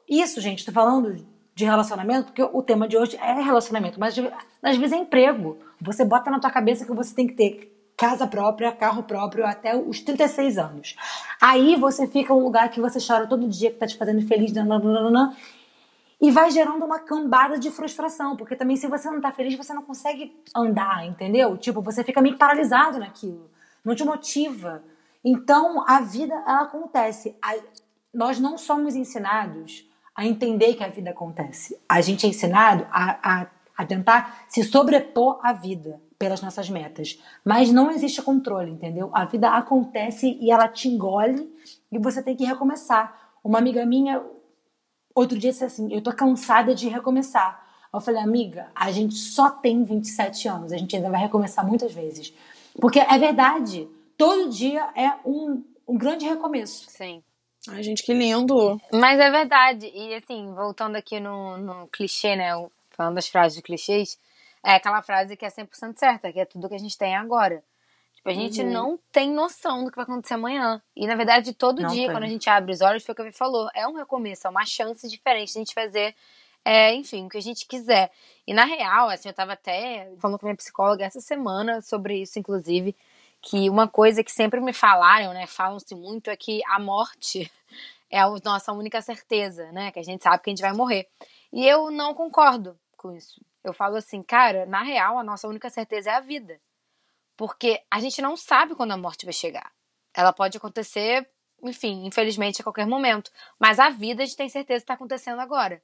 Isso, 0.09 0.41
gente, 0.41 0.65
tô 0.65 0.73
falando 0.73 1.25
de 1.55 1.65
relacionamento, 1.65 2.27
porque 2.27 2.43
o 2.43 2.63
tema 2.63 2.89
de 2.89 2.97
hoje 2.97 3.17
é 3.17 3.41
relacionamento, 3.41 3.99
mas 3.99 4.15
às 4.63 4.77
vezes 4.77 4.93
é 4.93 4.97
emprego. 4.97 5.59
Você 5.81 6.05
bota 6.05 6.31
na 6.31 6.41
tua 6.41 6.51
cabeça 6.51 6.85
que 6.85 6.93
você 6.93 7.15
tem 7.15 7.27
que 7.27 7.35
ter 7.35 7.73
casa 8.03 8.27
própria, 8.27 8.73
carro 8.73 9.05
próprio 9.05 9.47
até 9.47 9.77
os 9.77 10.01
36 10.01 10.59
anos. 10.59 10.97
Aí 11.41 11.77
você 11.77 12.05
fica 12.09 12.35
num 12.35 12.43
lugar 12.43 12.69
que 12.69 12.81
você 12.81 12.99
chora 12.99 13.29
todo 13.29 13.49
dia, 13.49 13.71
que 13.71 13.77
tá 13.79 13.87
te 13.87 13.97
fazendo 13.97 14.27
feliz, 14.27 14.53
nananana, 14.53 15.37
E 16.21 16.31
vai 16.33 16.51
gerando 16.51 16.85
uma 16.85 16.99
cambada 16.99 17.57
de 17.59 17.71
frustração, 17.71 18.37
porque 18.37 18.57
também 18.57 18.77
se 18.77 18.89
você 18.89 19.09
não 19.09 19.21
tá 19.21 19.31
feliz, 19.31 19.57
você 19.57 19.73
não 19.73 19.83
consegue 19.83 20.37
andar, 20.55 21.07
entendeu? 21.07 21.57
Tipo, 21.57 21.81
você 21.81 22.03
fica 22.03 22.21
meio 22.21 22.37
paralisado 22.37 22.99
naquilo, 22.99 23.49
não 23.85 23.95
te 23.95 24.05
motiva. 24.05 24.83
Então, 25.25 25.85
a 25.87 26.01
vida, 26.01 26.35
ela 26.35 26.63
acontece. 26.63 27.37
A- 27.41 27.55
nós 28.13 28.39
não 28.41 28.59
somos 28.59 28.97
ensinados 28.97 29.89
a 30.15 30.27
entender 30.27 30.75
que 30.75 30.83
a 30.85 30.89
vida 30.89 31.11
acontece. 31.11 31.79
A 31.89 32.01
gente 32.01 32.27
é 32.27 32.29
ensinado 32.29 32.85
a, 32.91 33.05
a, 33.43 33.47
a 33.79 33.87
tentar 33.87 34.45
se 34.49 34.63
sobrepor 34.65 35.39
à 35.43 35.53
vida 35.53 36.01
pelas 36.23 36.41
nossas 36.41 36.71
metas. 36.71 37.19
Mas 37.45 37.73
não 37.73 37.91
existe 37.91 38.23
controle, 38.23 38.71
entendeu? 38.71 39.11
A 39.13 39.25
vida 39.25 39.51
acontece 39.51 40.39
e 40.41 40.53
ela 40.53 40.69
te 40.69 40.87
engole 40.87 41.53
e 41.91 41.99
você 41.99 42.23
tem 42.23 42.37
que 42.37 42.45
recomeçar. 42.45 43.33
Uma 43.43 43.59
amiga 43.59 43.85
minha, 43.85 44.23
outro 45.17 45.37
dia, 45.37 45.51
disse 45.51 45.65
assim: 45.65 45.93
Eu 45.93 46.01
tô 46.01 46.13
cansada 46.13 46.77
de 46.77 46.89
recomeçar. 46.89 47.61
Eu 47.93 48.01
falei, 48.01 48.23
amiga, 48.23 48.71
a 48.73 48.93
gente 48.93 49.17
só 49.17 49.51
tem 49.51 49.83
27 49.83 50.49
anos, 50.49 50.73
a 50.73 50.79
gente 50.79 50.95
ainda 50.95 51.11
vai 51.11 51.21
recomeçar 51.21 51.67
muitas 51.67 51.93
vezes. 51.93 52.33
Porque 52.81 53.01
é 53.01 53.19
verdade, 53.19 53.89
todo 54.17 54.49
dia 54.49 54.89
é 54.95 55.13
um, 55.27 55.63
um 55.87 55.99
grande 55.99 56.25
recomeço. 56.25 56.89
Sim. 56.89 57.21
Ai, 57.69 57.83
gente, 57.83 58.05
que 58.05 58.15
lindo. 58.15 58.81
Mas 58.93 59.19
é 59.19 59.29
verdade. 59.29 59.91
E 59.93 60.15
assim, 60.15 60.55
voltando 60.55 60.95
aqui 60.95 61.19
no, 61.19 61.59
no 61.59 61.89
clichê, 61.89 62.37
né? 62.37 62.51
Falando 62.91 63.17
das 63.17 63.27
frases 63.27 63.57
de 63.57 63.63
clichês, 63.63 64.19
é 64.65 64.73
aquela 64.75 65.03
frase 65.03 65.37
que 65.37 65.45
é 65.45 65.49
100% 65.51 65.99
certa, 65.99 66.33
que 66.33 66.41
é 66.41 66.45
tudo 66.45 66.69
que 66.69 66.75
a 66.75 66.79
gente 66.79 66.97
tem 66.97 67.17
agora. 67.17 67.63
Tipo, 68.15 68.29
a 68.31 68.35
gente 68.35 68.61
Uhum. 68.63 68.71
não 68.71 68.99
tem 69.11 69.31
noção 69.31 69.85
do 69.85 69.91
que 69.91 69.97
vai 69.97 70.05
acontecer 70.05 70.35
amanhã. 70.35 70.81
E 70.95 71.07
na 71.07 71.17
verdade, 71.17 71.53
todo 71.53 71.83
Não 71.83 71.91
dia, 71.91 72.05
tem. 72.07 72.13
quando 72.13 72.25
a 72.25 72.29
gente 72.29 72.49
abre 72.49 72.73
os 72.73 72.81
olhos, 72.81 73.05
foi 73.05 73.13
o 73.13 73.17
que 73.17 73.23
a 73.23 73.25
Vi 73.25 73.33
falou, 73.33 73.69
é 73.75 73.87
um 73.89 73.95
recomeço, 73.95 74.47
é 74.47 74.51
uma 74.51 74.65
chance 74.65 75.09
diferente 75.09 75.53
de 75.53 75.59
a 75.59 75.61
gente 75.61 75.75
fazer, 75.75 76.15
é, 76.65 76.95
enfim, 76.95 77.27
o 77.27 77.29
que 77.29 77.39
a 77.39 77.43
gente 77.43 77.67
quiser. 77.67 78.13
E 78.47 78.55
na 78.55 78.65
real, 78.65 79.09
assim, 79.09 79.29
eu 79.29 79.35
tava 79.35 79.55
até 79.55 80.09
falando 80.21 80.39
com 80.39 80.47
minha 80.47 80.57
psicóloga 80.57 81.05
essa 81.05 81.21
semana 81.21 81.81
sobre 81.81 82.23
isso, 82.23 82.39
inclusive, 82.39 82.95
que 83.41 83.69
uma 83.69 83.89
coisa 83.89 84.23
que 84.23 84.31
sempre 84.31 84.61
me 84.61 84.73
falaram, 84.73 85.33
né, 85.33 85.49
falam-se 85.49 85.93
muito, 85.97 86.31
é 86.31 86.37
que 86.37 86.61
a 86.69 86.79
morte 86.79 87.51
é 88.09 88.21
a 88.21 88.29
nossa 88.45 88.73
única 88.73 89.03
certeza, 89.03 89.73
né? 89.73 89.91
Que 89.91 89.99
a 89.99 90.03
gente 90.05 90.23
sabe 90.23 90.41
que 90.43 90.51
a 90.51 90.53
gente 90.53 90.63
vai 90.63 90.73
morrer. 90.73 91.09
E 91.53 91.67
eu 91.67 91.91
não 91.91 92.15
concordo 92.15 92.79
com 92.97 93.11
isso. 93.11 93.41
Eu 93.65 93.73
falo 93.73 93.97
assim, 93.97 94.23
cara, 94.23 94.67
na 94.67 94.83
real, 94.83 95.19
a 95.19 95.25
nossa 95.25 95.47
única 95.47 95.71
certeza 95.71 96.11
é 96.11 96.15
a 96.15 96.21
vida. 96.21 96.61
Porque 97.37 97.81
a 97.91 98.01
gente 98.01 98.21
não 98.21 98.37
sabe 98.37 98.75
quando 98.75 98.93
a 98.93 98.97
morte 98.97 99.25
vai 99.25 99.33
chegar. 99.33 99.73
Ela 100.15 100.33
pode 100.33 100.57
acontecer, 100.57 101.29
enfim, 101.63 102.05
infelizmente, 102.07 102.61
a 102.61 102.65
qualquer 102.65 102.87
momento. 102.87 103.31
Mas 103.59 103.79
a 103.79 103.89
vida 103.89 104.23
a 104.23 104.27
gente 104.27 104.37
tem 104.37 104.49
certeza 104.49 104.81
que 104.81 104.85
está 104.85 104.95
acontecendo 104.95 105.41
agora. 105.41 105.83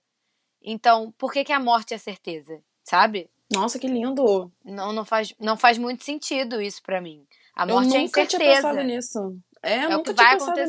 Então, 0.62 1.12
por 1.16 1.32
que, 1.32 1.44
que 1.44 1.52
a 1.52 1.60
morte 1.60 1.94
é 1.94 1.98
certeza? 1.98 2.62
Sabe? 2.82 3.30
Nossa, 3.50 3.78
que 3.78 3.86
lindo. 3.86 4.52
Não, 4.64 4.92
não, 4.92 5.04
faz, 5.04 5.34
não 5.38 5.56
faz 5.56 5.78
muito 5.78 6.04
sentido 6.04 6.60
isso 6.60 6.82
pra 6.82 7.00
mim. 7.00 7.26
A 7.54 7.62
Eu 7.62 7.74
morte 7.74 7.96
é 7.96 8.00
nunca 8.00 8.26
tinha 8.26 8.42
incerteza. 8.42 8.68
pensado 8.68 8.82
nisso. 8.86 9.38
É, 9.62 9.74
É 9.80 9.96
o 9.96 10.02
que 10.02 10.12
vai 10.12 10.34
acontecer 10.36 10.66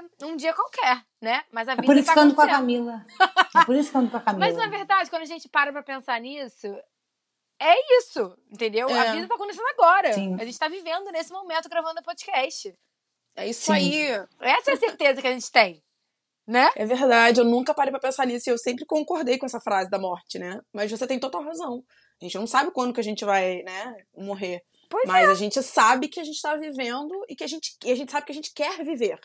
nisso. 0.00 0.08
um 0.22 0.36
dia 0.36 0.52
qualquer, 0.54 1.02
né? 1.20 1.42
Mas 1.52 1.68
a 1.68 1.72
É 1.72 1.74
vida 1.76 1.86
por 1.86 1.96
isso 1.96 2.06
tá 2.06 2.12
que 2.12 2.18
eu 2.18 2.22
ando 2.22 2.34
com 2.34 2.42
a. 2.42 2.46
Camila. 2.48 3.06
É 3.56 3.64
por 3.64 3.74
isso 3.74 3.90
que 3.90 3.96
eu 3.96 4.00
ando 4.00 4.10
com 4.10 4.16
a 4.16 4.20
Camila. 4.20 4.46
Mas 4.46 4.56
na 4.56 4.68
verdade, 4.68 5.10
quando 5.10 5.22
a 5.22 5.26
gente 5.26 5.48
para 5.48 5.72
pra 5.72 5.82
pensar 5.82 6.20
nisso, 6.20 6.66
é 7.60 7.98
isso, 7.98 8.36
entendeu? 8.50 8.88
É. 8.88 9.08
A 9.08 9.12
vida 9.14 9.26
tá 9.28 9.34
acontecendo 9.34 9.66
agora. 9.68 10.12
Sim. 10.12 10.36
A 10.40 10.44
gente 10.44 10.58
tá 10.58 10.68
vivendo 10.68 11.10
nesse 11.10 11.32
momento 11.32 11.68
gravando 11.68 12.00
o 12.00 12.04
podcast. 12.04 12.72
É 13.36 13.46
isso 13.48 13.66
Sim. 13.66 13.72
aí. 13.72 14.04
Essa 14.40 14.70
é 14.70 14.74
a 14.74 14.78
certeza 14.78 15.20
que 15.20 15.26
a 15.28 15.32
gente 15.32 15.50
tem, 15.50 15.82
né? 16.46 16.70
É 16.76 16.86
verdade, 16.86 17.40
eu 17.40 17.44
nunca 17.44 17.74
parei 17.74 17.90
pra 17.90 18.00
pensar 18.00 18.26
nisso 18.26 18.48
e 18.48 18.52
eu 18.52 18.58
sempre 18.58 18.84
concordei 18.86 19.38
com 19.38 19.46
essa 19.46 19.60
frase 19.60 19.90
da 19.90 19.98
morte, 19.98 20.38
né? 20.38 20.60
Mas 20.72 20.90
você 20.90 21.06
tem 21.06 21.18
total 21.18 21.42
razão. 21.42 21.82
A 22.20 22.24
gente 22.24 22.36
não 22.38 22.46
sabe 22.46 22.70
quando 22.72 22.92
que 22.92 23.00
a 23.00 23.04
gente 23.04 23.24
vai, 23.24 23.62
né, 23.62 23.94
morrer. 24.16 24.60
Pois 24.88 25.06
Mas 25.06 25.28
a 25.28 25.34
gente 25.34 25.62
sabe 25.62 26.08
que 26.08 26.18
a 26.18 26.24
gente 26.24 26.40
tá 26.40 26.56
vivendo 26.56 27.12
e 27.28 27.36
que 27.36 27.44
a 27.44 27.46
gente, 27.46 27.76
e 27.84 27.92
a 27.92 27.94
gente 27.94 28.10
sabe 28.10 28.26
que 28.26 28.32
a 28.32 28.34
gente 28.34 28.52
quer 28.54 28.84
viver. 28.84 29.18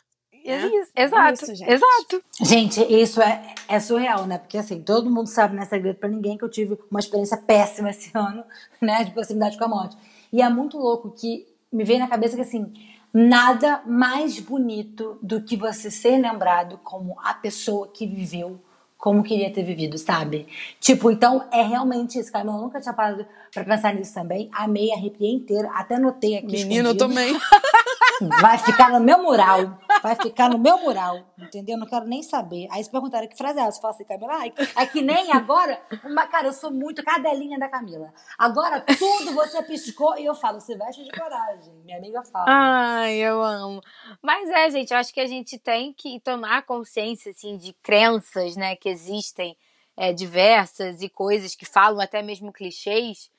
É 0.46 0.58
né? 0.58 0.68
isso. 0.68 0.92
Exato. 0.96 1.34
Isso, 1.34 1.56
gente. 1.56 1.72
exato. 1.72 2.24
Gente, 2.42 2.94
isso 2.94 3.22
é, 3.22 3.56
é 3.68 3.80
surreal, 3.80 4.26
né? 4.26 4.38
Porque 4.38 4.58
assim, 4.58 4.82
todo 4.82 5.10
mundo 5.10 5.28
sabe, 5.28 5.56
não 5.56 5.64
é 5.64 5.66
segredo 5.66 5.98
pra 5.98 6.10
ninguém, 6.10 6.38
que 6.38 6.44
eu 6.44 6.50
tive 6.50 6.78
uma 6.92 7.00
experiência 7.00 7.38
péssima 7.38 7.90
esse 7.90 8.12
ano, 8.18 8.44
né? 8.82 9.04
De 9.06 9.12
proximidade 9.12 9.58
com 9.58 9.64
a 9.64 9.70
morte. 9.70 9.98
E 10.32 10.42
é 10.42 10.50
muito 10.50 10.78
louco 10.78 11.12
que 11.12 11.48
me 11.72 11.84
veio 11.84 12.00
na 12.00 12.08
cabeça 12.08 12.36
que 12.36 12.42
assim, 12.42 12.74
nada 13.14 13.82
mais 13.86 14.40
bonito 14.40 15.18
do 15.22 15.42
que 15.42 15.56
você 15.56 15.90
ser 15.90 16.18
lembrado 16.18 16.80
como 16.84 17.16
a 17.22 17.34
pessoa 17.34 17.88
que 17.88 18.06
viveu 18.06 18.60
como 19.04 19.22
queria 19.22 19.52
ter 19.52 19.64
vivido, 19.64 19.98
sabe? 19.98 20.48
Tipo, 20.80 21.12
então 21.12 21.46
é 21.52 21.62
realmente 21.62 22.18
isso, 22.18 22.32
cara. 22.32 22.48
Eu 22.48 22.54
nunca 22.54 22.80
tinha 22.80 22.94
parado 22.94 23.28
pra 23.54 23.66
pensar 23.66 23.94
nisso 23.94 24.14
também. 24.14 24.50
Amei, 24.54 24.94
arrepiei 24.94 25.34
inteira. 25.34 25.70
Até 25.74 26.00
notei 26.00 26.38
aqui. 26.38 26.48
Menina, 26.48 26.88
eu 26.88 26.94
escondido. 26.94 27.10
também. 27.10 27.38
Vai 28.40 28.58
ficar 28.58 28.90
no 28.90 29.02
meu 29.02 29.22
mural. 29.22 29.78
Vai 30.02 30.16
ficar 30.16 30.50
no 30.50 30.58
meu 30.58 30.78
mural. 30.78 31.20
Entendeu? 31.38 31.78
Não 31.78 31.86
quero 31.86 32.06
nem 32.06 32.24
saber. 32.24 32.68
Aí 32.72 32.82
se 32.82 32.90
perguntaram 32.90 33.28
que 33.28 33.38
frase 33.38 33.60
é 33.60 33.64
essa, 33.64 33.78
eu 33.78 33.82
falo 33.82 33.94
assim, 33.94 34.06
Camila, 34.06 34.34
ai, 34.36 34.54
é 34.78 34.86
que 34.86 35.02
nem 35.02 35.34
agora. 35.34 35.82
Uma, 36.06 36.26
cara, 36.28 36.48
eu 36.48 36.54
sou 36.54 36.72
muito 36.72 37.04
cadelinha 37.04 37.60
da 37.60 37.68
Camila. 37.68 38.14
Agora 38.38 38.80
tudo 38.82 39.34
você 39.34 39.62
piscou 39.64 40.18
e 40.18 40.26
eu 40.26 40.36
falo, 40.36 40.62
você 40.62 40.78
veste 40.78 41.04
de 41.04 41.12
coragem. 41.12 41.74
Minha 41.84 41.98
amiga 41.98 42.24
fala. 42.24 42.46
Ai, 42.48 43.16
eu 43.16 43.42
amo. 43.42 43.82
Mas 44.22 44.50
é, 44.50 44.70
gente, 44.70 44.92
eu 44.92 44.98
acho 44.98 45.14
que 45.14 45.20
a 45.20 45.28
gente 45.28 45.58
tem 45.58 45.92
que 45.92 46.20
tomar 46.22 46.64
consciência, 46.64 47.32
assim, 47.32 47.58
de 47.58 47.74
crenças, 47.84 48.56
né, 48.56 48.76
que 48.76 48.93
existem 48.94 49.58
é, 49.98 50.14
diversas 50.14 51.02
e 51.02 51.10
coisas 51.10 51.56
que 51.56 51.66
falam 51.66 52.00
até 52.00 52.22
mesmo 52.22 52.54
clichês 52.54 53.30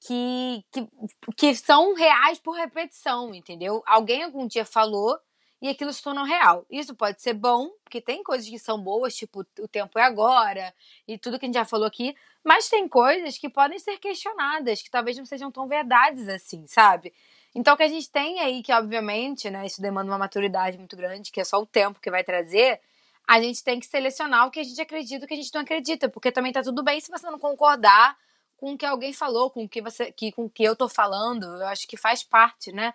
que, 0.00 0.64
que, 0.70 0.88
que 1.36 1.54
são 1.54 1.94
reais 1.94 2.38
por 2.38 2.56
repetição, 2.56 3.34
entendeu? 3.34 3.82
Alguém 3.86 4.22
algum 4.22 4.46
dia 4.46 4.64
falou 4.64 5.18
e 5.62 5.68
aquilo 5.68 5.92
se 5.92 6.02
tornou 6.02 6.24
real. 6.24 6.66
Isso 6.70 6.94
pode 6.94 7.22
ser 7.22 7.32
bom, 7.32 7.70
porque 7.82 8.00
tem 8.00 8.22
coisas 8.22 8.46
que 8.46 8.58
são 8.58 8.78
boas, 8.78 9.16
tipo 9.16 9.46
o 9.58 9.68
tempo 9.68 9.98
é 9.98 10.02
agora 10.02 10.74
e 11.08 11.16
tudo 11.16 11.38
que 11.38 11.46
a 11.46 11.48
gente 11.48 11.54
já 11.54 11.64
falou 11.64 11.86
aqui, 11.86 12.14
mas 12.44 12.68
tem 12.68 12.86
coisas 12.86 13.38
que 13.38 13.48
podem 13.48 13.78
ser 13.78 13.98
questionadas, 13.98 14.82
que 14.82 14.90
talvez 14.90 15.16
não 15.16 15.24
sejam 15.24 15.50
tão 15.50 15.66
verdades 15.66 16.28
assim, 16.28 16.66
sabe? 16.66 17.14
Então 17.54 17.72
o 17.72 17.76
que 17.76 17.82
a 17.84 17.88
gente 17.88 18.10
tem 18.10 18.40
aí, 18.40 18.62
que 18.62 18.72
obviamente, 18.72 19.48
né, 19.48 19.64
isso 19.64 19.80
demanda 19.80 20.10
uma 20.10 20.18
maturidade 20.18 20.76
muito 20.76 20.96
grande, 20.96 21.32
que 21.32 21.40
é 21.40 21.44
só 21.44 21.58
o 21.58 21.66
tempo 21.66 22.00
que 22.00 22.10
vai 22.10 22.22
trazer, 22.22 22.78
a 23.26 23.40
gente 23.40 23.62
tem 23.64 23.80
que 23.80 23.86
selecionar 23.86 24.46
o 24.46 24.50
que 24.50 24.60
a 24.60 24.64
gente 24.64 24.80
acredita 24.80 25.22
e 25.22 25.24
o 25.24 25.28
que 25.28 25.34
a 25.34 25.36
gente 25.36 25.54
não 25.54 25.62
acredita, 25.62 26.08
porque 26.08 26.30
também 26.30 26.52
tá 26.52 26.62
tudo 26.62 26.82
bem 26.82 27.00
se 27.00 27.10
você 27.10 27.30
não 27.30 27.38
concordar 27.38 28.16
com 28.56 28.72
o 28.74 28.78
que 28.78 28.86
alguém 28.86 29.12
falou, 29.12 29.50
com 29.50 29.64
o 29.64 29.68
que 29.68 29.80
você, 29.82 30.12
que, 30.12 30.30
com 30.32 30.44
o 30.44 30.50
que 30.50 30.62
eu 30.62 30.76
tô 30.76 30.88
falando, 30.88 31.44
eu 31.44 31.66
acho 31.66 31.86
que 31.88 31.96
faz 31.96 32.22
parte, 32.22 32.70
né? 32.72 32.94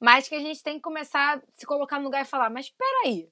Mas 0.00 0.28
que 0.28 0.34
a 0.34 0.40
gente 0.40 0.62
tem 0.62 0.74
que 0.74 0.80
começar 0.82 1.38
a 1.38 1.40
se 1.52 1.66
colocar 1.66 1.98
no 1.98 2.04
lugar 2.04 2.22
e 2.22 2.28
falar, 2.28 2.50
mas 2.50 2.70
peraí, 2.70 3.28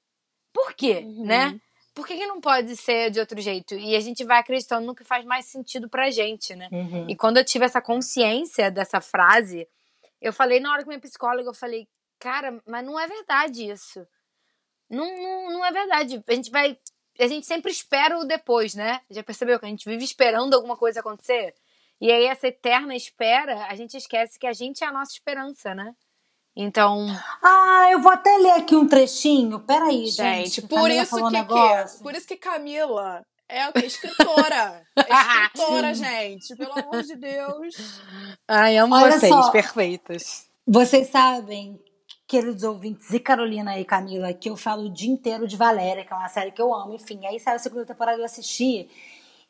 por 0.52 0.74
quê, 0.74 1.00
Uhum. 1.04 1.24
né? 1.24 1.60
Por 1.94 2.06
que, 2.06 2.16
que 2.16 2.26
não 2.26 2.40
pode 2.40 2.74
ser 2.76 3.10
de 3.10 3.20
outro 3.20 3.38
jeito? 3.40 3.74
E 3.74 3.94
a 3.94 4.00
gente 4.00 4.24
vai 4.24 4.38
acreditando 4.38 4.86
no 4.86 4.94
que 4.94 5.04
faz 5.04 5.24
mais 5.26 5.44
sentido 5.46 5.90
pra 5.90 6.10
gente, 6.10 6.56
né? 6.56 6.68
Uhum. 6.72 7.06
E 7.08 7.14
quando 7.14 7.36
eu 7.36 7.44
tive 7.44 7.66
essa 7.66 7.82
consciência 7.82 8.70
dessa 8.70 8.98
frase, 9.00 9.68
eu 10.20 10.32
falei 10.32 10.58
na 10.58 10.72
hora 10.72 10.82
com 10.82 10.88
minha 10.88 11.00
psicóloga, 11.00 11.50
eu 11.50 11.54
falei, 11.54 11.86
cara, 12.18 12.62
mas 12.66 12.84
não 12.84 12.98
é 12.98 13.06
verdade 13.06 13.70
isso. 13.70 14.06
Não, 14.92 15.06
não, 15.16 15.50
não 15.54 15.64
é 15.64 15.72
verdade. 15.72 16.22
A 16.28 16.34
gente 16.34 16.50
vai. 16.50 16.76
A 17.18 17.26
gente 17.26 17.46
sempre 17.46 17.70
espera 17.72 18.18
o 18.18 18.24
depois, 18.24 18.74
né? 18.74 19.00
Já 19.10 19.22
percebeu 19.22 19.58
que 19.58 19.66
a 19.66 19.68
gente 19.68 19.88
vive 19.88 20.04
esperando 20.04 20.54
alguma 20.54 20.76
coisa 20.76 21.00
acontecer? 21.00 21.54
E 22.00 22.10
aí, 22.10 22.24
essa 22.26 22.48
eterna 22.48 22.94
espera, 22.96 23.66
a 23.66 23.74
gente 23.76 23.96
esquece 23.96 24.38
que 24.38 24.46
a 24.46 24.52
gente 24.52 24.82
é 24.82 24.86
a 24.86 24.92
nossa 24.92 25.12
esperança, 25.12 25.74
né? 25.74 25.94
Então, 26.54 27.06
Ah, 27.42 27.88
eu 27.90 28.00
vou 28.00 28.12
até 28.12 28.36
ler 28.36 28.50
aqui 28.52 28.76
um 28.76 28.86
trechinho. 28.86 29.60
Peraí, 29.60 30.06
gente. 30.06 30.60
Gente, 30.60 30.62
por 30.62 30.90
Camila 30.90 31.02
isso 31.02 31.16
um 31.16 31.30
que, 31.30 31.44
que 31.44 32.02
por 32.02 32.14
isso 32.14 32.26
que 32.28 32.36
Camila 32.36 33.22
é 33.48 33.68
o 33.68 33.72
quê? 33.72 33.86
escritora. 33.86 34.86
É 34.96 35.02
escritora, 35.52 35.94
gente. 35.94 36.56
Pelo 36.56 36.78
amor 36.78 37.02
de 37.02 37.16
Deus. 37.16 37.74
ai, 38.48 38.76
amo 38.76 38.94
Olha 38.94 39.12
vocês, 39.18 39.32
só. 39.32 39.50
perfeitas. 39.50 40.46
Vocês 40.66 41.08
sabem, 41.08 41.78
queridos 42.32 42.62
ouvintes, 42.62 43.12
e 43.12 43.20
Carolina 43.20 43.78
e 43.78 43.84
Camila, 43.84 44.32
que 44.32 44.48
eu 44.48 44.56
falo 44.56 44.86
o 44.86 44.90
dia 44.90 45.12
inteiro 45.12 45.46
de 45.46 45.54
Valéria, 45.54 46.02
que 46.02 46.10
é 46.10 46.16
uma 46.16 46.30
série 46.30 46.50
que 46.50 46.62
eu 46.62 46.74
amo. 46.74 46.94
Enfim, 46.94 47.26
aí 47.26 47.38
saiu 47.38 47.56
a 47.56 47.58
segunda 47.58 47.84
temporada 47.84 48.18
eu 48.18 48.24
assisti. 48.24 48.88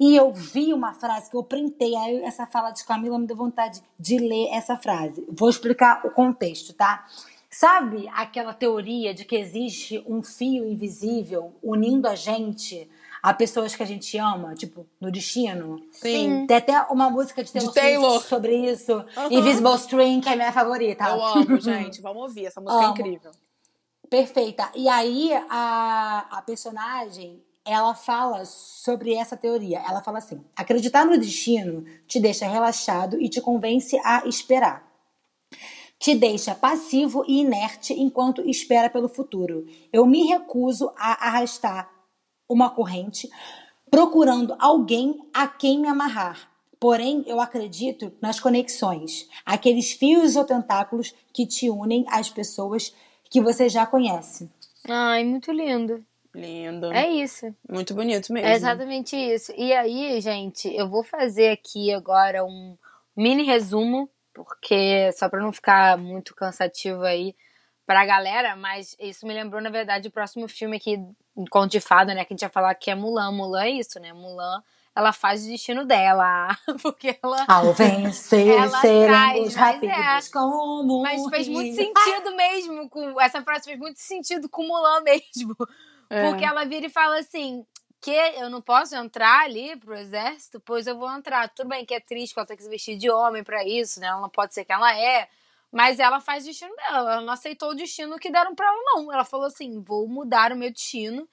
E 0.01 0.17
eu 0.17 0.33
vi 0.33 0.75
uma 0.75 0.93
frase 0.93 1.31
que 1.31 1.37
eu 1.37 1.45
printei, 1.45 1.95
aí 1.95 2.25
essa 2.25 2.45
fala 2.45 2.73
de 2.73 2.85
Camila 2.85 3.21
me 3.21 3.27
deu 3.29 3.37
vontade 3.37 3.81
de 3.97 4.19
ler 4.19 4.49
essa 4.49 4.77
frase. 4.77 5.25
Vou 5.31 5.49
explicar 5.49 6.05
o 6.05 6.11
contexto, 6.11 6.73
tá? 6.73 7.07
Sabe 7.49 8.09
aquela 8.13 8.53
teoria 8.53 9.15
de 9.15 9.25
que 9.25 9.37
existe 9.37 10.03
um 10.05 10.21
fio 10.21 10.67
invisível 10.67 11.55
unindo 11.63 12.09
a 12.09 12.17
gente 12.17 12.91
a 13.23 13.33
pessoas 13.33 13.77
que 13.77 13.83
a 13.83 13.87
gente 13.87 14.19
ama, 14.19 14.55
tipo, 14.55 14.85
no 15.01 15.11
destino? 15.11 15.81
Sim. 15.93 16.45
Tem 16.47 16.57
até 16.57 16.81
uma 16.91 17.09
música 17.09 17.45
de 17.45 17.53
Taylor, 17.53 17.69
De 17.69 17.81
Taylor. 17.81 18.11
Swift 18.15 18.29
sobre 18.29 18.57
isso. 18.57 18.93
Aham. 18.93 19.33
Invisible 19.33 19.75
String, 19.77 20.21
que 20.21 20.29
é 20.29 20.33
a 20.33 20.37
minha 20.37 20.53
favorita. 20.53 21.05
Eu 21.05 21.25
amo, 21.25 21.61
gente. 21.63 22.03
Vamos 22.03 22.23
ouvir. 22.23 22.47
Essa 22.47 22.61
música 22.61 22.83
é 22.83 22.85
Amo. 22.85 22.95
incrível. 22.95 23.31
Perfeita. 24.11 24.71
E 24.75 24.89
aí, 24.89 25.33
a, 25.49 26.27
a 26.33 26.43
personagem, 26.43 27.41
ela 27.65 27.95
fala 27.95 28.45
sobre 28.45 29.15
essa 29.15 29.37
teoria. 29.37 29.79
Ela 29.89 30.03
fala 30.03 30.19
assim: 30.19 30.45
acreditar 30.57 31.05
no 31.05 31.17
destino 31.17 31.85
te 32.09 32.19
deixa 32.19 32.47
relaxado 32.49 33.21
e 33.21 33.29
te 33.29 33.41
convence 33.41 33.97
a 34.05 34.27
esperar. 34.27 34.91
Te 35.97 36.17
deixa 36.17 36.57
passivo 36.57 37.25
e 37.29 37.43
inerte 37.43 37.93
enquanto 37.93 38.43
espera 38.51 38.91
pelo 38.91 39.09
futuro. 39.09 39.65
Eu 39.93 40.05
me 40.05 40.25
recuso 40.25 40.93
a 40.97 41.29
arrastar 41.29 41.89
uma 42.53 42.71
corrente 42.71 43.29
procurando 43.91 44.57
alguém 44.59 45.21
a 45.35 45.47
quem 45.47 45.79
me 45.79 45.89
amarrar. 45.89 46.51
Porém, 46.81 47.23
eu 47.27 47.41
acredito 47.41 48.13
nas 48.21 48.41
conexões, 48.41 49.29
aqueles 49.47 49.93
fios 49.93 50.35
ou 50.35 50.45
tentáculos 50.45 51.15
que 51.33 51.47
te 51.47 51.71
unem 51.71 52.05
às 52.09 52.29
pessoas 52.29 52.95
que 53.31 53.41
você 53.41 53.69
já 53.69 53.87
conhece. 53.87 54.51
Ai, 54.89 55.25
muito 55.25 55.53
lindo. 55.53 56.05
Lindo. 56.35 56.93
É 56.93 57.09
isso. 57.09 57.55
Muito 57.71 57.95
bonito 57.95 58.33
mesmo. 58.33 58.49
É 58.49 58.55
exatamente 58.55 59.15
isso. 59.15 59.53
E 59.57 59.73
aí, 59.73 60.21
gente, 60.21 60.75
eu 60.75 60.89
vou 60.89 61.05
fazer 61.05 61.51
aqui 61.51 61.93
agora 61.93 62.45
um 62.45 62.77
mini 63.17 63.45
resumo, 63.45 64.09
porque 64.33 65.13
só 65.13 65.29
para 65.29 65.43
não 65.43 65.53
ficar 65.53 65.99
muito 65.99 66.35
cansativo 66.35 67.03
aí 67.03 67.35
pra 67.87 68.05
galera, 68.05 68.57
mas 68.57 68.97
isso 68.99 69.27
me 69.27 69.35
lembrou, 69.35 69.61
na 69.61 69.71
verdade, 69.71 70.09
o 70.09 70.11
próximo 70.11 70.49
filme 70.49 70.77
aqui, 70.77 70.99
Conto 71.51 71.71
de 71.71 71.81
Fada, 71.81 72.15
né, 72.15 72.25
que 72.25 72.33
a 72.33 72.35
gente 72.35 72.43
ia 72.43 72.49
falar 72.49 72.75
que 72.75 72.91
é 72.91 72.95
Mulan. 72.95 73.33
Mulan 73.33 73.65
é 73.65 73.71
isso, 73.71 73.99
né? 73.99 74.13
Mulan, 74.13 74.63
ela 74.95 75.13
faz 75.13 75.45
o 75.45 75.49
destino 75.49 75.85
dela, 75.85 76.57
porque 76.83 77.19
ela... 77.23 77.45
Ao 77.49 77.73
vencer, 77.73 78.49
Ela 78.57 78.81
seremos 78.81 79.55
traz, 79.55 79.55
rápidos 79.55 80.29
como 80.29 81.03
Mas 81.03 81.27
fez 81.29 81.49
muito 81.49 81.75
sentido 81.75 82.35
mesmo, 82.37 82.89
com 82.89 83.21
essa 83.21 83.43
frase 83.43 83.65
fez 83.65 83.79
muito 83.79 83.99
sentido 83.99 84.49
com 84.49 84.67
Mulan 84.67 85.03
mesmo. 85.03 85.57
É. 86.09 86.29
Porque 86.29 86.45
ela 86.45 86.65
vira 86.65 86.87
e 86.87 86.91
fala 86.91 87.19
assim: 87.19 87.65
que 88.03 88.11
eu 88.11 88.51
não 88.51 88.61
posso 88.61 88.97
entrar 88.97 89.45
ali 89.45 89.77
pro 89.77 89.95
exército, 89.95 90.61
pois 90.61 90.89
eu 90.89 90.99
vou 90.99 91.11
entrar. 91.11 91.49
Tudo 91.49 91.69
bem 91.69 91.87
que 91.87 91.95
é 91.95 92.01
triste 92.01 92.35
que 92.35 92.41
ela 92.41 92.47
tem 92.47 92.57
que 92.57 92.63
se 92.65 92.69
vestir 92.69 92.99
de 92.99 93.09
homem 93.09 93.45
pra 93.45 93.65
isso, 93.65 94.01
né? 94.01 94.09
Ela 94.09 94.21
não 94.21 94.29
pode 94.29 94.53
ser 94.53 94.65
quem 94.65 94.75
ela 94.75 94.95
é. 94.95 95.29
Mas 95.73 95.99
ela 95.99 96.21
faz 96.21 96.45
o 96.45 96.49
destino 96.49 96.75
dela. 96.77 97.13
Ela 97.15 97.21
não 97.23 97.33
aceitou 97.33 97.71
o 97.71 97.75
destino 97.75 98.19
que 98.19 98.31
deram 98.31 98.55
pra 98.55 98.67
ela, 98.67 98.83
não. 98.85 99.13
Ela 99.13 99.25
falou 99.25 99.47
assim: 99.47 99.81
vou 99.81 100.07
mudar 100.07 100.53
o 100.53 100.57
meu 100.57 100.71
destino 100.71 101.27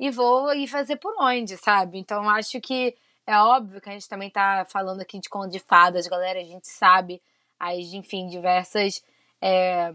e 0.00 0.10
vou 0.10 0.52
ir 0.54 0.66
fazer 0.66 0.96
por 0.96 1.14
onde, 1.20 1.56
sabe? 1.58 1.98
Então 1.98 2.28
acho 2.30 2.60
que 2.60 2.96
é 3.26 3.36
óbvio 3.38 3.80
que 3.80 3.90
a 3.90 3.92
gente 3.92 4.08
também 4.08 4.30
tá 4.30 4.64
falando 4.68 5.00
aqui 5.02 5.18
de 5.20 5.28
conto 5.28 5.50
de 5.50 5.58
fadas, 5.58 6.08
galera. 6.08 6.40
A 6.40 6.44
gente 6.44 6.68
sabe 6.68 7.22
as, 7.60 7.92
enfim, 7.92 8.26
diversas 8.28 9.04
é, 9.40 9.92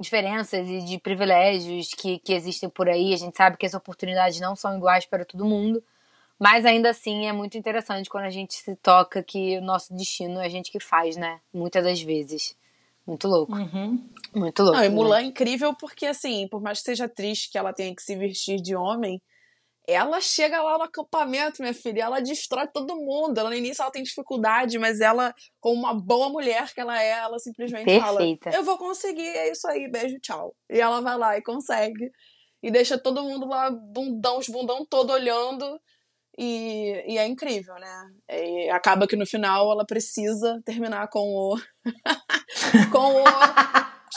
diferenças 0.00 0.68
e 0.68 0.80
de 0.82 0.98
privilégios 0.98 1.92
que, 1.92 2.18
que 2.20 2.32
existem 2.32 2.70
por 2.70 2.88
aí. 2.88 3.12
A 3.12 3.16
gente 3.16 3.36
sabe 3.36 3.56
que 3.56 3.66
as 3.66 3.74
oportunidades 3.74 4.40
não 4.40 4.54
são 4.54 4.76
iguais 4.76 5.04
para 5.04 5.24
todo 5.24 5.44
mundo. 5.44 5.82
Mas 6.38 6.64
ainda 6.64 6.88
assim 6.88 7.26
é 7.26 7.32
muito 7.32 7.58
interessante 7.58 8.08
quando 8.08 8.24
a 8.24 8.30
gente 8.30 8.54
se 8.54 8.74
toca 8.76 9.22
que 9.22 9.58
o 9.58 9.60
nosso 9.60 9.94
destino 9.94 10.40
é 10.40 10.46
a 10.46 10.48
gente 10.48 10.72
que 10.72 10.80
faz, 10.80 11.16
né? 11.16 11.38
Muitas 11.52 11.84
das 11.84 12.00
vezes. 12.00 12.56
Muito 13.06 13.26
louco. 13.26 13.52
Uhum. 13.52 14.08
Muito 14.34 14.62
louco. 14.62 14.76
Não, 14.76 14.84
e 14.84 14.88
né? 14.88 14.94
Mulan 14.94 15.18
é 15.20 15.24
incrível 15.24 15.74
porque, 15.74 16.06
assim, 16.06 16.46
por 16.48 16.60
mais 16.60 16.78
que 16.78 16.84
seja 16.84 17.08
triste 17.08 17.50
que 17.50 17.58
ela 17.58 17.72
tenha 17.72 17.94
que 17.94 18.02
se 18.02 18.14
vestir 18.16 18.60
de 18.60 18.76
homem, 18.76 19.20
ela 19.88 20.20
chega 20.20 20.62
lá 20.62 20.78
no 20.78 20.84
acampamento, 20.84 21.60
minha 21.60 21.74
filha, 21.74 21.98
e 21.98 22.02
ela 22.02 22.20
destrói 22.20 22.68
todo 22.68 22.96
mundo. 22.96 23.38
Ela 23.38 23.50
no 23.50 23.56
início 23.56 23.82
ela 23.82 23.90
tem 23.90 24.02
dificuldade, 24.02 24.78
mas 24.78 25.00
ela, 25.00 25.34
como 25.58 25.80
uma 25.80 25.94
boa 25.94 26.28
mulher 26.28 26.72
que 26.72 26.80
ela 26.80 27.02
é, 27.02 27.10
ela 27.10 27.38
simplesmente 27.38 27.86
Perfeita. 27.86 28.50
fala: 28.50 28.56
Eu 28.56 28.64
vou 28.64 28.78
conseguir, 28.78 29.26
é 29.26 29.50
isso 29.50 29.66
aí, 29.66 29.90
beijo, 29.90 30.18
tchau. 30.20 30.54
E 30.70 30.80
ela 30.80 31.00
vai 31.00 31.18
lá 31.18 31.36
e 31.36 31.42
consegue. 31.42 32.10
E 32.62 32.70
deixa 32.70 32.98
todo 32.98 33.22
mundo 33.22 33.46
lá, 33.48 33.70
bundão, 33.70 34.38
os 34.38 34.48
bundão 34.48 34.84
todo 34.84 35.10
olhando. 35.10 35.80
E, 36.42 37.04
e 37.06 37.18
é 37.18 37.26
incrível, 37.26 37.74
né? 37.74 38.10
E 38.30 38.70
acaba 38.70 39.06
que 39.06 39.14
no 39.14 39.26
final 39.26 39.70
ela 39.70 39.84
precisa 39.84 40.58
terminar 40.64 41.08
com 41.08 41.20
o. 41.20 41.58
com 42.90 43.20
o 43.22 43.24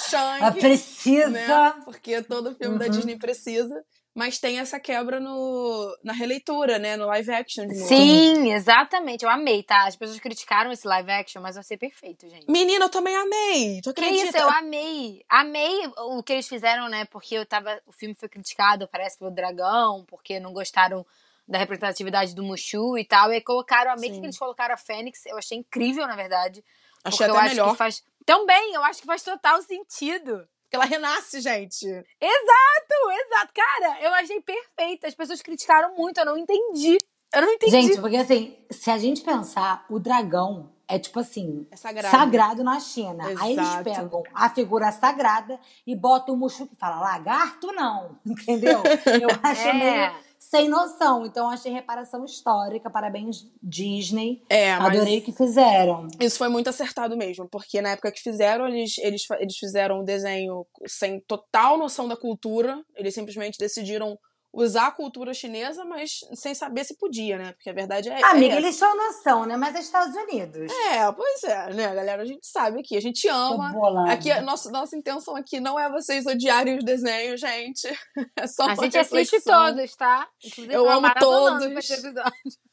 Shang. 0.09 0.41
Ela 0.41 0.51
precisa. 0.53 1.30
né? 1.30 1.74
Porque 1.84 2.21
todo 2.21 2.55
filme 2.55 2.80
da 2.80 2.86
Uhum. 2.86 2.91
Disney 2.91 3.17
precisa. 3.17 3.84
Mas 4.15 4.38
tem 4.39 4.59
essa 4.59 4.80
quebra 4.80 5.19
no, 5.19 5.97
na 6.03 6.13
releitura, 6.13 6.78
né? 6.78 6.95
No 6.95 7.07
live 7.07 7.32
action 7.32 7.65
de 7.65 7.74
Mulan. 7.74 7.88
Sim, 7.88 8.53
exatamente. 8.53 9.26
Eu 9.26 9.30
amei, 9.30 9.63
tá? 9.63 9.88
As 9.88 9.95
pessoas 9.95 10.19
criticaram 10.19 10.71
esse 10.71 10.88
live 10.88 11.09
action, 11.11 11.41
mas 11.41 11.55
eu 11.55 11.61
achei 11.61 11.78
perfeito, 11.78 12.30
gente. 12.30 12.45
Menina, 12.47 12.86
eu 12.86 12.89
também 12.89 13.15
amei. 13.15 13.82
Tu 13.82 13.91
Que 13.91 14.01
acredita? 14.05 14.28
isso, 14.30 14.38
eu 14.38 14.49
amei. 14.51 15.24
Amei 15.28 15.88
o 15.97 16.21
que 16.21 16.32
eles 16.34 16.47
fizeram, 16.47 16.88
né? 16.89 17.05
Porque 17.05 17.34
eu 17.36 17.45
tava. 17.45 17.82
O 17.88 17.91
filme 17.91 18.13
foi 18.13 18.30
criticado, 18.30 18.88
parece, 18.88 19.17
pelo 19.17 19.32
dragão, 19.32 20.05
porque 20.07 20.39
não 20.39 20.53
gostaram 20.53 21.03
da 21.48 21.58
representatividade 21.58 22.34
do 22.36 22.44
Mushu 22.44 22.98
e 22.98 23.06
tal. 23.06 23.32
E 23.32 23.36
aí 23.36 23.41
colocaram, 23.41 23.91
amei 23.91 24.12
Sim. 24.12 24.20
que 24.20 24.26
eles 24.26 24.38
colocaram 24.38 24.74
a 24.74 24.78
Fênix. 24.78 25.26
Eu 25.26 25.38
achei 25.38 25.58
incrível, 25.58 26.08
na 26.08 26.16
verdade. 26.16 26.64
Achei 27.04 27.18
porque 27.28 27.32
eu 27.32 27.36
até 27.36 27.46
acho 27.48 27.56
melhor. 27.56 27.72
que 27.72 27.78
faz. 27.78 28.04
Também, 28.26 28.74
eu 28.74 28.84
acho 28.84 29.02
que 29.02 29.08
faz 29.08 29.22
total 29.24 29.62
sentido. 29.62 30.48
Porque 30.64 30.76
ela 30.76 30.86
renasce, 30.86 31.41
gente. 31.41 31.86
Exato, 31.88 33.12
exato. 33.26 33.54
Cara, 33.54 34.02
eu 34.02 34.14
achei 34.14 34.41
perfeito. 34.41 35.06
As 35.06 35.14
pessoas 35.14 35.41
criticaram 35.41 35.96
muito, 35.96 36.18
eu 36.20 36.26
não 36.26 36.38
entendi. 36.38 36.98
Eu 37.34 37.41
não 37.41 37.52
entendi. 37.54 37.72
Gente, 37.72 38.00
porque 38.00 38.16
assim, 38.18 38.58
se 38.72 38.89
a 38.89 38.98
gente 38.98 39.22
pensar, 39.22 39.86
o 39.89 40.00
dragão 40.00 40.72
é 40.88 41.00
tipo 41.00 41.20
assim, 41.20 41.68
É 41.72 41.76
sagrado. 41.76 42.16
sagrado 42.16 42.64
na 42.64 42.80
China. 42.80 43.26
Aí 43.39 43.54
eles 43.54 43.68
Exato. 43.68 43.84
pegam 43.84 44.24
a 44.34 44.50
figura 44.50 44.91
sagrada 44.91 45.60
e 45.86 45.96
botam 45.96 46.36
o 46.36 46.38
Mushu 46.38 46.68
que 46.68 46.76
fala 46.76 47.00
lagarto 47.00 47.68
não, 47.74 48.20
entendeu? 48.26 48.82
Eu 49.22 49.30
acho 49.44 49.62
É. 49.68 49.74
meio 49.74 50.22
sem 50.54 50.70
noção. 50.70 51.26
Então 51.26 51.49
achei 51.49 51.72
reparação 51.72 52.24
histórica. 52.24 52.88
Parabéns 52.88 53.51
Disney. 53.62 54.43
É, 54.47 54.72
Adorei 54.72 55.18
o 55.18 55.22
que 55.24 55.32
fizeram. 55.32 56.08
isso 56.20 56.38
foi 56.38 56.47
muito 56.47 56.70
acertado 56.70 57.18
mesmo. 57.18 57.49
Porque 57.49 57.82
na 57.82 57.89
época 57.89 58.12
que 58.12 58.22
fizeram, 58.22 58.68
eles, 58.68 58.99
eles, 58.99 59.24
eles 59.39 59.58
fizeram 59.58 60.01
o 60.01 60.04
desenho 60.04 60.64
sem 60.86 61.20
total 61.22 61.76
noção 61.76 62.08
da 62.08 62.16
cultura. 62.16 62.80
Eles 62.95 63.16
simplesmente 63.16 63.58
decidiram 63.58 64.16
usar 64.56 64.88
a 64.88 64.91
cultura 64.91 65.34
chinesa, 65.34 65.84
mas 65.84 66.20
sem 66.36 66.54
saber 66.54 66.84
se 66.84 66.95
podia, 66.95 67.39
né? 67.39 67.54
Porque 67.54 67.70
a 67.72 67.74
verdade 67.74 68.08
é, 68.10 68.22
é 68.22 68.24
Amiga, 68.26 68.54
essa. 68.56 68.58
eles 68.66 68.78
tinham 68.78 68.95
noção, 68.95 69.45
né? 69.45 69.58
Mas 69.58 69.74
é 69.76 69.80
Estados 69.80 70.16
Unidos. 70.16 70.72
É, 70.72 71.12
pois 71.12 71.43
é, 71.43 71.74
né, 71.74 71.95
galera? 71.95 72.22
A 72.22 72.26
gente 72.26 72.45
sabe 72.45 72.80
aqui, 72.80 72.95
a 72.95 73.01
gente 73.01 73.28
ama. 73.28 73.74
Aqui, 74.12 74.32
nossa, 74.41 74.70
nossa 74.70 74.95
intenção 74.95 75.36
aqui 75.36 75.60
não 75.60 75.80
é 75.80 75.89
vocês 75.91 76.28
odiarem 76.28 76.78
os 76.78 76.84
desenhos, 76.84 77.41
gente. 77.41 77.88
É 78.38 78.45
só 78.47 78.64
A 78.68 78.76
gente 78.76 78.97
assiste 78.97 79.32
reflexão. 79.36 79.74
todos, 79.76 79.95
tá? 79.95 80.28
Inclusive, 80.45 80.74
Eu 80.74 80.89
amo 80.89 81.08
todos. 81.20 81.89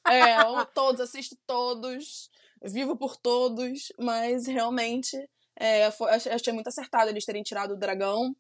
É, 0.06 0.34
eu 0.42 0.48
amo 0.56 0.66
todos, 0.66 1.00
assisto 1.00 1.36
todos, 1.46 2.28
vivo 2.62 2.96
por 2.96 3.16
todos, 3.16 3.92
mas 3.98 4.46
realmente 4.46 5.16
é, 5.56 5.90
foi, 5.90 6.10
ach- 6.12 6.26
achei 6.26 6.52
muito 6.52 6.68
acertado 6.68 7.08
eles 7.10 7.24
terem 7.24 7.42
tirado 7.42 7.72
o 7.72 7.76
dragão, 7.76 8.34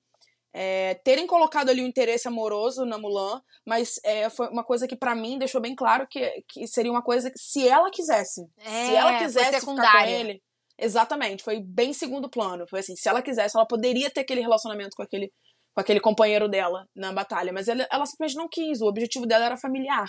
é, 0.52 0.94
terem 1.04 1.26
colocado 1.26 1.70
ali 1.70 1.82
o 1.82 1.86
interesse 1.86 2.26
amoroso 2.26 2.84
na 2.84 2.98
Mulan, 2.98 3.40
mas 3.66 4.00
é, 4.04 4.28
foi 4.28 4.48
uma 4.48 4.64
coisa 4.64 4.86
que 4.86 4.96
pra 4.96 5.14
mim 5.14 5.38
deixou 5.38 5.60
bem 5.60 5.74
claro 5.74 6.06
que, 6.08 6.44
que 6.48 6.66
seria 6.66 6.90
uma 6.90 7.02
coisa 7.02 7.30
que 7.30 7.38
se 7.38 7.68
ela 7.68 7.90
quisesse, 7.90 8.42
se 8.58 8.68
É, 8.68 8.94
ela 8.94 9.12
foi 9.12 9.26
quisesse 9.26 9.60
ficar 9.60 9.92
com 9.92 10.08
ele, 10.08 10.42
exatamente, 10.78 11.42
foi 11.42 11.60
bem 11.60 11.92
segundo 11.92 12.28
plano, 12.28 12.66
foi 12.68 12.80
assim, 12.80 12.96
se 12.96 13.08
ela 13.08 13.22
quisesse, 13.22 13.56
ela 13.56 13.66
poderia 13.66 14.10
ter 14.10 14.20
aquele 14.22 14.40
relacionamento 14.40 14.96
com 14.96 15.02
aquele 15.02 15.32
com 15.72 15.80
aquele 15.80 16.00
companheiro 16.00 16.48
dela 16.48 16.84
na 16.96 17.12
batalha, 17.12 17.52
mas 17.52 17.68
ela, 17.68 17.86
ela 17.92 18.04
simplesmente 18.04 18.36
não 18.36 18.48
quis, 18.48 18.80
o 18.80 18.86
objetivo 18.86 19.24
dela 19.24 19.44
era 19.44 19.56
familiar, 19.56 20.08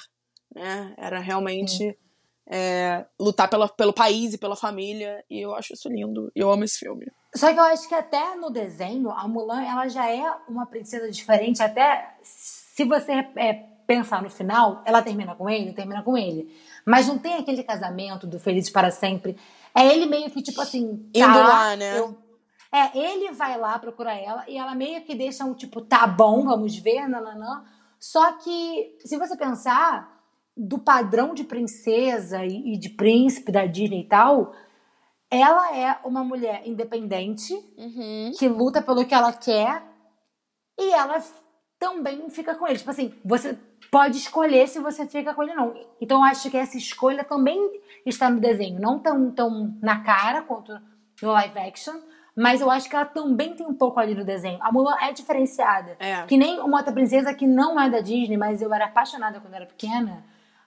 né? 0.56 0.94
Era 0.98 1.20
realmente 1.20 1.96
é, 2.50 3.06
lutar 3.20 3.50
pela, 3.50 3.70
pelo 3.70 3.94
país 3.94 4.34
e 4.34 4.38
pela 4.38 4.56
família. 4.56 5.24
E 5.30 5.40
eu 5.40 5.56
acho 5.56 5.74
isso 5.74 5.88
lindo. 5.88 6.32
Eu 6.36 6.52
amo 6.52 6.64
esse 6.64 6.80
filme. 6.80 7.06
Só 7.36 7.54
que 7.54 7.60
eu 7.60 7.64
acho 7.64 7.88
que 7.88 7.96
até 7.96 8.36
no 8.36 8.50
desenho, 8.50 9.10
a 9.10 9.28
Mulan, 9.28 9.64
ela 9.64 9.88
já 9.88 10.10
é 10.10 10.24
uma 10.48 10.66
princesa 10.66 11.10
diferente. 11.10 11.64
Até 11.64 12.18
se 12.22 12.84
você 12.84 13.26
é, 13.36 13.54
pensar 13.88 14.22
no 14.22 14.30
final, 14.30 14.82
ela 14.86 15.02
termina 15.02 15.34
com 15.36 15.50
ele, 15.50 15.74
termina 15.74 16.04
com 16.04 16.18
ele. 16.18 16.54
Mas 16.86 17.08
não 17.08 17.18
tem 17.18 17.36
aquele 17.36 17.64
casamento 17.64 18.28
do 18.28 18.40
Felizes 18.40 18.70
para 18.70 18.92
Sempre. 18.92 19.38
É 19.74 19.86
ele 19.88 20.06
meio 20.06 20.30
que, 20.30 20.42
tipo 20.42 20.62
assim... 20.62 21.10
Indo 21.14 21.34
tá, 21.34 21.48
lá, 21.48 21.76
né? 21.76 22.00
eu- 22.00 22.18
É, 22.74 22.98
ele 22.98 23.32
vai 23.32 23.58
lá 23.58 23.78
procurar 23.80 24.16
ela 24.16 24.46
e 24.48 24.58
ela 24.58 24.74
meio 24.74 25.02
que 25.04 25.14
deixa 25.14 25.44
um 25.46 25.54
tipo, 25.54 25.82
tá 25.82 26.08
bom, 26.08 26.46
vamos 26.46 26.78
ver, 26.78 27.08
nananã. 27.08 27.64
Só 28.00 28.34
que, 28.34 28.98
se 29.06 29.18
você 29.18 29.38
pensar, 29.38 30.22
do 30.56 30.80
padrão 30.80 31.34
de 31.34 31.44
princesa 31.44 32.46
e, 32.46 32.74
e 32.74 32.78
de 32.78 32.90
príncipe 32.90 33.52
da 33.52 33.66
Disney 33.66 34.02
e 34.02 34.08
tal, 34.08 34.54
ela 35.32 35.76
é 35.76 35.98
uma 36.04 36.24
mulher 36.24 36.62
independente 36.66 37.54
Uhum. 37.78 38.32
que 38.38 38.48
luta 38.50 38.82
pelo 38.82 39.06
que 39.06 39.14
ela 39.16 39.32
quer 39.32 39.82
e 40.78 40.92
ela 40.92 41.24
também 41.80 42.30
fica 42.30 42.54
com 42.54 42.68
ele. 42.68 42.78
Tipo 42.78 42.92
assim, 42.92 43.14
você 43.24 43.58
pode 43.90 44.18
escolher 44.18 44.68
se 44.68 44.80
você 44.80 45.08
fica 45.08 45.34
com 45.34 45.42
ele 45.42 45.52
ou 45.52 45.58
não. 45.58 45.74
Então 46.00 46.18
eu 46.20 46.24
acho 46.26 46.50
que 46.52 46.58
essa 46.58 46.78
escolha 46.78 47.24
também 47.24 47.58
está 48.06 48.30
no 48.30 48.40
desenho. 48.40 48.80
Não 48.80 49.00
tão, 49.00 49.32
tão 49.32 49.78
na 49.82 50.04
cara 50.04 50.42
quanto 50.44 50.72
no 51.22 51.32
live 51.32 51.58
action, 51.60 51.96
mas 52.36 52.62
eu 52.62 52.70
acho 52.70 52.90
que 52.90 52.96
ela 52.96 53.06
também 53.06 53.56
tem 53.56 53.66
um 53.66 53.74
pouco 53.74 54.00
ali 54.00 54.14
no 54.16 54.24
desenho. 54.26 54.60
A 54.62 54.72
Mulan 54.72 54.96
é 55.02 55.12
diferenciada. 55.12 55.96
É. 56.00 56.24
Que 56.26 56.38
nem 56.38 56.60
uma 56.60 56.78
outra 56.78 56.94
princesa 56.94 57.34
que 57.34 57.48
não 57.48 57.80
é 57.80 57.90
da 57.90 58.00
Disney, 58.00 58.38
mas 58.38 58.62
eu 58.62 58.74
era 58.74 58.86
apaixonada 58.86 59.40
quando 59.40 59.54
era 59.54 59.66
pequena. 59.66 60.24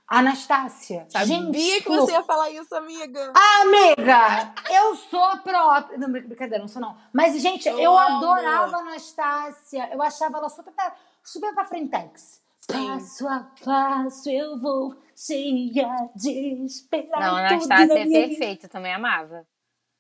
Anastácia. 0.06 1.06
Sabia 1.08 1.26
Gente, 1.26 1.82
que 1.82 1.88
você 1.88 2.12
ia 2.12 2.22
falar 2.22 2.50
isso, 2.50 2.74
amiga. 2.74 3.32
Amiga, 3.62 4.52
eu 4.70 4.94
sou 4.96 5.22
a 5.24 5.36
própria. 5.38 5.96
Não, 5.98 6.10
brin- 6.12 6.26
brincadeira, 6.26 6.58
não 6.62 6.68
sou 6.68 6.80
não. 6.82 6.96
Mas, 7.12 7.40
gente, 7.40 7.66
eu, 7.68 7.78
Eu 7.78 7.96
adorava 7.98 8.76
a 8.76 8.80
Anastácia. 8.80 9.88
Eu 9.92 10.02
achava 10.02 10.38
ela 10.38 10.48
super 10.48 10.72
pra, 10.72 10.94
super 11.22 11.54
pra 11.54 11.64
frentex. 11.64 12.42
Sim. 12.70 12.86
Passo 12.88 13.28
a 13.28 13.46
passo 13.64 14.30
eu 14.30 14.58
vou 14.58 14.96
cheia 15.16 16.08
de 16.14 16.64
esperar. 16.64 17.20
Não, 17.20 17.58
tudo 17.58 17.72
Anastácia 17.72 17.86
na 17.86 18.00
é 18.00 18.26
perfeita, 18.26 18.68
também 18.68 18.92
amava. 18.94 19.46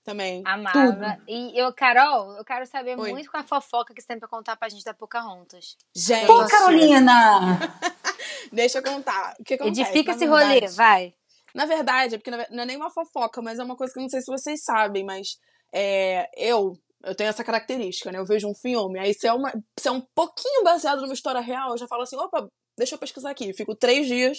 Também. 0.02 0.42
Amava. 0.46 1.18
E 1.26 1.58
eu, 1.58 1.72
Carol, 1.72 2.32
eu 2.36 2.44
quero 2.44 2.66
saber 2.66 2.98
Oi. 2.98 3.10
muito 3.10 3.30
com 3.30 3.38
a 3.38 3.42
fofoca 3.42 3.94
que 3.94 4.02
você 4.02 4.08
tem 4.08 4.18
pra 4.18 4.28
contar 4.28 4.54
pra 4.54 4.68
gente 4.68 4.84
da 4.84 4.92
Pocahontas. 4.92 5.78
Gente, 5.96 6.26
Pô, 6.26 6.46
Carolina! 6.46 7.58
deixa 8.52 8.78
eu 8.78 8.82
contar. 8.82 9.34
O 9.38 9.44
que 9.44 9.54
acontece? 9.54 9.80
Edifica 9.80 10.12
esse 10.12 10.26
rolê, 10.26 10.66
vai. 10.68 11.14
Na 11.54 11.66
verdade, 11.66 12.16
é 12.16 12.18
porque 12.18 12.30
não 12.30 12.62
é 12.62 12.66
nem 12.66 12.76
uma 12.76 12.90
fofoca, 12.90 13.40
mas 13.40 13.58
é 13.58 13.62
uma 13.62 13.76
coisa 13.76 13.92
que 13.92 13.98
eu 13.98 14.02
não 14.02 14.08
sei 14.08 14.20
se 14.20 14.30
vocês 14.30 14.64
sabem, 14.64 15.04
mas 15.04 15.38
é, 15.72 16.28
eu, 16.36 16.72
eu 17.04 17.14
tenho 17.14 17.30
essa 17.30 17.44
característica, 17.44 18.10
né? 18.10 18.18
Eu 18.18 18.26
vejo 18.26 18.48
um 18.48 18.54
filme, 18.54 18.98
aí 18.98 19.14
se 19.14 19.26
é, 19.26 19.32
uma, 19.32 19.52
se 19.78 19.86
é 19.86 19.90
um 19.90 20.00
pouquinho 20.14 20.64
baseado 20.64 21.00
numa 21.02 21.14
história 21.14 21.40
real, 21.40 21.70
eu 21.70 21.78
já 21.78 21.86
falo 21.86 22.02
assim, 22.02 22.16
opa, 22.16 22.48
deixa 22.76 22.96
eu 22.96 22.98
pesquisar 22.98 23.30
aqui. 23.30 23.52
Fico 23.54 23.76
três 23.76 24.06
dias 24.06 24.38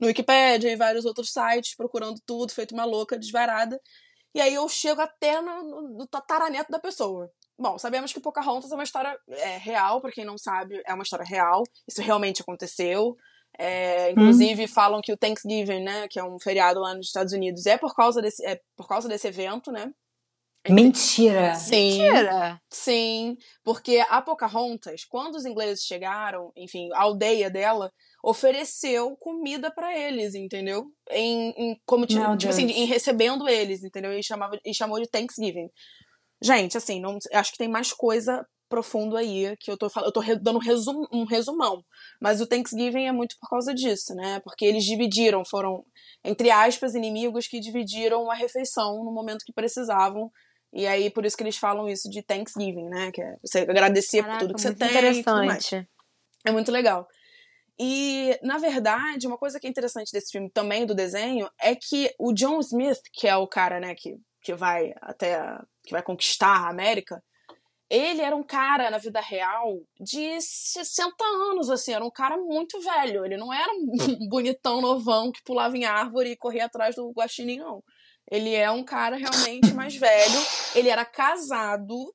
no 0.00 0.06
Wikipedia 0.08 0.70
e 0.70 0.76
vários 0.76 1.04
outros 1.04 1.30
sites 1.32 1.76
procurando 1.76 2.20
tudo, 2.26 2.52
feito 2.52 2.72
uma 2.72 2.84
louca, 2.84 3.18
desvarada. 3.18 3.80
E 4.34 4.40
aí 4.40 4.54
eu 4.54 4.68
chego 4.68 5.00
até 5.00 5.40
no, 5.40 5.62
no, 5.62 5.82
no 5.98 6.06
tataraneto 6.06 6.70
da 6.70 6.78
pessoa. 6.78 7.30
Bom, 7.58 7.76
sabemos 7.78 8.12
que 8.12 8.20
Pocahontas 8.20 8.70
é 8.70 8.74
uma 8.74 8.84
história 8.84 9.18
é, 9.28 9.56
real, 9.56 10.00
pra 10.00 10.12
quem 10.12 10.24
não 10.24 10.38
sabe, 10.38 10.80
é 10.86 10.94
uma 10.94 11.02
história 11.02 11.24
real. 11.26 11.62
Isso 11.88 12.00
realmente 12.00 12.40
aconteceu. 12.42 13.16
É, 13.58 14.10
inclusive 14.12 14.68
falam 14.68 15.00
que 15.00 15.12
o 15.12 15.16
Thanksgiving, 15.16 15.82
né, 15.82 16.06
que 16.08 16.20
é 16.20 16.24
um 16.24 16.38
feriado 16.38 16.78
lá 16.80 16.94
nos 16.94 17.06
Estados 17.06 17.32
Unidos, 17.32 17.66
é 17.66 17.76
por 17.76 17.94
causa 17.94 18.22
desse, 18.22 18.44
é 18.46 18.60
por 18.76 18.86
causa 18.86 19.08
desse 19.08 19.26
evento, 19.26 19.72
né? 19.72 19.90
Mentira! 20.68 21.54
Sim. 21.54 22.02
Mentira. 22.02 22.60
Sim, 22.68 23.36
porque 23.64 24.04
a 24.08 24.20
Pocahontas, 24.20 25.04
quando 25.04 25.36
os 25.36 25.46
ingleses 25.46 25.84
chegaram, 25.84 26.52
enfim, 26.54 26.88
a 26.92 27.02
aldeia 27.02 27.48
dela 27.50 27.90
ofereceu 28.22 29.16
comida 29.16 29.70
pra 29.70 29.96
eles, 29.96 30.34
entendeu? 30.34 30.86
Em, 31.10 31.50
em- 31.56 31.80
como 31.86 32.06
tipo, 32.06 32.20
tipo 32.36 32.50
assim, 32.50 32.66
em 32.66 32.84
recebendo 32.84 33.48
eles, 33.48 33.82
entendeu? 33.82 34.12
E 34.12 34.22
chamava 34.22 34.58
e 34.64 34.74
chamou 34.74 35.00
de 35.00 35.08
Thanksgiving. 35.08 35.70
Gente, 36.42 36.76
assim, 36.76 37.00
não, 37.00 37.18
acho 37.32 37.52
que 37.52 37.58
tem 37.58 37.68
mais 37.68 37.92
coisa 37.92 38.46
profundo 38.68 39.16
aí 39.16 39.56
que 39.58 39.70
eu 39.70 39.78
tô 39.78 39.88
falando, 39.88 40.08
eu 40.08 40.12
tô 40.12 40.22
dando 40.40 40.58
resum, 40.58 41.04
um 41.10 41.24
resumão, 41.24 41.82
mas 42.20 42.40
o 42.40 42.46
Thanksgiving 42.46 43.06
é 43.06 43.12
muito 43.12 43.34
por 43.40 43.48
causa 43.48 43.74
disso, 43.74 44.14
né? 44.14 44.40
Porque 44.40 44.64
eles 44.64 44.84
dividiram, 44.84 45.42
foram 45.44 45.84
entre 46.22 46.50
aspas 46.50 46.94
inimigos 46.94 47.46
que 47.46 47.60
dividiram 47.60 48.30
a 48.30 48.34
refeição 48.34 49.02
no 49.04 49.10
momento 49.10 49.44
que 49.44 49.52
precisavam 49.52 50.30
e 50.72 50.86
aí, 50.86 51.10
por 51.10 51.24
isso 51.24 51.36
que 51.36 51.42
eles 51.42 51.56
falam 51.56 51.88
isso 51.88 52.10
de 52.10 52.22
Thanksgiving, 52.22 52.88
né? 52.90 53.10
Que 53.10 53.22
é 53.22 53.36
você 53.42 53.60
agradecer 53.60 54.18
por 54.18 54.26
Caraca, 54.28 54.38
tudo 54.40 54.54
que 54.54 54.60
você 54.60 54.74
tem. 54.74 54.88
interessante. 54.90 55.88
É 56.44 56.52
muito 56.52 56.70
legal. 56.70 57.08
E, 57.80 58.38
na 58.42 58.58
verdade, 58.58 59.26
uma 59.26 59.38
coisa 59.38 59.58
que 59.58 59.66
é 59.66 59.70
interessante 59.70 60.12
desse 60.12 60.32
filme 60.32 60.50
também, 60.50 60.84
do 60.84 60.94
desenho, 60.94 61.48
é 61.60 61.74
que 61.74 62.12
o 62.18 62.32
John 62.32 62.58
Smith, 62.60 62.98
que 63.12 63.28
é 63.28 63.36
o 63.36 63.46
cara, 63.46 63.78
né, 63.80 63.94
que, 63.94 64.16
que 64.42 64.54
vai 64.54 64.92
até. 65.00 65.36
a- 65.36 65.64
que 65.88 65.92
vai 65.92 66.02
conquistar 66.02 66.66
a 66.66 66.68
América, 66.68 67.22
ele 67.90 68.20
era 68.20 68.36
um 68.36 68.42
cara, 68.42 68.90
na 68.90 68.98
vida 68.98 69.20
real, 69.20 69.80
de 69.98 70.38
60 70.38 71.24
anos, 71.50 71.70
assim, 71.70 71.94
era 71.94 72.04
um 72.04 72.10
cara 72.10 72.36
muito 72.36 72.78
velho. 72.80 73.24
Ele 73.24 73.38
não 73.38 73.52
era 73.52 73.72
um 73.72 73.88
bonitão 74.28 74.82
novão 74.82 75.32
que 75.32 75.42
pulava 75.42 75.76
em 75.76 75.86
árvore 75.86 76.32
e 76.32 76.36
corria 76.36 76.66
atrás 76.66 76.96
do 76.96 77.10
guaxinim, 77.12 77.58
não. 77.58 77.82
Ele 78.30 78.54
é 78.54 78.70
um 78.70 78.84
cara 78.84 79.16
realmente 79.16 79.72
mais 79.72 79.96
velho. 79.96 80.38
Ele 80.74 80.90
era 80.90 81.06
casado. 81.06 82.14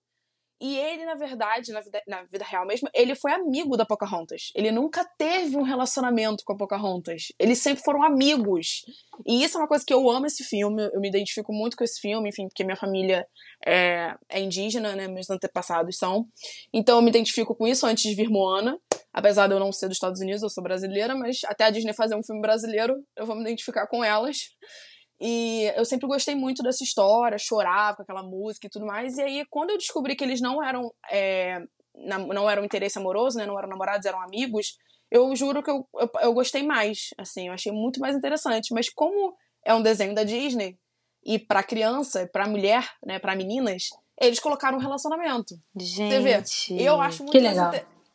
E 0.64 0.78
ele, 0.78 1.04
na 1.04 1.16
verdade, 1.16 1.74
na 1.74 1.82
vida, 1.82 2.02
na 2.08 2.24
vida 2.24 2.46
real 2.46 2.66
mesmo, 2.66 2.88
ele 2.94 3.16
foi 3.16 3.34
amigo 3.34 3.76
da 3.76 3.86
Pocahontas. 3.86 4.44
Ele 4.56 4.72
nunca 4.72 5.04
teve 5.18 5.58
um 5.58 5.62
relacionamento 5.62 6.42
com 6.46 6.54
a 6.54 6.58
Pocahontas. 6.58 7.34
Eles 7.38 7.60
sempre 7.60 7.84
foram 7.84 8.02
amigos. 8.02 8.86
E 9.28 9.44
isso 9.44 9.58
é 9.58 9.60
uma 9.60 9.68
coisa 9.68 9.84
que 9.86 9.94
eu 9.94 10.10
amo 10.10 10.26
esse 10.26 10.42
filme. 10.42 10.90
Eu 10.94 11.02
me 11.02 11.10
identifico 11.10 11.52
muito 11.52 11.76
com 11.76 11.84
esse 11.84 12.00
filme, 12.00 12.30
enfim, 12.30 12.48
porque 12.48 12.64
minha 12.64 12.78
família 12.78 13.28
é, 13.68 14.16
é 14.30 14.40
indígena, 14.40 14.96
né? 14.96 15.06
Meus 15.06 15.30
antepassados 15.30 15.98
são. 15.98 16.26
Então 16.74 16.96
eu 16.96 17.02
me 17.02 17.10
identifico 17.10 17.54
com 17.54 17.68
isso 17.68 17.86
antes 17.86 18.10
de 18.10 18.16
vir 18.16 18.30
Moana. 18.30 18.80
Apesar 19.12 19.48
de 19.48 19.54
eu 19.54 19.60
não 19.60 19.74
ser 19.74 19.90
dos 19.90 19.98
Estados 19.98 20.22
Unidos, 20.22 20.44
eu 20.44 20.50
sou 20.50 20.64
brasileira, 20.64 21.14
mas 21.14 21.42
até 21.46 21.66
a 21.66 21.72
Disney 21.72 21.94
fazer 21.94 22.16
um 22.16 22.24
filme 22.24 22.42
brasileiro, 22.42 22.96
eu 23.18 23.26
vou 23.26 23.36
me 23.36 23.42
identificar 23.42 23.86
com 23.88 24.02
elas. 24.02 24.38
E 25.26 25.72
eu 25.78 25.86
sempre 25.86 26.06
gostei 26.06 26.36
muito 26.36 26.62
dessa 26.62 26.84
história, 26.84 27.38
chorava 27.38 27.96
com 27.96 28.04
aquela 28.04 28.22
música 28.22 28.68
e 28.68 28.70
tudo 28.70 28.86
mais. 28.86 29.18
E 29.18 29.22
aí, 29.22 29.46
quando 29.50 29.70
eu 29.70 29.78
descobri 29.78 30.18
que 30.18 30.24
eles 30.24 30.42
não 30.42 30.62
eram, 30.62 30.94
é, 31.10 31.64
não 31.96 32.50
eram 32.50 32.66
interesse 32.66 33.00
amoroso, 33.00 33.38
né? 33.38 33.46
Não 33.46 33.58
eram 33.58 33.70
namorados, 33.70 34.06
eram 34.06 34.20
amigos, 34.22 34.78
eu 35.10 35.34
juro 35.34 35.64
que 35.64 35.72
eu, 35.72 35.88
eu, 35.98 36.10
eu 36.24 36.34
gostei 36.34 36.62
mais. 36.62 37.12
Assim, 37.18 37.48
eu 37.48 37.54
achei 37.54 37.72
muito 37.72 38.02
mais 38.02 38.18
interessante. 38.18 38.74
Mas 38.74 38.90
como 38.90 39.34
é 39.66 39.74
um 39.74 39.82
desenho 39.82 40.14
da 40.14 40.26
Disney, 40.26 40.78
e 41.26 41.40
pra 41.40 41.64
criança, 41.64 42.28
pra 42.28 42.46
mulher, 42.46 42.86
né, 43.06 43.18
pra 43.18 43.34
meninas, 43.34 43.84
eles 44.20 44.42
colocaram 44.42 44.78
um 44.78 44.82
relacionamento. 44.82 45.56
Gente. 45.76 46.10
vê? 46.20 46.84
Eu 46.84 47.00
acho 47.00 47.24
muito 47.24 47.42
mais 47.42 47.58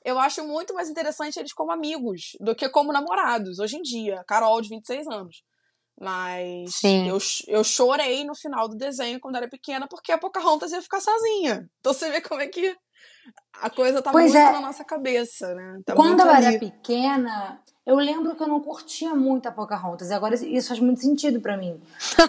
Eu 0.05 0.19
acho 0.19 0.47
muito 0.47 0.75
mais 0.75 0.91
interessante 0.91 1.39
eles 1.39 1.55
como 1.55 1.73
amigos 1.73 2.37
do 2.39 2.55
que 2.55 2.69
como 2.69 2.93
namorados, 2.93 3.59
hoje 3.59 3.77
em 3.77 3.83
dia. 3.83 4.23
Carol, 4.27 4.61
de 4.61 4.69
26 4.69 5.07
anos. 5.07 5.43
Mas 6.01 6.77
Sim. 6.77 7.09
eu, 7.09 7.19
eu 7.49 7.65
chorei 7.65 8.25
no 8.25 8.35
final 8.35 8.69
do 8.69 8.77
desenho 8.77 9.19
quando 9.19 9.37
era 9.37 9.49
pequena 9.49 9.89
porque 9.89 10.13
a 10.13 10.19
Pocahontas 10.19 10.71
ia 10.73 10.81
ficar 10.81 11.01
sozinha. 11.01 11.69
Então 11.81 11.93
você 11.93 12.11
vê 12.11 12.21
como 12.21 12.41
é 12.41 12.47
que 12.47 12.77
a 13.61 13.69
coisa 13.69 14.01
tá 14.01 14.13
Pois 14.13 14.33
muito 14.33 14.47
é. 14.47 14.53
na 14.53 14.61
nossa 14.61 14.85
cabeça, 14.85 15.53
né? 15.55 15.81
Tá 15.85 15.95
Quando 15.95 16.21
eu 16.21 16.31
ali. 16.31 16.47
era 16.47 16.59
pequena, 16.59 17.61
eu 17.85 17.97
lembro 17.97 18.37
que 18.37 18.43
eu 18.43 18.47
não 18.47 18.61
curtia 18.61 19.15
muito 19.15 19.49
a 19.49 19.53
Pocahontas. 19.53 20.11
E 20.11 20.15
agora 20.15 20.35
isso 20.35 20.69
faz 20.69 20.79
muito 20.79 21.01
sentido 21.01 21.41
pra 21.41 21.57
mim. 21.57 21.81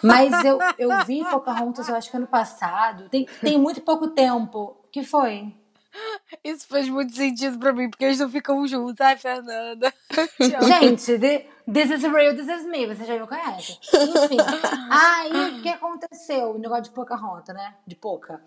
Mas 0.02 0.44
eu, 0.44 0.58
eu 0.78 1.06
vi 1.06 1.24
Pocahontas, 1.30 1.88
eu 1.88 1.96
acho 1.96 2.10
que 2.10 2.18
ano 2.18 2.28
passado. 2.28 3.08
Tem, 3.10 3.26
tem 3.42 3.58
muito 3.60 3.82
pouco 3.82 4.08
tempo. 4.10 4.78
O 4.84 4.88
que 4.92 5.04
foi? 5.04 5.54
Isso 6.44 6.68
faz 6.68 6.88
muito 6.88 7.14
sentido 7.16 7.58
pra 7.60 7.74
mim, 7.74 7.90
porque 7.90 8.06
eles 8.06 8.20
não 8.20 8.30
ficam 8.30 8.66
juntos. 8.68 9.00
Ai, 9.02 9.18
Fernanda. 9.18 9.94
Gente, 10.40 11.18
the- 11.18 11.46
this 11.72 11.90
is 11.92 12.04
real, 12.04 12.36
this 12.36 12.48
is 12.48 12.66
me. 12.66 12.86
Você 12.88 13.06
já 13.06 13.20
me 13.20 13.28
conhece. 13.28 13.78
Enfim. 13.84 14.38
Aí, 14.92 15.60
o 15.60 15.62
que 15.62 15.70
aconteceu? 15.70 16.52
O 16.52 16.58
negócio 16.60 16.84
de 16.84 16.92
Pocahontas, 16.92 17.56
né? 17.56 17.74
De 17.86 17.96
Poca. 17.96 18.42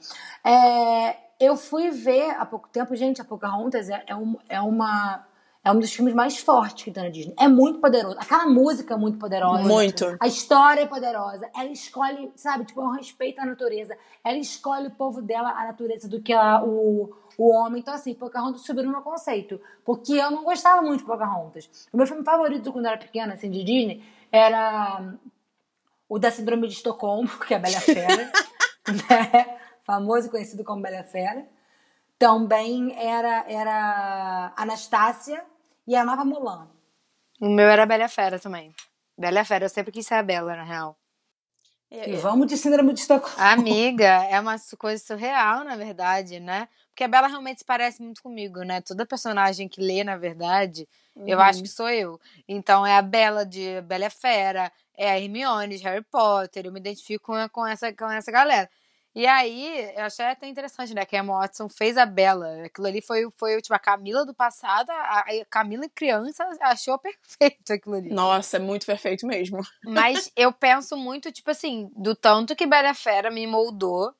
É, 0.44 1.16
eu 1.40 1.56
fui 1.56 1.90
ver 1.90 2.30
há 2.38 2.46
pouco 2.46 2.68
tempo. 2.68 2.94
Gente, 2.94 3.20
a 3.20 3.24
Pocahontas 3.24 3.90
é, 3.90 4.02
é, 4.06 4.14
um, 4.14 4.36
é 4.48 4.60
uma... 4.60 5.26
É 5.64 5.70
um 5.70 5.78
dos 5.78 5.92
filmes 5.92 6.12
mais 6.12 6.38
fortes 6.38 6.82
que 6.82 6.90
tem 6.90 7.04
na 7.04 7.08
Disney. 7.08 7.34
É 7.38 7.46
muito 7.46 7.78
poderoso. 7.78 8.16
Aquela 8.18 8.46
música 8.46 8.94
é 8.94 8.96
muito 8.96 9.16
poderosa. 9.16 9.62
Muito. 9.62 10.16
A 10.18 10.26
história 10.26 10.80
é 10.80 10.86
poderosa. 10.86 11.48
Ela 11.54 11.70
escolhe, 11.70 12.32
sabe, 12.34 12.64
tipo, 12.64 12.80
é 12.80 12.84
um 12.84 12.96
respeito 12.96 13.40
à 13.40 13.46
natureza. 13.46 13.96
Ela 14.24 14.38
escolhe 14.38 14.88
o 14.88 14.90
povo 14.90 15.22
dela, 15.22 15.50
a 15.50 15.66
natureza, 15.66 16.08
do 16.08 16.20
que 16.20 16.34
o, 16.34 17.14
o 17.38 17.52
homem. 17.52 17.80
Então, 17.80 17.94
assim, 17.94 18.12
Pocahontas 18.12 18.62
subiu 18.62 18.82
no 18.82 18.90
meu 18.90 19.02
conceito. 19.02 19.60
Porque 19.84 20.14
eu 20.14 20.32
não 20.32 20.42
gostava 20.42 20.82
muito 20.82 21.00
de 21.00 21.06
Pocahontas. 21.06 21.70
O 21.92 21.96
meu 21.96 22.08
filme 22.08 22.24
favorito 22.24 22.72
quando 22.72 22.86
eu 22.86 22.90
era 22.90 23.00
pequena, 23.00 23.34
assim, 23.34 23.48
de 23.48 23.62
Disney, 23.62 24.04
era 24.32 25.14
o 26.08 26.18
da 26.18 26.32
Síndrome 26.32 26.66
de 26.66 26.74
Estocolmo, 26.74 27.28
que 27.46 27.54
é 27.54 27.56
a 27.56 27.60
Bela 27.60 27.80
Fera. 27.80 28.32
né? 29.08 29.58
Famoso 29.84 30.26
e 30.26 30.30
conhecido 30.30 30.64
como 30.64 30.82
Bela 30.82 31.04
Fera. 31.04 31.46
Também 32.18 32.96
era, 32.98 33.44
era 33.48 34.52
Anastácia 34.56 35.51
e 35.86 35.94
amava 35.96 36.24
Mulan. 36.24 36.68
O 37.40 37.48
meu 37.48 37.68
era 37.68 37.86
Bela 37.86 38.08
Fera 38.08 38.38
também. 38.38 38.74
Bela 39.18 39.44
Fera, 39.44 39.64
eu 39.64 39.68
sempre 39.68 39.92
quis 39.92 40.06
ser 40.06 40.14
a 40.14 40.22
Bela, 40.22 40.56
na 40.56 40.62
real. 40.64 40.96
E 41.90 42.16
vamos 42.16 42.46
de 42.46 42.56
Síndrome 42.56 42.94
de 42.94 43.00
Estocolmo. 43.00 43.36
Amiga, 43.38 44.24
é 44.24 44.40
uma 44.40 44.56
coisa 44.78 45.02
surreal, 45.04 45.62
na 45.62 45.76
verdade, 45.76 46.40
né? 46.40 46.66
Porque 46.88 47.04
a 47.04 47.08
Bela 47.08 47.26
realmente 47.26 47.58
se 47.58 47.64
parece 47.64 48.02
muito 48.02 48.22
comigo, 48.22 48.62
né? 48.62 48.80
Toda 48.80 49.04
personagem 49.04 49.68
que 49.68 49.80
lê, 49.80 50.02
na 50.02 50.16
verdade, 50.16 50.88
eu 51.14 51.36
Uhum. 51.38 51.44
acho 51.44 51.62
que 51.62 51.68
sou 51.68 51.90
eu. 51.90 52.18
Então 52.48 52.86
é 52.86 52.96
a 52.96 53.02
Bela 53.02 53.44
de 53.44 53.80
Bela 53.82 54.06
a 54.06 54.10
Fera, 54.10 54.72
é 54.96 55.10
a 55.10 55.18
Hermione 55.20 55.76
de 55.76 55.84
Harry 55.84 56.02
Potter, 56.02 56.64
eu 56.64 56.72
me 56.72 56.80
identifico 56.80 57.26
com, 57.26 57.48
com 57.50 57.66
essa, 57.66 57.92
com 57.92 58.10
essa 58.10 58.32
galera. 58.32 58.70
E 59.14 59.26
aí, 59.26 59.92
eu 59.94 60.04
achei 60.04 60.24
até 60.24 60.46
interessante, 60.48 60.94
né? 60.94 61.04
Que 61.04 61.14
a 61.16 61.18
Emma 61.18 61.38
Watson 61.38 61.68
fez 61.68 61.98
a 61.98 62.06
Bela. 62.06 62.64
Aquilo 62.64 62.86
ali 62.86 63.02
foi, 63.02 63.28
foi 63.36 63.60
tipo, 63.60 63.74
a 63.74 63.78
Camila 63.78 64.24
do 64.24 64.32
passado, 64.34 64.88
a, 64.90 65.18
a 65.20 65.24
Camila 65.50 65.84
criança 65.94 66.48
achou 66.62 66.98
perfeito 66.98 67.74
aquilo 67.74 67.96
ali. 67.96 68.10
Nossa, 68.10 68.56
é 68.56 68.60
muito 68.60 68.86
perfeito 68.86 69.26
mesmo. 69.26 69.60
Mas 69.84 70.32
eu 70.34 70.50
penso 70.50 70.96
muito, 70.96 71.30
tipo 71.30 71.50
assim, 71.50 71.90
do 71.94 72.14
tanto 72.16 72.56
que 72.56 72.66
Bela 72.66 72.94
Fera 72.94 73.30
me 73.30 73.46
moldou. 73.46 74.14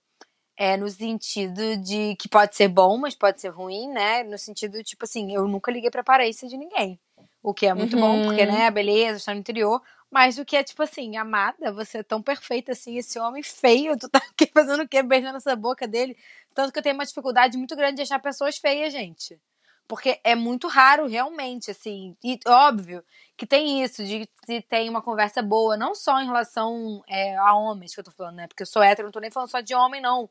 É 0.55 0.77
no 0.77 0.89
sentido 0.91 1.79
de 1.79 2.15
que 2.17 2.29
pode 2.29 2.55
ser 2.55 2.69
bom, 2.69 2.99
mas 2.99 3.15
pode 3.15 3.41
ser 3.41 3.49
ruim, 3.49 3.89
né? 3.89 4.23
No 4.23 4.37
sentido, 4.37 4.85
tipo 4.85 5.05
assim, 5.07 5.35
eu 5.35 5.49
nunca 5.49 5.73
liguei 5.73 5.91
pra 5.91 6.03
aparência 6.03 6.47
de 6.47 6.59
ninguém. 6.59 7.01
O 7.43 7.55
que 7.55 7.67
é 7.67 7.73
muito 7.73 7.97
bom, 7.99 8.17
Uhum. 8.19 8.25
porque, 8.27 8.45
né, 8.45 8.67
a 8.67 8.71
beleza 8.71 9.17
está 9.17 9.33
no 9.33 9.41
interior. 9.41 9.83
Mas 10.13 10.37
o 10.37 10.45
que 10.45 10.59
é, 10.59 10.63
tipo 10.63 10.83
assim, 10.83 11.17
amada, 11.17 11.73
você 11.73 11.99
é 11.99 12.03
tão 12.03 12.21
perfeita 12.21 12.73
assim, 12.73 12.99
esse 12.99 13.19
homem 13.19 13.43
feio, 13.43 13.97
tu 13.99 14.11
tá 14.11 14.21
fazendo 14.53 14.83
o 14.83 14.89
quê? 14.89 15.03
Beijando 15.03 15.39
essa 15.39 15.57
boca 15.57 15.89
dele. 15.89 16.15
Tanto 16.55 16.71
que 16.71 16.79
eu 16.79 16.83
tenho 16.83 16.95
uma 16.95 17.07
dificuldade 17.07 17.57
muito 17.57 17.75
grande 17.75 17.97
de 17.97 18.03
achar 18.03 18.19
pessoas 18.21 18.59
feias, 18.59 18.93
gente. 18.93 19.41
Porque 19.89 20.21
é 20.23 20.35
muito 20.35 20.69
raro, 20.69 21.07
realmente, 21.07 21.71
assim. 21.71 22.15
E 22.23 22.39
óbvio 22.47 23.03
que 23.39 23.47
tem 23.47 23.83
isso, 23.83 24.05
de 24.05 24.29
se 24.45 24.61
tem 24.61 24.91
uma 24.91 25.01
conversa 25.01 25.41
boa, 25.43 25.79
não 25.79 25.95
só 25.95 26.21
em 26.21 26.27
relação 26.27 27.03
é, 27.09 27.35
a 27.39 27.55
homens 27.55 27.95
que 27.95 28.01
eu 28.01 28.05
tô 28.05 28.11
falando, 28.11 28.37
né? 28.37 28.47
Porque 28.47 28.65
eu 28.65 28.67
sou 28.67 28.83
hétero, 28.83 29.07
não 29.07 29.13
tô 29.13 29.21
nem 29.21 29.31
falando 29.31 29.49
só 29.51 29.61
de 29.61 29.75
homem, 29.75 30.03
não. 30.03 30.29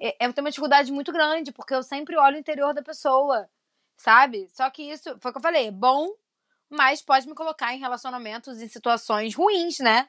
É, 0.00 0.24
eu 0.24 0.32
tenho 0.32 0.44
uma 0.44 0.50
dificuldade 0.50 0.92
muito 0.92 1.12
grande, 1.12 1.50
porque 1.52 1.74
eu 1.74 1.82
sempre 1.82 2.16
olho 2.16 2.36
o 2.36 2.40
interior 2.40 2.72
da 2.72 2.82
pessoa, 2.82 3.48
sabe? 3.96 4.48
Só 4.52 4.70
que 4.70 4.84
isso, 4.84 5.18
foi 5.20 5.30
o 5.30 5.34
que 5.34 5.38
eu 5.38 5.42
falei, 5.42 5.66
é 5.66 5.70
bom, 5.72 6.10
mas 6.70 7.02
pode 7.02 7.26
me 7.26 7.34
colocar 7.34 7.74
em 7.74 7.78
relacionamentos 7.78 8.60
em 8.60 8.68
situações 8.68 9.34
ruins, 9.34 9.78
né? 9.78 10.08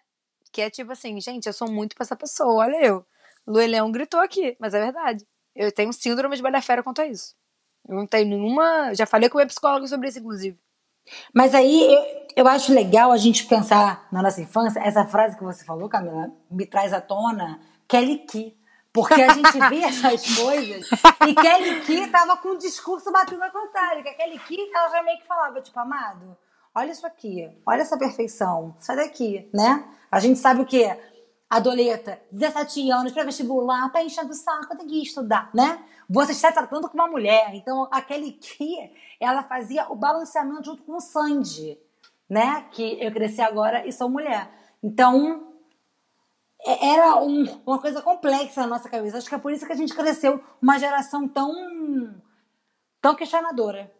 Que 0.51 0.61
é 0.61 0.69
tipo 0.69 0.91
assim, 0.91 1.19
gente, 1.19 1.45
eu 1.47 1.53
sou 1.53 1.69
muito 1.69 1.95
pra 1.95 2.03
essa 2.03 2.15
pessoa, 2.15 2.65
olha 2.65 2.85
eu. 2.85 3.05
Lu 3.45 3.57
Leão 3.57 3.91
gritou 3.91 4.19
aqui, 4.19 4.57
mas 4.59 4.73
é 4.73 4.79
verdade. 4.79 5.25
Eu 5.55 5.71
tenho 5.71 5.93
síndrome 5.93 6.35
de 6.35 6.41
balha 6.41 6.61
quanto 6.83 7.01
a 7.01 7.07
isso. 7.07 7.35
Eu 7.87 7.95
não 7.95 8.05
tenho 8.05 8.27
nenhuma. 8.27 8.93
Já 8.93 9.05
falei 9.05 9.29
com 9.29 9.37
o 9.37 9.39
meu 9.39 9.47
psicólogo 9.47 9.87
sobre 9.87 10.09
isso, 10.09 10.19
inclusive. 10.19 10.59
Mas 11.33 11.55
aí 11.55 11.93
eu, 11.93 12.27
eu 12.35 12.47
acho 12.47 12.73
legal 12.73 13.11
a 13.11 13.17
gente 13.17 13.45
pensar 13.45 14.07
na 14.11 14.21
nossa 14.21 14.41
infância, 14.41 14.79
essa 14.79 15.05
frase 15.05 15.37
que 15.37 15.43
você 15.43 15.63
falou, 15.63 15.87
Camila, 15.87 16.29
me 16.51 16.65
traz 16.65 16.91
à 16.91 16.99
tona 16.99 17.61
Kelly 17.87 18.19
Key. 18.25 18.56
Porque 18.97 19.21
a 19.21 19.31
gente 19.31 19.59
vê 19.69 19.83
essas 19.83 20.25
coisas 20.35 20.89
e 21.27 21.35
Kelly 21.35 21.81
Key 21.81 22.07
tava 22.07 22.35
com 22.37 22.49
o 22.49 22.57
discurso 22.57 23.11
batendo 23.11 23.43
ao 23.43 23.51
contrário. 23.51 24.01
Que 24.01 24.09
a 24.09 24.13
Kelly 24.15 24.39
Key, 24.39 24.71
ela 24.73 24.89
já 24.89 25.03
meio 25.03 25.19
que 25.19 25.27
falava, 25.27 25.61
tipo, 25.61 25.79
amado, 25.79 26.35
olha 26.73 26.91
isso 26.91 27.05
aqui, 27.05 27.47
olha 27.63 27.81
essa 27.81 27.95
perfeição, 27.95 28.75
sai 28.79 28.95
daqui, 28.95 29.47
né? 29.53 29.87
A 30.11 30.19
gente 30.19 30.39
sabe 30.39 30.63
o 30.63 30.65
quê? 30.65 30.99
Adoleta, 31.47 32.19
17 32.31 32.89
anos, 32.89 33.11
pra 33.11 33.23
vestibular, 33.23 33.87
pra 33.91 34.03
encher 34.03 34.25
do 34.25 34.33
saco, 34.33 34.75
tem 34.75 34.87
que 34.87 35.03
estudar, 35.03 35.51
né? 35.53 35.79
Você 36.09 36.31
está 36.31 36.51
tratando 36.51 36.89
com 36.89 36.95
uma 36.95 37.07
mulher. 37.07 37.53
Então, 37.53 37.87
a 37.91 38.01
Kelly 38.01 38.31
Key, 38.31 38.91
ela 39.19 39.43
fazia 39.43 39.85
o 39.91 39.95
balanceamento 39.95 40.63
junto 40.63 40.81
com 40.81 40.95
o 40.95 40.99
Sandy, 40.99 41.77
né? 42.27 42.65
Que 42.71 42.97
eu 42.99 43.11
cresci 43.11 43.41
agora 43.41 43.85
e 43.85 43.93
sou 43.93 44.09
mulher. 44.09 44.49
Então, 44.81 45.46
era 46.65 47.21
um- 47.23 47.61
uma 47.65 47.79
coisa 47.79 48.01
complexa 48.01 48.61
na 48.61 48.67
nossa 48.67 48.89
cabeça. 48.89 49.17
Acho 49.17 49.29
que 49.29 49.35
é 49.35 49.39
por 49.39 49.51
isso 49.51 49.65
que 49.65 49.73
a 49.73 49.75
gente 49.75 49.93
cresceu 49.93 50.43
uma 50.61 50.77
geração 50.79 51.27
tão, 51.27 51.51
tão 53.01 53.15
questionadora. 53.15 53.91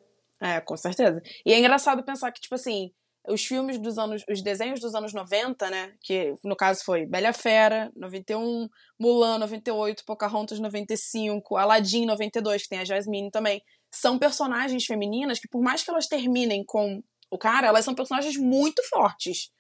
É, 0.42 0.60
com 0.62 0.78
certeza. 0.78 1.22
E 1.46 1.54
é 1.54 1.60
engraçado 1.60 2.04
pensar 2.04 2.32
que, 2.32 2.42
tipo 2.42 2.56
assim, 2.56 2.92
os 3.28 3.44
filmes 3.44 3.78
dos 3.80 3.98
anos, 3.98 4.24
os 4.30 4.42
desenhos 4.42 4.80
dos 4.80 4.96
anos 4.96 5.14
90, 5.14 5.70
né? 5.70 5.94
Que 6.02 6.36
no 6.44 6.56
caso 6.56 6.84
foi 6.84 7.06
Bela 7.06 7.34
Fera, 7.34 7.92
91, 7.96 8.68
Mulan, 9.00 9.40
98, 9.40 10.04
Pocahontas, 10.06 10.60
95, 10.60 11.58
Aladdin, 11.58 12.06
92, 12.06 12.64
que 12.64 12.70
tem 12.70 12.80
a 12.80 12.86
Jasmine 12.86 13.32
também. 13.32 13.62
São 13.92 14.18
personagens 14.20 14.86
femininas 14.86 15.40
que, 15.40 15.48
por 15.48 15.62
mais 15.62 15.84
que 15.84 15.90
elas 15.90 16.08
terminem 16.08 16.64
com 16.66 17.02
o 17.32 17.38
cara, 17.38 17.68
elas 17.68 17.84
são 17.84 17.96
personagens 17.96 18.38
muito 18.38 18.82
fortes. 18.90 19.52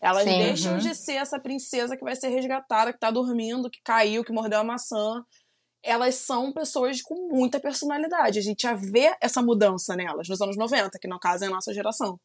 Elas 0.00 0.24
Sim. 0.24 0.38
deixam 0.38 0.72
Uhum. 0.74 0.78
de 0.78 0.94
ser 0.94 1.14
essa 1.14 1.38
princesa 1.40 1.96
que 1.96 2.04
vai 2.04 2.14
ser 2.14 2.28
resgatada, 2.28 2.92
que 2.92 2.98
tá 3.00 3.10
dormindo, 3.10 3.68
que 3.70 3.80
caiu, 3.82 4.24
que 4.24 4.32
mordeu 4.32 4.60
a 4.60 4.64
maçã. 4.64 5.24
Elas 5.82 6.14
são 6.16 6.52
pessoas 6.52 7.00
com 7.02 7.28
muita 7.28 7.58
personalidade. 7.60 8.38
A 8.38 8.42
gente 8.42 8.62
já 8.62 8.74
vê 8.74 9.14
essa 9.20 9.40
mudança 9.42 9.96
nelas 9.96 10.28
nos 10.28 10.40
anos 10.40 10.56
90, 10.56 10.98
que 11.00 11.08
no 11.08 11.18
caso 11.18 11.44
é 11.44 11.46
a 11.48 11.50
nossa 11.50 11.72
geração. 11.74 12.18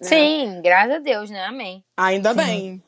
né? 0.00 0.08
Sim, 0.08 0.60
graças 0.62 0.96
a 0.96 0.98
Deus, 0.98 1.30
né? 1.30 1.44
Amém. 1.44 1.84
Ainda 1.96 2.30
Sim. 2.30 2.36
bem. 2.36 2.82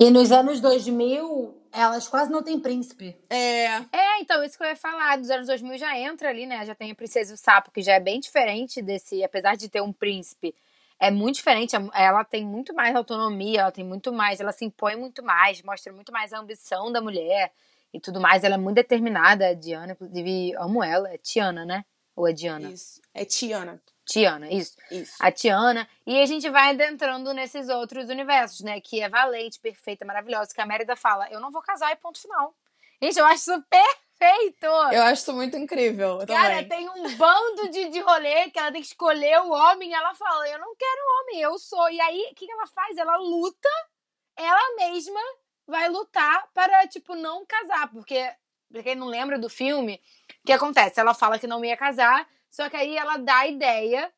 E 0.00 0.10
nos 0.10 0.32
anos 0.32 0.60
2000, 0.60 1.54
elas 1.72 2.08
quase 2.08 2.30
não 2.30 2.42
têm 2.42 2.58
príncipe. 2.58 3.16
É. 3.30 3.66
É, 3.92 4.20
então, 4.20 4.42
isso 4.42 4.56
que 4.58 4.64
eu 4.64 4.68
ia 4.68 4.76
falar, 4.76 5.16
dos 5.16 5.30
anos 5.30 5.46
2000 5.46 5.78
já 5.78 5.96
entra 5.98 6.28
ali, 6.28 6.44
né? 6.46 6.64
Já 6.66 6.74
tem 6.74 6.90
a 6.90 6.94
Princesa 6.94 7.32
e 7.32 7.34
o 7.34 7.38
Sapo, 7.38 7.70
que 7.70 7.82
já 7.82 7.94
é 7.94 8.00
bem 8.00 8.18
diferente 8.18 8.82
desse, 8.82 9.22
apesar 9.22 9.56
de 9.56 9.68
ter 9.68 9.80
um 9.80 9.92
príncipe, 9.92 10.54
é 11.02 11.10
muito 11.10 11.34
diferente. 11.34 11.74
Ela 11.92 12.22
tem 12.22 12.46
muito 12.46 12.72
mais 12.72 12.94
autonomia, 12.94 13.62
ela 13.62 13.72
tem 13.72 13.84
muito 13.84 14.12
mais, 14.12 14.38
ela 14.38 14.52
se 14.52 14.64
impõe 14.64 14.94
muito 14.94 15.20
mais, 15.20 15.60
mostra 15.62 15.92
muito 15.92 16.12
mais 16.12 16.32
a 16.32 16.38
ambição 16.38 16.92
da 16.92 17.00
mulher 17.00 17.52
e 17.92 17.98
tudo 17.98 18.20
mais. 18.20 18.44
Ela 18.44 18.54
é 18.54 18.58
muito 18.58 18.76
determinada, 18.76 19.48
a 19.48 19.52
Diana, 19.52 19.94
inclusive, 19.94 20.54
amo 20.56 20.82
ela. 20.84 21.12
É 21.12 21.18
Tiana, 21.18 21.64
né? 21.64 21.84
Ou 22.14 22.28
é 22.28 22.32
Diana? 22.32 22.70
Isso. 22.70 23.00
É 23.12 23.24
Tiana. 23.24 23.82
Tiana, 24.04 24.48
isso. 24.48 24.76
Isso. 24.92 25.16
a 25.18 25.32
Tiana. 25.32 25.88
E 26.06 26.20
a 26.20 26.26
gente 26.26 26.48
vai 26.50 26.70
adentrando 26.70 27.34
nesses 27.34 27.68
outros 27.68 28.08
universos, 28.08 28.60
né? 28.60 28.80
Que 28.80 29.00
é 29.00 29.08
valente, 29.08 29.58
perfeita, 29.58 30.04
maravilhosa. 30.04 30.54
Que 30.54 30.60
a 30.60 30.66
Mérida 30.66 30.94
fala: 30.94 31.28
Eu 31.32 31.40
não 31.40 31.50
vou 31.50 31.62
casar 31.62 31.90
e 31.90 31.96
ponto 31.96 32.20
final. 32.20 32.54
Gente, 33.02 33.18
eu 33.18 33.24
acho 33.24 33.50
isso 33.50 33.64
perfeito! 34.22 34.66
Eu 34.66 35.02
acho 35.02 35.22
isso 35.22 35.32
muito 35.32 35.56
incrível. 35.56 36.18
Cara, 36.26 36.62
também. 36.62 36.68
tem 36.68 36.88
um 36.88 37.16
bando 37.16 37.68
de, 37.70 37.88
de 37.88 38.00
rolê 38.00 38.50
que 38.50 38.58
ela 38.58 38.70
tem 38.70 38.80
que 38.80 38.86
escolher 38.86 39.40
o 39.40 39.50
homem. 39.50 39.92
Ela 39.92 40.14
fala: 40.14 40.48
Eu 40.48 40.58
não 40.58 40.74
quero 40.76 41.20
homem, 41.20 41.40
eu 41.40 41.58
sou. 41.58 41.90
E 41.90 42.00
aí, 42.00 42.28
o 42.30 42.34
que, 42.34 42.46
que 42.46 42.52
ela 42.52 42.66
faz? 42.68 42.96
Ela 42.96 43.16
luta, 43.16 43.68
ela 44.36 44.76
mesma 44.76 45.20
vai 45.66 45.88
lutar 45.88 46.48
para, 46.54 46.86
tipo, 46.86 47.14
não 47.14 47.44
casar. 47.44 47.90
Porque, 47.90 48.32
pra 48.70 48.82
quem 48.82 48.94
não 48.94 49.08
lembra 49.08 49.38
do 49.38 49.48
filme, 49.48 50.00
o 50.42 50.46
que 50.46 50.52
acontece? 50.52 51.00
Ela 51.00 51.14
fala 51.14 51.38
que 51.38 51.46
não 51.46 51.64
ia 51.64 51.76
casar, 51.76 52.28
só 52.48 52.68
que 52.70 52.76
aí 52.76 52.96
ela 52.96 53.16
dá 53.16 53.38
a 53.38 53.48
ideia, 53.48 54.12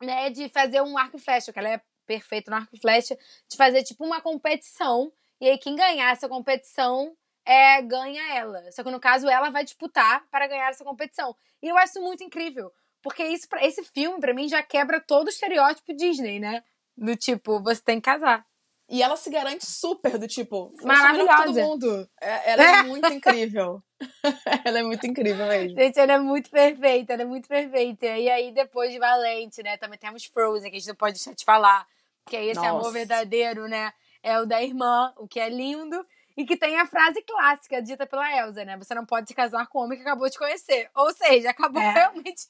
né, 0.00 0.30
de 0.30 0.48
fazer 0.48 0.80
um 0.80 0.96
arco 0.96 1.16
e 1.16 1.20
flecha, 1.20 1.52
que 1.52 1.58
ela 1.58 1.70
é 1.70 1.80
perfeita 2.06 2.50
no 2.50 2.58
arco 2.58 2.74
e 2.74 2.80
flecha, 2.80 3.18
de 3.48 3.56
fazer, 3.56 3.82
tipo, 3.82 4.04
uma 4.04 4.20
competição. 4.20 5.12
E 5.40 5.48
aí, 5.48 5.58
quem 5.58 5.74
ganhar 5.74 6.12
essa 6.12 6.28
competição 6.28 7.16
é, 7.44 7.82
ganha 7.82 8.34
ela. 8.34 8.70
Só 8.72 8.82
que 8.82 8.90
no 8.90 9.00
caso, 9.00 9.28
ela 9.28 9.50
vai 9.50 9.64
disputar 9.64 10.24
para 10.30 10.46
ganhar 10.46 10.70
essa 10.70 10.84
competição. 10.84 11.36
E 11.62 11.68
eu 11.68 11.76
acho 11.76 11.92
isso 11.92 12.02
muito 12.02 12.24
incrível. 12.24 12.72
Porque 13.02 13.22
isso, 13.24 13.46
esse 13.60 13.84
filme, 13.84 14.18
pra 14.18 14.32
mim, 14.32 14.48
já 14.48 14.62
quebra 14.62 15.00
todo 15.00 15.26
o 15.26 15.30
estereótipo 15.30 15.94
Disney, 15.94 16.40
né? 16.40 16.62
Do 16.96 17.14
tipo, 17.16 17.62
você 17.62 17.82
tem 17.82 17.96
que 18.00 18.06
casar. 18.06 18.46
E 18.88 19.02
ela 19.02 19.16
se 19.16 19.30
garante 19.30 19.66
super 19.66 20.18
do 20.18 20.26
tipo. 20.26 20.72
Maravilhosa. 20.82 21.44
Todo 21.44 21.54
mundo. 21.54 22.08
É- 22.20 22.52
ela 22.52 22.62
é 22.62 22.82
muito 22.84 23.12
incrível. 23.12 23.82
ela 24.64 24.78
é 24.78 24.82
muito 24.82 25.06
incrível 25.06 25.46
mesmo. 25.46 25.78
Gente, 25.78 25.98
ela 25.98 26.12
é 26.14 26.18
muito 26.18 26.50
perfeita, 26.50 27.14
ela 27.14 27.22
é 27.22 27.26
muito 27.26 27.48
perfeita. 27.48 28.06
E 28.06 28.28
aí, 28.28 28.52
depois 28.52 28.92
de 28.92 28.98
Valente, 28.98 29.62
né? 29.62 29.76
Também 29.76 29.98
temos 29.98 30.24
Frozen, 30.24 30.70
que 30.70 30.76
a 30.76 30.80
gente 30.80 30.88
não 30.88 30.96
pode 30.96 31.14
deixar 31.14 31.34
de 31.34 31.44
falar. 31.44 31.86
Que 32.26 32.36
é 32.36 32.44
esse 32.44 32.54
Nossa. 32.54 32.70
amor 32.70 32.92
verdadeiro, 32.92 33.68
né? 33.68 33.92
É 34.22 34.38
o 34.40 34.46
da 34.46 34.62
irmã, 34.62 35.12
o 35.18 35.28
que 35.28 35.40
é 35.40 35.48
lindo. 35.48 36.06
E 36.36 36.44
que 36.44 36.56
tem 36.56 36.78
a 36.80 36.86
frase 36.86 37.22
clássica 37.22 37.80
dita 37.80 38.06
pela 38.06 38.28
Elsa, 38.36 38.64
né? 38.64 38.76
Você 38.76 38.94
não 38.94 39.06
pode 39.06 39.28
se 39.28 39.34
casar 39.34 39.66
com 39.68 39.80
um 39.80 39.84
homem 39.84 39.98
que 39.98 40.02
acabou 40.04 40.28
de 40.28 40.36
conhecer. 40.36 40.90
Ou 40.94 41.12
seja, 41.14 41.50
acabou 41.50 41.80
É. 41.80 41.92
realmente. 41.92 42.48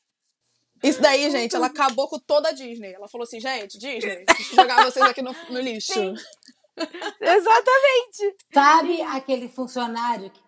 Isso 0.82 1.00
daí, 1.00 1.30
gente, 1.30 1.54
ela 1.54 1.66
acabou 1.66 2.08
com 2.08 2.18
toda 2.18 2.48
a 2.48 2.52
Disney. 2.52 2.92
Ela 2.92 3.08
falou 3.08 3.24
assim, 3.24 3.40
gente, 3.40 3.78
Disney, 3.78 4.24
deixa 4.26 4.52
eu 4.52 4.56
jogar 4.56 4.84
vocês 4.84 5.04
aqui 5.04 5.22
no, 5.22 5.32
no 5.50 5.60
lixo. 5.60 5.92
Sim. 5.92 6.14
Exatamente. 7.20 8.36
Sabe 8.52 9.02
aquele 9.02 9.48
funcionário 9.48 10.30
que, 10.30 10.40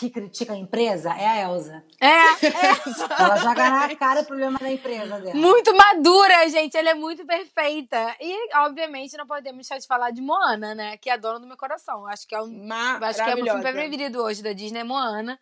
que 0.00 0.08
critica 0.08 0.54
a 0.54 0.56
empresa? 0.56 1.10
É 1.10 1.26
a 1.26 1.42
Elsa. 1.42 1.84
É, 2.00 2.06
Ela 3.22 3.36
joga 3.36 3.68
na 3.68 3.96
cara 3.96 4.22
o 4.22 4.24
problema 4.24 4.58
da 4.58 4.72
empresa 4.72 5.20
dela. 5.20 5.34
muito 5.34 5.76
madura, 5.76 6.48
gente. 6.48 6.74
Ela 6.74 6.90
é 6.90 6.94
muito 6.94 7.26
perfeita. 7.26 8.16
E, 8.18 8.56
obviamente, 8.56 9.14
não 9.18 9.26
podemos 9.26 9.58
deixar 9.58 9.78
de 9.78 9.86
falar 9.86 10.10
de 10.10 10.22
Moana, 10.22 10.74
né? 10.74 10.96
Que 10.96 11.10
é 11.10 11.12
a 11.12 11.16
dona 11.18 11.38
do 11.38 11.46
meu 11.46 11.56
coração. 11.56 12.06
Acho 12.06 12.26
que 12.26 12.34
é 12.34 12.40
um 12.40 12.72
acho 12.72 13.22
que 13.22 13.30
é 13.30 13.34
o 13.34 13.44
meu 13.44 13.44
filme 13.44 13.60
preferido 13.60 14.22
hoje 14.22 14.42
da 14.42 14.54
Disney, 14.54 14.80
é 14.80 14.84
Moana. 14.84 15.38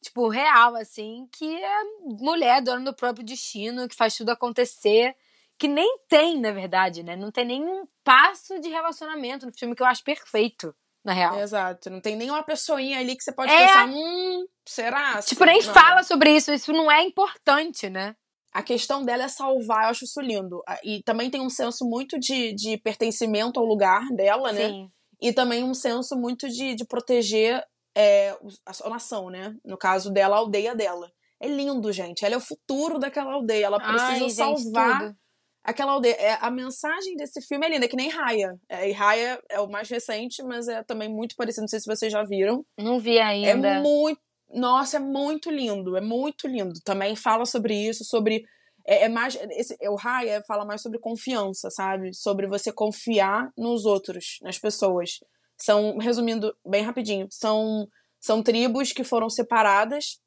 Tipo, 0.00 0.28
real, 0.28 0.74
assim, 0.74 1.28
que 1.30 1.62
é 1.62 1.82
mulher, 2.02 2.62
dona 2.62 2.86
do 2.86 2.94
próprio 2.94 3.24
destino, 3.24 3.86
que 3.86 3.94
faz 3.94 4.16
tudo 4.16 4.30
acontecer. 4.30 5.14
Que 5.58 5.68
nem 5.68 5.98
tem, 6.08 6.40
na 6.40 6.50
verdade, 6.50 7.02
né? 7.02 7.14
Não 7.14 7.30
tem 7.30 7.44
nenhum 7.44 7.86
passo 8.02 8.58
de 8.58 8.70
relacionamento 8.70 9.44
no 9.44 9.52
filme 9.52 9.76
que 9.76 9.82
eu 9.82 9.86
acho 9.86 10.02
perfeito, 10.02 10.74
na 11.04 11.12
real. 11.12 11.38
Exato. 11.38 11.90
Não 11.90 12.00
tem 12.00 12.16
nenhuma 12.16 12.42
pessoinha 12.42 12.98
ali 12.98 13.16
que 13.16 13.22
você 13.24 13.32
pode 13.32 13.52
É. 13.52 13.66
pensar, 13.66 13.88
hum, 13.88 14.46
será? 14.66 15.22
Tipo, 15.22 15.44
nem 15.44 15.62
Não. 15.62 15.74
fala 15.74 16.02
sobre 16.02 16.34
isso. 16.34 16.52
Isso 16.52 16.72
não 16.72 16.90
é 16.90 17.02
importante, 17.02 17.88
né? 17.88 18.14
A 18.52 18.62
questão 18.62 19.02
dela 19.02 19.24
é 19.24 19.28
salvar, 19.28 19.84
eu 19.84 19.90
acho 19.90 20.04
isso 20.04 20.20
lindo. 20.20 20.62
E 20.84 21.02
também 21.02 21.30
tem 21.30 21.40
um 21.40 21.48
senso 21.48 21.84
muito 21.86 22.18
de, 22.18 22.52
de 22.54 22.76
pertencimento 22.76 23.58
ao 23.58 23.64
lugar 23.66 24.06
dela, 24.14 24.52
né? 24.52 24.68
Sim. 24.68 24.88
E 25.20 25.32
também 25.32 25.64
um 25.64 25.72
senso 25.72 26.16
muito 26.16 26.48
de, 26.48 26.74
de 26.74 26.84
proteger 26.84 27.64
é, 27.96 28.36
a 28.66 28.72
sua 28.72 28.90
nação, 28.90 29.30
né? 29.30 29.54
No 29.64 29.78
caso 29.78 30.10
dela, 30.12 30.36
a 30.36 30.38
aldeia 30.40 30.74
dela. 30.74 31.10
É 31.40 31.48
lindo, 31.48 31.90
gente. 31.92 32.24
Ela 32.24 32.34
é 32.34 32.38
o 32.38 32.40
futuro 32.40 32.98
daquela 32.98 33.32
aldeia. 33.32 33.66
Ela 33.66 33.78
precisa 33.80 34.04
Ai, 34.04 34.18
gente, 34.18 34.32
salvar 34.34 34.98
tudo. 35.00 35.16
Aquela 35.64 35.92
aldeia. 35.92 36.14
É, 36.14 36.38
a 36.40 36.50
mensagem 36.50 37.16
desse 37.16 37.40
filme 37.40 37.64
é 37.66 37.70
linda, 37.70 37.84
é 37.84 37.88
que 37.88 37.96
nem 37.96 38.08
Raya. 38.08 38.58
É, 38.68 38.88
e 38.88 38.92
Raya 38.92 39.40
é 39.48 39.60
o 39.60 39.70
mais 39.70 39.88
recente, 39.88 40.42
mas 40.42 40.66
é 40.66 40.82
também 40.82 41.08
muito 41.08 41.36
parecido. 41.36 41.62
Não 41.62 41.68
sei 41.68 41.80
se 41.80 41.86
vocês 41.86 42.12
já 42.12 42.22
viram. 42.24 42.64
Não 42.76 42.98
vi 42.98 43.18
ainda. 43.18 43.68
É 43.68 43.80
muito. 43.80 44.20
Nossa, 44.50 44.96
é 44.96 45.00
muito 45.00 45.50
lindo. 45.50 45.96
É 45.96 46.00
muito 46.00 46.48
lindo. 46.48 46.74
Também 46.84 47.14
fala 47.14 47.46
sobre 47.46 47.74
isso, 47.74 48.04
sobre. 48.04 48.44
É, 48.84 49.04
é 49.04 49.08
mais. 49.08 49.36
Esse, 49.50 49.76
o 49.88 49.94
Raya 49.94 50.42
fala 50.46 50.64
mais 50.64 50.82
sobre 50.82 50.98
confiança, 50.98 51.70
sabe? 51.70 52.12
Sobre 52.12 52.48
você 52.48 52.72
confiar 52.72 53.50
nos 53.56 53.84
outros, 53.84 54.38
nas 54.42 54.58
pessoas. 54.58 55.20
São, 55.56 55.96
resumindo 55.98 56.52
bem 56.66 56.82
rapidinho, 56.82 57.28
são, 57.30 57.86
são 58.20 58.42
tribos 58.42 58.92
que 58.92 59.04
foram 59.04 59.30
separadas, 59.30 60.18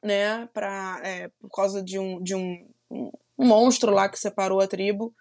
né, 0.00 0.46
pra, 0.52 1.00
é, 1.02 1.28
por 1.40 1.50
causa 1.50 1.82
de 1.82 1.98
um, 1.98 2.22
de 2.22 2.36
um, 2.36 2.70
um 2.88 3.10
um 3.40 3.46
monstro 3.46 3.90
lá 3.90 4.08
que 4.08 4.18
separou 4.18 4.60
a 4.60 4.66
tribo. 4.66 5.14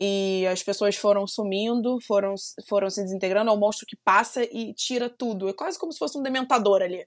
E 0.00 0.46
as 0.46 0.62
pessoas 0.62 0.96
foram 0.96 1.26
sumindo, 1.26 1.98
foram, 2.06 2.34
foram 2.68 2.90
se 2.90 3.02
desintegrando. 3.02 3.50
É 3.50 3.54
um 3.54 3.58
monstro 3.58 3.86
que 3.86 3.96
passa 4.04 4.42
e 4.44 4.74
tira 4.74 5.08
tudo. 5.08 5.48
É 5.48 5.52
quase 5.52 5.78
como 5.78 5.92
se 5.92 5.98
fosse 5.98 6.18
um 6.18 6.22
dementador 6.22 6.82
ali. 6.82 7.06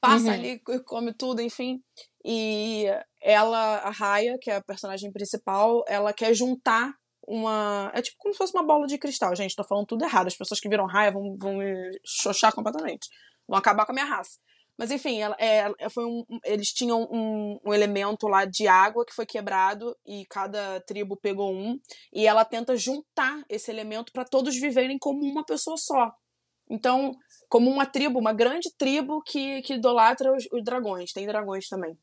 Passa 0.00 0.26
uhum. 0.26 0.32
ali 0.32 0.60
e 0.68 0.80
come 0.80 1.12
tudo, 1.14 1.40
enfim. 1.40 1.80
E 2.24 2.86
ela, 3.20 3.76
a 3.78 3.90
Raya, 3.90 4.36
que 4.40 4.50
é 4.50 4.56
a 4.56 4.62
personagem 4.62 5.12
principal, 5.12 5.84
ela 5.86 6.12
quer 6.12 6.34
juntar 6.34 6.92
uma. 7.26 7.90
É 7.94 8.02
tipo 8.02 8.16
como 8.18 8.34
se 8.34 8.38
fosse 8.38 8.52
uma 8.54 8.64
bola 8.64 8.86
de 8.86 8.98
cristal, 8.98 9.34
gente. 9.34 9.54
Tô 9.54 9.64
falando 9.64 9.86
tudo 9.86 10.04
errado. 10.04 10.26
As 10.26 10.36
pessoas 10.36 10.60
que 10.60 10.68
viram 10.68 10.86
Raya 10.86 11.12
vão, 11.12 11.36
vão 11.36 11.56
me 11.56 12.00
xoxar 12.04 12.52
completamente. 12.52 13.08
Vão 13.48 13.58
acabar 13.58 13.86
com 13.86 13.92
a 13.92 13.94
minha 13.94 14.06
raça. 14.06 14.38
Mas 14.78 14.90
enfim, 14.90 15.20
ela, 15.20 15.36
é, 15.38 15.88
foi 15.90 16.04
um, 16.04 16.24
eles 16.44 16.68
tinham 16.68 17.02
um, 17.10 17.58
um, 17.64 17.74
elemento 17.74 18.26
lá 18.26 18.44
de 18.44 18.66
água 18.66 19.04
que 19.04 19.14
foi 19.14 19.26
quebrado 19.26 19.96
e 20.06 20.24
cada 20.26 20.80
tribo 20.80 21.16
pegou 21.16 21.52
um. 21.52 21.78
E 22.12 22.26
ela 22.26 22.44
tenta 22.44 22.76
juntar 22.76 23.42
esse 23.48 23.70
elemento 23.70 24.12
para 24.12 24.24
todos 24.24 24.56
viverem 24.56 24.98
como 24.98 25.22
uma 25.24 25.44
pessoa 25.44 25.76
só. 25.76 26.10
Então, 26.70 27.14
como 27.48 27.70
uma 27.70 27.84
tribo, 27.84 28.18
uma 28.18 28.32
grande 28.32 28.70
tribo 28.76 29.22
que, 29.22 29.60
que 29.62 29.74
idolatra 29.74 30.34
os, 30.34 30.48
os 30.50 30.64
dragões. 30.64 31.12
Tem 31.12 31.26
dragões 31.26 31.68
também. 31.68 31.96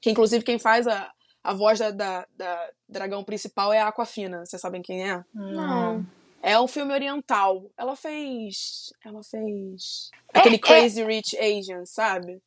Que 0.00 0.10
inclusive 0.10 0.44
quem 0.44 0.58
faz 0.58 0.86
a, 0.86 1.10
a 1.42 1.54
voz 1.54 1.78
da, 1.78 1.90
da, 1.90 2.26
da 2.36 2.70
dragão 2.88 3.24
principal 3.24 3.72
é 3.72 3.80
a 3.80 3.88
Aquafina. 3.88 4.44
Vocês 4.44 4.60
sabem 4.60 4.82
quem 4.82 5.10
é? 5.10 5.24
Não. 5.32 6.04
É 6.54 6.60
um 6.60 6.68
filme 6.68 6.92
oriental. 6.94 7.68
Ela 7.76 7.96
fez. 7.96 8.92
Ela 9.04 9.22
fez. 9.24 10.10
É, 10.32 10.38
aquele 10.38 10.54
é, 10.54 10.58
Crazy 10.58 11.02
é... 11.02 11.04
Rich 11.04 11.36
Asian, 11.36 11.84
sabe? 11.84 12.40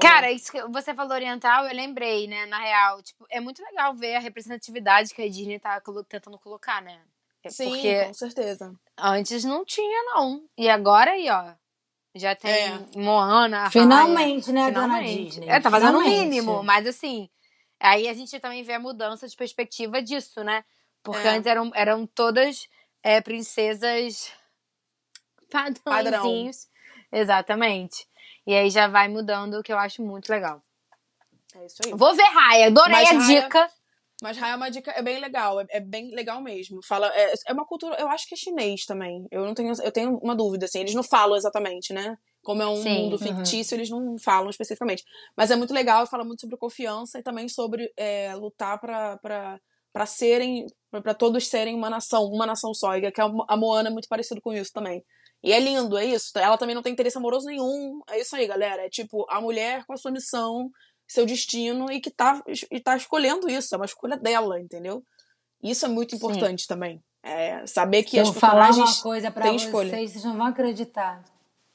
Cara, 0.00 0.30
isso 0.32 0.50
que 0.50 0.62
você 0.68 0.94
falou 0.94 1.12
oriental, 1.12 1.66
eu 1.66 1.74
lembrei, 1.74 2.26
né? 2.26 2.46
Na 2.46 2.58
real, 2.58 3.02
tipo, 3.02 3.26
é 3.30 3.40
muito 3.40 3.62
legal 3.62 3.94
ver 3.94 4.16
a 4.16 4.20
representatividade 4.20 5.14
que 5.14 5.22
a 5.22 5.28
Disney 5.28 5.58
tá 5.58 5.82
tentando 6.08 6.38
colocar, 6.38 6.80
né? 6.82 7.00
É 7.42 7.50
Sim, 7.50 7.70
Porque 7.70 8.04
com 8.06 8.14
certeza. 8.14 8.74
Antes 8.98 9.44
não 9.44 9.64
tinha, 9.64 10.02
não. 10.14 10.42
E 10.56 10.68
agora 10.68 11.12
aí, 11.12 11.28
ó. 11.30 11.52
Já 12.14 12.34
tem 12.34 12.50
é. 12.50 12.78
Moana. 12.96 13.70
Finalmente, 13.70 14.50
Raya, 14.50 14.54
né, 14.54 14.68
finalmente. 14.68 14.72
dona 14.72 15.28
Disney? 15.28 15.48
É, 15.48 15.60
tá 15.60 15.70
fazendo 15.70 15.98
o 15.98 16.02
mínimo, 16.02 16.62
mas 16.62 16.86
assim. 16.86 17.28
Aí 17.78 18.08
a 18.08 18.14
gente 18.14 18.40
também 18.40 18.62
vê 18.62 18.72
a 18.72 18.80
mudança 18.80 19.28
de 19.28 19.36
perspectiva 19.36 20.00
disso, 20.00 20.42
né? 20.42 20.64
Porque 21.02 21.26
é. 21.26 21.30
antes 21.30 21.46
eram, 21.46 21.70
eram 21.74 22.06
todas 22.06 22.68
é, 23.06 23.20
princesas 23.20 24.32
padrõezinhos. 25.84 26.66
Exatamente. 27.12 28.04
E 28.44 28.52
aí 28.52 28.68
já 28.68 28.88
vai 28.88 29.06
mudando, 29.06 29.54
o 29.54 29.62
que 29.62 29.72
eu 29.72 29.78
acho 29.78 30.02
muito 30.02 30.28
legal. 30.28 30.60
É 31.54 31.66
isso 31.66 31.76
aí. 31.84 31.92
Vou 31.94 32.14
ver 32.16 32.24
Raya, 32.24 32.66
adorei 32.66 32.92
mas 32.92 33.08
a 33.08 33.12
Raya, 33.12 33.42
dica. 33.42 33.70
Mas 34.20 34.36
Raya 34.36 34.54
é 34.54 34.56
uma 34.56 34.70
dica, 34.70 34.90
é 34.90 35.02
bem 35.02 35.20
legal, 35.20 35.60
é, 35.60 35.66
é, 35.70 35.80
bem 35.80 36.12
legal 36.16 36.40
mesmo. 36.42 36.80
Fala, 36.82 37.06
é, 37.14 37.32
é 37.46 37.52
uma 37.52 37.64
cultura, 37.64 37.94
eu 38.00 38.08
acho 38.08 38.26
que 38.26 38.34
é 38.34 38.36
chinês 38.36 38.84
também. 38.84 39.24
Eu 39.30 39.44
não 39.44 39.54
tenho, 39.54 39.72
eu 39.80 39.92
tenho 39.92 40.18
uma 40.18 40.34
dúvida, 40.34 40.64
assim, 40.64 40.80
eles 40.80 40.94
não 40.94 41.04
falam 41.04 41.36
exatamente, 41.36 41.92
né? 41.92 42.18
Como 42.42 42.60
é 42.60 42.66
um 42.66 42.82
Sim, 42.82 43.04
mundo 43.04 43.18
fictício, 43.18 43.74
uhum. 43.74 43.78
eles 43.78 43.90
não 43.90 44.18
falam 44.18 44.50
especificamente. 44.50 45.04
Mas 45.36 45.52
é 45.52 45.56
muito 45.56 45.72
legal, 45.72 46.06
fala 46.08 46.24
muito 46.24 46.40
sobre 46.40 46.56
confiança 46.56 47.20
e 47.20 47.22
também 47.22 47.48
sobre 47.48 47.92
é, 47.96 48.34
lutar 48.34 48.80
para 48.80 49.60
para 49.96 50.06
serem, 50.96 51.02
para 51.02 51.14
todos 51.14 51.48
serem 51.48 51.74
uma 51.74 51.90
nação, 51.90 52.24
uma 52.24 52.46
nação 52.46 52.72
só. 52.74 52.96
E 52.96 53.10
que 53.10 53.20
a 53.20 53.56
Moana 53.56 53.88
é 53.88 53.92
muito 53.92 54.08
parecido 54.08 54.40
com 54.40 54.52
isso 54.52 54.72
também. 54.72 55.04
E 55.42 55.52
é 55.52 55.60
lindo, 55.60 55.96
é 55.96 56.04
isso. 56.04 56.36
Ela 56.36 56.58
também 56.58 56.74
não 56.74 56.82
tem 56.82 56.92
interesse 56.92 57.18
amoroso 57.18 57.46
nenhum. 57.46 58.00
É 58.08 58.20
isso 58.20 58.34
aí, 58.34 58.46
galera. 58.46 58.84
É 58.84 58.88
tipo 58.88 59.26
a 59.28 59.40
mulher 59.40 59.84
com 59.86 59.92
a 59.92 59.96
sua 59.96 60.10
missão, 60.10 60.70
seu 61.06 61.26
destino 61.26 61.90
e 61.90 62.00
que 62.00 62.10
tá, 62.10 62.42
e 62.70 62.80
tá 62.80 62.96
escolhendo 62.96 63.48
isso. 63.48 63.74
É 63.74 63.78
uma 63.78 63.84
escolha 63.84 64.16
dela, 64.16 64.60
entendeu? 64.60 65.04
Isso 65.62 65.84
é 65.84 65.88
muito 65.88 66.14
importante 66.14 66.62
Sim. 66.62 66.68
também. 66.68 67.02
É 67.22 67.66
saber 67.66 68.04
que 68.04 68.16
Eu 68.16 68.22
as 68.22 68.30
personagens 68.30 68.76
falar 68.76 68.90
uma 68.90 69.02
coisa 69.02 69.30
pra 69.30 69.42
têm 69.42 69.52
vocês, 69.52 69.64
escolha. 69.64 69.90
Vocês 69.90 70.24
não 70.24 70.36
vão 70.36 70.46
acreditar. 70.46 71.24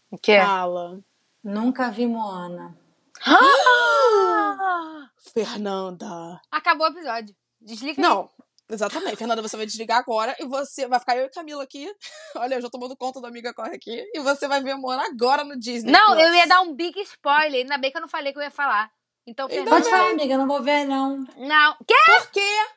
O 0.09 0.17
que? 0.17 0.39
Fala. 0.39 0.99
Nunca 1.43 1.89
vi 1.89 2.05
Moana. 2.05 2.77
Fernanda. 5.33 6.41
Acabou 6.51 6.87
o 6.87 6.91
episódio. 6.91 7.35
Desliga 7.59 8.01
Não, 8.01 8.29
exatamente. 8.73 9.17
Fernanda, 9.17 9.41
você 9.41 9.57
vai 9.57 9.65
desligar 9.65 9.99
agora 9.99 10.35
e 10.39 10.45
você 10.45 10.87
vai 10.87 10.99
ficar 10.99 11.17
eu 11.17 11.25
e 11.25 11.29
Camila 11.29 11.63
aqui. 11.63 11.91
Olha, 12.35 12.55
eu 12.55 12.61
já 12.61 12.69
tomando 12.69 12.95
conta 12.95 13.21
da 13.21 13.27
amiga 13.27 13.53
corre 13.53 13.75
aqui. 13.75 14.03
E 14.13 14.19
você 14.19 14.47
vai 14.47 14.61
ver 14.61 14.75
Moana 14.75 15.05
agora 15.05 15.43
no 15.43 15.57
Disney. 15.57 15.91
Não, 15.91 16.13
Plus. 16.13 16.21
eu 16.21 16.33
ia 16.33 16.47
dar 16.47 16.61
um 16.61 16.73
big 16.73 16.99
spoiler. 17.01 17.61
Ainda 17.61 17.77
bem 17.77 17.91
que 17.91 17.97
eu 17.97 18.01
não 18.01 18.09
falei 18.09 18.31
que 18.33 18.39
eu 18.39 18.43
ia 18.43 18.51
falar. 18.51 18.89
Então, 19.27 19.47
Fernanda. 19.47 19.69
Pode 19.69 19.89
falar, 19.89 20.11
amiga, 20.11 20.33
eu 20.33 20.39
não 20.39 20.47
vou 20.47 20.61
ver, 20.61 20.85
não. 20.85 21.25
Não. 21.37 21.77
Quê? 21.87 21.95
Por 22.05 22.31
quê? 22.31 22.67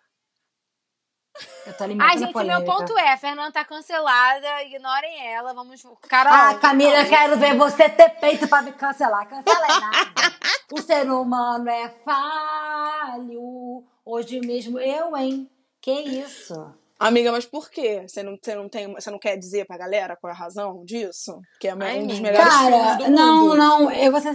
Eu 1.66 1.72
tô 1.76 1.84
Ai, 1.99 2.18
gente, 2.18 2.45
meu 2.45 2.64
ponto 2.64 2.97
é, 2.97 3.12
a 3.12 3.16
Fernanda 3.16 3.51
tá 3.51 3.64
cancelada, 3.64 4.62
ignorem 4.62 5.26
ela, 5.26 5.53
vamos... 5.53 5.82
Carol... 6.09 6.32
Ah, 6.32 6.55
Camila, 6.55 7.01
eu 7.01 7.09
quero 7.09 7.36
ver 7.36 7.57
você 7.57 7.88
ter 7.88 8.11
peito 8.20 8.47
pra 8.47 8.62
me 8.62 8.70
cancelar. 8.72 9.28
Cancela 9.28 9.64
é 9.64 9.80
nada. 9.80 10.36
o 10.72 10.80
ser 10.80 11.11
humano 11.11 11.68
é 11.68 11.88
falho. 12.05 13.84
Hoje 14.05 14.40
mesmo 14.40 14.78
eu, 14.78 15.16
hein? 15.16 15.51
Que 15.85 16.01
isso? 16.01 16.55
Amiga, 16.99 17.30
mas 17.30 17.45
por 17.45 17.70
quê? 17.70 18.07
Você 18.09 18.22
não, 18.22 18.39
você 18.41 18.55
não, 18.55 18.70
tem, 18.70 18.91
você 18.95 19.11
não 19.11 19.18
quer 19.18 19.37
dizer 19.37 19.66
pra 19.66 19.76
galera 19.76 20.16
qual 20.16 20.30
é 20.30 20.35
a 20.35 20.39
razão 20.39 20.82
disso? 20.82 21.43
Que 21.61 21.68
é 21.68 21.74
Ai, 21.78 22.01
um 22.01 22.07
dos 22.07 22.20
melhores 22.20 22.49
cara, 22.49 22.97
filmes 22.97 22.97
do 22.97 23.11
não, 23.11 23.41
mundo. 23.41 23.57
Não, 23.57 23.80
não, 23.80 23.91
eu 23.93 24.11
vou 24.11 24.18
ser 24.18 24.32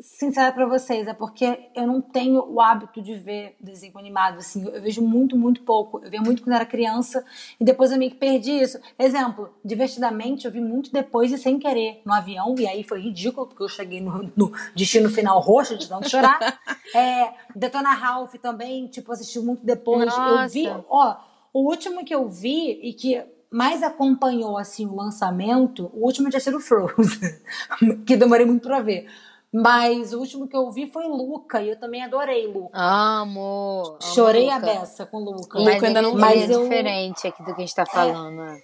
sincera 0.00 0.52
pra 0.52 0.64
vocês, 0.64 1.08
é 1.08 1.12
porque 1.12 1.70
eu 1.74 1.86
não 1.86 2.00
tenho 2.00 2.44
o 2.48 2.60
hábito 2.60 3.02
de 3.02 3.14
ver 3.14 3.56
desenho 3.60 3.98
animado, 3.98 4.38
assim, 4.38 4.64
eu 4.64 4.80
vejo 4.80 5.02
muito, 5.02 5.36
muito 5.36 5.62
pouco. 5.62 6.00
Eu 6.04 6.10
via 6.10 6.20
muito 6.20 6.42
quando 6.42 6.54
era 6.54 6.64
criança 6.64 7.24
e 7.60 7.64
depois 7.64 7.90
eu 7.90 7.98
meio 7.98 8.12
que 8.12 8.16
perdi 8.16 8.52
isso. 8.52 8.78
Exemplo, 8.98 9.52
Divertidamente 9.64 10.46
eu 10.46 10.52
vi 10.52 10.60
muito 10.60 10.92
depois 10.92 11.32
e 11.32 11.38
sem 11.38 11.58
querer 11.58 12.00
no 12.04 12.12
avião, 12.12 12.54
e 12.58 12.66
aí 12.66 12.84
foi 12.84 13.00
ridículo, 13.00 13.46
porque 13.48 13.62
eu 13.62 13.68
cheguei 13.68 14.00
no, 14.00 14.30
no 14.36 14.52
destino 14.74 15.10
final 15.10 15.40
roxo 15.40 15.76
de 15.76 15.90
não 15.90 16.02
chorar. 16.02 16.38
é, 16.94 17.32
Detona 17.54 17.92
Ralph 17.92 18.34
também, 18.36 18.86
tipo, 18.86 19.10
assisti 19.10 19.40
muito 19.40 19.66
depois. 19.66 20.06
Nossa. 20.06 20.42
Eu 20.44 20.48
vi, 20.48 20.84
ó, 20.88 21.16
o 21.52 21.68
último 21.68 22.04
que 22.04 22.14
eu 22.14 22.28
vi 22.28 22.80
e 22.82 22.92
que 22.92 23.22
mais 23.50 23.82
acompanhou, 23.82 24.56
assim, 24.56 24.86
o 24.86 24.94
lançamento, 24.94 25.90
o 25.92 26.04
último 26.04 26.28
tinha 26.30 26.40
sido 26.40 26.60
Frozen, 26.60 27.40
que 28.06 28.16
demorei 28.16 28.46
muito 28.46 28.62
pra 28.62 28.80
ver. 28.80 29.08
Mas 29.52 30.12
o 30.12 30.18
último 30.18 30.46
que 30.46 30.56
eu 30.56 30.70
vi 30.70 30.90
foi 30.90 31.06
Luca, 31.06 31.62
e 31.62 31.70
eu 31.70 31.80
também 31.80 32.04
adorei 32.04 32.46
Luca. 32.46 32.78
Amo! 32.78 33.96
Chorei 34.14 34.50
amo 34.50 34.56
a 34.56 34.58
beça 34.60 35.06
com 35.06 35.18
Luca. 35.18 35.58
Mas 35.60 35.82
ainda 35.82 36.02
não 36.02 36.14
mas 36.14 36.50
é 36.50 36.54
eu... 36.54 36.62
diferente 36.62 37.26
aqui 37.26 37.42
do 37.42 37.54
que 37.54 37.62
a 37.62 37.64
gente 37.64 37.74
tá 37.74 37.86
falando. 37.86 38.36
né? 38.36 38.60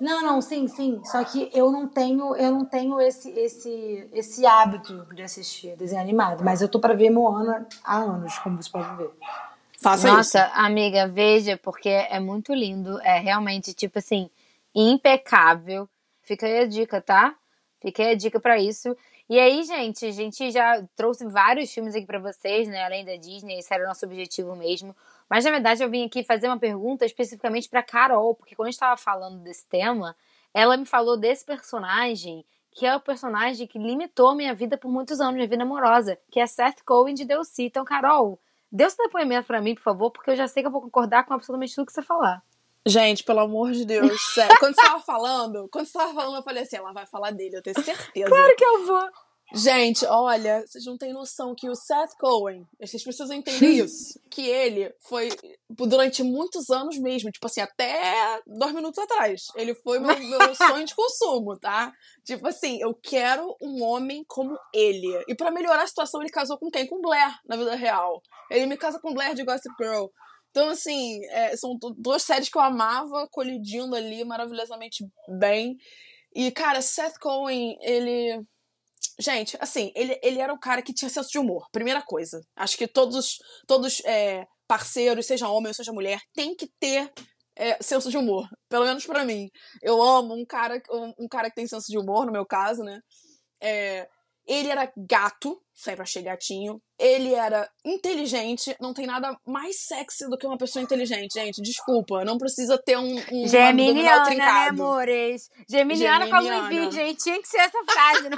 Não, 0.00 0.22
não, 0.22 0.40
sim, 0.40 0.66
sim. 0.66 1.00
Só 1.04 1.22
que 1.22 1.48
eu 1.54 1.70
não 1.70 1.86
tenho, 1.86 2.34
eu 2.36 2.50
não 2.50 2.64
tenho 2.64 3.00
esse, 3.00 3.30
esse, 3.30 4.08
esse 4.12 4.44
hábito 4.44 5.06
de 5.14 5.22
assistir 5.22 5.76
desenho 5.76 6.02
animado. 6.02 6.42
Mas 6.44 6.60
eu 6.60 6.68
tô 6.68 6.80
pra 6.80 6.94
ver 6.94 7.10
Moana 7.10 7.66
há 7.84 7.98
anos, 7.98 8.36
como 8.40 8.60
você 8.60 8.70
pode 8.70 8.96
ver. 8.96 9.10
Faça 9.80 10.08
Nossa, 10.08 10.46
isso. 10.46 10.50
amiga, 10.54 11.06
veja, 11.06 11.56
porque 11.62 11.88
é 11.88 12.18
muito 12.18 12.52
lindo. 12.52 13.00
É 13.02 13.18
realmente, 13.20 13.72
tipo 13.72 13.98
assim, 13.98 14.28
impecável. 14.74 15.88
Fica 16.22 16.46
aí 16.46 16.60
a 16.60 16.66
dica, 16.66 17.00
tá? 17.00 17.34
Fica 17.80 18.02
aí 18.02 18.10
a 18.12 18.16
dica 18.16 18.40
pra 18.40 18.58
isso. 18.58 18.96
E 19.28 19.38
aí, 19.40 19.62
gente, 19.64 20.04
a 20.04 20.10
gente 20.10 20.50
já 20.50 20.82
trouxe 20.94 21.26
vários 21.26 21.72
filmes 21.72 21.94
aqui 21.94 22.04
para 22.04 22.18
vocês, 22.18 22.68
né? 22.68 22.84
Além 22.84 23.04
da 23.06 23.16
Disney, 23.16 23.58
esse 23.58 23.72
era 23.72 23.84
o 23.84 23.86
nosso 23.86 24.04
objetivo 24.04 24.54
mesmo. 24.54 24.94
Mas 25.30 25.44
na 25.44 25.50
verdade 25.50 25.82
eu 25.82 25.88
vim 25.88 26.04
aqui 26.04 26.22
fazer 26.22 26.46
uma 26.46 26.58
pergunta 26.58 27.06
especificamente 27.06 27.68
para 27.68 27.82
Carol, 27.82 28.34
porque 28.34 28.54
quando 28.54 28.66
a 28.66 28.70
gente 28.70 28.76
estava 28.76 28.96
falando 28.98 29.42
desse 29.42 29.66
tema, 29.66 30.14
ela 30.52 30.76
me 30.76 30.84
falou 30.84 31.16
desse 31.16 31.44
personagem, 31.44 32.44
que 32.70 32.84
é 32.84 32.94
o 32.94 33.00
personagem 33.00 33.66
que 33.66 33.78
limitou 33.78 34.34
minha 34.34 34.54
vida 34.54 34.76
por 34.76 34.90
muitos 34.90 35.20
anos, 35.20 35.34
minha 35.34 35.48
vida 35.48 35.62
amorosa, 35.62 36.18
que 36.30 36.38
é 36.38 36.46
Seth 36.46 36.82
Cohen 36.84 37.14
de 37.14 37.24
Deus 37.24 37.48
Então, 37.58 37.84
Carol, 37.84 38.38
dê 38.70 38.88
seu 38.90 39.06
depoimento 39.06 39.46
para 39.46 39.60
mim, 39.62 39.74
por 39.74 39.82
favor, 39.82 40.10
porque 40.10 40.30
eu 40.30 40.36
já 40.36 40.46
sei 40.46 40.62
que 40.62 40.66
eu 40.66 40.72
vou 40.72 40.82
concordar 40.82 41.24
com 41.24 41.32
absolutamente 41.32 41.74
tudo 41.74 41.86
que 41.86 41.92
você 41.92 42.02
falar. 42.02 42.42
Gente, 42.86 43.24
pelo 43.24 43.40
amor 43.40 43.72
de 43.72 43.84
Deus, 43.84 44.20
sério. 44.34 44.56
Quando 44.58 44.74
você 44.74 44.82
tava 44.82 45.00
falando, 45.00 45.68
quando 45.70 45.86
você 45.86 45.92
tava 45.92 46.12
falando, 46.12 46.36
eu 46.36 46.42
falei 46.42 46.62
assim, 46.62 46.76
ela 46.76 46.92
vai 46.92 47.06
falar 47.06 47.30
dele, 47.30 47.56
eu 47.56 47.62
tenho 47.62 47.82
certeza. 47.82 48.28
Claro 48.28 48.56
que 48.56 48.64
eu 48.64 48.86
vou. 48.86 49.08
Gente, 49.52 50.04
olha, 50.06 50.64
vocês 50.66 50.84
não 50.84 50.98
têm 50.98 51.12
noção 51.12 51.54
que 51.54 51.68
o 51.68 51.76
Seth 51.76 52.16
Cohen, 52.18 52.66
vocês 52.80 53.04
precisam 53.04 53.36
entender 53.36 53.68
isso, 53.84 54.18
que 54.28 54.48
ele 54.48 54.92
foi 54.98 55.28
durante 55.70 56.24
muitos 56.24 56.70
anos 56.70 56.98
mesmo, 56.98 57.30
tipo 57.30 57.46
assim, 57.46 57.60
até 57.60 58.40
dois 58.46 58.72
minutos 58.72 58.98
atrás. 58.98 59.46
Ele 59.54 59.74
foi 59.74 60.00
meu, 60.00 60.18
meu 60.18 60.54
sonho 60.56 60.84
de 60.84 60.94
consumo, 60.94 61.56
tá? 61.56 61.92
Tipo 62.24 62.48
assim, 62.48 62.80
eu 62.80 62.92
quero 62.94 63.54
um 63.62 63.82
homem 63.84 64.24
como 64.26 64.58
ele. 64.72 65.22
E 65.28 65.36
pra 65.36 65.52
melhorar 65.52 65.84
a 65.84 65.86
situação, 65.86 66.20
ele 66.20 66.30
casou 66.30 66.58
com 66.58 66.68
quem? 66.68 66.86
Com 66.86 67.00
Blair, 67.00 67.38
na 67.46 67.56
vida 67.56 67.76
real. 67.76 68.20
Ele 68.50 68.66
me 68.66 68.76
casa 68.76 68.98
com 68.98 69.14
Blair 69.14 69.34
de 69.34 69.44
Gossip 69.44 69.72
Girl. 69.80 70.06
Então, 70.54 70.68
assim, 70.68 71.18
é, 71.30 71.56
são 71.56 71.76
du- 71.76 71.96
duas 71.98 72.22
séries 72.22 72.48
que 72.48 72.56
eu 72.56 72.62
amava, 72.62 73.26
colidindo 73.32 73.96
ali 73.96 74.22
maravilhosamente 74.24 75.04
bem. 75.36 75.76
E, 76.32 76.52
cara, 76.52 76.80
Seth 76.80 77.18
Cohen, 77.18 77.76
ele. 77.80 78.40
Gente, 79.18 79.56
assim, 79.60 79.92
ele, 79.96 80.16
ele 80.22 80.40
era 80.40 80.54
um 80.54 80.58
cara 80.58 80.80
que 80.80 80.94
tinha 80.94 81.08
senso 81.08 81.28
de 81.30 81.38
humor, 81.40 81.66
primeira 81.72 82.00
coisa. 82.02 82.40
Acho 82.56 82.76
que 82.76 82.86
todos, 82.86 83.38
todos 83.66 84.00
é, 84.04 84.46
parceiros, 84.68 85.26
seja 85.26 85.48
homem 85.48 85.68
ou 85.68 85.74
seja 85.74 85.92
mulher, 85.92 86.20
tem 86.32 86.54
que 86.54 86.68
ter 86.80 87.12
é, 87.56 87.76
senso 87.82 88.08
de 88.08 88.16
humor. 88.16 88.48
Pelo 88.68 88.84
menos 88.84 89.04
pra 89.06 89.24
mim. 89.24 89.48
Eu 89.82 90.00
amo 90.00 90.34
um 90.34 90.44
cara, 90.46 90.80
um, 90.90 91.24
um 91.24 91.28
cara 91.28 91.48
que 91.50 91.56
tem 91.56 91.66
senso 91.66 91.86
de 91.88 91.98
humor, 91.98 92.26
no 92.26 92.32
meu 92.32 92.46
caso, 92.46 92.84
né? 92.84 93.00
É, 93.60 94.08
ele 94.46 94.68
era 94.68 94.92
gato, 94.96 95.60
sempre 95.72 96.02
achei 96.02 96.22
gatinho. 96.22 96.80
Ele 96.98 97.34
era 97.34 97.68
inteligente. 97.84 98.76
Não 98.78 98.92
tem 98.92 99.06
nada 99.06 99.36
mais 99.46 99.80
sexy 99.80 100.28
do 100.28 100.36
que 100.36 100.46
uma 100.46 100.58
pessoa 100.58 100.82
inteligente, 100.82 101.34
gente. 101.34 101.62
Desculpa, 101.62 102.24
não 102.24 102.36
precisa 102.36 102.76
ter 102.76 102.96
um, 102.98 103.16
um 103.32 103.48
Geminiana, 103.48 104.30
né, 104.30 104.68
amores? 104.68 105.50
Geminiana, 105.68 106.26
como 106.28 106.42
Geminiana. 106.42 106.68
virgem. 106.68 107.14
Tinha 107.14 107.40
que 107.40 107.48
ser 107.48 107.58
essa 107.58 107.78
frase. 107.84 108.28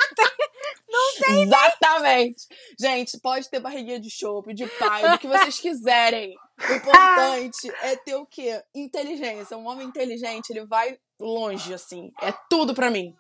Não 0.89 1.43
Exatamente. 1.43 2.47
Gente, 2.79 3.19
pode 3.21 3.51
ter 3.51 3.61
barriguinha 3.61 3.99
de 3.99 4.11
chope, 4.11 4.55
de 4.55 4.67
pai, 4.67 5.11
do 5.11 5.19
que 5.19 5.27
vocês 5.27 5.59
quiserem. 5.59 6.35
O 6.69 6.73
importante 6.73 7.71
é 7.83 7.97
ter 7.97 8.15
o 8.15 8.25
quê? 8.25 8.63
Inteligência. 8.75 9.57
Um 9.57 9.67
homem 9.67 9.87
inteligente, 9.87 10.51
ele 10.51 10.65
vai 10.65 10.99
longe, 11.21 11.75
assim. 11.75 12.13
É 12.23 12.33
tudo 12.49 12.75
pra 12.75 12.91
mim. 12.91 13.15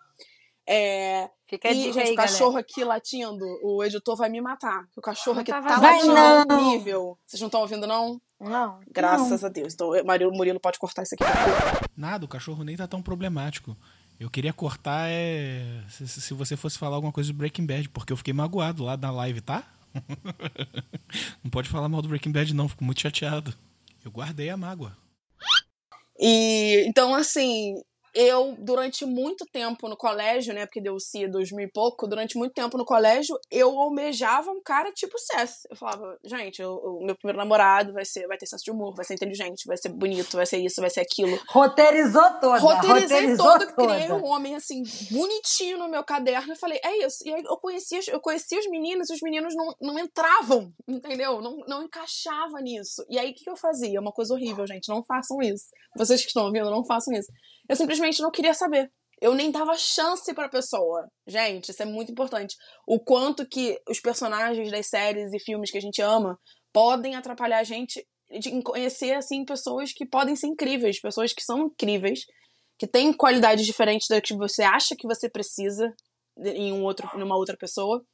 É... 0.67 1.29
Fica 1.49 1.69
a 1.69 1.73
E, 1.73 1.75
dica 1.75 1.93
gente, 1.93 1.99
aí, 1.99 2.13
o 2.13 2.17
galera. 2.17 2.33
cachorro 2.33 2.57
aqui 2.57 2.85
latindo, 2.85 3.45
o 3.63 3.83
editor 3.85 4.17
vai 4.17 4.29
me 4.29 4.41
matar. 4.41 4.87
O 4.97 5.01
cachorro 5.01 5.37
Não 5.37 5.43
aqui 5.43 5.53
tá 5.53 5.63
tá 5.63 5.79
latindo 5.81 6.13
não. 6.15 6.69
horrível. 6.69 7.19
Vocês 7.25 7.41
não 7.41 7.47
estão 7.47 7.61
ouvindo, 7.61 7.87
não? 7.87 8.21
Não. 8.41 8.81
Graças 8.91 9.45
a 9.45 9.49
Deus. 9.49 9.73
Então, 9.75 9.91
Murilo, 10.05 10.33
Murilo 10.33 10.61
pode 10.61 10.79
cortar 10.79 11.05
isso 11.05 11.15
aqui. 11.15 11.25
Nada, 11.97 12.25
o 12.25 12.29
cachorro 12.29 12.65
nem 12.65 12.77
tá 12.77 12.87
tão 12.89 13.01
problemático. 13.01 13.77
Eu 14.19 14.29
queria 14.31 14.53
cortar 14.53 15.09
é. 15.09 15.83
Se, 15.89 16.09
se 16.09 16.35
você 16.35 16.57
fosse 16.57 16.79
falar 16.79 16.97
alguma 16.97 17.13
coisa 17.13 17.33
do 17.33 17.37
Breaking 17.37 17.67
Bad, 17.67 17.89
porque 17.91 18.13
eu 18.13 18.17
fiquei 18.17 18.33
magoado 18.35 18.83
lá 18.83 18.97
na 18.97 19.11
live, 19.11 19.41
tá? 19.41 19.63
não 21.45 21.51
pode 21.51 21.69
falar 21.69 21.89
mal 21.89 22.03
do 22.03 22.09
Breaking 22.09 22.33
Bad, 22.33 22.55
não, 22.55 22.69
fico 22.69 22.83
muito 22.85 23.01
chateado. 23.01 23.55
Eu 24.05 24.11
guardei 24.11 24.51
a 24.51 24.57
mágoa. 24.57 24.97
E 26.19 26.85
então, 26.89 27.15
assim, 27.15 27.75
eu, 28.17 28.57
durante 28.59 29.05
muito 29.05 29.45
tempo 29.45 29.89
no 29.89 29.97
colégio, 29.97 30.55
né? 30.55 30.65
Porque 30.65 30.81
deu 30.81 30.99
C 30.99 31.29
2000 31.29 31.67
e 31.67 31.71
pouco, 31.71 32.09
durante 32.09 32.39
muito 32.39 32.55
tempo 32.55 32.79
no 32.79 32.85
colégio, 32.85 33.39
eu 33.51 33.79
almejava 33.79 34.51
um 34.51 34.63
cara 34.63 34.91
tipo 34.91 35.19
Seth. 35.19 35.67
Eu 35.69 35.77
falava, 35.77 36.19
gente, 36.25 36.65
o 36.65 37.01
meu 37.03 37.15
primeiro 37.15 37.39
namorado 37.39 37.93
vai 37.93 38.07
ser, 38.07 38.27
vai 38.27 38.39
ter 38.39 38.47
senso 38.47 38.65
de 38.65 38.71
humor, 38.71 38.95
vai 38.95 39.05
ser 39.05 39.13
inteligente, 39.13 39.67
vai 39.67 39.77
ser 39.77 39.91
bonito, 39.91 40.35
vai 40.35 40.47
ser 40.47 40.57
isso, 40.57 40.81
vai 40.81 40.89
ser 40.89 41.01
aquilo. 41.01 41.39
Roteirizou 41.49 42.41
toda. 42.41 42.59
Roteirizei 42.59 43.03
roteirizou 43.03 43.47
todo, 43.47 43.75
toda. 43.75 43.95
criei 43.95 44.11
um 44.11 44.25
homem 44.25 44.55
assim, 44.55 44.83
bonitinho 45.11 45.77
no 45.77 45.89
meu 45.89 46.03
caderno 46.03 46.55
e 46.55 46.59
falei, 46.59 46.81
é 46.83 47.05
isso. 47.05 47.19
E 47.23 47.35
aí 47.35 47.43
eu 47.45 47.57
conhecia, 47.59 48.01
eu 48.09 48.21
conhecia 48.21 48.59
os 48.59 48.67
meninos 48.71 49.11
e 49.11 49.13
os 49.13 49.21
meninos 49.21 49.55
não, 49.55 49.75
não 49.79 49.99
entravam, 49.99 50.73
entendeu? 50.89 51.43
Não, 51.43 51.59
não 51.69 51.83
encaixava 51.83 52.63
nisso. 52.63 53.05
E 53.11 53.19
aí 53.19 53.33
o 53.33 53.35
que 53.35 53.51
eu 53.51 53.57
fazia? 53.57 54.01
Uma 54.01 54.13
coisa 54.13 54.33
horrível, 54.33 54.67
gente, 54.67 54.89
não 54.89 55.05
façam 55.05 55.43
isso. 55.43 55.67
Vocês 55.95 56.23
que 56.23 56.29
estão 56.29 56.47
ouvindo, 56.47 56.71
não 56.71 56.83
façam 56.83 57.13
isso. 57.13 57.31
Eu 57.69 57.77
simplesmente 57.77 58.23
não 58.23 58.31
queria 58.31 58.55
saber. 58.55 58.91
Eu 59.21 59.35
nem 59.35 59.51
dava 59.51 59.77
chance 59.77 60.33
pra 60.35 60.49
pessoa. 60.49 61.09
Gente, 61.27 61.71
isso 61.71 61.83
é 61.83 61.87
muito 61.87 62.13
importante. 62.13 62.55
O 62.87 63.01
quanto 63.01 63.49
que 63.49 63.81
os 63.89 64.01
personagens 64.01 64.71
das 64.71 64.89
séries 64.89 65.33
e 65.33 65.39
filmes 65.39 65.71
que 65.71 65.79
a 65.79 65.81
gente 65.81 66.03
ama 66.03 66.39
podem 66.73 67.15
atrapalhar 67.15 67.59
a 67.59 67.65
gente 67.65 68.07
de 68.39 68.63
conhecer, 68.63 69.15
assim, 69.15 69.45
pessoas 69.45 69.93
que 69.93 70.07
podem 70.07 70.37
ser 70.37 70.49
incríveis, 70.49 71.01
pessoas 71.01 71.33
que 71.33 71.43
são 71.43 71.67
incríveis, 71.67 72.21
que 72.79 72.87
têm 72.87 73.13
qualidades 73.13 73.65
diferentes 73.65 74.09
da 74.09 74.21
que 74.21 74.37
você 74.37 74.63
acha 74.63 74.95
que 74.97 75.07
você 75.07 75.31
precisa 75.31 75.91
em 76.39 76.73
um 76.73 76.85
outro, 76.85 77.09
numa 77.19 77.37
outra 77.37 77.57
pessoa, 77.57 78.05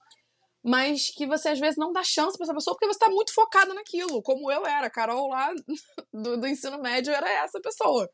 mas 0.65 1.11
que 1.11 1.27
você 1.27 1.49
às 1.49 1.59
vezes 1.59 1.77
não 1.77 1.93
dá 1.93 2.05
chance 2.05 2.37
pra 2.37 2.45
essa 2.45 2.55
pessoa 2.55 2.77
porque 2.77 2.87
você 2.87 2.99
tá 2.99 3.11
muito 3.11 3.35
focado 3.35 3.75
naquilo, 3.75 4.23
como 4.23 4.51
eu 4.53 4.65
era. 4.65 4.87
A 4.87 4.91
Carol 4.91 5.29
lá 5.29 5.53
do, 6.13 6.37
do 6.37 6.47
ensino 6.47 6.81
médio 6.81 7.13
era 7.13 7.29
essa 7.29 7.61
pessoa. 7.61 8.09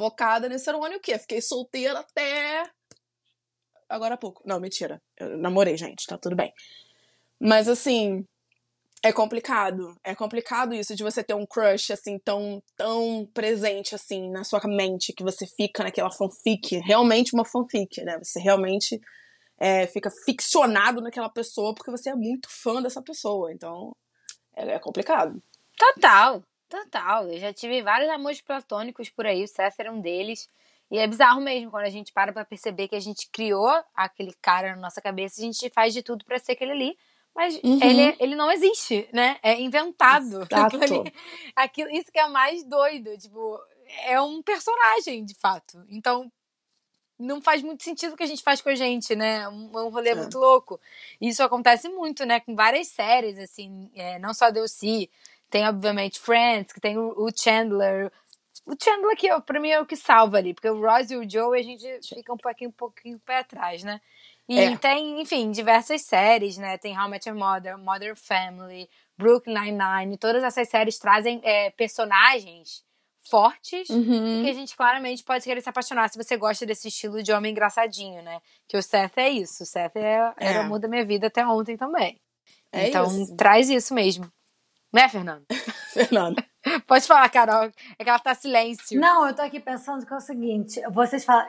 Focada 0.00 0.48
nesse 0.48 0.64
cerimônia 0.64 0.96
o 0.96 1.00
quê? 1.00 1.18
Fiquei 1.18 1.42
solteira 1.42 1.98
até. 1.98 2.64
Agora 3.86 4.14
há 4.14 4.16
pouco. 4.16 4.40
Não, 4.46 4.58
mentira. 4.58 4.98
Eu 5.14 5.36
namorei, 5.36 5.76
gente, 5.76 6.06
tá 6.06 6.16
tudo 6.16 6.34
bem. 6.34 6.54
Mas 7.38 7.68
assim, 7.68 8.24
é 9.02 9.12
complicado. 9.12 9.94
É 10.02 10.14
complicado 10.14 10.72
isso 10.72 10.96
de 10.96 11.02
você 11.02 11.22
ter 11.22 11.34
um 11.34 11.44
crush 11.44 11.92
assim 11.92 12.18
tão 12.18 12.62
tão 12.78 13.28
presente 13.34 13.94
assim 13.94 14.30
na 14.30 14.42
sua 14.42 14.62
mente 14.64 15.12
que 15.12 15.22
você 15.22 15.46
fica 15.46 15.82
naquela 15.82 16.10
fanfic, 16.10 16.78
realmente 16.78 17.34
uma 17.34 17.44
fanfic, 17.44 18.02
né? 18.02 18.18
Você 18.24 18.40
realmente 18.40 18.98
é, 19.58 19.86
fica 19.86 20.10
ficcionado 20.24 21.02
naquela 21.02 21.28
pessoa 21.28 21.74
porque 21.74 21.90
você 21.90 22.08
é 22.08 22.14
muito 22.14 22.48
fã 22.50 22.80
dessa 22.80 23.02
pessoa. 23.02 23.52
Então, 23.52 23.94
é, 24.56 24.66
é 24.76 24.78
complicado. 24.78 25.42
Total, 25.76 26.42
total. 26.70 27.28
Eu 27.28 27.38
já 27.38 27.52
tive 27.52 27.82
vários 27.82 28.08
amores 28.10 28.40
platônicos 28.40 29.10
por 29.10 29.26
aí, 29.26 29.44
o 29.44 29.48
Seth 29.48 29.74
era 29.78 29.92
um 29.92 30.00
deles. 30.00 30.48
E 30.90 30.98
é 30.98 31.06
bizarro 31.06 31.40
mesmo 31.40 31.70
quando 31.70 31.84
a 31.84 31.90
gente 31.90 32.12
para 32.12 32.32
pra 32.32 32.44
perceber 32.44 32.88
que 32.88 32.96
a 32.96 33.00
gente 33.00 33.28
criou 33.30 33.70
aquele 33.94 34.32
cara 34.40 34.74
na 34.74 34.80
nossa 34.82 35.00
cabeça, 35.00 35.40
a 35.40 35.44
gente 35.44 35.70
faz 35.70 35.92
de 35.94 36.02
tudo 36.02 36.24
pra 36.24 36.38
ser 36.38 36.52
aquele 36.52 36.72
ali. 36.72 36.98
Mas 37.34 37.60
Uhum. 37.62 37.78
ele, 37.80 38.16
ele 38.18 38.34
não 38.34 38.50
existe, 38.50 39.08
né? 39.12 39.38
É 39.42 39.60
inventado. 39.60 40.40
Aquilo 40.52 40.82
ali- 40.82 41.14
aquilo- 41.54 41.90
isso 41.90 42.10
que 42.10 42.18
é 42.18 42.26
mais 42.28 42.64
doido. 42.64 43.16
Tipo, 43.16 43.56
é 44.04 44.20
um 44.20 44.42
personagem, 44.42 45.24
de 45.24 45.34
fato. 45.34 45.84
Então, 45.88 46.30
não 47.16 47.40
faz 47.40 47.62
muito 47.62 47.84
sentido 47.84 48.14
o 48.14 48.16
que 48.16 48.22
a 48.24 48.26
gente 48.26 48.42
faz 48.42 48.60
com 48.60 48.70
a 48.70 48.74
gente, 48.74 49.14
né? 49.14 49.46
Um, 49.48 49.70
é 49.78 49.82
um 49.82 49.90
rolê 49.90 50.10
É. 50.10 50.14
muito 50.16 50.38
louco. 50.38 50.80
Isso 51.20 51.40
acontece 51.42 51.88
muito, 51.88 52.24
né? 52.24 52.40
Com 52.40 52.56
várias 52.56 52.88
séries, 52.88 53.38
assim, 53.38 53.90
é, 53.94 54.18
não 54.18 54.34
só 54.34 54.50
DLC, 54.50 55.08
tem 55.50 55.66
obviamente 55.66 56.18
Friends, 56.20 56.72
que 56.72 56.80
tem 56.80 56.96
o, 56.98 57.28
Chandler. 57.36 58.10
O 58.66 58.74
Chandler 58.82 59.16
que 59.16 59.30
ó, 59.32 59.40
pra 59.40 59.58
mim 59.60 59.70
é 59.70 59.80
o 59.80 59.86
que 59.86 59.96
salva 59.96 60.36
ali, 60.38 60.54
porque 60.54 60.68
o 60.70 60.80
Ross 60.80 61.10
e 61.10 61.16
o 61.16 61.28
Joe 61.28 61.58
a 61.58 61.62
gente 61.62 61.84
fica 62.08 62.32
um 62.32 62.36
pouquinho, 62.36 62.70
um 62.70 62.74
pouquinho 62.74 63.18
pé 63.20 63.38
atrás, 63.38 63.82
né? 63.82 64.00
E 64.48 64.58
É. 64.58 64.76
tem, 64.76 65.20
enfim, 65.20 65.50
diversas 65.50 66.02
séries, 66.02 66.58
né? 66.58 66.76
Tem 66.76 66.96
How 66.98 67.06
I 67.06 67.10
Met 67.10 67.28
Your 67.28 67.38
Mother, 67.38 67.78
Modern 67.78 68.16
Family, 68.16 68.88
Brooklyn 69.16 69.54
Nine-Nine. 69.54 70.18
Todas 70.18 70.42
essas 70.42 70.68
séries 70.68 70.98
trazem 70.98 71.40
é, 71.44 71.70
personagens 71.70 72.82
fortes 73.30 73.88
Uhum. 73.90 74.42
que 74.42 74.50
a 74.50 74.52
gente 74.54 74.76
claramente 74.76 75.22
pode 75.22 75.44
querer 75.44 75.60
se 75.60 75.68
apaixonar 75.68 76.08
se 76.08 76.18
você 76.18 76.36
gosta 76.36 76.66
desse 76.66 76.88
estilo 76.88 77.22
de 77.22 77.32
homem 77.32 77.52
engraçadinho, 77.52 78.22
né? 78.22 78.40
Que 78.68 78.76
o 78.76 78.82
Seth 78.82 79.16
é 79.18 79.28
isso. 79.30 79.62
O 79.62 79.66
Seth 79.66 79.94
é, 79.96 80.32
era 80.36 80.54
É. 80.54 80.58
o 80.58 80.62
amor 80.62 80.80
da 80.80 80.88
minha 80.88 81.04
vida 81.04 81.28
até 81.28 81.46
ontem 81.46 81.76
também. 81.76 82.18
É 82.72 82.88
então, 82.88 83.04
isso. 83.06 83.36
traz 83.36 83.68
isso 83.68 83.94
mesmo. 83.94 84.30
Né, 84.92 85.08
Fernando? 85.08 85.44
Fernanda. 85.92 86.44
Pode 86.86 87.06
falar, 87.06 87.28
Carol. 87.30 87.70
É 87.98 88.04
que 88.04 88.10
ela 88.10 88.18
tá 88.18 88.34
silêncio. 88.34 89.00
Não, 89.00 89.26
eu 89.26 89.34
tô 89.34 89.42
aqui 89.42 89.58
pensando 89.60 90.04
que 90.04 90.12
é 90.12 90.16
o 90.16 90.20
seguinte: 90.20 90.80
vocês 90.90 91.24
falam. 91.24 91.46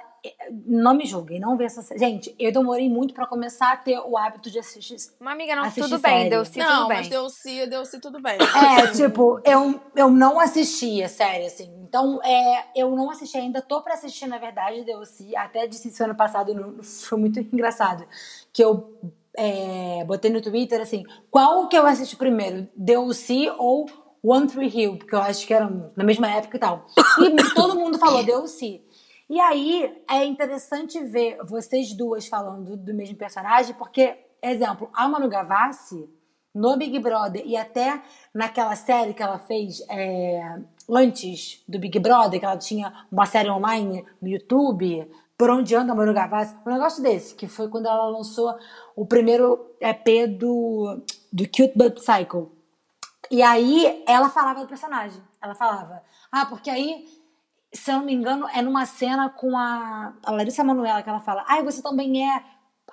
Não 0.68 0.94
me 0.94 1.04
julguem, 1.08 1.40
não 1.40 1.58
vê 1.58 1.64
essa 1.66 1.82
série. 1.82 2.00
Gente, 2.00 2.36
eu 2.38 2.52
demorei 2.52 2.88
muito 2.88 3.12
pra 3.12 3.26
começar 3.26 3.72
a 3.72 3.76
ter 3.78 3.98
o 4.00 4.16
hábito 4.16 4.52
de 4.52 4.60
assistir. 4.60 4.96
Uma 5.20 5.32
amiga, 5.32 5.56
não, 5.56 5.72
tudo 5.72 5.98
bem, 5.98 6.18
série. 6.18 6.30
deu 6.30 6.46
sim, 6.46 6.60
Não, 6.60 6.68
tudo 6.76 6.88
bem. 6.90 6.98
mas 6.98 7.08
deu-se, 7.10 7.66
deu-se 7.66 8.00
tudo 8.00 8.22
bem. 8.22 8.38
É, 8.38 8.86
tipo, 8.94 9.42
eu, 9.44 9.82
eu 9.96 10.12
não 10.12 10.40
assistia, 10.40 11.10
série, 11.10 11.48
assim. 11.48 11.74
Então, 11.82 12.22
é, 12.24 12.66
eu 12.76 12.96
não 12.96 13.10
assisti 13.10 13.36
ainda, 13.36 13.64
tô 13.64 13.82
pra 13.82 13.96
assistir, 13.96 14.28
na 14.28 14.38
verdade, 14.38 14.84
DLC. 14.84 15.36
Até 15.36 15.66
disse 15.66 15.88
isso 15.88 16.04
ano 16.04 16.14
passado, 16.14 16.54
no- 16.54 16.84
foi 16.84 17.18
muito 17.18 17.40
engraçado. 17.40 18.06
Que 18.54 18.64
eu 18.64 18.96
é, 19.38 20.04
botei 20.06 20.32
no 20.32 20.42
Twitter, 20.42 20.82
assim, 20.82 21.04
qual 21.30 21.68
que 21.68 21.78
eu 21.78 21.86
assisti 21.86 22.16
primeiro? 22.16 22.68
DLC 22.76 23.52
ou 23.58 23.86
One 24.24 24.48
Tree 24.48 24.68
Hill? 24.68 24.98
Porque 24.98 25.16
eu 25.16 25.22
acho 25.22 25.46
que 25.48 25.54
eram 25.54 25.92
na 25.96 26.04
mesma 26.04 26.30
época 26.30 26.58
e 26.58 26.60
tal. 26.60 26.86
E 27.20 27.36
todo 27.54 27.80
mundo 27.80 27.98
falou 27.98 28.24
DLC. 28.24 28.82
E 29.30 29.40
aí, 29.40 30.04
é 30.10 30.26
interessante 30.26 31.02
ver 31.06 31.38
vocês 31.46 31.96
duas 31.96 32.28
falando 32.28 32.72
do, 32.72 32.78
do 32.78 32.94
mesmo 32.94 33.16
personagem, 33.16 33.74
porque, 33.76 34.18
exemplo, 34.44 34.90
a 34.94 35.08
Manu 35.08 35.30
Gavassi, 35.30 36.10
no 36.54 36.78
Big 36.78 37.00
Brother 37.00 37.42
e 37.46 37.56
até 37.56 38.02
naquela 38.34 38.76
série 38.76 39.14
que 39.14 39.24
ela 39.24 39.40
fez 39.40 39.82
é, 39.90 40.60
antes 40.90 41.64
do 41.68 41.80
Big 41.80 41.98
Brother, 42.00 42.40
que 42.40 42.46
ela 42.46 42.58
tinha 42.58 42.94
uma 43.12 43.26
série 43.26 43.50
online 43.50 44.06
no 44.22 44.28
YouTube, 44.28 45.10
Por 45.42 45.50
Onde 45.50 45.74
Anda 45.74 45.96
Manu 45.96 46.14
Gavassi, 46.14 46.56
um 46.64 46.72
negócio 46.72 47.02
desse, 47.02 47.34
que 47.34 47.48
foi 47.48 47.68
quando 47.68 47.88
ela 47.88 48.10
lançou 48.10 48.56
o 48.96 49.08
primeiro 49.08 49.74
EP 49.82 50.28
do, 50.38 51.02
do 51.34 51.46
Cute 51.46 51.74
But 51.76 51.96
Psycho. 51.96 52.52
E 53.32 53.42
aí 53.42 54.04
ela 54.08 54.30
falava 54.30 54.60
do 54.60 54.68
personagem. 54.68 55.20
Ela 55.42 55.56
falava, 55.56 56.04
ah, 56.32 56.46
porque 56.46 56.70
aí, 56.70 57.08
se 57.74 57.90
eu 57.90 57.98
não 57.98 58.06
me 58.06 58.14
engano, 58.14 58.48
é 58.54 58.62
numa 58.62 58.86
cena 58.86 59.30
com 59.32 59.58
a, 59.58 60.14
a 60.24 60.32
Larissa 60.32 60.64
Manoela 60.64 61.02
que 61.02 61.10
ela 61.10 61.20
fala, 61.20 61.44
ah, 61.48 61.60
você 61.64 61.82
também 61.82 62.32
é 62.32 62.44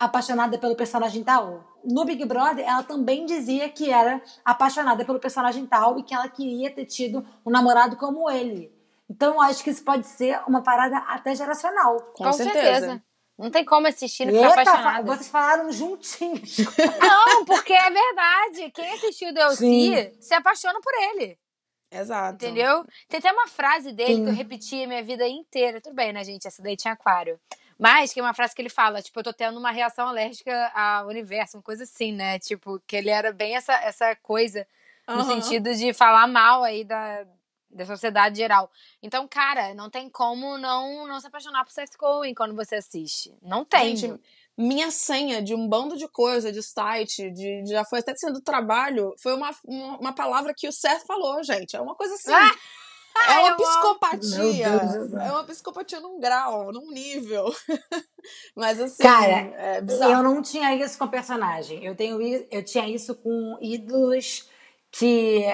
apaixonada 0.00 0.56
pelo 0.56 0.74
personagem 0.74 1.22
tal. 1.22 1.64
No 1.84 2.06
Big 2.06 2.24
Brother, 2.24 2.66
ela 2.66 2.82
também 2.82 3.26
dizia 3.26 3.68
que 3.68 3.90
era 3.90 4.22
apaixonada 4.42 5.04
pelo 5.04 5.20
personagem 5.20 5.66
tal 5.66 5.98
e 5.98 6.02
que 6.02 6.14
ela 6.14 6.30
queria 6.30 6.70
ter 6.70 6.86
tido 6.86 7.26
um 7.44 7.50
namorado 7.50 7.94
como 7.96 8.30
ele. 8.30 8.72
Então, 9.10 9.40
acho 9.40 9.64
que 9.64 9.70
isso 9.70 9.82
pode 9.82 10.06
ser 10.06 10.40
uma 10.46 10.62
parada 10.62 10.98
até 10.98 11.34
geracional. 11.34 12.00
Com, 12.14 12.24
Com 12.24 12.32
certeza. 12.32 12.62
certeza. 12.62 13.02
Não 13.38 13.50
tem 13.50 13.64
como 13.64 13.86
assistir 13.86 14.28
e 14.28 14.32
ficar 14.32 14.48
apaixonada. 14.48 15.14
vocês 15.14 15.28
falaram 15.28 15.70
juntinhos. 15.70 16.56
Não, 17.00 17.44
porque 17.44 17.72
é 17.72 17.88
verdade. 17.88 18.70
Quem 18.72 18.92
assistiu 18.94 19.32
DLC 19.32 19.56
Sim. 19.56 20.20
se 20.20 20.34
apaixona 20.34 20.80
por 20.80 20.92
ele. 20.92 21.38
Exato. 21.90 22.44
Entendeu? 22.44 22.84
Tem 23.08 23.18
até 23.18 23.32
uma 23.32 23.46
frase 23.46 23.92
dele 23.92 24.16
Sim. 24.16 24.24
que 24.24 24.30
eu 24.30 24.34
repeti 24.34 24.82
a 24.82 24.88
minha 24.88 25.02
vida 25.04 25.26
inteira. 25.26 25.80
Tudo 25.80 25.94
bem, 25.94 26.12
né, 26.12 26.24
gente? 26.24 26.48
Essa 26.48 26.60
daí 26.60 26.76
tinha 26.76 26.94
aquário. 26.94 27.40
Mas 27.78 28.12
que 28.12 28.18
é 28.18 28.22
uma 28.22 28.34
frase 28.34 28.56
que 28.56 28.60
ele 28.60 28.68
fala, 28.68 29.00
tipo, 29.00 29.20
eu 29.20 29.24
tô 29.24 29.32
tendo 29.32 29.56
uma 29.56 29.70
reação 29.70 30.08
alérgica 30.08 30.72
ao 30.74 31.06
universo, 31.06 31.58
uma 31.58 31.62
coisa 31.62 31.84
assim, 31.84 32.12
né? 32.12 32.40
Tipo, 32.40 32.82
que 32.84 32.96
ele 32.96 33.08
era 33.08 33.32
bem 33.32 33.54
essa, 33.54 33.72
essa 33.74 34.16
coisa, 34.16 34.66
no 35.06 35.20
Aham. 35.20 35.40
sentido 35.40 35.72
de 35.72 35.92
falar 35.94 36.26
mal 36.26 36.64
aí 36.64 36.82
da, 36.82 37.24
da 37.70 37.84
sociedade 37.86 38.38
geral. 38.38 38.70
Então, 39.02 39.26
cara, 39.28 39.74
não 39.74 39.90
tem 39.90 40.08
como 40.08 40.56
não, 40.58 41.06
não 41.06 41.20
se 41.20 41.26
apaixonar 41.26 41.64
por 41.64 41.72
Seth 41.72 41.96
Cohen 41.96 42.34
quando 42.34 42.54
você 42.54 42.76
assiste. 42.76 43.36
Não 43.42 43.64
tem. 43.64 43.96
Gente, 43.96 44.20
minha 44.56 44.90
senha 44.90 45.42
de 45.42 45.54
um 45.54 45.68
bando 45.68 45.96
de 45.96 46.08
coisa, 46.08 46.50
de 46.50 46.62
site, 46.62 47.30
de, 47.30 47.62
de- 47.62 47.70
já 47.70 47.84
foi 47.84 48.00
até 48.00 48.14
sendo 48.16 48.40
trabalho, 48.40 49.14
foi 49.22 49.34
uma, 49.34 49.50
uma, 49.64 49.98
uma 49.98 50.12
palavra 50.12 50.52
que 50.56 50.66
o 50.66 50.72
Seth 50.72 51.06
falou, 51.06 51.42
gente. 51.44 51.76
É 51.76 51.80
uma 51.80 51.94
coisa 51.94 52.14
assim. 52.14 52.32
Ah! 52.32 52.50
é 53.26 53.38
uma 53.40 53.56
psicopatia. 53.56 54.78
Céu. 54.78 55.20
É 55.20 55.30
uma 55.32 55.44
psicopatia 55.44 56.00
num 56.00 56.20
grau, 56.20 56.72
num 56.72 56.90
nível. 56.90 57.52
Mas 58.54 58.80
assim, 58.80 59.02
Cara, 59.02 59.26
é. 59.26 59.78
Eu 59.78 60.22
não 60.22 60.40
tinha 60.42 60.74
isso 60.74 60.98
com 60.98 61.08
personagem. 61.08 61.84
Eu, 61.84 61.94
tenho, 61.96 62.20
eu 62.50 62.64
tinha 62.64 62.88
isso 62.88 63.14
com 63.16 63.58
ídolos 63.60 64.48
que. 64.90 65.44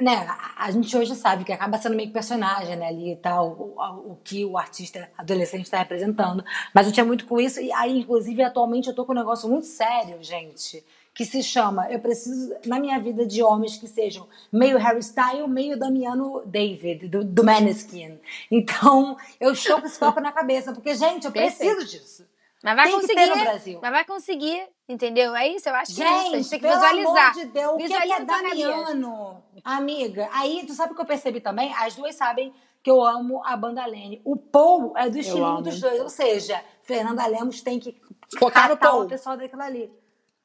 Né, 0.00 0.26
a- 0.56 0.70
gente 0.72 0.96
hoje 0.96 1.14
sabe 1.14 1.44
que 1.44 1.52
acaba 1.52 1.78
sendo 1.78 1.94
meio 1.94 2.08
que 2.08 2.14
personagem, 2.14 2.74
né, 2.76 2.88
ali 2.88 3.12
e 3.12 3.16
tal, 3.16 3.50
o, 3.50 3.74
o- 3.80 4.12
o 4.12 4.18
que 4.24 4.44
o 4.44 4.58
artista 4.58 5.08
adolescente 5.16 5.64
está 5.66 5.78
representando. 5.78 6.44
Mas 6.74 6.86
eu 6.88 6.92
tinha 6.92 7.06
muito 7.06 7.26
com 7.26 7.40
isso, 7.40 7.60
e 7.60 7.72
aí, 7.72 8.00
inclusive, 8.00 8.42
atualmente 8.42 8.88
eu 8.88 8.94
tô 8.94 9.04
com 9.04 9.12
um 9.12 9.16
negócio 9.16 9.48
muito 9.48 9.66
sério, 9.66 10.18
gente, 10.20 10.84
que 11.14 11.24
se 11.24 11.44
chama, 11.44 11.88
eu 11.92 12.00
preciso, 12.00 12.52
na 12.66 12.80
minha 12.80 12.98
vida, 12.98 13.24
de 13.24 13.40
homens 13.40 13.76
que 13.76 13.86
sejam 13.86 14.26
meio 14.52 14.78
Harry 14.78 14.98
Styles, 14.98 15.48
meio 15.48 15.78
Damiano 15.78 16.42
David, 16.44 17.06
do, 17.06 17.22
do 17.24 17.44
Maneskin. 17.44 18.18
Então, 18.50 19.16
eu 19.38 19.52
estou 19.52 19.80
com 19.80 19.86
esse 19.86 19.96
foco 19.96 20.20
na 20.20 20.32
cabeça, 20.32 20.72
porque, 20.72 20.92
gente, 20.96 21.24
eu 21.24 21.30
preciso 21.30 21.86
disso. 21.86 22.26
Mas 22.64 22.74
vai 22.74 22.86
Tem 22.86 22.94
conseguir. 23.00 23.14
Mas 23.80 23.90
vai 23.92 24.04
conseguir, 24.04 24.62
entendeu? 24.88 25.34
É 25.34 25.48
isso, 25.48 25.68
eu 25.68 25.74
acho 25.74 25.94
que 25.94 26.02
é 26.02 26.06
isso. 26.06 26.14
A 26.14 26.22
gente 26.22 26.32
Gente, 26.36 26.50
tem 26.50 26.58
que 26.60 26.66
pelo 26.66 26.74
visualizar. 26.80 27.30
amor 27.30 27.32
de 27.32 27.44
Deus, 27.46 27.72
o 27.72 27.76
que, 27.76 27.82
que 27.82 27.88
Visualiza 27.88 28.14
é 28.14 28.24
tua 28.24 28.36
cabeça. 28.36 28.68
Damiano? 28.68 29.42
Amiga, 29.64 30.28
aí 30.32 30.64
tu 30.66 30.74
sabe 30.74 30.92
o 30.92 30.94
que 30.96 31.00
eu 31.00 31.06
percebi 31.06 31.40
também? 31.40 31.72
As 31.74 31.94
duas 31.94 32.14
sabem 32.14 32.52
que 32.82 32.90
eu 32.90 33.02
amo 33.02 33.42
a 33.44 33.56
banda 33.56 33.84
Lene. 33.86 34.20
O 34.24 34.36
Paul 34.36 34.92
é 34.96 35.08
do 35.08 35.18
estilinho 35.18 35.44
amo. 35.46 35.62
dos 35.62 35.80
dois, 35.80 36.00
ou 36.00 36.08
seja, 36.10 36.62
Fernanda 36.82 37.26
Lemos 37.26 37.62
tem 37.62 37.78
que 37.80 37.98
Focar 38.38 38.68
no 38.68 38.76
Paul. 38.76 39.04
o 39.04 39.08
pessoal 39.08 39.36
daquilo 39.36 39.62
ali. 39.62 39.90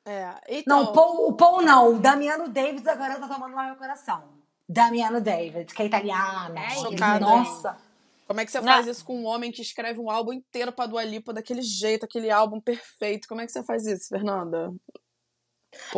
É, 0.06 0.34
então, 0.48 0.84
Não, 0.84 0.90
o 0.90 0.94
Paul, 0.94 1.28
o 1.30 1.34
Paul 1.34 1.62
não, 1.62 1.96
o 1.96 2.00
Damiano 2.00 2.48
Davids 2.48 2.88
agora 2.88 3.20
tá 3.20 3.28
tomando 3.28 3.56
no 3.56 3.64
meu 3.64 3.76
coração. 3.76 4.24
Damiano 4.68 5.20
Davids, 5.20 5.74
que 5.74 5.82
é 5.82 5.86
italiano. 5.86 6.58
É 6.58 6.68
isso. 6.68 6.82
Chocada. 6.92 7.20
Nossa. 7.26 7.78
Como 8.30 8.40
é 8.42 8.46
que 8.46 8.52
você 8.52 8.62
Não. 8.62 8.68
faz 8.74 8.86
isso 8.86 9.04
com 9.04 9.18
um 9.20 9.26
homem 9.26 9.52
que 9.52 9.60
escreve 9.64 10.00
um 10.00 10.08
álbum 10.10 10.32
inteiro 10.34 10.72
pra 10.72 10.86
Dua 10.86 11.04
Lipa 11.04 11.34
daquele 11.34 11.64
jeito, 11.64 12.06
aquele 12.06 12.30
álbum 12.30 12.62
perfeito? 12.62 13.28
Como 13.28 13.42
é 13.42 13.46
que 13.48 13.52
você 13.52 13.64
faz 13.64 13.88
isso, 13.88 14.08
Fernanda? 14.08 14.72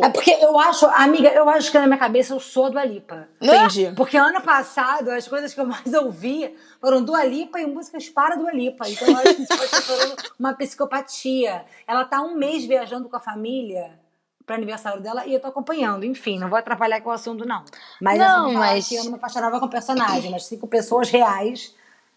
É 0.02 0.08
porque 0.10 0.30
eu 0.30 0.58
acho, 0.58 0.86
amiga, 0.86 1.28
eu 1.30 1.46
acho 1.48 1.70
que 1.70 1.78
na 1.78 1.86
minha 1.86 1.98
cabeça 1.98 2.32
eu 2.34 2.40
sou 2.40 2.70
do 2.70 2.78
Alipa. 2.78 3.28
Entendi. 3.40 3.92
Porque 3.96 4.16
ano 4.16 4.40
passado, 4.40 5.10
as 5.10 5.28
coisas 5.28 5.52
que 5.52 5.60
eu 5.60 5.66
mais 5.66 5.92
ouvi 5.94 6.56
foram 6.80 7.02
Dua 7.02 7.22
Lipa 7.24 7.60
e 7.60 7.66
músicas 7.66 8.08
para 8.08 8.34
Dua 8.36 8.50
Lipa. 8.52 8.88
Então 8.88 9.08
eu 9.08 9.16
acho 9.16 9.34
que 9.34 9.42
isso 9.42 9.56
pode 9.56 9.84
ser 9.84 10.16
uma 10.38 10.54
psicopatia. 10.54 11.64
Ela 11.86 12.04
tá 12.06 12.22
um 12.22 12.34
mês 12.34 12.64
viajando 12.64 13.08
com 13.10 13.16
a 13.16 13.20
família 13.20 13.98
para 14.46 14.56
aniversário 14.56 15.00
dela 15.02 15.26
e 15.26 15.34
eu 15.34 15.40
tô 15.40 15.48
acompanhando. 15.48 16.04
Enfim, 16.04 16.38
não 16.38 16.48
vou 16.48 16.58
atrapalhar 16.58 17.00
com 17.00 17.08
o 17.10 17.12
assunto, 17.12 17.46
não. 17.46 17.64
Mas 18.00 18.18
Não, 18.18 18.46
assim, 18.46 18.54
mas- 18.56 18.88
que 18.88 18.94
eu 18.96 19.04
não 19.04 19.10
me 19.12 19.16
apaixonava 19.18 19.60
com 19.60 19.68
personagem, 19.68 20.30
mas 20.30 20.44
sim 20.46 20.58
com 20.58 20.66
pessoas 20.66 21.10
reais. 21.10 21.74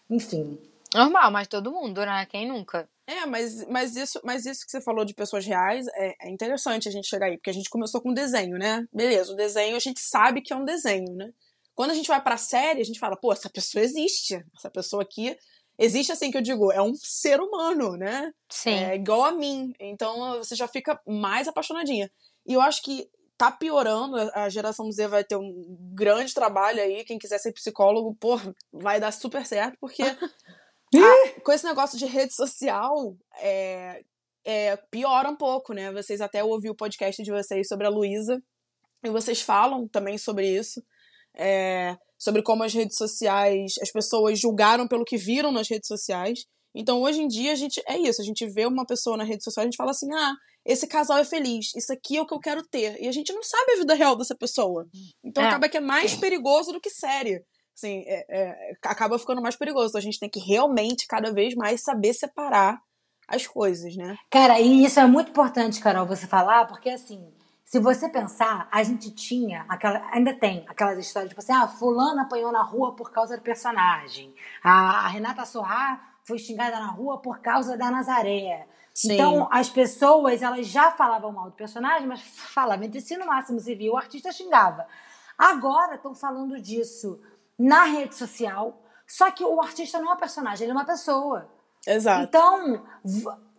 Enfim. 0.08 0.58
Normal, 0.94 1.30
mas 1.30 1.48
todo 1.48 1.72
mundo, 1.72 2.04
né? 2.04 2.26
Quem 2.26 2.48
nunca? 2.48 2.88
É, 3.06 3.26
mas, 3.26 3.66
mas, 3.68 3.96
isso, 3.96 4.20
mas 4.24 4.46
isso 4.46 4.64
que 4.64 4.70
você 4.70 4.80
falou 4.80 5.04
de 5.04 5.14
pessoas 5.14 5.44
reais 5.46 5.86
é, 5.94 6.14
é 6.26 6.30
interessante 6.30 6.88
a 6.88 6.92
gente 6.92 7.06
chegar 7.06 7.26
aí, 7.26 7.36
porque 7.36 7.50
a 7.50 7.54
gente 7.54 7.70
começou 7.70 8.00
com 8.00 8.12
desenho, 8.12 8.58
né? 8.58 8.84
Beleza, 8.92 9.32
o 9.32 9.36
desenho 9.36 9.76
a 9.76 9.80
gente 9.80 10.00
sabe 10.00 10.40
que 10.40 10.52
é 10.52 10.56
um 10.56 10.64
desenho, 10.64 11.14
né? 11.14 11.30
Quando 11.74 11.90
a 11.90 11.94
gente 11.94 12.08
vai 12.08 12.22
pra 12.22 12.36
série, 12.36 12.80
a 12.80 12.84
gente 12.84 12.98
fala, 12.98 13.16
pô, 13.16 13.32
essa 13.32 13.50
pessoa 13.50 13.84
existe. 13.84 14.42
Essa 14.56 14.70
pessoa 14.70 15.02
aqui 15.02 15.36
existe 15.78 16.10
assim 16.10 16.30
que 16.30 16.38
eu 16.38 16.42
digo, 16.42 16.72
é 16.72 16.80
um 16.80 16.94
ser 16.94 17.40
humano, 17.40 17.96
né? 17.96 18.32
Sim. 18.50 18.70
É 18.70 18.94
igual 18.94 19.24
a 19.24 19.32
mim. 19.32 19.72
Então 19.78 20.38
você 20.38 20.56
já 20.56 20.66
fica 20.66 20.98
mais 21.06 21.46
apaixonadinha. 21.46 22.10
E 22.46 22.54
eu 22.54 22.60
acho 22.60 22.82
que 22.82 23.08
tá 23.36 23.50
piorando. 23.50 24.16
A 24.34 24.48
geração 24.48 24.90
Z 24.90 25.08
vai 25.08 25.24
ter 25.24 25.36
um 25.36 25.76
grande 25.94 26.32
trabalho 26.34 26.80
aí. 26.80 27.04
Quem 27.04 27.18
quiser 27.18 27.38
ser 27.38 27.52
psicólogo, 27.52 28.14
pô, 28.18 28.38
vai 28.72 28.98
dar 29.00 29.12
super 29.12 29.44
certo, 29.46 29.76
porque 29.80 30.02
a- 31.02 31.40
com 31.42 31.52
esse 31.52 31.64
negócio 31.64 31.98
de 31.98 32.06
rede 32.06 32.34
social, 32.34 33.16
é, 33.40 34.02
é, 34.44 34.76
piora 34.90 35.28
um 35.28 35.36
pouco, 35.36 35.72
né? 35.74 35.92
Vocês 35.92 36.20
até 36.20 36.42
ouviram 36.42 36.72
o 36.72 36.76
podcast 36.76 37.22
de 37.22 37.30
vocês 37.30 37.66
sobre 37.68 37.86
a 37.86 37.90
Luísa. 37.90 38.42
E 39.04 39.10
vocês 39.10 39.40
falam 39.42 39.86
também 39.88 40.16
sobre 40.18 40.48
isso. 40.48 40.82
é, 41.34 41.96
sobre 42.18 42.42
como 42.42 42.62
as 42.62 42.72
redes 42.72 42.96
sociais, 42.96 43.74
as 43.82 43.92
pessoas 43.92 44.40
julgaram 44.40 44.88
pelo 44.88 45.04
que 45.04 45.18
viram 45.18 45.52
nas 45.52 45.68
redes 45.68 45.86
sociais. 45.86 46.46
Então, 46.74 47.02
hoje 47.02 47.20
em 47.20 47.28
dia, 47.28 47.52
a 47.52 47.54
gente 47.54 47.82
é 47.86 47.98
isso. 47.98 48.22
A 48.22 48.24
gente 48.24 48.46
vê 48.46 48.64
uma 48.64 48.86
pessoa 48.86 49.18
na 49.18 49.24
rede 49.24 49.44
social, 49.44 49.62
a 49.62 49.66
gente 49.66 49.76
fala 49.76 49.90
assim: 49.90 50.08
ah, 50.14 50.34
esse 50.66 50.86
casal 50.86 51.18
é 51.18 51.24
feliz, 51.24 51.74
isso 51.74 51.92
aqui 51.92 52.16
é 52.16 52.20
o 52.22 52.26
que 52.26 52.34
eu 52.34 52.40
quero 52.40 52.62
ter. 52.62 53.00
E 53.00 53.08
a 53.08 53.12
gente 53.12 53.32
não 53.32 53.42
sabe 53.42 53.72
a 53.72 53.76
vida 53.76 53.94
real 53.94 54.16
dessa 54.16 54.34
pessoa. 54.34 54.86
Então, 55.24 55.42
É. 55.42 55.46
acaba 55.48 55.68
que 55.68 55.76
é 55.76 55.80
mais 55.80 56.14
perigoso 56.16 56.72
do 56.72 56.80
que 56.80 56.90
série. 56.90 57.42
Assim, 57.74 58.02
é- 58.06 58.26
é, 58.28 58.72
acaba 58.84 59.18
ficando 59.18 59.40
mais 59.42 59.54
perigoso. 59.56 59.88
Então, 59.88 59.98
a 59.98 60.02
gente 60.02 60.18
tem 60.18 60.28
que 60.30 60.40
realmente, 60.40 61.06
cada 61.06 61.32
vez 61.32 61.54
mais, 61.54 61.82
saber 61.82 62.12
separar 62.14 62.78
as 63.28 63.46
coisas, 63.46 63.94
né? 63.96 64.16
Cara, 64.30 64.60
e 64.60 64.84
isso 64.84 64.98
é 65.00 65.06
muito 65.06 65.30
importante, 65.30 65.80
Carol, 65.80 66.06
você 66.06 66.26
falar, 66.26 66.66
porque 66.66 66.88
assim, 66.90 67.28
se 67.64 67.78
você 67.80 68.08
pensar, 68.08 68.68
a 68.70 68.82
gente 68.82 69.10
tinha 69.10 69.66
aquela, 69.68 70.08
ainda 70.12 70.32
tem 70.32 70.64
aquelas 70.68 70.98
histórias, 70.98 71.28
tipo 71.30 71.40
assim, 71.40 71.52
ah, 71.52 71.66
fulano 71.68 72.20
apanhou 72.20 72.52
na 72.52 72.62
rua 72.62 72.94
por 72.94 73.10
causa 73.10 73.36
do 73.36 73.42
personagem. 73.42 74.32
A, 74.62 75.04
a 75.04 75.08
Renata 75.08 75.44
Sorrá 75.44 76.00
foi 76.24 76.38
xingada 76.38 76.78
na 76.78 76.86
rua 76.90 77.18
por 77.20 77.40
causa 77.40 77.76
da 77.76 77.90
Nazaré. 77.90 78.66
Sim. 78.96 79.12
Então, 79.12 79.46
as 79.50 79.68
pessoas, 79.68 80.40
elas 80.40 80.66
já 80.68 80.90
falavam 80.90 81.30
mal 81.30 81.50
do 81.50 81.56
personagem, 81.56 82.08
mas 82.08 82.22
falavam 82.22 82.86
entre 82.86 83.02
si, 83.02 83.14
no 83.18 83.26
máximo 83.26 83.60
se 83.60 83.74
via, 83.74 83.92
o 83.92 83.96
artista 83.96 84.32
xingava. 84.32 84.86
Agora 85.36 85.96
estão 85.96 86.14
falando 86.14 86.58
disso 86.58 87.20
na 87.58 87.84
rede 87.84 88.14
social, 88.14 88.82
só 89.06 89.30
que 89.30 89.44
o 89.44 89.60
artista 89.60 90.00
não 90.00 90.12
é 90.12 90.14
um 90.14 90.16
personagem, 90.16 90.64
ele 90.64 90.72
é 90.72 90.74
uma 90.74 90.86
pessoa. 90.86 91.46
Exato. 91.86 92.22
Então, 92.22 92.86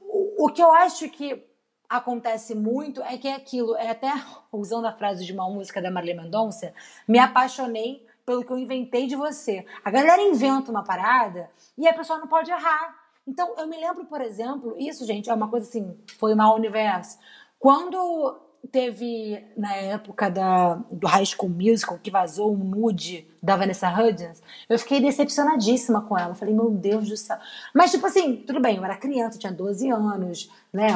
o 0.09 0.49
que 0.49 0.64
eu 0.64 0.73
acho 0.73 1.07
que 1.09 1.47
acontece 1.88 2.55
muito 2.55 3.03
é 3.03 3.15
que 3.15 3.27
é 3.27 3.35
aquilo, 3.35 3.76
é 3.76 3.91
até 3.91 4.11
usando 4.51 4.88
a 4.88 4.91
frase 4.91 5.23
de 5.23 5.34
uma 5.34 5.47
música 5.47 5.80
da 5.80 5.91
Marília 5.91 6.19
Mendonça, 6.19 6.73
me 7.07 7.19
apaixonei 7.19 8.03
pelo 8.26 8.43
que 8.43 8.51
eu 8.51 8.57
inventei 8.57 9.05
de 9.05 9.15
você. 9.15 9.64
A 9.85 9.91
galera 9.91 10.19
inventa 10.19 10.72
uma 10.72 10.84
parada 10.84 11.47
e 11.77 11.88
a 11.88 11.93
pessoa 11.93 12.18
não 12.18 12.27
pode 12.27 12.49
errar. 12.49 13.06
Então, 13.28 13.56
eu 13.58 13.68
me 13.68 13.78
lembro, 13.78 14.06
por 14.06 14.22
exemplo, 14.22 14.76
isso, 14.78 15.06
gente, 15.06 15.30
é 15.30 15.34
uma 15.34 15.49
coisa 15.49 15.68
assim, 15.68 15.95
foi 16.18 16.34
mal 16.34 16.56
universo. 16.56 17.18
Quando 17.60 18.40
teve, 18.72 19.44
na 19.56 19.76
época 19.76 20.30
da, 20.30 20.76
do 20.91 21.08
High 21.08 21.26
School 21.26 21.49
Musical, 21.49 21.99
que 22.02 22.12
vazou 22.12 22.54
um 22.54 22.58
nude 22.58 23.28
da 23.41 23.56
Vanessa 23.56 23.90
Hudgens, 23.90 24.41
eu 24.70 24.78
fiquei 24.80 24.99
decepcionadíssima 24.99 26.02
com 26.02 26.18
ela. 26.18 26.36
Falei, 26.36 26.54
meu 26.54 26.70
Deus 26.72 27.08
do 27.10 27.18
céu. 27.18 27.38
Mas, 27.74 27.91
tipo 27.91 28.06
assim, 28.06 28.38
tudo 28.38 28.62
bem, 28.62 28.78
eu 28.78 28.86
era 28.86 28.98
criança, 28.98 29.36
eu 29.36 29.41
tinha 29.41 29.54
12 29.54 29.90
anos, 29.90 30.52
né? 30.72 30.90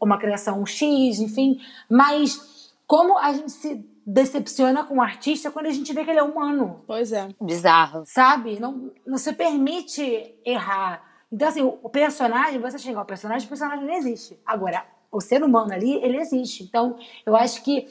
Uma 0.00 0.18
criação 0.18 0.64
X, 0.66 1.20
enfim. 1.20 1.60
Mas 1.88 2.74
como 2.86 3.18
a 3.18 3.32
gente 3.32 3.52
se 3.52 3.84
decepciona 4.06 4.84
com 4.84 4.98
o 4.98 5.02
artista 5.02 5.50
quando 5.50 5.66
a 5.66 5.70
gente 5.70 5.92
vê 5.92 6.04
que 6.04 6.10
ele 6.10 6.20
é 6.20 6.22
humano 6.22 6.84
Pois 6.86 7.10
é. 7.10 7.28
Bizarro. 7.40 8.04
sabe? 8.06 8.60
Não, 8.60 8.92
não 9.04 9.18
se 9.18 9.32
permite 9.32 10.34
errar. 10.44 11.02
Então, 11.30 11.48
assim, 11.48 11.62
o 11.62 11.88
personagem, 11.88 12.60
você 12.60 12.78
chegar 12.78 13.00
ao 13.00 13.06
personagem, 13.06 13.46
o 13.46 13.48
personagem 13.48 13.84
não 13.84 13.94
existe. 13.94 14.38
Agora, 14.46 14.84
o 15.10 15.20
ser 15.20 15.42
humano 15.42 15.72
ali, 15.72 15.94
ele 16.02 16.18
existe. 16.18 16.62
Então, 16.62 16.96
eu 17.24 17.34
acho 17.36 17.62
que 17.62 17.86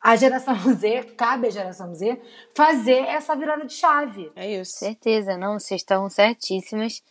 a 0.00 0.16
geração 0.16 0.54
Z, 0.74 1.14
cabe 1.16 1.46
à 1.46 1.50
geração 1.50 1.94
Z, 1.94 2.20
fazer 2.54 3.04
essa 3.06 3.36
virada 3.36 3.64
de 3.64 3.72
chave. 3.72 4.32
É 4.34 4.50
isso. 4.50 4.72
Certeza, 4.78 5.36
não, 5.38 5.58
vocês 5.58 5.80
estão 5.80 6.10
certíssimas. 6.10 7.02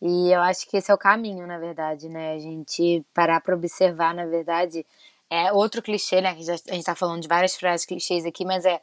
E 0.00 0.32
eu 0.32 0.40
acho 0.40 0.68
que 0.68 0.76
esse 0.76 0.90
é 0.90 0.94
o 0.94 0.98
caminho, 0.98 1.46
na 1.46 1.58
verdade, 1.58 2.08
né? 2.08 2.34
A 2.34 2.38
gente 2.40 3.06
parar 3.14 3.40
para 3.40 3.54
observar, 3.54 4.12
na 4.12 4.26
verdade, 4.26 4.84
é 5.30 5.52
outro 5.52 5.80
clichê, 5.80 6.20
né? 6.20 6.30
A 6.30 6.74
gente 6.74 6.84
tá 6.84 6.96
falando 6.96 7.22
de 7.22 7.28
várias 7.28 7.54
frases 7.54 7.86
clichês 7.86 8.26
aqui, 8.26 8.44
mas 8.44 8.64
é 8.64 8.80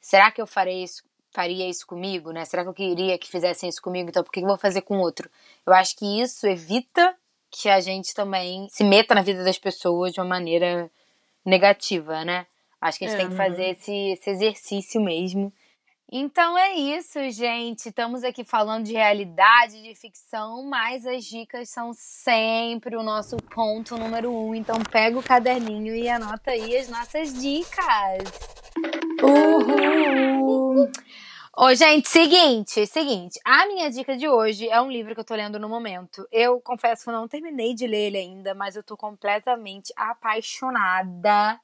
será 0.00 0.30
que 0.30 0.40
eu 0.40 0.46
farei 0.46 0.84
isso, 0.84 1.02
faria 1.32 1.68
isso 1.68 1.86
comigo, 1.86 2.32
né? 2.32 2.44
Será 2.44 2.62
que 2.62 2.68
eu 2.68 2.74
queria 2.74 3.18
que 3.18 3.28
fizessem 3.28 3.68
isso 3.68 3.80
comigo? 3.82 4.08
Então 4.08 4.22
por 4.22 4.32
que 4.32 4.40
eu 4.40 4.46
vou 4.46 4.58
fazer 4.58 4.82
com 4.82 4.98
outro? 4.98 5.30
Eu 5.66 5.72
acho 5.72 5.96
que 5.96 6.20
isso 6.20 6.46
evita 6.46 7.14
que 7.50 7.68
a 7.68 7.80
gente 7.80 8.14
também 8.14 8.68
se 8.70 8.84
meta 8.84 9.14
na 9.14 9.22
vida 9.22 9.42
das 9.42 9.58
pessoas 9.58 10.12
de 10.12 10.20
uma 10.20 10.26
maneira 10.26 10.90
negativa, 11.44 12.24
né? 12.24 12.46
Acho 12.80 12.98
que 12.98 13.04
a 13.04 13.08
gente 13.08 13.18
É, 13.18 13.20
tem 13.20 13.30
que 13.30 13.36
fazer 13.36 13.70
esse, 13.70 13.92
esse 14.12 14.30
exercício 14.30 15.00
mesmo. 15.00 15.52
Então 16.12 16.58
é 16.58 16.74
isso, 16.74 17.18
gente. 17.30 17.88
Estamos 17.88 18.24
aqui 18.24 18.42
falando 18.42 18.84
de 18.84 18.94
realidade, 18.94 19.80
de 19.80 19.94
ficção, 19.94 20.64
mas 20.64 21.06
as 21.06 21.24
dicas 21.24 21.68
são 21.68 21.92
sempre 21.94 22.96
o 22.96 23.02
nosso 23.02 23.36
ponto 23.36 23.96
número 23.96 24.32
um. 24.32 24.52
Então 24.54 24.76
pega 24.90 25.16
o 25.18 25.22
caderninho 25.22 25.94
e 25.94 26.08
anota 26.08 26.50
aí 26.50 26.76
as 26.76 26.88
nossas 26.88 27.32
dicas. 27.40 28.24
Uhul! 29.22 30.29
Ô, 31.56 31.74
gente, 31.74 32.08
seguinte, 32.08 32.86
seguinte. 32.86 33.38
A 33.44 33.66
minha 33.66 33.90
dica 33.90 34.16
de 34.16 34.28
hoje 34.28 34.68
é 34.68 34.80
um 34.80 34.90
livro 34.90 35.14
que 35.14 35.20
eu 35.20 35.24
tô 35.24 35.34
lendo 35.34 35.58
no 35.58 35.68
momento. 35.68 36.26
Eu 36.30 36.60
confesso 36.60 37.04
que 37.04 37.10
eu 37.10 37.14
não 37.14 37.28
terminei 37.28 37.74
de 37.74 37.86
ler 37.86 38.06
ele 38.06 38.18
ainda, 38.18 38.54
mas 38.54 38.76
eu 38.76 38.82
tô 38.82 38.96
completamente 38.96 39.92
apaixonada. 39.96 41.60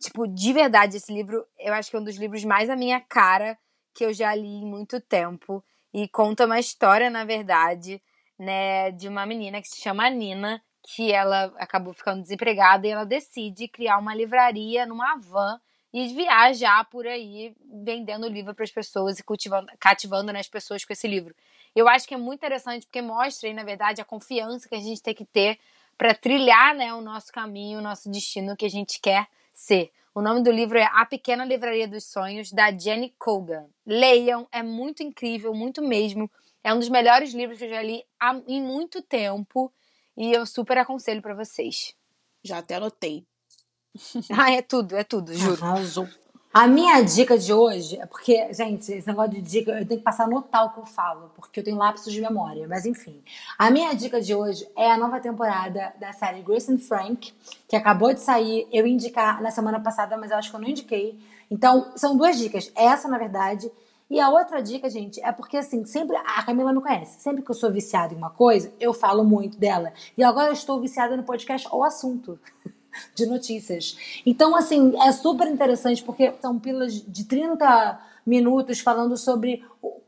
Tipo, 0.00 0.26
de 0.28 0.52
verdade, 0.52 0.96
esse 0.96 1.12
livro, 1.12 1.44
eu 1.58 1.74
acho 1.74 1.90
que 1.90 1.96
é 1.96 2.00
um 2.00 2.04
dos 2.04 2.16
livros 2.16 2.44
mais 2.44 2.70
a 2.70 2.76
minha 2.76 3.00
cara 3.00 3.58
que 3.92 4.04
eu 4.04 4.12
já 4.14 4.34
li 4.34 4.46
em 4.46 4.66
muito 4.66 5.00
tempo. 5.00 5.64
E 5.92 6.08
conta 6.08 6.46
uma 6.46 6.58
história, 6.58 7.10
na 7.10 7.24
verdade, 7.24 8.02
né, 8.38 8.90
de 8.92 9.08
uma 9.08 9.26
menina 9.26 9.60
que 9.60 9.68
se 9.68 9.80
chama 9.80 10.08
Nina, 10.10 10.62
que 10.82 11.12
ela 11.12 11.52
acabou 11.58 11.92
ficando 11.92 12.22
desempregada 12.22 12.86
e 12.86 12.90
ela 12.90 13.04
decide 13.04 13.68
criar 13.68 13.98
uma 13.98 14.14
livraria 14.14 14.86
numa 14.86 15.16
van 15.16 15.58
e 15.94 16.08
viajar 16.08 16.84
por 16.90 17.06
aí 17.06 17.54
vendendo 17.72 18.26
livro 18.26 18.52
para 18.52 18.64
as 18.64 18.70
pessoas 18.72 19.20
e 19.20 19.22
cultivando, 19.22 19.70
cativando 19.78 20.32
né, 20.32 20.40
as 20.40 20.48
pessoas 20.48 20.84
com 20.84 20.92
esse 20.92 21.06
livro. 21.06 21.32
Eu 21.72 21.88
acho 21.88 22.08
que 22.08 22.14
é 22.14 22.16
muito 22.16 22.40
interessante 22.40 22.84
porque 22.84 23.00
mostra 23.00 23.48
aí, 23.48 23.54
na 23.54 23.62
verdade, 23.62 24.00
a 24.00 24.04
confiança 24.04 24.68
que 24.68 24.74
a 24.74 24.80
gente 24.80 25.00
tem 25.00 25.14
que 25.14 25.24
ter 25.24 25.56
para 25.96 26.12
trilhar 26.12 26.74
né, 26.74 26.92
o 26.92 27.00
nosso 27.00 27.30
caminho, 27.30 27.78
o 27.78 27.82
nosso 27.82 28.10
destino 28.10 28.56
que 28.56 28.66
a 28.66 28.68
gente 28.68 29.00
quer 29.00 29.28
ser. 29.52 29.92
O 30.12 30.20
nome 30.20 30.42
do 30.42 30.50
livro 30.50 30.76
é 30.76 30.90
A 30.92 31.06
Pequena 31.06 31.44
Livraria 31.44 31.86
dos 31.86 32.02
Sonhos, 32.02 32.50
da 32.50 32.76
Jenny 32.76 33.14
Colgan. 33.16 33.66
Leiam, 33.86 34.48
é 34.50 34.64
muito 34.64 35.00
incrível, 35.00 35.54
muito 35.54 35.80
mesmo. 35.80 36.28
É 36.64 36.74
um 36.74 36.78
dos 36.80 36.88
melhores 36.88 37.32
livros 37.32 37.56
que 37.56 37.66
eu 37.66 37.70
já 37.70 37.82
li 37.82 38.04
há, 38.18 38.34
em 38.48 38.60
muito 38.60 39.00
tempo 39.00 39.72
e 40.16 40.32
eu 40.32 40.44
super 40.44 40.76
aconselho 40.76 41.22
para 41.22 41.34
vocês. 41.34 41.94
Já 42.42 42.58
até 42.58 42.74
anotei. 42.74 43.24
Ah, 44.30 44.50
é 44.52 44.62
tudo, 44.62 44.96
é 44.96 45.04
tudo, 45.04 45.32
juro. 45.34 45.64
Arrasou. 45.64 46.08
A 46.52 46.68
minha 46.68 47.02
dica 47.02 47.36
de 47.36 47.52
hoje 47.52 47.98
é 47.98 48.06
porque, 48.06 48.52
gente, 48.52 48.92
esse 48.92 49.08
negócio 49.08 49.32
de 49.32 49.42
dica, 49.42 49.72
eu 49.72 49.84
tenho 49.84 49.98
que 49.98 50.04
passar 50.04 50.24
a 50.24 50.28
notar 50.28 50.66
o 50.66 50.70
que 50.70 50.78
eu 50.78 50.86
falo, 50.86 51.32
porque 51.34 51.58
eu 51.58 51.64
tenho 51.64 51.76
lapsos 51.76 52.12
de 52.12 52.20
memória, 52.20 52.68
mas 52.68 52.86
enfim. 52.86 53.20
A 53.58 53.72
minha 53.72 53.92
dica 53.92 54.20
de 54.20 54.36
hoje 54.36 54.64
é 54.76 54.88
a 54.88 54.96
nova 54.96 55.18
temporada 55.18 55.92
da 55.98 56.12
série 56.12 56.42
Grace 56.42 56.72
and 56.72 56.78
Frank, 56.78 57.34
que 57.66 57.74
acabou 57.74 58.14
de 58.14 58.20
sair. 58.20 58.68
Eu 58.72 58.86
indicar 58.86 59.42
na 59.42 59.50
semana 59.50 59.80
passada, 59.80 60.16
mas 60.16 60.30
eu 60.30 60.36
acho 60.36 60.50
que 60.50 60.54
eu 60.54 60.60
não 60.60 60.68
indiquei. 60.68 61.18
Então, 61.50 61.90
são 61.96 62.16
duas 62.16 62.38
dicas. 62.38 62.70
Essa, 62.76 63.08
na 63.08 63.18
verdade, 63.18 63.68
e 64.08 64.20
a 64.20 64.28
outra 64.28 64.62
dica, 64.62 64.88
gente, 64.88 65.20
é 65.24 65.32
porque 65.32 65.56
assim, 65.56 65.84
sempre 65.84 66.16
a 66.16 66.40
Camila 66.44 66.72
me 66.72 66.80
conhece. 66.80 67.20
Sempre 67.20 67.42
que 67.42 67.50
eu 67.50 67.54
sou 67.56 67.72
viciada 67.72 68.14
em 68.14 68.16
uma 68.16 68.30
coisa, 68.30 68.72
eu 68.78 68.94
falo 68.94 69.24
muito 69.24 69.58
dela. 69.58 69.92
E 70.16 70.22
agora 70.22 70.50
eu 70.50 70.52
estou 70.52 70.80
viciada 70.80 71.16
no 71.16 71.24
podcast 71.24 71.66
O 71.72 71.82
Assunto. 71.82 72.38
De 73.14 73.26
notícias. 73.26 73.96
Então, 74.24 74.54
assim, 74.54 74.94
é 75.02 75.12
super 75.12 75.46
interessante 75.48 76.02
porque 76.02 76.32
são 76.40 76.58
pílulas 76.58 76.94
de 76.94 77.24
30 77.24 78.00
minutos 78.26 78.80
falando 78.80 79.16
sobre 79.16 79.62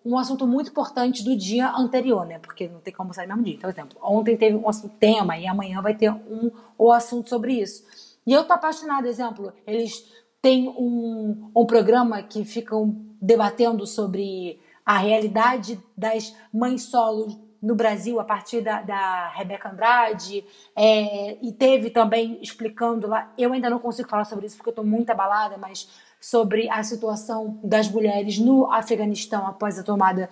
um 0.05 0.17
assunto 0.17 0.47
muito 0.47 0.71
importante 0.71 1.25
do 1.25 1.37
dia 1.37 1.71
anterior, 1.73 2.25
né? 2.25 2.39
Porque 2.39 2.69
não 2.69 2.81
tem 2.81 2.95
como 2.95 3.13
sair 3.13 3.27
no 3.27 3.37
mesmo 3.37 3.45
dia. 3.45 3.59
Por 3.59 3.71
exemplo, 3.71 3.99
ontem 4.03 4.37
teve 4.37 4.57
um 4.57 4.69
assunto 4.69 4.95
tema 4.99 5.37
e 5.37 5.47
amanhã 5.47 5.83
vai 5.83 5.95
ter 5.95 6.11
um 6.11 6.51
o 6.79 6.93
assunto 6.93 7.29
sobre 7.29 7.61
isso. 7.61 7.85
E 8.27 8.33
eu 8.33 8.45
tô 8.45 8.53
apaixonada, 8.53 9.09
exemplo, 9.09 9.53
eles 9.67 10.05
têm 10.41 10.69
um, 10.69 11.51
um 11.55 11.67
programa 11.67 12.23
que 12.23 12.45
ficam 12.45 12.97
debatendo 13.21 13.87
sobre 13.87 14.61
a 14.85 14.99
realidade 14.99 15.81
das 15.97 16.35
mães 16.53 16.83
solos 16.83 17.37
no 17.63 17.75
Brasil 17.75 18.21
a 18.21 18.25
partir 18.25 18.61
da, 18.61 18.83
da 18.83 19.29
Rebeca 19.29 19.71
Andrade 19.71 20.45
é, 20.75 21.39
e 21.43 21.53
teve 21.53 21.91
também 21.91 22.39
explicando 22.43 23.07
lá 23.07 23.33
eu 23.37 23.53
ainda 23.53 23.71
não 23.71 23.79
consigo 23.79 24.09
falar 24.09 24.25
sobre 24.25 24.47
isso 24.47 24.57
porque 24.57 24.69
eu 24.69 24.73
estou 24.73 24.85
muito 24.85 25.11
abalada 25.11 25.57
mas 25.57 25.89
sobre 26.21 26.69
a 26.71 26.83
situação 26.83 27.59
das 27.63 27.89
mulheres 27.91 28.39
no 28.39 28.71
Afeganistão 28.71 29.47
após 29.47 29.79
a 29.79 29.83
tomada 29.83 30.29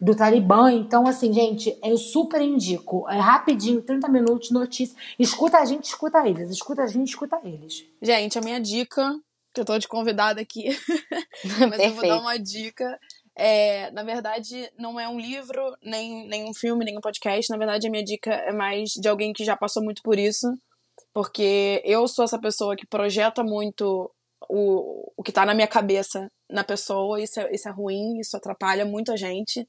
do 0.00 0.14
Talibã 0.14 0.72
então 0.72 1.06
assim 1.06 1.32
gente 1.32 1.78
eu 1.82 1.96
super 1.96 2.40
indico 2.40 3.08
é 3.08 3.18
rapidinho 3.18 3.80
30 3.82 4.08
minutos 4.08 4.50
notícia 4.50 4.96
escuta 5.18 5.58
a 5.58 5.64
gente 5.64 5.84
escuta 5.84 6.26
eles 6.28 6.50
escuta 6.50 6.82
a 6.82 6.86
gente 6.86 7.08
escuta 7.08 7.40
eles 7.44 7.84
Gente, 8.04 8.38
a 8.38 8.42
minha 8.42 8.60
dica, 8.60 9.18
que 9.54 9.60
eu 9.60 9.64
tô 9.64 9.78
de 9.78 9.88
convidada 9.88 10.40
aqui, 10.40 10.68
mas 11.42 11.60
eu 11.60 11.68
vou 11.68 11.78
Perfeito. 11.78 12.08
dar 12.08 12.20
uma 12.20 12.38
dica. 12.38 12.98
É, 13.36 13.90
na 13.90 14.02
verdade, 14.02 14.70
não 14.78 14.98
é 14.98 15.08
um 15.08 15.18
livro, 15.18 15.76
nem, 15.82 16.26
nem 16.28 16.48
um 16.48 16.54
filme, 16.54 16.84
nem 16.84 16.96
um 16.96 17.00
podcast. 17.00 17.50
Na 17.50 17.58
verdade, 17.58 17.86
a 17.86 17.90
minha 17.90 18.04
dica 18.04 18.32
é 18.32 18.52
mais 18.52 18.90
de 18.90 19.08
alguém 19.08 19.32
que 19.32 19.44
já 19.44 19.56
passou 19.56 19.82
muito 19.82 20.02
por 20.02 20.18
isso. 20.18 20.46
Porque 21.12 21.82
eu 21.84 22.06
sou 22.08 22.24
essa 22.24 22.40
pessoa 22.40 22.76
que 22.76 22.86
projeta 22.86 23.42
muito 23.42 24.10
o, 24.48 25.12
o 25.16 25.22
que 25.22 25.32
tá 25.32 25.44
na 25.46 25.54
minha 25.54 25.66
cabeça 25.66 26.30
na 26.50 26.64
pessoa. 26.64 27.20
Isso 27.20 27.40
é, 27.40 27.52
isso 27.52 27.68
é 27.68 27.72
ruim, 27.72 28.18
isso 28.20 28.36
atrapalha 28.36 28.84
muito 28.84 29.12
a 29.12 29.16
gente. 29.16 29.68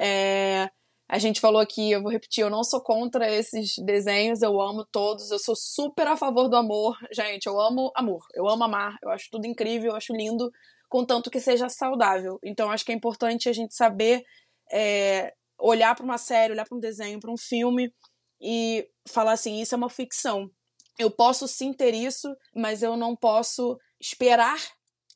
É, 0.00 0.70
a 1.08 1.18
gente 1.18 1.40
falou 1.40 1.60
aqui, 1.60 1.90
eu 1.90 2.02
vou 2.02 2.10
repetir, 2.10 2.42
eu 2.42 2.48
não 2.48 2.64
sou 2.64 2.80
contra 2.80 3.30
esses 3.30 3.74
desenhos, 3.84 4.40
eu 4.40 4.58
amo 4.60 4.86
todos, 4.90 5.30
eu 5.30 5.38
sou 5.38 5.54
super 5.54 6.06
a 6.06 6.16
favor 6.16 6.48
do 6.48 6.56
amor. 6.56 6.96
Gente, 7.12 7.46
eu 7.46 7.60
amo 7.60 7.92
amor, 7.94 8.24
eu 8.34 8.48
amo 8.48 8.64
amar, 8.64 8.96
eu 9.02 9.10
acho 9.10 9.28
tudo 9.30 9.46
incrível, 9.46 9.90
eu 9.90 9.96
acho 9.96 10.14
lindo, 10.14 10.50
contanto 10.92 11.30
que 11.30 11.40
seja 11.40 11.70
saudável. 11.70 12.38
Então, 12.44 12.70
acho 12.70 12.84
que 12.84 12.92
é 12.92 12.94
importante 12.94 13.48
a 13.48 13.52
gente 13.54 13.74
saber 13.74 14.22
é, 14.70 15.32
olhar 15.58 15.94
para 15.94 16.04
uma 16.04 16.18
série, 16.18 16.52
olhar 16.52 16.66
para 16.68 16.76
um 16.76 16.80
desenho, 16.80 17.18
para 17.18 17.32
um 17.32 17.36
filme 17.38 17.90
e 18.38 18.86
falar 19.08 19.32
assim: 19.32 19.58
isso 19.58 19.74
é 19.74 19.78
uma 19.78 19.88
ficção. 19.88 20.50
Eu 20.98 21.10
posso 21.10 21.48
sim 21.48 21.72
ter 21.72 21.94
isso, 21.94 22.28
mas 22.54 22.82
eu 22.82 22.94
não 22.94 23.16
posso 23.16 23.78
esperar 23.98 24.58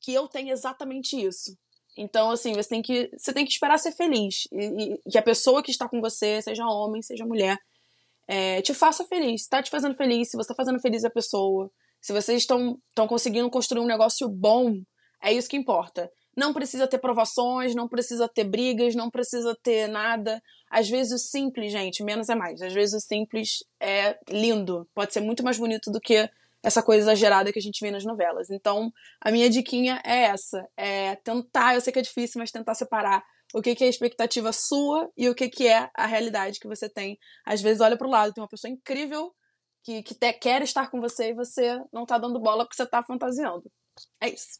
que 0.01 0.15
eu 0.15 0.27
tenha 0.27 0.55
exatamente 0.55 1.15
isso. 1.15 1.55
Então, 1.95 2.31
assim, 2.31 2.55
você 2.55 2.71
tem 2.71 2.81
que, 2.81 3.11
você 3.15 3.35
tem 3.35 3.45
que 3.45 3.53
esperar 3.53 3.79
ser 3.79 3.93
feliz. 3.93 4.49
E, 4.51 4.95
e 4.95 5.11
que 5.11 5.19
a 5.19 5.23
pessoa 5.23 5.63
que 5.63 5.71
está 5.71 5.87
com 5.87 6.01
você, 6.01 6.41
seja 6.41 6.65
homem, 6.65 7.03
seja 7.03 7.27
mulher, 7.27 7.59
é, 8.27 8.63
te 8.63 8.73
faça 8.73 9.05
feliz. 9.05 9.43
Se 9.43 9.51
tá 9.51 9.63
te 9.63 9.71
fazendo 9.71 9.95
feliz, 9.95 10.31
se 10.31 10.39
você 10.39 10.49
tá 10.49 10.55
fazendo 10.55 10.81
feliz 10.81 11.05
a 11.05 11.11
pessoa, 11.11 11.71
se 12.01 12.15
vocês 12.15 12.41
estão 12.43 12.79
estão 12.89 13.07
conseguindo 13.07 13.51
construir 13.51 13.83
um 13.83 13.87
negócio 13.87 14.27
bom, 14.27 14.81
é 15.23 15.33
isso 15.33 15.49
que 15.49 15.57
importa. 15.57 16.11
Não 16.37 16.53
precisa 16.53 16.87
ter 16.87 16.99
provações, 16.99 17.75
não 17.75 17.89
precisa 17.89 18.29
ter 18.29 18.45
brigas, 18.45 18.95
não 18.95 19.11
precisa 19.11 19.57
ter 19.63 19.89
nada. 19.89 20.43
Às 20.71 20.89
vezes 20.89 21.13
o 21.13 21.19
simples, 21.19 21.73
gente, 21.73 22.05
menos 22.05 22.29
é 22.29 22.35
mais. 22.35 22.61
Às 22.61 22.75
vezes 22.75 22.95
o 22.95 23.07
simples 23.07 23.65
é 23.81 24.19
lindo. 24.29 24.87
Pode 24.95 25.15
ser 25.15 25.21
muito 25.21 25.43
mais 25.43 25.59
bonito 25.59 25.91
do 25.91 26.01
que 26.01 26.29
essa 26.63 26.83
coisa 26.83 27.03
exagerada 27.03 27.53
que 27.53 27.59
a 27.59 27.63
gente 27.63 27.81
vê 27.81 27.91
nas 27.91 28.05
novelas. 28.05 28.51
Então, 28.51 28.93
a 29.21 29.31
minha 29.31 29.49
diquinha 29.49 30.03
é 30.05 30.25
essa: 30.25 30.69
é 30.77 31.17
tentar, 31.17 31.75
eu 31.75 31.81
sei 31.81 31.93
que 31.93 32.01
é 32.01 32.03
difícil, 32.03 32.39
mas 32.39 32.51
tentar 32.51 32.75
separar 32.75 33.25
o 33.55 33.63
que, 33.63 33.71
é 33.83 33.87
a 33.87 33.89
expectativa 33.89 34.53
sua 34.53 35.11
e 35.17 35.29
o 35.29 35.35
que, 35.35 35.49
que 35.49 35.67
é 35.67 35.89
a 35.95 36.07
realidade 36.07 36.59
que 36.61 36.69
você 36.69 36.89
tem. 36.89 37.19
Às 37.45 37.63
vezes 37.63 37.81
olha 37.81 37.97
pro 37.97 38.11
lado, 38.11 38.33
tem 38.35 38.43
uma 38.43 38.49
pessoa 38.49 38.71
incrível 38.71 39.33
que, 39.85 40.03
que 40.03 40.15
te, 40.15 40.33
quer 40.35 40.63
estar 40.63 40.91
com 40.91 41.01
você 41.01 41.31
e 41.31 41.35
você 41.35 41.81
não 41.93 42.05
tá 42.05 42.19
dando 42.19 42.41
bola 42.41 42.65
porque 42.65 42.77
você 42.77 42.87
tá 42.87 43.03
fantasiando. 43.03 43.71
É 44.21 44.29
isso. 44.29 44.59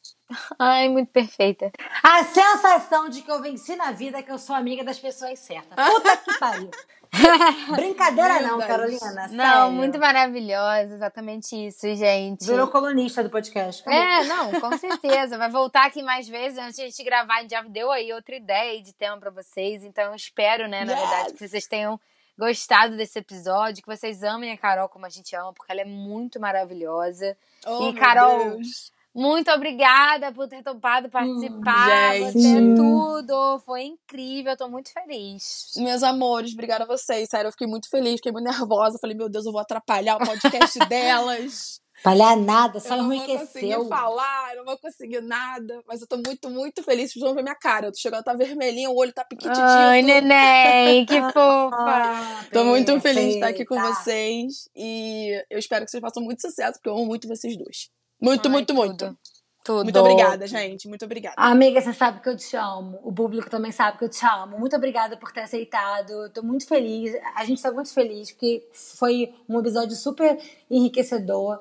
Ai, 0.59 0.89
muito 0.89 1.11
perfeita. 1.11 1.71
A 2.03 2.25
sensação 2.25 3.09
de 3.09 3.23
que 3.23 3.31
eu 3.31 3.41
venci 3.41 3.77
na 3.77 3.93
vida 3.93 4.19
é 4.19 4.23
que 4.23 4.31
eu 4.33 4.39
sou 4.39 4.55
amiga 4.57 4.83
das 4.85 4.99
pessoas 4.99 5.39
certas. 5.39 5.75
Puta 5.89 6.17
que 6.17 6.39
pariu. 6.39 6.71
Brincadeira 7.75 8.41
não. 8.43 8.59
Carolina. 8.59 9.29
Não, 9.31 9.45
sério. 9.45 9.73
muito 9.73 9.99
maravilhosa, 9.99 10.95
exatamente 10.95 11.55
isso, 11.67 11.95
gente. 11.95 12.45
Virou 12.45 12.69
colunista 12.69 13.23
do 13.23 13.31
podcast. 13.31 13.83
Acabou. 13.83 13.99
É, 14.01 14.25
não, 14.25 14.61
com 14.61 14.77
certeza. 14.77 15.39
Vai 15.39 15.49
voltar 15.51 15.87
aqui 15.87 16.03
mais 16.03 16.29
vezes 16.29 16.59
antes 16.59 16.77
de 16.77 16.83
a 16.83 16.87
gente 16.87 17.05
gravar. 17.05 17.37
A 17.39 17.41
gente 17.43 17.51
já 17.53 17.63
deu 17.63 17.91
aí 17.91 18.13
outra 18.13 18.35
ideia 18.37 18.83
de 18.83 18.93
tema 18.93 19.19
pra 19.19 19.31
vocês. 19.31 19.85
Então, 19.85 20.05
eu 20.07 20.15
espero, 20.15 20.67
né, 20.69 20.85
na 20.85 20.93
Yes. 20.93 21.01
verdade, 21.01 21.33
que 21.35 21.49
vocês 21.49 21.67
tenham 21.67 21.99
gostado 22.39 22.97
desse 22.97 23.19
episódio, 23.19 23.83
que 23.83 23.89
vocês 23.89 24.23
amem 24.23 24.53
a 24.53 24.59
Carol 24.59 24.89
como 24.89 25.07
a 25.07 25.09
gente 25.09 25.35
ama, 25.35 25.53
porque 25.55 25.73
ela 25.73 25.81
é 25.81 25.87
muito 25.87 26.39
maravilhosa. 26.39 27.37
Oh, 27.65 27.89
E, 27.89 27.93
meu 27.93 28.01
Carol, 28.03 28.39
Deus. 28.51 28.93
Muito 29.17 29.51
obrigada 29.51 30.31
por 30.31 30.47
ter 30.47 30.63
topado 30.63 31.09
participar. 31.09 32.15
gente. 32.19 32.33
Você 32.33 32.59
é 32.59 32.75
tudo. 32.75 33.59
Foi 33.65 33.83
incrível, 33.85 34.53
eu 34.53 34.57
tô 34.59 34.69
muito 34.69 34.93
feliz. 34.93 35.73
Meus 35.77 36.03
amores, 36.03 36.53
obrigada 36.53 36.85
a 36.85 36.87
vocês. 36.87 37.27
Sério, 37.31 37.49
eu 37.49 37.53
fiquei 37.53 37.67
muito 37.67 37.89
feliz, 37.89 38.17
fiquei 38.17 38.31
muito 38.31 38.45
nervosa. 38.45 38.99
Falei, 39.01 39.17
meu 39.17 39.31
Deus, 39.31 39.47
eu 39.47 39.53
vou 39.53 39.61
atrapalhar 39.61 40.17
o 40.17 40.27
podcast 40.27 40.79
delas. 40.87 41.81
Palhar 42.03 42.37
nada, 42.37 42.79
só 42.79 42.91
eu 42.91 42.99
não 42.99 43.05
vou 43.07 43.15
enriqueceu. 43.15 43.47
conseguir 43.47 43.89
falar, 43.89 44.51
eu 44.51 44.59
não 44.59 44.65
vou 44.67 44.79
conseguir 44.79 45.23
nada. 45.23 45.83
Mas 45.89 46.03
eu 46.03 46.07
tô 46.07 46.19
muito, 46.19 46.51
muito 46.51 46.83
feliz. 46.83 47.11
Vocês 47.11 47.25
vão 47.25 47.35
ver 47.35 47.43
minha 47.43 47.55
cara. 47.55 47.87
Eu 47.87 47.93
tô 47.93 47.99
chegando, 47.99 48.23
tá 48.23 48.35
vermelhinha, 48.35 48.91
o 48.91 48.97
olho 48.97 49.15
tá 49.15 49.25
piquititito. 49.25 49.63
Ai, 49.65 50.03
neném, 50.03 51.07
que 51.07 51.19
fofa. 51.33 51.75
Ah, 51.79 52.45
Tô 52.53 52.65
muito 52.65 53.01
feliz 53.01 53.25
de 53.25 53.31
estar 53.37 53.49
aqui 53.49 53.65
com 53.65 53.81
vocês. 53.81 54.69
E 54.77 55.43
eu 55.49 55.59
espero 55.59 55.87
que 55.87 55.91
vocês 55.91 56.03
façam 56.03 56.23
muito 56.23 56.43
sucesso, 56.43 56.75
porque 56.75 56.91
eu 56.91 56.95
amo 56.95 57.07
muito 57.07 57.27
vocês 57.27 57.57
duas. 57.57 57.89
Muito, 58.21 58.47
Ai, 58.47 58.53
muito, 58.53 58.67
tudo. 58.69 58.77
muito. 58.77 59.19
Tudo. 59.65 59.83
Muito 59.83 59.99
obrigada, 59.99 60.47
gente. 60.47 60.87
Muito 60.89 61.05
obrigada. 61.05 61.35
Amiga, 61.37 61.81
você 61.81 61.93
sabe 61.93 62.21
que 62.21 62.29
eu 62.29 62.37
te 62.37 62.57
amo. 62.57 63.01
O 63.03 63.13
público 63.13 63.51
também 63.51 63.73
sabe 63.73 63.99
que 63.99 64.05
eu 64.05 64.09
te 64.09 64.25
amo. 64.25 64.59
Muito 64.59 64.77
obrigada 64.77 65.17
por 65.17 65.33
ter 65.33 65.41
aceitado. 65.41 66.11
Eu 66.13 66.31
Tô 66.31 66.41
muito 66.43 66.67
feliz. 66.69 67.13
A 67.35 67.45
gente 67.45 67.61
tá 67.61 67.73
muito 67.73 67.93
feliz, 67.93 68.31
porque 68.31 68.69
foi 68.73 69.35
um 69.49 69.59
episódio 69.59 69.97
super 69.97 70.39
enriquecedor. 70.71 71.59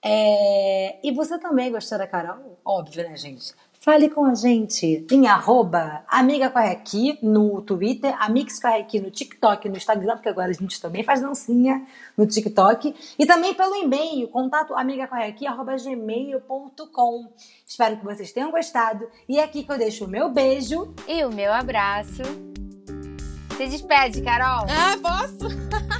É, 0.00 1.00
E 1.02 1.10
você 1.12 1.36
também 1.38 1.72
gostou 1.72 1.98
da 1.98 2.06
Carol? 2.06 2.60
Óbvio, 2.64 3.02
né, 3.08 3.16
gente? 3.16 3.52
Fale 3.88 4.10
com 4.10 4.26
a 4.26 4.34
gente 4.34 5.06
em 5.10 5.26
arroba 5.26 6.04
Amiga 6.06 6.50
Corre 6.50 6.72
Aqui 6.72 7.18
no 7.22 7.62
Twitter, 7.62 8.14
Amix 8.20 8.60
Corre 8.60 8.82
Aqui 8.82 9.00
no 9.00 9.10
TikTok, 9.10 9.66
no 9.66 9.78
Instagram, 9.78 10.16
porque 10.16 10.28
agora 10.28 10.50
a 10.50 10.52
gente 10.52 10.78
também 10.78 11.02
faz 11.02 11.22
dancinha 11.22 11.86
no 12.14 12.26
TikTok. 12.26 12.94
E 13.18 13.24
também 13.24 13.54
pelo 13.54 13.74
e-mail, 13.76 14.28
contato 14.28 14.74
gmail.com. 15.82 17.32
Espero 17.66 17.96
que 17.96 18.04
vocês 18.04 18.30
tenham 18.30 18.50
gostado. 18.50 19.08
E 19.26 19.38
é 19.38 19.44
aqui 19.44 19.62
que 19.62 19.72
eu 19.72 19.78
deixo 19.78 20.04
o 20.04 20.08
meu 20.08 20.28
beijo. 20.28 20.92
E 21.08 21.24
o 21.24 21.32
meu 21.32 21.50
abraço. 21.50 22.22
Se 23.56 23.66
despede, 23.68 24.20
Carol. 24.20 24.66
Ah, 24.68 24.98
posso? 25.00 25.48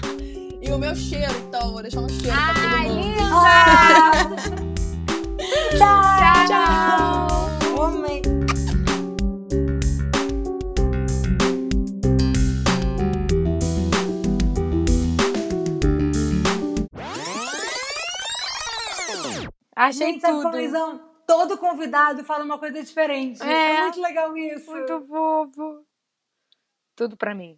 e 0.60 0.70
o 0.70 0.78
meu 0.78 0.94
cheiro, 0.94 1.32
então. 1.48 1.72
Vou 1.72 1.80
deixar 1.80 2.00
um 2.00 2.08
cheiro 2.10 2.36
pra 2.36 2.52
todo 2.52 2.66
Ai, 2.66 2.86
mundo. 2.86 3.00
linda! 3.00 3.28
Tchau! 5.78 6.46
Tchau! 6.48 7.37
Amei. 7.80 8.22
Achei 19.76 20.12
Gente, 20.12 20.22
tudo. 20.22 20.42
como 20.42 20.56
eles 20.56 20.72
são? 20.72 20.98
Todo 21.24 21.56
convidado 21.56 22.24
fala 22.24 22.44
uma 22.44 22.58
coisa 22.58 22.82
diferente. 22.82 23.40
É. 23.42 23.76
é 23.76 23.82
muito 23.82 24.00
legal 24.00 24.36
isso. 24.36 24.70
Muito 24.70 25.06
fofo. 25.06 25.86
Tudo 26.96 27.16
pra 27.16 27.34
mim. 27.34 27.56